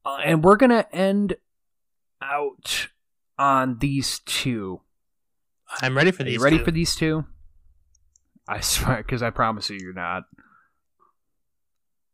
uh, 0.06 0.18
and 0.26 0.44
we're 0.44 0.58
gonna 0.58 0.86
end 0.92 1.36
out 2.22 2.90
on 3.38 3.78
these 3.80 4.20
two. 4.26 4.82
I'm 5.82 5.96
ready 5.96 6.12
for 6.12 6.24
Are 6.24 6.26
these. 6.26 6.34
you 6.36 6.44
ready 6.44 6.58
two. 6.58 6.64
for 6.66 6.72
these 6.72 6.96
two? 6.96 7.26
I 8.48 8.60
swear, 8.62 8.98
because 8.98 9.22
I 9.24 9.30
promise 9.30 9.70
you, 9.70 9.78
you're 9.82 9.94
not. 9.94 10.24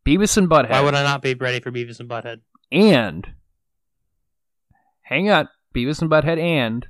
Beavis 0.05 0.37
and 0.37 0.49
Butthead. 0.49 0.69
Why 0.69 0.81
would 0.81 0.95
I 0.95 1.03
not 1.03 1.21
be 1.21 1.33
ready 1.33 1.59
for 1.59 1.71
Beavis 1.71 1.99
and 1.99 2.09
Butthead? 2.09 2.41
and 2.71 3.27
hang 5.01 5.29
on, 5.31 5.49
Beavis 5.73 6.01
and 6.01 6.09
Butthead, 6.09 6.39
and 6.39 6.87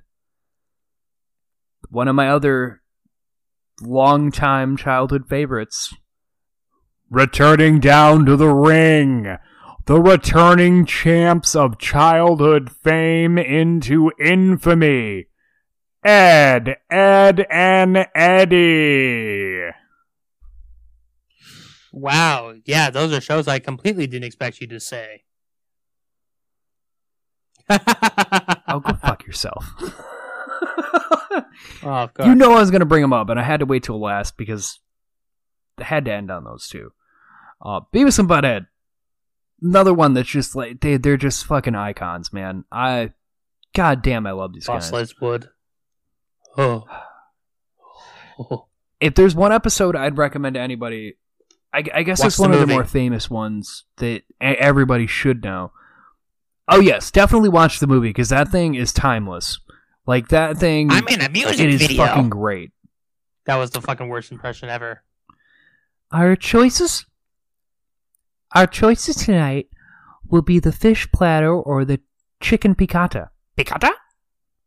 one 1.90 2.08
of 2.08 2.16
my 2.16 2.30
other 2.30 2.82
longtime 3.82 4.78
childhood 4.78 5.28
favorites, 5.28 5.94
returning 7.10 7.80
down 7.80 8.26
to 8.26 8.36
the 8.36 8.54
ring, 8.54 9.38
the 9.86 10.02
returning 10.02 10.86
champs 10.86 11.56
of 11.56 11.80
childhood 11.80 12.72
fame 12.72 13.38
into 13.38 14.12
infamy, 14.20 15.28
Ed, 16.04 16.78
Edd, 16.90 17.46
and 17.50 18.08
Eddy. 18.16 19.72
Wow, 21.92 22.54
yeah, 22.66 22.90
those 22.90 23.12
are 23.12 23.20
shows 23.20 23.48
I 23.48 23.60
completely 23.60 24.08
didn't 24.08 24.26
expect 24.26 24.62
you 24.62 24.68
to 24.68 24.80
say. 24.80 25.24
Oh, 27.70 28.80
go 28.80 28.94
fuck 28.94 29.26
yourself. 29.26 29.66
Oh 31.84 32.10
god. 32.14 32.28
you 32.28 32.36
know 32.36 32.54
I 32.54 32.60
was 32.60 32.72
gonna 32.72 32.86
bring 32.86 33.02
them 33.02 33.14
up, 33.14 33.30
and 33.30 33.40
I 33.40 33.44
had 33.44 33.60
to 33.60 33.66
wait 33.66 33.84
till 33.84 34.00
last 34.00 34.38
because 34.38 34.80
I 35.78 35.84
had 35.84 36.06
to 36.06 36.12
end 36.12 36.32
on 36.32 36.44
those 36.44 36.68
two. 36.68 36.92
Uh, 37.62 37.82
Beavis 37.94 38.20
and 38.20 38.28
Butthead, 38.28 38.68
another 39.62 39.94
one 39.94 40.14
that's 40.14 40.30
just 40.30 40.56
like 40.56 40.82
they 40.82 40.98
they're 40.98 41.18
just 41.18 41.46
fucking 41.46 41.76
icons, 41.76 42.34
man. 42.34 42.66
I, 42.72 43.14
god 43.76 44.02
damn, 44.02 44.26
I 44.26 44.32
love 44.32 44.54
these 44.54 44.68
Boss 44.68 44.92
guys. 44.92 45.14
Wood. 45.22 45.50
Oh. 46.58 46.86
oh. 48.40 48.68
if 49.00 49.16
there's 49.16 49.36
one 49.36 49.52
episode 49.52 49.96
I'd 49.96 50.18
recommend 50.18 50.56
to 50.56 50.62
anybody, 50.62 51.18
I, 51.74 51.84
I 51.94 52.04
guess 52.04 52.20
Watch 52.20 52.28
it's 52.28 52.40
one 52.40 52.54
of 52.54 52.60
the 52.60 52.68
more 52.68 52.86
famous 52.86 53.30
ones 53.30 53.86
that 53.98 54.24
everybody 54.42 55.08
should 55.08 55.44
know. 55.44 55.72
Oh 56.70 56.80
yes, 56.80 57.10
definitely 57.10 57.50
watch 57.50 57.80
the 57.80 57.88
movie 57.88 58.10
because 58.10 58.30
that 58.30 58.50
thing 58.50 58.76
is 58.76 58.94
timeless. 58.94 59.60
Like 60.06 60.30
that 60.30 60.58
thing, 60.58 60.92
I'm 60.92 61.08
in 61.08 61.22
a 61.22 61.30
music 61.30 61.60
it 61.60 61.70
is 61.70 61.82
video. 61.82 62.06
fucking 62.06 62.30
great. 62.30 62.72
That 63.46 63.56
was 63.56 63.72
the 63.72 63.82
fucking 63.82 64.08
worst 64.08 64.32
impression 64.32 64.70
ever. 64.70 65.04
Our 66.12 66.36
choices, 66.36 67.06
our 68.56 68.68
choices 68.68 69.16
tonight 69.16 69.70
will 70.30 70.44
be 70.44 70.60
the 70.60 70.72
fish 70.72 71.12
platter 71.12 71.54
or 71.54 71.86
the 71.86 72.00
chicken 72.40 72.76
piccata. 72.76 73.30
Piccata, 73.58 73.90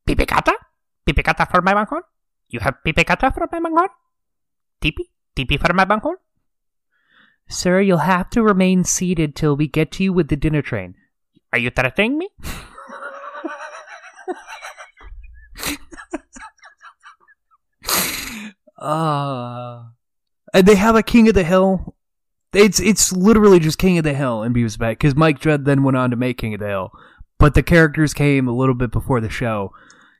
pipicata, 0.06 0.54
pipicata 1.06 1.50
for 1.50 1.62
my 1.62 1.72
manghorn. 1.72 2.02
You 2.48 2.60
have 2.60 2.76
pipicata 2.84 3.32
for 3.32 3.48
my 3.50 3.60
manghorn. 3.60 3.88
Tipi, 4.80 5.10
tipi 5.36 5.58
for 5.58 5.72
my 5.72 5.84
manghorn. 5.84 6.16
Sir, 7.48 7.80
you'll 7.80 7.98
have 7.98 8.30
to 8.30 8.42
remain 8.42 8.82
seated 8.84 9.36
till 9.36 9.56
we 9.56 9.68
get 9.68 9.92
to 9.92 10.04
you 10.04 10.12
with 10.12 10.28
the 10.28 10.36
dinner 10.36 10.62
train. 10.62 10.96
Are 11.52 11.58
you 11.58 11.70
threatening 11.70 12.18
me? 12.18 12.28
uh, 18.78 19.84
and 20.54 20.66
they 20.66 20.74
have 20.76 20.96
a 20.96 21.02
King 21.02 21.28
of 21.28 21.34
the 21.34 21.44
Hill. 21.44 21.94
It's 22.54 22.80
it's 22.80 23.12
literally 23.12 23.58
just 23.58 23.78
King 23.78 23.98
of 23.98 24.04
the 24.04 24.14
Hill 24.14 24.42
in 24.42 24.54
Beavis 24.54 24.78
because 24.78 25.14
Mike 25.14 25.40
Dredd 25.40 25.64
then 25.64 25.82
went 25.82 25.96
on 25.96 26.10
to 26.10 26.16
make 26.16 26.38
King 26.38 26.54
of 26.54 26.60
the 26.60 26.68
Hill, 26.68 26.90
but 27.38 27.54
the 27.54 27.62
characters 27.62 28.14
came 28.14 28.48
a 28.48 28.56
little 28.56 28.74
bit 28.74 28.90
before 28.90 29.20
the 29.20 29.30
show 29.30 29.72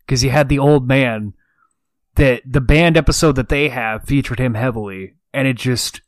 because 0.05 0.23
you 0.23 0.31
had 0.31 0.49
the 0.49 0.59
old 0.59 0.87
man 0.87 1.35
that 2.17 2.43
the 2.47 2.61
band 2.61 2.97
episode 2.97 3.37
that 3.37 3.49
they 3.49 3.71
have 3.71 4.05
featured 4.05 4.39
him 4.39 4.55
heavily, 4.55 5.15
and 5.33 5.49
it 5.49 5.57
just 5.57 6.03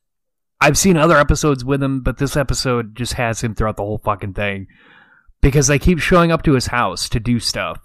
I've 0.61 0.79
seen 0.79 0.97
other 0.97 1.17
episodes 1.17 1.65
with 1.65 1.83
him, 1.83 2.01
but 2.01 2.19
this 2.19 2.37
episode 2.37 2.95
just 2.95 3.15
has 3.15 3.43
him 3.43 3.55
throughout 3.55 3.77
the 3.77 3.83
whole 3.83 4.01
fucking 4.05 4.35
thing 4.35 4.67
because 5.45 5.67
they 5.67 5.79
keep 5.79 5.99
showing 5.99 6.33
up 6.33 6.43
to 6.43 6.55
his 6.55 6.69
house 6.69 7.07
to 7.11 7.21
do 7.21 7.39
stuff, 7.39 7.79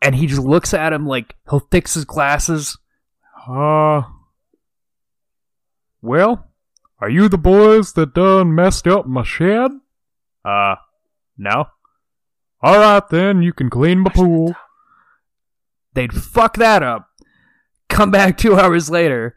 and 0.00 0.14
he 0.14 0.28
just 0.28 0.40
looks 0.40 0.72
at 0.72 0.92
him 0.92 1.08
like 1.08 1.34
he'll 1.50 1.66
fix 1.72 1.94
his 1.94 2.04
glasses. 2.04 2.78
Uh. 3.48 4.02
Well, 6.00 6.46
are 7.00 7.10
you 7.10 7.28
the 7.28 7.36
boys 7.36 7.94
that 7.94 8.14
done 8.14 8.54
messed 8.54 8.86
up 8.86 9.06
my 9.06 9.24
shed? 9.24 9.72
Uh, 10.44 10.76
no. 11.36 11.66
Alright 12.64 13.08
then, 13.10 13.42
you 13.42 13.52
can 13.52 13.70
clean 13.70 13.98
my 13.98 14.10
pool. 14.10 14.54
They'd 15.94 16.14
fuck 16.14 16.58
that 16.58 16.84
up, 16.84 17.08
come 17.88 18.12
back 18.12 18.38
two 18.38 18.54
hours 18.58 18.88
later. 18.88 19.34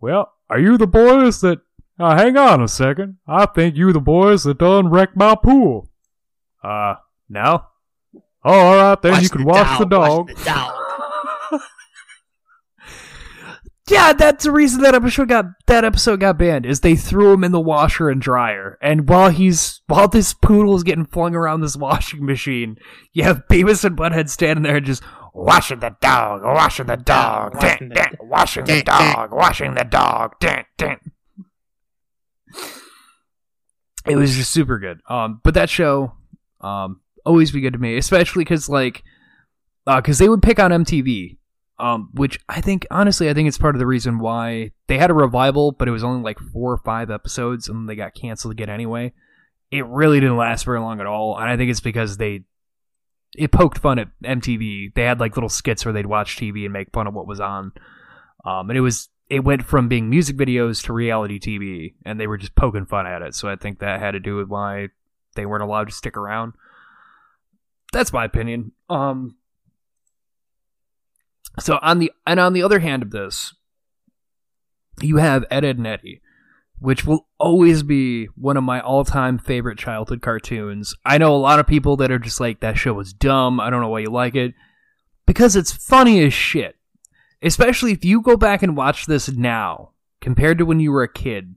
Well, 0.00 0.32
are 0.48 0.58
you 0.58 0.78
the 0.78 0.86
boys 0.86 1.42
that. 1.42 1.60
Uh, 1.98 2.16
hang 2.16 2.38
on 2.38 2.62
a 2.62 2.66
second. 2.66 3.18
I 3.28 3.44
think 3.44 3.76
you 3.76 3.92
the 3.92 4.00
boys 4.00 4.44
that 4.44 4.58
done 4.58 4.88
wrecked 4.88 5.16
my 5.16 5.34
pool. 5.34 5.90
Uh, 6.64 6.94
no? 7.28 7.64
Oh, 8.44 8.52
alright 8.52 9.02
then, 9.02 9.22
you 9.22 9.28
can 9.28 9.44
wash 9.44 9.78
the 9.78 9.84
dog. 9.86 10.28
Watch 10.28 10.36
the 10.38 10.44
dog. 10.44 10.80
Yeah, 13.90 14.14
that's 14.14 14.44
the 14.44 14.50
reason 14.50 14.80
that 14.80 14.94
episode 14.94 15.28
got 15.28 15.44
that 15.66 15.84
episode 15.84 16.20
got 16.20 16.38
banned 16.38 16.64
is 16.64 16.80
they 16.80 16.96
threw 16.96 17.34
him 17.34 17.44
in 17.44 17.52
the 17.52 17.60
washer 17.60 18.08
and 18.08 18.20
dryer, 18.20 18.78
and 18.80 19.06
while 19.10 19.28
he's 19.28 19.82
while 19.88 20.08
this 20.08 20.32
poodle 20.32 20.74
is 20.74 20.82
getting 20.82 21.04
flung 21.04 21.34
around 21.34 21.60
this 21.60 21.76
washing 21.76 22.24
machine, 22.24 22.78
you 23.12 23.24
have 23.24 23.46
Beavis 23.46 23.84
and 23.84 23.94
Butthead 23.94 24.30
standing 24.30 24.62
there 24.62 24.76
and 24.76 24.86
just 24.86 25.02
washing 25.34 25.80
the 25.80 25.94
dog, 26.00 26.42
washing 26.44 26.86
the 26.86 26.96
dog, 26.96 27.56
Washing 27.56 27.90
the 27.90 28.16
washing 28.20 28.64
the 28.64 28.82
dog, 28.82 29.32
washing 29.32 29.74
the 29.74 29.84
dog, 29.84 30.32
dun, 30.40 30.64
dun. 30.78 30.96
It 34.06 34.16
was 34.16 34.34
just 34.34 34.50
super 34.50 34.78
good. 34.78 35.00
Um, 35.10 35.40
but 35.44 35.52
that 35.54 35.68
show, 35.68 36.14
um, 36.64 37.00
always 37.24 37.52
be 37.52 37.60
good 37.60 37.74
to 37.74 37.78
me, 37.78 37.96
especially 37.98 38.44
because 38.44 38.68
like, 38.68 39.02
uh, 39.86 40.00
because 40.00 40.18
they 40.18 40.28
would 40.28 40.42
pick 40.42 40.58
on 40.58 40.70
MTV 40.70 41.36
um, 41.78 42.10
which 42.12 42.38
I 42.48 42.60
think 42.60 42.86
honestly, 42.90 43.28
I 43.28 43.34
think 43.34 43.48
it's 43.48 43.58
part 43.58 43.74
of 43.74 43.78
the 43.78 43.86
reason 43.86 44.18
why 44.18 44.72
they 44.86 44.98
had 44.98 45.10
a 45.10 45.14
revival, 45.14 45.72
but 45.72 45.88
it 45.88 45.92
was 45.92 46.04
only 46.04 46.22
like 46.22 46.38
four 46.38 46.72
or 46.72 46.78
five 46.78 47.10
episodes, 47.10 47.68
and 47.68 47.88
they 47.88 47.96
got 47.96 48.14
canceled 48.14 48.52
again 48.52 48.70
anyway. 48.70 49.12
It 49.70 49.84
really 49.86 50.20
didn't 50.20 50.36
last 50.36 50.64
very 50.64 50.80
long 50.80 51.00
at 51.00 51.06
all, 51.06 51.36
and 51.36 51.50
I 51.50 51.56
think 51.56 51.70
it's 51.70 51.80
because 51.80 52.16
they 52.16 52.44
it 53.36 53.50
poked 53.50 53.78
fun 53.78 53.98
at 53.98 54.08
MTV. 54.22 54.94
They 54.94 55.02
had 55.02 55.18
like 55.18 55.36
little 55.36 55.48
skits 55.48 55.84
where 55.84 55.92
they'd 55.92 56.06
watch 56.06 56.36
TV 56.36 56.64
and 56.64 56.72
make 56.72 56.92
fun 56.92 57.08
of 57.08 57.14
what 57.14 57.26
was 57.26 57.40
on, 57.40 57.72
um, 58.44 58.70
and 58.70 58.76
it 58.76 58.82
was 58.82 59.08
it 59.28 59.42
went 59.42 59.64
from 59.64 59.88
being 59.88 60.08
music 60.08 60.36
videos 60.36 60.84
to 60.84 60.92
reality 60.92 61.40
TV, 61.40 61.94
and 62.04 62.20
they 62.20 62.28
were 62.28 62.38
just 62.38 62.54
poking 62.54 62.86
fun 62.86 63.06
at 63.06 63.22
it. 63.22 63.34
So 63.34 63.48
I 63.48 63.56
think 63.56 63.80
that 63.80 63.98
had 63.98 64.12
to 64.12 64.20
do 64.20 64.36
with 64.36 64.46
why 64.46 64.88
they 65.34 65.46
weren't 65.46 65.62
allowed 65.62 65.88
to 65.88 65.94
stick 65.94 66.16
around. 66.16 66.54
That's 67.92 68.12
my 68.12 68.24
opinion. 68.24 68.72
Um, 68.88 69.36
so 71.60 71.78
on 71.82 71.98
the 71.98 72.10
and 72.26 72.40
on 72.40 72.52
the 72.52 72.62
other 72.62 72.80
hand 72.80 73.02
of 73.02 73.10
this, 73.10 73.54
you 75.00 75.18
have 75.18 75.44
Ed, 75.50 75.64
Edd 75.64 75.76
and 75.78 75.86
Eddy, 75.86 76.20
which 76.78 77.04
will 77.04 77.28
always 77.38 77.82
be 77.82 78.26
one 78.34 78.56
of 78.56 78.64
my 78.64 78.80
all-time 78.80 79.38
favorite 79.38 79.78
childhood 79.78 80.22
cartoons. 80.22 80.94
I 81.04 81.18
know 81.18 81.34
a 81.34 81.38
lot 81.38 81.60
of 81.60 81.66
people 81.66 81.96
that 81.98 82.10
are 82.10 82.18
just 82.18 82.40
like 82.40 82.60
that 82.60 82.78
show 82.78 82.94
was 82.94 83.12
dumb. 83.12 83.60
I 83.60 83.70
don't 83.70 83.80
know 83.80 83.88
why 83.88 84.00
you 84.00 84.10
like 84.10 84.34
it 84.34 84.54
because 85.26 85.56
it's 85.56 85.72
funny 85.72 86.24
as 86.24 86.34
shit. 86.34 86.76
Especially 87.42 87.92
if 87.92 88.04
you 88.04 88.22
go 88.22 88.36
back 88.36 88.62
and 88.62 88.76
watch 88.76 89.06
this 89.06 89.28
now 89.28 89.90
compared 90.20 90.56
to 90.58 90.64
when 90.64 90.80
you 90.80 90.90
were 90.90 91.02
a 91.02 91.12
kid. 91.12 91.56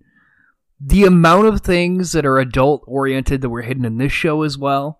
The 0.79 1.05
amount 1.05 1.47
of 1.47 1.61
things 1.61 2.11
that 2.11 2.25
are 2.25 2.37
adult 2.37 2.83
oriented 2.85 3.41
that 3.41 3.49
were 3.49 3.63
hidden 3.63 3.85
in 3.85 3.97
this 3.97 4.11
show 4.11 4.43
as 4.43 4.57
well 4.57 4.99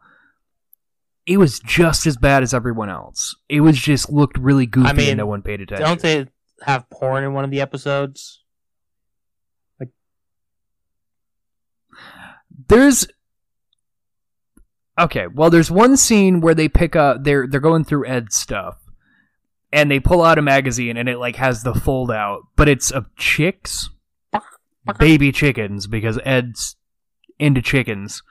it 1.28 1.38
was 1.38 1.60
just 1.60 2.08
as 2.08 2.16
bad 2.16 2.41
as 2.41 2.54
everyone 2.54 2.90
else. 2.90 3.36
It 3.49 3.60
was 3.60 3.78
just 3.78 4.10
looked 4.10 4.38
really 4.38 4.66
goofy 4.66 4.88
I 4.88 4.94
mean, 4.94 5.10
and 5.10 5.18
no 5.18 5.26
one 5.26 5.41
paid 5.41 5.60
attention. 5.60 5.86
Don't 5.86 5.99
they 5.99 6.26
have 6.62 6.90
porn 6.90 7.26
in 7.26 7.34
one 7.34 7.44
of 7.44 7.52
the 7.52 7.60
episodes? 7.60 8.44
Like 9.78 9.90
there's 12.70 13.08
okay. 14.98 15.28
Well, 15.28 15.49
there's 15.49 15.70
one 15.70 15.98
scene 15.98 16.40
where 16.40 16.56
they 16.56 16.70
pick 16.70 16.95
up. 16.95 17.26
They're 17.26 17.45
they're 17.45 17.60
going 17.60 17.84
through 17.84 18.08
Ed's 18.08 18.38
stuff, 18.38 18.78
and 19.74 19.91
they 19.91 19.99
pull 19.99 20.24
out 20.24 20.40
a 20.40 20.41
magazine, 20.41 20.95
and 20.95 21.10
it 21.10 21.18
like 21.18 21.36
has 21.36 21.62
the 21.62 21.76
fold 21.76 22.10
out, 22.10 22.44
but 22.56 22.70
it's 22.70 22.90
of 22.90 23.14
chicks, 23.18 23.90
baby 24.99 25.31
chickens, 25.31 25.88
because 25.88 26.19
Ed's 26.23 26.76
into 27.39 27.61
chickens, 27.61 28.23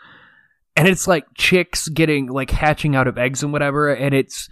and 0.76 0.88
it's 0.88 1.06
like 1.06 1.24
chicks 1.36 1.88
getting 1.88 2.26
like 2.26 2.50
hatching 2.50 2.96
out 2.96 3.06
of 3.06 3.18
eggs 3.18 3.42
and 3.42 3.52
whatever, 3.52 3.92
and 3.92 4.14
it's. 4.14 4.48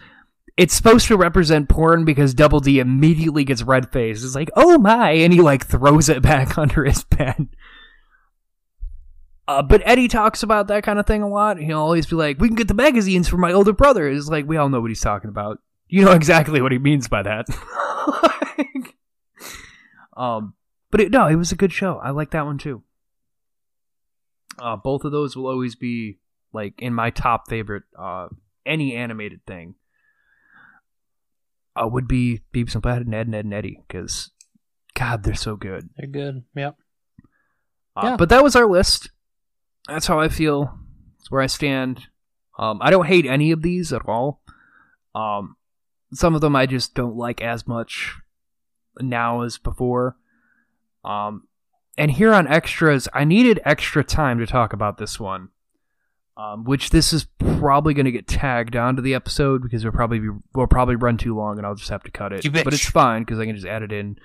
It's 0.56 0.72
supposed 0.72 1.08
to 1.08 1.16
represent 1.16 1.68
porn 1.68 2.04
because 2.04 2.32
Double 2.32 2.60
D 2.60 2.78
immediately 2.78 3.42
gets 3.42 3.64
red 3.64 3.90
faced. 3.90 4.24
It's 4.24 4.36
like, 4.36 4.50
oh 4.54 4.78
my, 4.78 5.10
and 5.10 5.32
he 5.32 5.40
like 5.40 5.66
throws 5.66 6.08
it 6.08 6.22
back 6.22 6.56
under 6.56 6.84
his 6.84 7.02
bed. 7.02 7.48
Uh, 9.46 9.62
but 9.62 9.82
Eddy 9.84 10.08
talks 10.08 10.42
about 10.42 10.68
that 10.68 10.84
kind 10.84 10.98
of 10.98 11.06
thing 11.06 11.22
a 11.22 11.28
lot. 11.28 11.58
He'll 11.58 11.78
always 11.78 12.06
be 12.06 12.16
like, 12.16 12.40
"We 12.40 12.48
can 12.48 12.56
get 12.56 12.68
the 12.68 12.74
magazines 12.74 13.28
for 13.28 13.36
my 13.36 13.52
older 13.52 13.72
brother." 13.72 14.08
It's 14.08 14.28
like 14.28 14.46
we 14.46 14.56
all 14.56 14.70
know 14.70 14.80
what 14.80 14.90
he's 14.90 15.00
talking 15.00 15.28
about. 15.28 15.58
You 15.88 16.04
know 16.04 16.12
exactly 16.12 16.62
what 16.62 16.72
he 16.72 16.78
means 16.78 17.08
by 17.08 17.22
that. 17.22 17.46
Like, 18.22 18.96
um, 20.16 20.54
but 20.94 21.00
it, 21.00 21.10
no, 21.10 21.26
it 21.26 21.34
was 21.34 21.50
a 21.50 21.56
good 21.56 21.72
show. 21.72 21.96
I 22.04 22.10
like 22.10 22.30
that 22.30 22.46
one 22.46 22.56
too. 22.56 22.84
Uh, 24.60 24.76
both 24.76 25.02
of 25.02 25.10
those 25.10 25.34
will 25.34 25.48
always 25.48 25.74
be 25.74 26.20
like 26.52 26.74
in 26.78 26.94
my 26.94 27.10
top 27.10 27.48
favorite. 27.48 27.82
Uh, 27.98 28.28
any 28.64 28.94
animated 28.94 29.44
thing. 29.44 29.74
Uh, 31.74 31.88
would 31.88 32.06
be 32.06 32.42
Beavis 32.54 32.74
and 32.74 32.84
Butthead 32.84 33.00
and 33.00 33.12
Ed 33.12 33.26
and 33.26 33.34
Edd 33.34 33.44
and 33.44 33.54
Eddy 33.54 33.82
because, 33.88 34.30
God, 34.94 35.24
they're 35.24 35.34
so 35.34 35.56
good. 35.56 35.90
They're 35.96 36.06
good. 36.06 36.44
Yep. 36.54 36.76
Uh, 37.96 38.00
Yeah. 38.04 38.16
But 38.16 38.28
that 38.28 38.44
was 38.44 38.54
our 38.54 38.66
list. 38.68 39.10
That's 39.88 40.06
how 40.06 40.20
I 40.20 40.28
feel. 40.28 40.78
It's 41.18 41.28
where 41.28 41.42
I 41.42 41.48
stand. 41.48 42.06
Um, 42.56 42.78
I 42.80 42.90
don't 42.92 43.06
hate 43.06 43.26
any 43.26 43.50
of 43.50 43.62
these 43.62 43.92
at 43.92 44.08
all. 44.08 44.42
Um, 45.12 45.56
some 46.12 46.36
of 46.36 46.40
them 46.40 46.54
I 46.54 46.66
just 46.66 46.94
don't 46.94 47.16
like 47.16 47.40
as 47.42 47.66
much 47.66 48.14
now 49.00 49.40
as 49.40 49.58
before. 49.58 50.16
Um, 51.04 51.46
and 51.96 52.10
here 52.10 52.32
on 52.34 52.46
extras, 52.48 53.08
I 53.12 53.24
needed 53.24 53.60
extra 53.64 54.02
time 54.02 54.38
to 54.38 54.46
talk 54.46 54.72
about 54.72 54.98
this 54.98 55.20
one. 55.20 55.50
um, 56.36 56.64
which 56.64 56.90
this 56.90 57.12
is 57.12 57.26
probably 57.38 57.94
going 57.94 58.06
to 58.06 58.10
get 58.12 58.26
tagged 58.26 58.74
onto 58.74 59.00
the 59.00 59.14
episode 59.14 59.62
because 59.62 59.84
we'll 59.84 59.92
probably 59.92 60.18
be, 60.18 60.30
we'll 60.52 60.66
probably 60.66 60.96
run 60.96 61.16
too 61.16 61.36
long 61.36 61.58
and 61.58 61.66
I'll 61.66 61.76
just 61.76 61.90
have 61.90 62.02
to 62.02 62.10
cut 62.10 62.32
it. 62.32 62.44
You 62.44 62.50
But 62.50 62.72
it's 62.74 62.88
fine 62.88 63.22
because 63.22 63.38
I 63.38 63.46
can 63.46 63.54
just 63.54 63.68
add 63.68 63.82
it 63.82 63.92
in. 63.92 64.18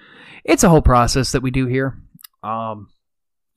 It's 0.43 0.63
a 0.63 0.69
whole 0.69 0.81
process 0.81 1.33
that 1.33 1.43
we 1.43 1.51
do 1.51 1.67
here. 1.67 1.99
Um, 2.41 2.89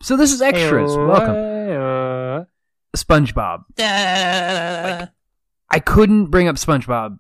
so 0.02 0.18
this 0.18 0.32
is 0.32 0.42
extras. 0.42 0.94
Welcome, 0.96 2.46
SpongeBob. 2.94 3.60
Uh, 3.78 5.06
I 5.70 5.78
couldn't 5.80 6.26
bring 6.26 6.48
up 6.48 6.56
SpongeBob 6.56 7.18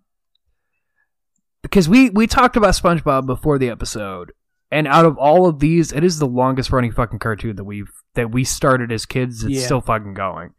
because 1.62 1.88
we 1.88 2.10
we 2.10 2.26
talked 2.26 2.56
about 2.56 2.74
SpongeBob 2.74 3.24
before 3.24 3.56
the 3.58 3.70
episode, 3.70 4.32
and 4.72 4.88
out 4.88 5.04
of 5.04 5.16
all 5.18 5.46
of 5.46 5.60
these, 5.60 5.92
it 5.92 6.02
is 6.02 6.18
the 6.18 6.26
longest 6.26 6.72
running 6.72 6.90
fucking 6.90 7.20
cartoon 7.20 7.54
that 7.56 7.64
we've 7.64 7.92
that 8.14 8.32
we 8.32 8.42
started 8.42 8.90
as 8.90 9.06
kids. 9.06 9.44
It's 9.44 9.52
Yeah. 9.60 9.64
still 9.66 9.80
fucking 9.80 10.14
going. 10.14 10.50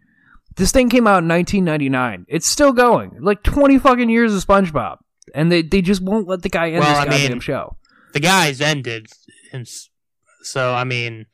This 0.56 0.72
thing 0.72 0.88
came 0.90 1.07
out 1.07 1.23
in 1.23 1.27
1999. 1.27 2.26
It's 2.30 2.45
still 2.48 2.72
going. 2.73 3.18
Like 3.19 3.41
20 3.44 3.80
fucking 3.80 4.10
years 4.10 4.34
of 4.35 4.45
SpongeBob, 4.45 4.98
and 5.34 5.52
they 5.52 5.61
they 5.64 5.81
just 5.81 6.02
won't 6.02 6.27
let 6.27 6.44
the 6.44 6.49
guy 6.49 6.69
end 6.69 6.80
Well, 6.80 6.90
this 6.90 6.99
I 6.99 7.06
goddamn 7.06 7.31
mean- 7.31 7.40
show. 7.41 7.76
the 8.14 8.19
guy's 8.19 8.61
ended, 8.61 9.07
and 9.52 9.68
so 10.44 10.73
I 10.73 10.84
mean, 10.84 11.26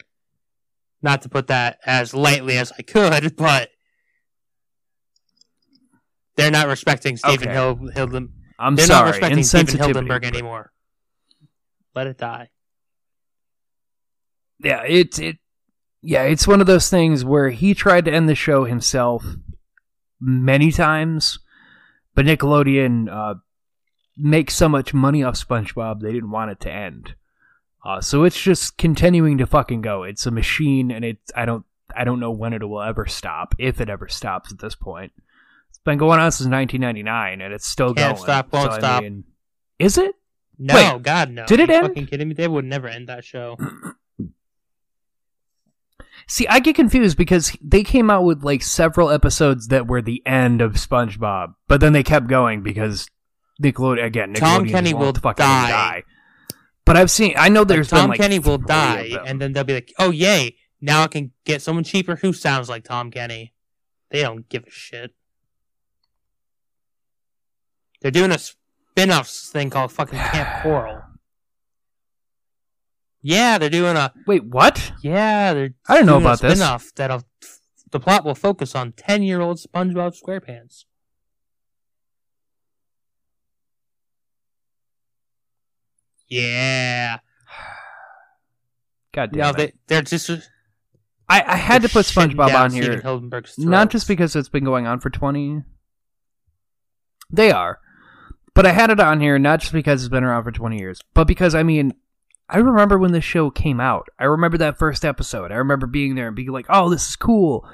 not 1.02 1.22
to 1.24 1.30
put 1.30 1.48
that 1.48 1.80
as 1.86 2.14
lightly 2.14 2.58
as 2.58 2.72
I 2.80 2.82
could, 2.82 3.36
but 3.38 3.70
they're 6.36 6.52
not 6.52 6.68
respecting 6.68 7.18
Stephen 7.18 7.50
Okay. 7.50 7.52
Hill. 7.54 7.90
Hilden, 7.94 8.30
I'm 8.58 8.76
they're 8.76 8.88
not 8.88 9.00
sorry. 9.00 9.12
respecting 9.12 9.44
Stephen 9.44 9.76
Hildenberg 9.78 10.24
anymore. 10.24 10.72
Let 11.96 12.08
it 12.08 12.18
die. 12.18 12.50
Yeah, 14.64 14.84
it's 14.88 15.20
it 15.20 15.38
yeah, 16.02 16.24
it's 16.24 16.48
one 16.48 16.62
of 16.62 16.68
those 16.68 16.90
things 16.90 17.26
where 17.26 17.50
he 17.50 17.74
tried 17.74 18.06
to 18.06 18.12
end 18.14 18.30
the 18.30 18.36
show 18.36 18.64
himself 18.66 19.26
many 20.22 20.72
times, 20.72 21.40
but 22.16 22.26
Nickelodeon 22.26 23.10
uh, 23.12 23.36
makes 24.18 24.56
so 24.56 24.70
much 24.70 24.94
money 24.94 25.24
off 25.24 25.36
SpongeBob 25.36 26.00
they 26.02 26.14
didn't 26.14 26.32
want 26.32 26.52
it 26.52 26.60
to 26.62 26.72
end. 26.72 27.16
Uh, 27.86 28.02
so 28.02 28.24
it's 28.24 28.40
just 28.42 28.78
continuing 28.78 29.38
to 29.38 29.46
fucking 29.48 29.82
go. 29.82 30.04
It's 30.04 30.26
a 30.26 30.32
machine, 30.32 30.92
and 30.92 31.04
it's 31.06 31.32
I 31.36 31.46
don't 31.46 31.66
I 31.96 32.04
don't 32.04 32.20
know 32.20 32.32
when 32.32 32.54
it 32.54 32.64
will 32.68 32.82
ever 32.82 33.06
stop, 33.08 33.56
if 33.58 33.80
it 33.82 33.90
ever 33.90 34.08
stops 34.08 34.52
at 34.52 34.60
this 34.60 34.76
point. 34.76 35.12
It's 35.70 35.80
been 35.80 35.98
going 35.98 36.20
on 36.20 36.32
since 36.32 36.50
1999, 36.50 37.42
and 37.42 37.54
it's 37.54 37.68
still 37.68 37.94
Can't 37.94 38.16
going. 38.18 38.24
stop, 38.24 38.52
won't 38.52 38.74
So, 38.74 38.80
stop. 38.80 39.04
mean, 39.04 39.24
is 39.80 39.98
it? 39.98 40.14
No, 40.58 40.74
Wait, 40.76 41.04
God, 41.04 41.30
no. 41.32 41.46
did 41.46 41.62
it 41.62 41.70
Are 41.70 41.74
you 41.74 41.80
end? 41.80 41.88
Fucking 41.88 42.08
kidding 42.08 42.28
me? 42.28 42.34
They 42.34 42.48
would 42.48 42.66
never 42.66 42.88
end 42.90 43.08
that 43.08 43.24
show. 43.24 43.58
See, 46.30 46.48
I 46.48 46.60
get 46.60 46.76
confused 46.76 47.18
because 47.18 47.58
they 47.60 47.84
came 47.84 48.12
out 48.12 48.24
with 48.24 48.44
like 48.44 48.62
several 48.62 49.10
episodes 49.10 49.70
that 49.70 49.88
were 49.88 50.00
the 50.02 50.22
end 50.28 50.62
of 50.62 50.74
SpongeBob, 50.74 51.56
but 51.68 51.82
then 51.82 51.92
they 51.92 52.04
kept 52.04 52.28
going 52.28 52.62
because 52.62 53.10
Nickelodeon 53.62 54.06
again. 54.06 54.34
Tom 54.36 54.68
Kenny 54.68 54.94
won't 54.94 55.20
fucking 55.20 55.44
die. 55.44 56.04
But 56.86 56.98
I've 56.98 57.10
seen. 57.10 57.34
I 57.36 57.50
know 57.50 57.62
Like, 57.62 57.70
there's 57.70 57.90
Tom 57.90 58.02
been 58.02 58.10
like 58.12 58.20
Kenny 58.20 58.38
will 58.38 58.60
die, 58.60 59.18
and 59.26 59.42
then 59.42 59.54
they'll 59.54 59.64
be 59.64 59.74
like, 59.74 59.92
"Oh 59.98 60.12
yay! 60.12 60.56
Now 60.80 61.02
I 61.02 61.08
can 61.08 61.32
get 61.46 61.64
someone 61.64 61.84
cheaper 61.84 62.16
who 62.18 62.32
sounds 62.32 62.70
like 62.70 62.84
Tom 62.84 63.10
Kenny." 63.10 63.54
They 64.12 64.22
don't 64.22 64.48
give 64.50 64.66
a 64.66 64.72
shit. 64.72 65.16
They're 68.02 68.12
doing 68.12 68.32
a 68.32 68.40
spin-off 68.40 69.28
thing 69.30 69.70
called 69.72 69.92
fucking 69.92 70.18
Kamp 70.18 70.48
Koral. 70.64 70.99
Yeah, 73.22 73.58
they're 73.58 73.70
doing 73.70 73.98
a 73.98 74.14
Wait, 74.28 74.46
what? 74.46 74.92
yeah. 75.02 75.54
They're 75.54 75.74
I 75.88 75.96
didn't 75.96 76.08
know 76.08 76.18
about 76.18 76.40
this. 76.40 76.58
spin-off 76.60 76.92
that'll 76.96 77.24
the 77.92 78.00
plot 78.00 78.24
will 78.24 78.36
focus 78.36 78.76
on 78.76 78.94
ten-year-old 78.94 79.58
SpongeBob 79.58 80.16
SquarePants. 80.22 80.86
Yeah. 86.28 87.18
God 89.14 89.32
damn 89.32 89.40
No, 89.42 89.50
it! 89.50 89.58
they 89.58 89.74
they're 89.88 90.02
just 90.04 90.30
uh, 90.30 90.38
I, 91.28 91.44
I 91.46 91.56
had 91.56 91.82
to 91.82 91.90
put 91.90 92.06
SpongeBob 92.06 92.54
on 92.54 92.72
here, 92.72 93.02
not 93.58 93.90
just 93.90 94.08
because 94.08 94.36
it's 94.36 94.50
been 94.50 94.64
going 94.64 94.88
on 94.88 95.00
for 95.00 95.10
twenty. 95.10 95.64
They 97.32 97.52
are, 97.52 97.80
but 98.54 98.66
I 98.66 98.72
had 98.72 98.90
it 98.90 99.00
on 99.00 99.20
here 99.20 99.38
not 99.40 99.60
just 99.62 99.74
because 99.74 100.04
it's 100.04 100.10
been 100.10 100.24
around 100.24 100.44
for 100.44 100.52
twenty 100.52 100.78
years, 100.80 101.02
but 101.14 101.26
because 101.26 101.56
I 101.56 101.64
mean, 101.64 101.94
I 102.50 102.58
remember 102.58 102.98
when 102.98 103.12
this 103.12 103.24
show 103.24 103.52
came 103.52 103.80
out. 103.80 104.10
I 104.18 104.26
remember 104.26 104.58
that 104.58 104.80
first 104.80 105.06
episode. 105.06 105.52
I 105.52 105.56
remember 105.56 105.86
being 105.86 106.16
there 106.16 106.28
and 106.28 106.36
being 106.36 106.50
like, 106.50 106.66
"Oh, 106.70 106.90
this 106.90 107.10
is 107.10 107.16
cool." 107.16 107.70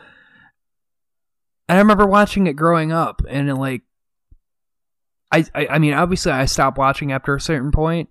And 1.67 1.77
I 1.77 1.81
remember 1.81 2.05
watching 2.05 2.45
it 2.47 2.53
growing 2.53 2.91
up, 2.91 3.21
and 3.27 3.49
it, 3.49 3.55
like, 3.55 3.81
I, 5.31 5.45
I, 5.55 5.67
I 5.71 5.79
mean, 5.79 5.93
obviously, 5.93 6.31
I 6.31 6.45
stopped 6.45 6.77
watching 6.77 7.11
after 7.11 7.33
a 7.33 7.41
certain 7.41 7.71
point, 7.71 8.09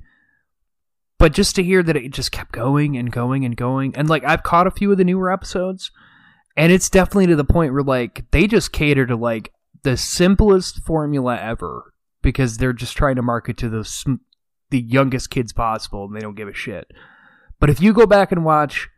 but 1.19 1.33
just 1.33 1.55
to 1.57 1.63
hear 1.63 1.83
that 1.83 1.97
it 1.97 2.11
just 2.11 2.33
kept 2.33 2.51
going 2.53 2.97
and 2.97 3.13
going 3.13 3.45
and 3.45 3.57
going, 3.57 3.95
and 3.95 4.09
like, 4.09 4.25
I've 4.25 4.43
caught 4.43 4.67
a 4.67 4.73
few 4.73 4.91
of 4.91 4.99
the 4.99 5.05
newer 5.05 5.31
episodes, 5.31 5.93
and 6.57 6.73
it's 6.73 6.91
definitely 6.91 7.27
to 7.29 7.37
the 7.37 7.45
point 7.45 7.73
where 7.73 7.83
like 7.83 8.25
they 8.31 8.47
just 8.47 8.73
cater 8.73 9.07
to 9.07 9.17
like 9.17 9.53
the 9.83 9.97
simplest 9.97 10.83
formula 10.83 11.39
ever 11.39 11.93
because 12.23 12.57
they're 12.57 12.73
just 12.73 12.97
trying 12.97 13.17
to 13.17 13.23
market 13.23 13.57
to 13.59 13.69
the 13.69 13.85
the 14.75 14.81
youngest 14.81 15.31
kids 15.31 15.53
possible, 15.53 16.05
and 16.05 16.17
they 16.17 16.21
don't 16.21 16.35
give 16.35 16.49
a 16.49 16.53
shit. 16.53 16.91
But 17.61 17.71
if 17.71 17.81
you 17.81 17.93
go 17.93 18.07
back 18.07 18.33
and 18.33 18.45
watch 18.45 18.89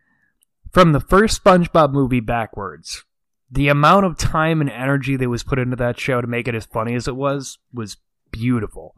from 0.72 0.92
the 0.92 1.00
first 1.00 1.44
SpongeBob 1.44 1.92
movie 1.92 2.20
backwards, 2.20 3.04
the 3.50 3.68
amount 3.68 4.06
of 4.06 4.16
time 4.16 4.62
and 4.62 4.70
energy 4.70 5.16
that 5.16 5.28
was 5.28 5.42
put 5.42 5.58
into 5.58 5.76
that 5.76 6.00
show 6.00 6.22
to 6.22 6.26
make 6.26 6.48
it 6.48 6.54
as 6.54 6.64
funny 6.64 6.94
as 6.94 7.06
it 7.06 7.14
was 7.14 7.58
was 7.74 7.98
beautiful. 8.30 8.94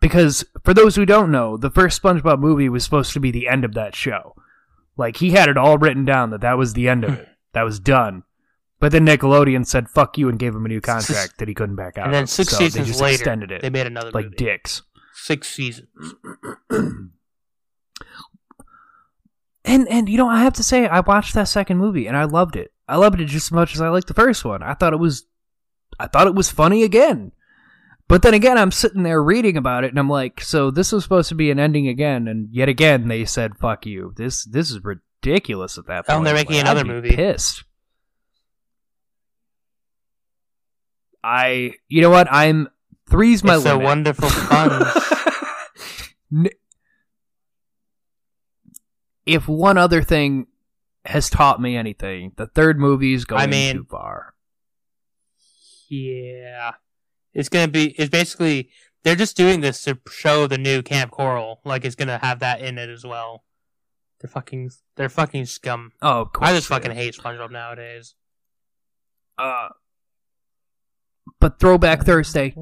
Because 0.00 0.44
for 0.64 0.72
those 0.72 0.94
who 0.94 1.04
don't 1.04 1.32
know, 1.32 1.56
the 1.56 1.70
first 1.70 2.00
SpongeBob 2.00 2.38
movie 2.38 2.68
was 2.68 2.84
supposed 2.84 3.12
to 3.14 3.20
be 3.20 3.32
the 3.32 3.48
end 3.48 3.64
of 3.64 3.74
that 3.74 3.96
show. 3.96 4.36
Like 4.96 5.16
he 5.16 5.32
had 5.32 5.48
it 5.48 5.56
all 5.56 5.78
written 5.78 6.04
down 6.04 6.30
that 6.30 6.42
that 6.42 6.56
was 6.58 6.74
the 6.74 6.88
end 6.88 7.04
of 7.04 7.14
it. 7.18 7.28
That 7.54 7.64
was 7.64 7.78
done. 7.78 8.22
But 8.80 8.92
then 8.92 9.04
Nickelodeon 9.04 9.66
said 9.66 9.90
"fuck 9.90 10.16
you" 10.16 10.30
and 10.30 10.38
gave 10.38 10.54
him 10.54 10.64
a 10.64 10.68
new 10.68 10.80
contract 10.80 11.36
that 11.36 11.48
he 11.48 11.52
couldn't 11.52 11.76
back 11.76 11.98
out. 11.98 12.06
And 12.06 12.14
then 12.14 12.22
of. 12.22 12.30
six 12.30 12.50
So 12.52 12.56
they 12.56 12.64
seasons 12.64 12.86
just 12.88 13.00
later, 13.02 13.12
extended 13.16 13.52
it 13.52 13.60
they 13.60 13.68
made 13.68 13.86
another 13.86 14.10
like 14.10 14.24
movie. 14.24 14.36
dicks. 14.36 14.80
Six 15.14 15.48
seasons. 15.48 15.88
And 19.64 19.88
and 19.88 20.08
you 20.08 20.16
know, 20.18 20.28
I 20.28 20.42
have 20.42 20.54
to 20.54 20.62
say, 20.64 20.88
I 20.88 20.98
watched 21.00 21.34
that 21.34 21.46
second 21.46 21.78
movie 21.78 22.08
and 22.08 22.16
I 22.16 22.24
loved 22.24 22.56
it. 22.56 22.72
I 22.88 22.96
loved 22.96 23.20
it 23.20 23.26
just 23.26 23.46
as 23.46 23.52
much 23.52 23.74
as 23.76 23.80
I 23.80 23.90
liked 23.90 24.08
the 24.08 24.12
first 24.14 24.44
one. 24.44 24.60
I 24.60 24.74
thought 24.74 24.92
it 24.92 24.98
was, 24.98 25.24
I 26.00 26.08
thought 26.08 26.26
it 26.26 26.34
was 26.34 26.50
funny 26.50 26.82
again. 26.82 27.30
But 28.08 28.22
then 28.22 28.34
again, 28.34 28.58
I'm 28.58 28.72
sitting 28.72 29.04
there 29.04 29.22
reading 29.22 29.56
about 29.56 29.84
it, 29.84 29.90
and 29.90 30.00
I'm 30.00 30.10
like, 30.10 30.40
so 30.40 30.72
this 30.72 30.90
was 30.90 31.04
supposed 31.04 31.28
to 31.28 31.36
be 31.36 31.52
an 31.52 31.60
ending 31.60 31.86
again, 31.86 32.26
and 32.26 32.48
yet 32.50 32.68
again 32.68 33.06
they 33.06 33.24
said, 33.24 33.56
"Fuck 33.56 33.86
you." 33.86 34.12
This 34.16 34.44
this 34.44 34.68
is 34.72 34.80
ridiculous 34.82 35.78
at 35.78 35.86
that 35.86 36.06
Oh, 36.08 36.14
point. 36.14 36.16
and 36.18 36.26
they're 36.26 36.34
making 36.34 36.56
Like, 36.56 36.62
another 36.62 36.80
I'd 36.80 36.86
be 36.86 36.92
movie. 36.92 37.14
Pissed. 37.16 37.62
I, 41.22 41.74
you 41.88 42.02
know 42.02 42.10
what? 42.10 42.26
I'm 42.30 42.68
three's 43.08 43.42
my 43.44 43.56
it's 43.56 43.66
a 43.66 43.78
wonderful 43.78 44.28
sponge. 44.30 44.84
N- 46.32 46.48
if 49.26 49.46
one 49.48 49.78
other 49.78 50.02
thing 50.02 50.46
has 51.04 51.30
taught 51.30 51.60
me 51.60 51.76
anything, 51.76 52.32
the 52.36 52.46
third 52.46 52.78
movie 52.78 53.14
is 53.14 53.24
going 53.24 53.42
I 53.42 53.46
mean- 53.46 53.76
too 53.76 53.84
far. 53.84 54.34
yeah, 55.88 56.72
it's 57.34 57.48
gonna 57.48 57.68
be. 57.68 57.90
It's 57.98 58.10
basically 58.10 58.70
they're 59.04 59.16
just 59.16 59.36
doing 59.36 59.60
this 59.60 59.82
to 59.84 59.98
show 60.10 60.46
the 60.46 60.58
new 60.58 60.82
Kamp 60.82 61.12
Koral. 61.12 61.56
Like 61.64 61.84
it's 61.84 61.94
gonna 61.94 62.18
have 62.18 62.40
that 62.40 62.60
in 62.60 62.78
it 62.78 62.88
as 62.88 63.04
well. 63.04 63.44
They're 64.20 64.30
fucking. 64.30 64.70
They're 64.96 65.08
fucking 65.08 65.46
scum. 65.46 65.92
Oh, 66.02 66.20
of 66.22 66.32
course. 66.32 66.48
I 66.50 66.54
just 66.54 66.68
fucking 66.68 66.92
hate 66.92 67.14
SpongeBob 67.14 67.50
nowadays. 67.50 68.14
Uh, 69.38 69.68
but 71.40 71.58
Throwback 71.58 72.04
Thursday. 72.04 72.54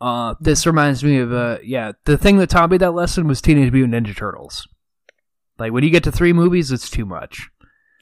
Uh, 0.00 0.34
this 0.40 0.66
reminds 0.66 1.02
me 1.04 1.18
of 1.18 1.32
uh, 1.32 1.58
yeah, 1.62 1.92
the 2.04 2.18
thing 2.18 2.36
that 2.38 2.50
taught 2.50 2.70
me 2.70 2.76
that 2.78 2.90
lesson 2.92 3.26
was 3.26 3.40
Teenage 3.40 3.72
Mutant 3.72 4.06
Ninja 4.06 4.14
Turtles. 4.16 4.66
Like 5.58 5.72
when 5.72 5.84
you 5.84 5.90
get 5.90 6.04
to 6.04 6.12
three 6.12 6.32
movies, 6.32 6.70
it's 6.72 6.90
too 6.90 7.06
much. 7.06 7.48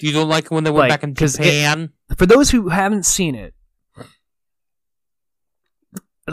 Do 0.01 0.07
you 0.07 0.13
don't 0.13 0.29
like 0.29 0.51
when 0.51 0.65
they 0.65 0.71
went 0.71 0.89
Like, 0.89 1.01
back 1.01 1.05
in 1.05 1.15
'cause 1.15 1.39
it- 1.39 1.45
Japan? 1.45 1.91
for 2.17 2.27
those 2.27 2.51
who 2.51 2.69
haven't 2.71 3.07
seen 3.07 3.35
it 3.35 3.55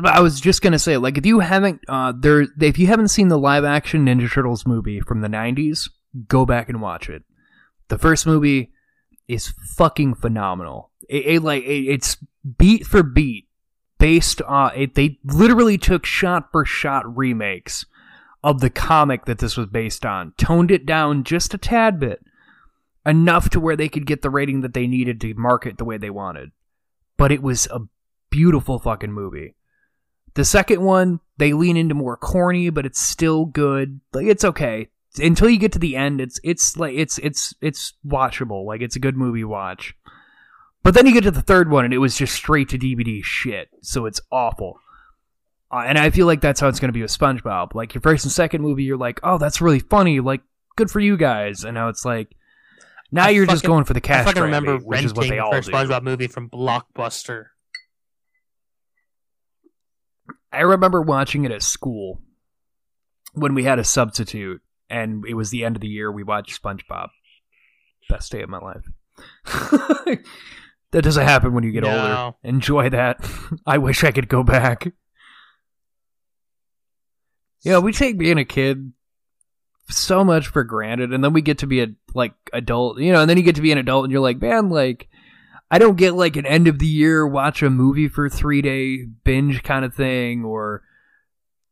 I 0.05 0.21
was 0.21 0.39
just 0.39 0.61
gonna 0.61 0.77
say, 0.79 0.97
like, 0.97 1.17
if 1.17 1.25
you 1.25 1.39
haven't, 1.39 1.81
uh, 1.87 2.13
there, 2.15 2.45
if 2.61 2.77
you 2.77 2.85
haven't 2.87 3.07
seen 3.07 3.27
the 3.27 3.39
live 3.39 3.65
action 3.65 4.05
Ninja 4.05 4.31
Turtles 4.31 4.65
movie 4.67 4.99
from 4.99 5.21
the 5.21 5.27
'90s, 5.27 5.89
go 6.27 6.45
back 6.45 6.69
and 6.69 6.79
watch 6.79 7.09
it. 7.09 7.23
The 7.87 7.97
first 7.97 8.27
movie 8.27 8.71
is 9.27 9.47
fucking 9.75 10.13
phenomenal. 10.15 10.91
It, 11.09 11.25
it 11.25 11.43
like, 11.43 11.63
it, 11.63 11.85
it's 11.87 12.17
beat 12.57 12.85
for 12.85 13.01
beat, 13.01 13.47
based 13.99 14.41
on 14.41 14.71
it. 14.75 14.95
They 14.95 15.19
literally 15.23 15.77
took 15.77 16.05
shot 16.05 16.51
for 16.51 16.65
shot 16.65 17.03
remakes 17.15 17.85
of 18.43 18.61
the 18.61 18.69
comic 18.69 19.25
that 19.25 19.39
this 19.39 19.57
was 19.57 19.67
based 19.67 20.05
on, 20.05 20.33
toned 20.37 20.71
it 20.71 20.85
down 20.85 21.23
just 21.23 21.53
a 21.53 21.57
tad 21.57 21.99
bit, 21.99 22.23
enough 23.05 23.49
to 23.49 23.59
where 23.59 23.75
they 23.75 23.89
could 23.89 24.05
get 24.05 24.21
the 24.21 24.29
rating 24.29 24.61
that 24.61 24.73
they 24.73 24.87
needed 24.87 25.19
to 25.21 25.33
market 25.35 25.77
the 25.77 25.85
way 25.85 25.97
they 25.97 26.09
wanted. 26.09 26.51
but 27.17 27.31
it 27.33 27.43
was 27.43 27.67
a 27.67 27.81
beautiful 28.29 28.79
fucking 28.79 29.11
movie. 29.11 29.55
The 30.35 30.45
second 30.45 30.81
one, 30.81 31.19
they 31.37 31.51
lean 31.51 31.75
into 31.75 31.95
more 31.95 32.15
corny, 32.15 32.69
but 32.69 32.85
it's 32.85 33.01
still 33.01 33.45
good. 33.45 33.99
Like 34.13 34.27
it's 34.27 34.45
okay 34.45 34.87
until 35.17 35.49
you 35.49 35.57
get 35.57 35.73
to 35.73 35.79
the 35.79 35.97
end. 35.97 36.21
It's 36.21 36.39
it's 36.43 36.77
like 36.77 36.95
it's 36.95 37.17
it's 37.17 37.53
it's 37.61 37.93
watchable. 38.07 38.65
Like 38.65 38.81
it's 38.81 38.95
a 38.95 38.99
good 38.99 39.17
movie 39.17 39.43
watch. 39.43 39.95
But 40.83 40.93
then 40.93 41.05
you 41.05 41.13
get 41.13 41.23
to 41.23 41.31
the 41.31 41.41
third 41.41 41.69
one, 41.69 41.85
and 41.85 41.93
it 41.93 41.97
was 41.97 42.17
just 42.17 42.33
straight 42.33 42.69
to 42.69 42.77
DVD 42.77 43.23
shit. 43.23 43.69
So 43.81 44.05
it's 44.05 44.21
awful. 44.31 44.79
Uh, 45.71 45.83
and 45.85 45.97
I 45.97 46.09
feel 46.09 46.25
like 46.25 46.41
that's 46.41 46.59
how 46.59 46.67
it's 46.67 46.79
going 46.79 46.89
to 46.89 46.93
be 46.93 47.01
with 47.01 47.15
SpongeBob. 47.15 47.75
Like 47.75 47.93
your 47.93 48.01
first 48.01 48.25
and 48.25 48.31
second 48.31 48.61
movie, 48.61 48.83
you're 48.83 48.97
like, 48.97 49.19
oh, 49.23 49.37
that's 49.37 49.61
really 49.61 49.79
funny. 49.79 50.19
Like 50.19 50.41
good 50.75 50.89
for 50.89 50.99
you 50.99 51.15
guys. 51.17 51.63
And 51.63 51.75
now 51.75 51.89
it's 51.89 52.05
like, 52.05 52.35
now 53.11 53.25
I 53.25 53.29
you're 53.29 53.45
just 53.45 53.63
going 53.63 53.85
for 53.85 53.93
the 53.93 53.99
I 53.99 54.01
cash 54.01 54.25
fucking 54.25 54.41
grab, 54.41 54.45
remember 54.45 54.77
which 54.77 54.87
renting 54.87 55.05
is 55.05 55.13
what 55.13 55.29
they 55.29 55.37
the 55.37 55.47
first 55.51 55.67
do. 55.67 55.73
SpongeBob 55.73 56.03
movie 56.03 56.27
from 56.27 56.49
Blockbuster. 56.49 57.45
I 60.51 60.61
remember 60.61 61.01
watching 61.01 61.43
it 61.43 61.51
at 61.51 61.61
school 61.61 62.21
when 63.33 63.53
we 63.53 63.63
had 63.63 63.77
a 63.77 63.83
substitute, 63.83 64.61
and 64.89 65.23
it 65.27 65.35
was 65.35 65.51
the 65.51 65.63
end 65.63 65.75
of 65.75 65.81
the 65.81 65.87
year. 65.87 66.11
We 66.11 66.23
watched 66.23 66.61
SpongeBob. 66.61 67.09
Best 68.09 68.31
day 68.31 68.41
of 68.41 68.49
my 68.49 68.57
life. 68.57 70.17
that 70.91 71.03
doesn't 71.03 71.23
happen 71.25 71.53
when 71.53 71.63
you 71.63 71.71
get 71.71 71.83
older. 71.83 71.97
Enjoy 72.43 72.89
that. 72.89 73.23
I 73.65 73.77
wish 73.77 74.03
I 74.03 74.11
could 74.11 74.27
go 74.27 74.43
back. 74.43 74.91
Yeah, 77.63 77.79
we 77.79 77.91
take 77.91 78.17
being 78.17 78.37
a 78.37 78.45
kid 78.45 78.93
so 79.89 80.23
much 80.23 80.47
for 80.47 80.63
granted, 80.63 81.13
and 81.13 81.23
then 81.23 81.33
we 81.33 81.41
get 81.41 81.59
to 81.59 81.67
be 81.67 81.81
a 81.81 81.87
like 82.13 82.33
adult, 82.53 82.99
you 82.99 83.11
know, 83.11 83.21
and 83.21 83.29
then 83.29 83.37
you 83.37 83.43
get 83.43 83.55
to 83.55 83.61
be 83.61 83.71
an 83.71 83.77
adult, 83.77 84.05
and 84.05 84.11
you're 84.11 84.21
like, 84.21 84.41
man, 84.41 84.69
like 84.69 85.09
I 85.69 85.77
don't 85.77 85.97
get 85.97 86.13
like 86.13 86.35
an 86.35 86.45
end 86.45 86.67
of 86.67 86.79
the 86.79 86.87
year 86.87 87.27
watch 87.27 87.61
a 87.61 87.69
movie 87.69 88.07
for 88.07 88.29
three 88.29 88.61
day 88.61 89.05
binge 89.23 89.61
kind 89.63 89.83
of 89.83 89.93
thing, 89.93 90.45
or 90.45 90.83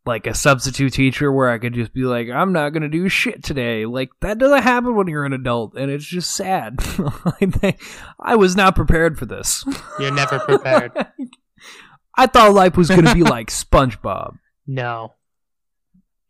like 0.08 0.26
a 0.26 0.34
substitute 0.34 0.94
teacher 0.94 1.32
where 1.32 1.50
I 1.50 1.58
could 1.60 1.74
just 1.74 1.94
be 1.94 2.04
like, 2.06 2.30
I'm 2.30 2.54
not 2.54 2.70
gonna 2.72 2.90
do 2.90 3.08
shit 3.10 3.44
today. 3.44 3.86
Like 3.86 4.10
that 4.22 4.38
doesn't 4.40 4.64
happen 4.64 4.96
when 4.96 5.08
you're 5.08 5.26
an 5.26 5.34
adult, 5.34 5.76
and 5.76 5.92
it's 5.92 6.06
just 6.06 6.34
sad. 6.34 6.78
I 8.20 8.36
was 8.36 8.56
not 8.56 8.76
prepared 8.76 9.20
for 9.20 9.26
this. 9.26 9.64
You're 10.00 10.14
never 10.14 10.40
prepared. 10.40 10.92
I 12.18 12.26
thought 12.26 12.54
life 12.54 12.76
was 12.78 12.90
gonna 12.90 13.14
be 13.14 13.24
like 13.24 13.48
SpongeBob. 13.52 14.38
no. 14.66 15.14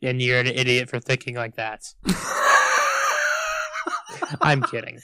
And 0.03 0.21
you're 0.21 0.39
an 0.39 0.45
idiot 0.47 0.89
for 0.91 0.99
thinking 0.99 1.35
like 1.35 1.55
that. 1.55 1.91
I'm 4.41 4.61
kidding. 4.61 4.99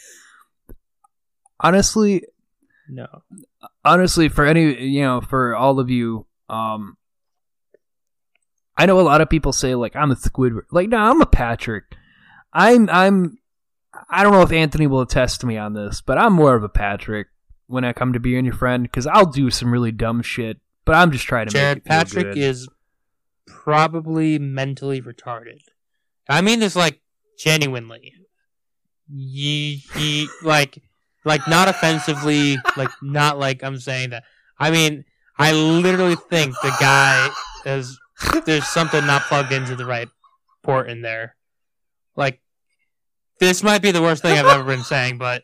Honestly, 1.59 2.23
No. 2.89 3.07
honestly 3.85 4.29
for 4.29 4.45
any 4.45 4.81
you 4.83 5.01
know 5.01 5.21
for 5.21 5.55
all 5.55 5.79
of 5.79 5.89
you 5.89 6.25
um 6.49 6.97
i 8.77 8.85
know 8.85 8.99
a 8.99 9.01
lot 9.01 9.21
of 9.21 9.29
people 9.29 9.53
say 9.53 9.75
like 9.75 9.95
i'm 9.95 10.11
a 10.11 10.15
squidward 10.15 10.63
like 10.71 10.89
no 10.89 10.97
i'm 10.97 11.21
a 11.21 11.25
patrick 11.25 11.83
i'm 12.53 12.89
i'm 12.89 13.37
i 14.09 14.23
don't 14.23 14.33
know 14.33 14.41
if 14.41 14.51
anthony 14.51 14.87
will 14.87 15.01
attest 15.01 15.41
to 15.41 15.47
me 15.47 15.57
on 15.57 15.73
this 15.73 16.01
but 16.01 16.17
i'm 16.17 16.33
more 16.33 16.55
of 16.55 16.63
a 16.63 16.69
patrick 16.69 17.27
when 17.67 17.83
i 17.83 17.93
come 17.93 18.13
to 18.13 18.19
being 18.19 18.45
your 18.45 18.53
friend 18.53 18.83
because 18.83 19.07
i'll 19.07 19.31
do 19.31 19.49
some 19.49 19.71
really 19.71 19.91
dumb 19.91 20.21
shit 20.21 20.57
but 20.85 20.95
i'm 20.95 21.11
just 21.11 21.25
trying 21.25 21.47
to 21.47 21.53
Jared 21.53 21.85
Patrick 21.85 22.33
good. 22.33 22.37
is 22.37 22.67
probably 23.45 24.39
mentally 24.39 25.01
retarded. 25.01 25.61
I 26.27 26.41
mean 26.41 26.59
this 26.59 26.75
like 26.75 26.99
genuinely. 27.37 28.13
Ye, 29.09 29.83
ye, 29.97 30.29
like, 30.43 30.81
like 31.25 31.47
not 31.47 31.67
offensively, 31.67 32.57
like 32.77 32.89
not 33.01 33.37
like 33.37 33.63
I'm 33.63 33.77
saying 33.77 34.11
that. 34.11 34.23
I 34.57 34.71
mean, 34.71 35.05
I 35.37 35.51
literally 35.51 36.15
think 36.15 36.55
the 36.61 36.75
guy 36.79 37.29
is 37.65 37.99
there's 38.45 38.67
something 38.67 39.05
not 39.05 39.23
plugged 39.23 39.51
into 39.51 39.75
the 39.75 39.85
right 39.85 40.09
port 40.61 40.89
in 40.89 41.01
there. 41.01 41.35
Like, 42.15 42.41
this 43.39 43.63
might 43.63 43.81
be 43.81 43.91
the 43.91 44.01
worst 44.01 44.21
thing 44.21 44.37
I've 44.37 44.45
ever 44.45 44.63
been 44.63 44.83
saying, 44.83 45.17
but 45.17 45.43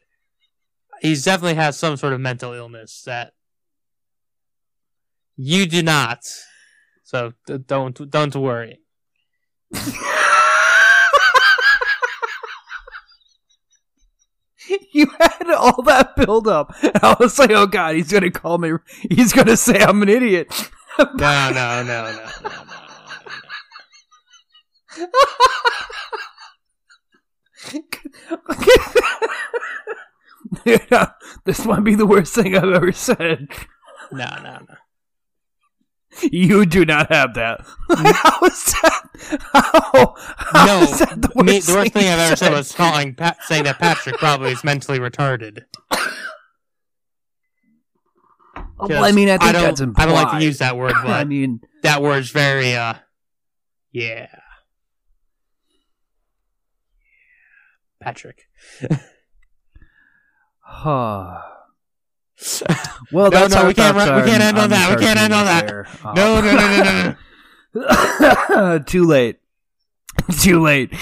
he's 1.02 1.24
definitely 1.24 1.56
has 1.56 1.78
some 1.78 1.98
sort 1.98 2.14
of 2.14 2.22
mental 2.22 2.54
illness 2.54 3.04
that 3.06 3.34
you 5.36 5.66
do 5.66 5.82
not. 5.82 6.20
So 7.04 7.34
don't 7.66 8.10
don't 8.10 8.36
worry. 8.36 8.82
you 14.92 15.08
had 15.20 15.50
all 15.56 15.82
that 15.84 16.16
build 16.16 16.48
up 16.48 16.74
i 17.02 17.16
was 17.20 17.40
like 17.40 17.52
oh 17.52 17.66
god 17.66 17.96
he's 17.96 18.12
gonna 18.12 18.30
call 18.30 18.58
me 18.58 18.72
he's 19.10 19.34
gonna 19.34 19.58
say 19.58 19.80
i'm 19.80 20.02
an 20.02 20.10
idiot 20.10 20.48
No, 21.00 21.06
no, 21.16 21.52
no, 21.54 21.84
no, 21.84 22.12
no, 22.12 22.14
no, 22.44 22.50
no. 22.50 22.90
Yeah, 30.66 31.12
this 31.46 31.66
might 31.66 31.84
be 31.84 31.96
the 31.96 32.06
worst 32.06 32.36
thing 32.36 32.56
I've 32.56 32.64
ever 32.64 32.92
said. 32.92 33.48
No, 34.12 34.28
no, 34.44 34.60
no. 34.68 34.76
You 36.24 36.66
do 36.66 36.86
not 36.86 37.12
have 37.12 37.36
that. 37.36 37.62
how 37.90 38.40
is 38.46 38.76
that? 38.82 39.40
How, 39.54 40.16
how 40.18 40.66
No, 40.66 40.82
is 40.82 41.00
that 41.00 41.22
the 41.22 41.32
worst, 41.36 41.46
Me, 41.46 41.60
the 41.60 41.74
worst 41.74 41.94
thing 41.94 42.06
you 42.06 42.10
I've 42.12 42.20
ever 42.20 42.36
said 42.36 42.52
was 42.52 42.72
calling 42.72 43.14
Pat, 43.14 43.38
saying 43.44 43.64
that 43.66 43.80
Patrick 43.80 44.18
probably 44.18 44.52
is 44.52 44.64
mentally 44.64 45.00
retarded. 45.00 45.64
Well, 48.80 49.04
I 49.04 49.12
mean, 49.12 49.30
I 49.30 49.38
think 49.38 49.54
don't, 49.54 49.64
that's 49.64 49.82
implied. 49.82 50.04
I 50.04 50.06
don't 50.06 50.16
like 50.16 50.40
to 50.40 50.46
use 50.46 50.60
that 50.60 50.78
word, 50.78 50.94
but 51.04 51.12
I 51.12 51.24
mean, 51.26 51.62
that 51.84 52.02
word's 52.02 52.32
very, 52.32 52.76
uh, 52.76 52.94
yeah. 53.92 54.28
Patrick. 58.02 58.48
huh. 60.62 61.42
Well, 63.12 63.32
that's 63.32 63.54
no, 63.56 63.62
our 63.62 63.68
we 63.68 63.74
can't 63.74 63.98
run- 63.98 64.22
we 64.22 64.30
can't 64.30 64.44
end 64.44 64.58
on 64.58 64.66
on 64.66 64.70
that. 64.70 64.96
We 64.96 65.04
can't 65.04 65.20
end 65.20 65.34
on 65.34 65.46
that. 65.46 65.66
No, 66.16 66.40
no, 66.40 66.52
no, 66.52 66.68
no, 66.68 66.84
no, 66.84 67.16
no. 67.74 68.76
no. 68.78 68.80
Too 68.86 69.06
late. 69.06 69.40
Too 70.40 70.62
late. 70.62 70.94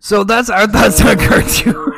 So 0.00 0.22
that's 0.24 0.48
our 0.48 0.66
thoughts 0.68 1.00
on 1.00 1.18
cartoon. 1.18 1.97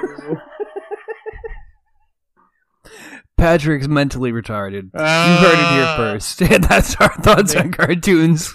Patrick's 3.40 3.88
mentally 3.88 4.32
retarded. 4.32 4.90
You 4.94 5.00
heard 5.00 5.58
it 5.58 5.72
here 5.72 5.84
Uh, 5.84 5.96
first. 5.96 6.40
And 6.52 6.64
that's 6.64 6.94
our 6.96 7.14
thoughts 7.22 7.54
on 7.56 7.72
cartoons. 7.72 8.54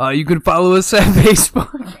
Uh, 0.00 0.08
you 0.08 0.24
can 0.24 0.40
follow 0.40 0.74
us 0.74 0.92
at 0.94 1.02
Facebook. 1.14 1.98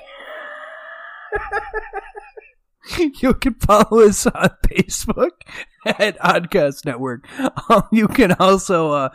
you 3.22 3.34
can 3.34 3.54
follow 3.54 4.00
us 4.00 4.26
on 4.26 4.50
Facebook 4.68 5.30
at 5.86 6.18
Oddcast 6.18 6.84
Network. 6.84 7.26
Um, 7.70 7.82
you 7.92 8.08
can 8.08 8.32
also. 8.32 8.92
Uh, 8.92 9.08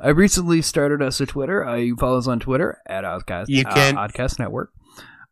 I 0.00 0.10
recently 0.10 0.62
started 0.62 1.02
us 1.02 1.20
a 1.20 1.26
Twitter. 1.26 1.64
Uh, 1.64 1.76
you 1.76 1.94
can 1.94 2.00
follow 2.00 2.18
us 2.18 2.26
on 2.26 2.38
Twitter 2.40 2.78
at 2.86 3.04
Oddcast. 3.04 3.46
You 3.48 3.64
can- 3.64 3.96
uh, 3.96 4.06
Oddcast 4.08 4.38
Network. 4.38 4.72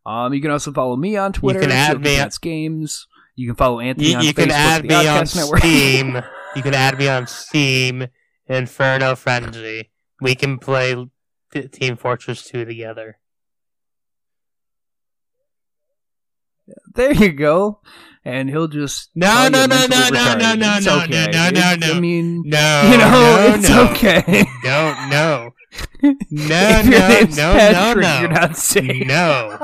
Um, 0.04 0.32
you 0.34 0.40
can 0.40 0.52
also 0.52 0.72
follow 0.72 0.94
me 0.96 1.16
on 1.16 1.32
Twitter. 1.32 1.60
can 1.60 1.72
add 1.72 2.00
me- 2.00 2.18
games. 2.40 3.06
You 3.36 3.48
can 3.48 3.56
follow 3.56 3.80
Anthony 3.80 4.10
You, 4.10 4.16
on 4.16 4.24
you 4.24 4.32
Facebook. 4.32 4.36
can 4.36 4.50
add 4.50 4.84
me 4.84 4.94
on 4.94 5.26
Network. 5.34 5.58
Steam. 5.60 6.22
you 6.56 6.62
can 6.62 6.74
add 6.74 6.98
me 6.98 7.08
on 7.08 7.26
Steam. 7.26 8.06
Inferno 8.48 9.14
Frenzy. 9.16 9.90
We 10.20 10.34
can 10.34 10.58
play 10.58 10.94
Team 11.72 11.96
Fortress 11.96 12.44
2 12.44 12.64
together. 12.64 13.18
There 16.94 17.12
you 17.12 17.32
go. 17.32 17.80
And 18.24 18.48
he'll 18.48 18.66
just 18.68 19.10
No, 19.14 19.48
no, 19.48 19.66
no, 19.66 19.86
no, 19.86 20.08
no, 20.10 20.34
no, 20.36 20.54
no, 20.54 20.76
It's 20.76 20.86
no, 20.86 21.00
okay. 21.02 21.26
no, 21.30 21.50
no, 21.50 21.72
It's- 21.72 21.78
no. 21.78 21.92
I 21.96 22.00
mean, 22.00 22.42
No, 22.44 22.88
you 22.90 22.98
know, 22.98 23.10
no, 23.10 23.54
it's 23.54 23.68
no. 23.68 23.88
okay. 23.90 24.44
No. 24.64 24.94
No, 25.08 25.52
no, 26.02 26.10
no, 26.10 26.82
Patrick, 26.82 27.36
no, 27.36 27.94
no. 27.94 28.20
you're 28.20 28.28
not 28.30 28.56
safe. 28.56 29.06
No. 29.06 29.58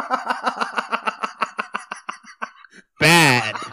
Bad. 3.03 3.57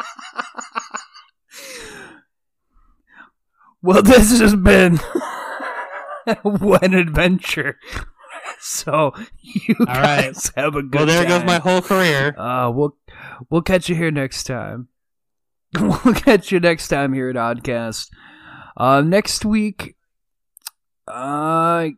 Well, 3.81 4.01
this 4.01 4.39
has 4.41 4.55
been 4.55 4.97
one 6.41 6.93
adventure. 6.93 7.79
So 8.59 9.13
you 9.41 9.75
All 9.79 9.85
right. 9.85 10.33
guys 10.33 10.51
have 10.57 10.75
a 10.75 10.83
good. 10.83 10.95
Well, 10.95 11.05
there 11.05 11.25
goes 11.25 11.45
my 11.45 11.59
whole 11.59 11.81
career. 11.81 12.37
Uh, 12.37 12.69
we'll 12.71 12.97
we'll 13.49 13.61
catch 13.61 13.87
you 13.87 13.95
here 13.95 14.11
next 14.11 14.43
time. 14.43 14.89
We'll 15.79 16.15
catch 16.15 16.51
you 16.51 16.59
next 16.59 16.87
time 16.89 17.13
here 17.13 17.29
at 17.29 17.35
Oddcast. 17.35 18.09
Uh, 18.75 19.01
next 19.01 19.45
week, 19.45 19.95
uh, 21.07 21.89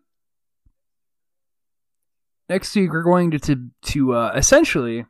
next 2.49 2.75
week 2.75 2.91
we're 2.91 3.01
going 3.03 3.31
to 3.31 3.39
to, 3.39 3.69
to 3.83 4.13
uh, 4.13 4.33
essentially 4.35 5.05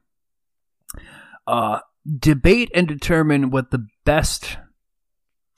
uh, 1.48 1.80
debate 2.20 2.70
and 2.74 2.88
determine 2.88 3.50
what 3.52 3.72
the 3.72 3.86
best 4.06 4.58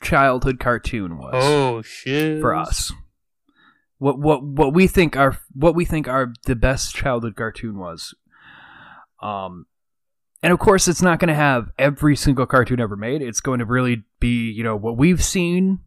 childhood 0.01 0.59
cartoon 0.59 1.17
was 1.17 1.33
Oh 1.35 1.81
shit. 1.81 2.41
for 2.41 2.53
us. 2.55 2.91
What 3.97 4.19
what 4.19 4.43
what 4.43 4.73
we 4.73 4.87
think 4.87 5.15
our 5.15 5.37
what 5.53 5.75
we 5.75 5.85
think 5.85 6.07
our 6.07 6.33
the 6.45 6.55
best 6.55 6.93
childhood 6.93 7.35
cartoon 7.37 7.77
was. 7.77 8.13
Um 9.21 9.65
and 10.41 10.51
of 10.51 10.59
course 10.59 10.89
it's 10.89 11.01
not 11.01 11.19
going 11.19 11.29
to 11.29 11.33
have 11.33 11.69
every 11.79 12.17
single 12.17 12.45
cartoon 12.45 12.81
ever 12.81 12.97
made. 12.97 13.21
It's 13.21 13.39
going 13.39 13.59
to 13.59 13.65
really 13.65 14.03
be, 14.19 14.51
you 14.51 14.61
know, 14.63 14.75
what 14.75 14.97
we've 14.97 15.23
seen 15.23 15.79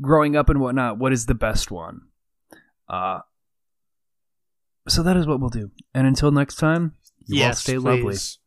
growing 0.00 0.36
up 0.36 0.48
and 0.48 0.60
whatnot. 0.60 0.98
What 0.98 1.12
is 1.12 1.26
the 1.26 1.34
best 1.34 1.72
one? 1.72 2.02
Uh 2.88 3.20
so 4.88 5.02
that 5.02 5.16
is 5.16 5.26
what 5.26 5.40
we'll 5.40 5.50
do. 5.50 5.70
And 5.94 6.06
until 6.06 6.30
next 6.30 6.56
time, 6.56 6.94
you 7.26 7.40
all 7.42 7.48
Yes, 7.48 7.60
stay 7.60 7.78
lovely. 7.78 8.02
please. 8.02 8.38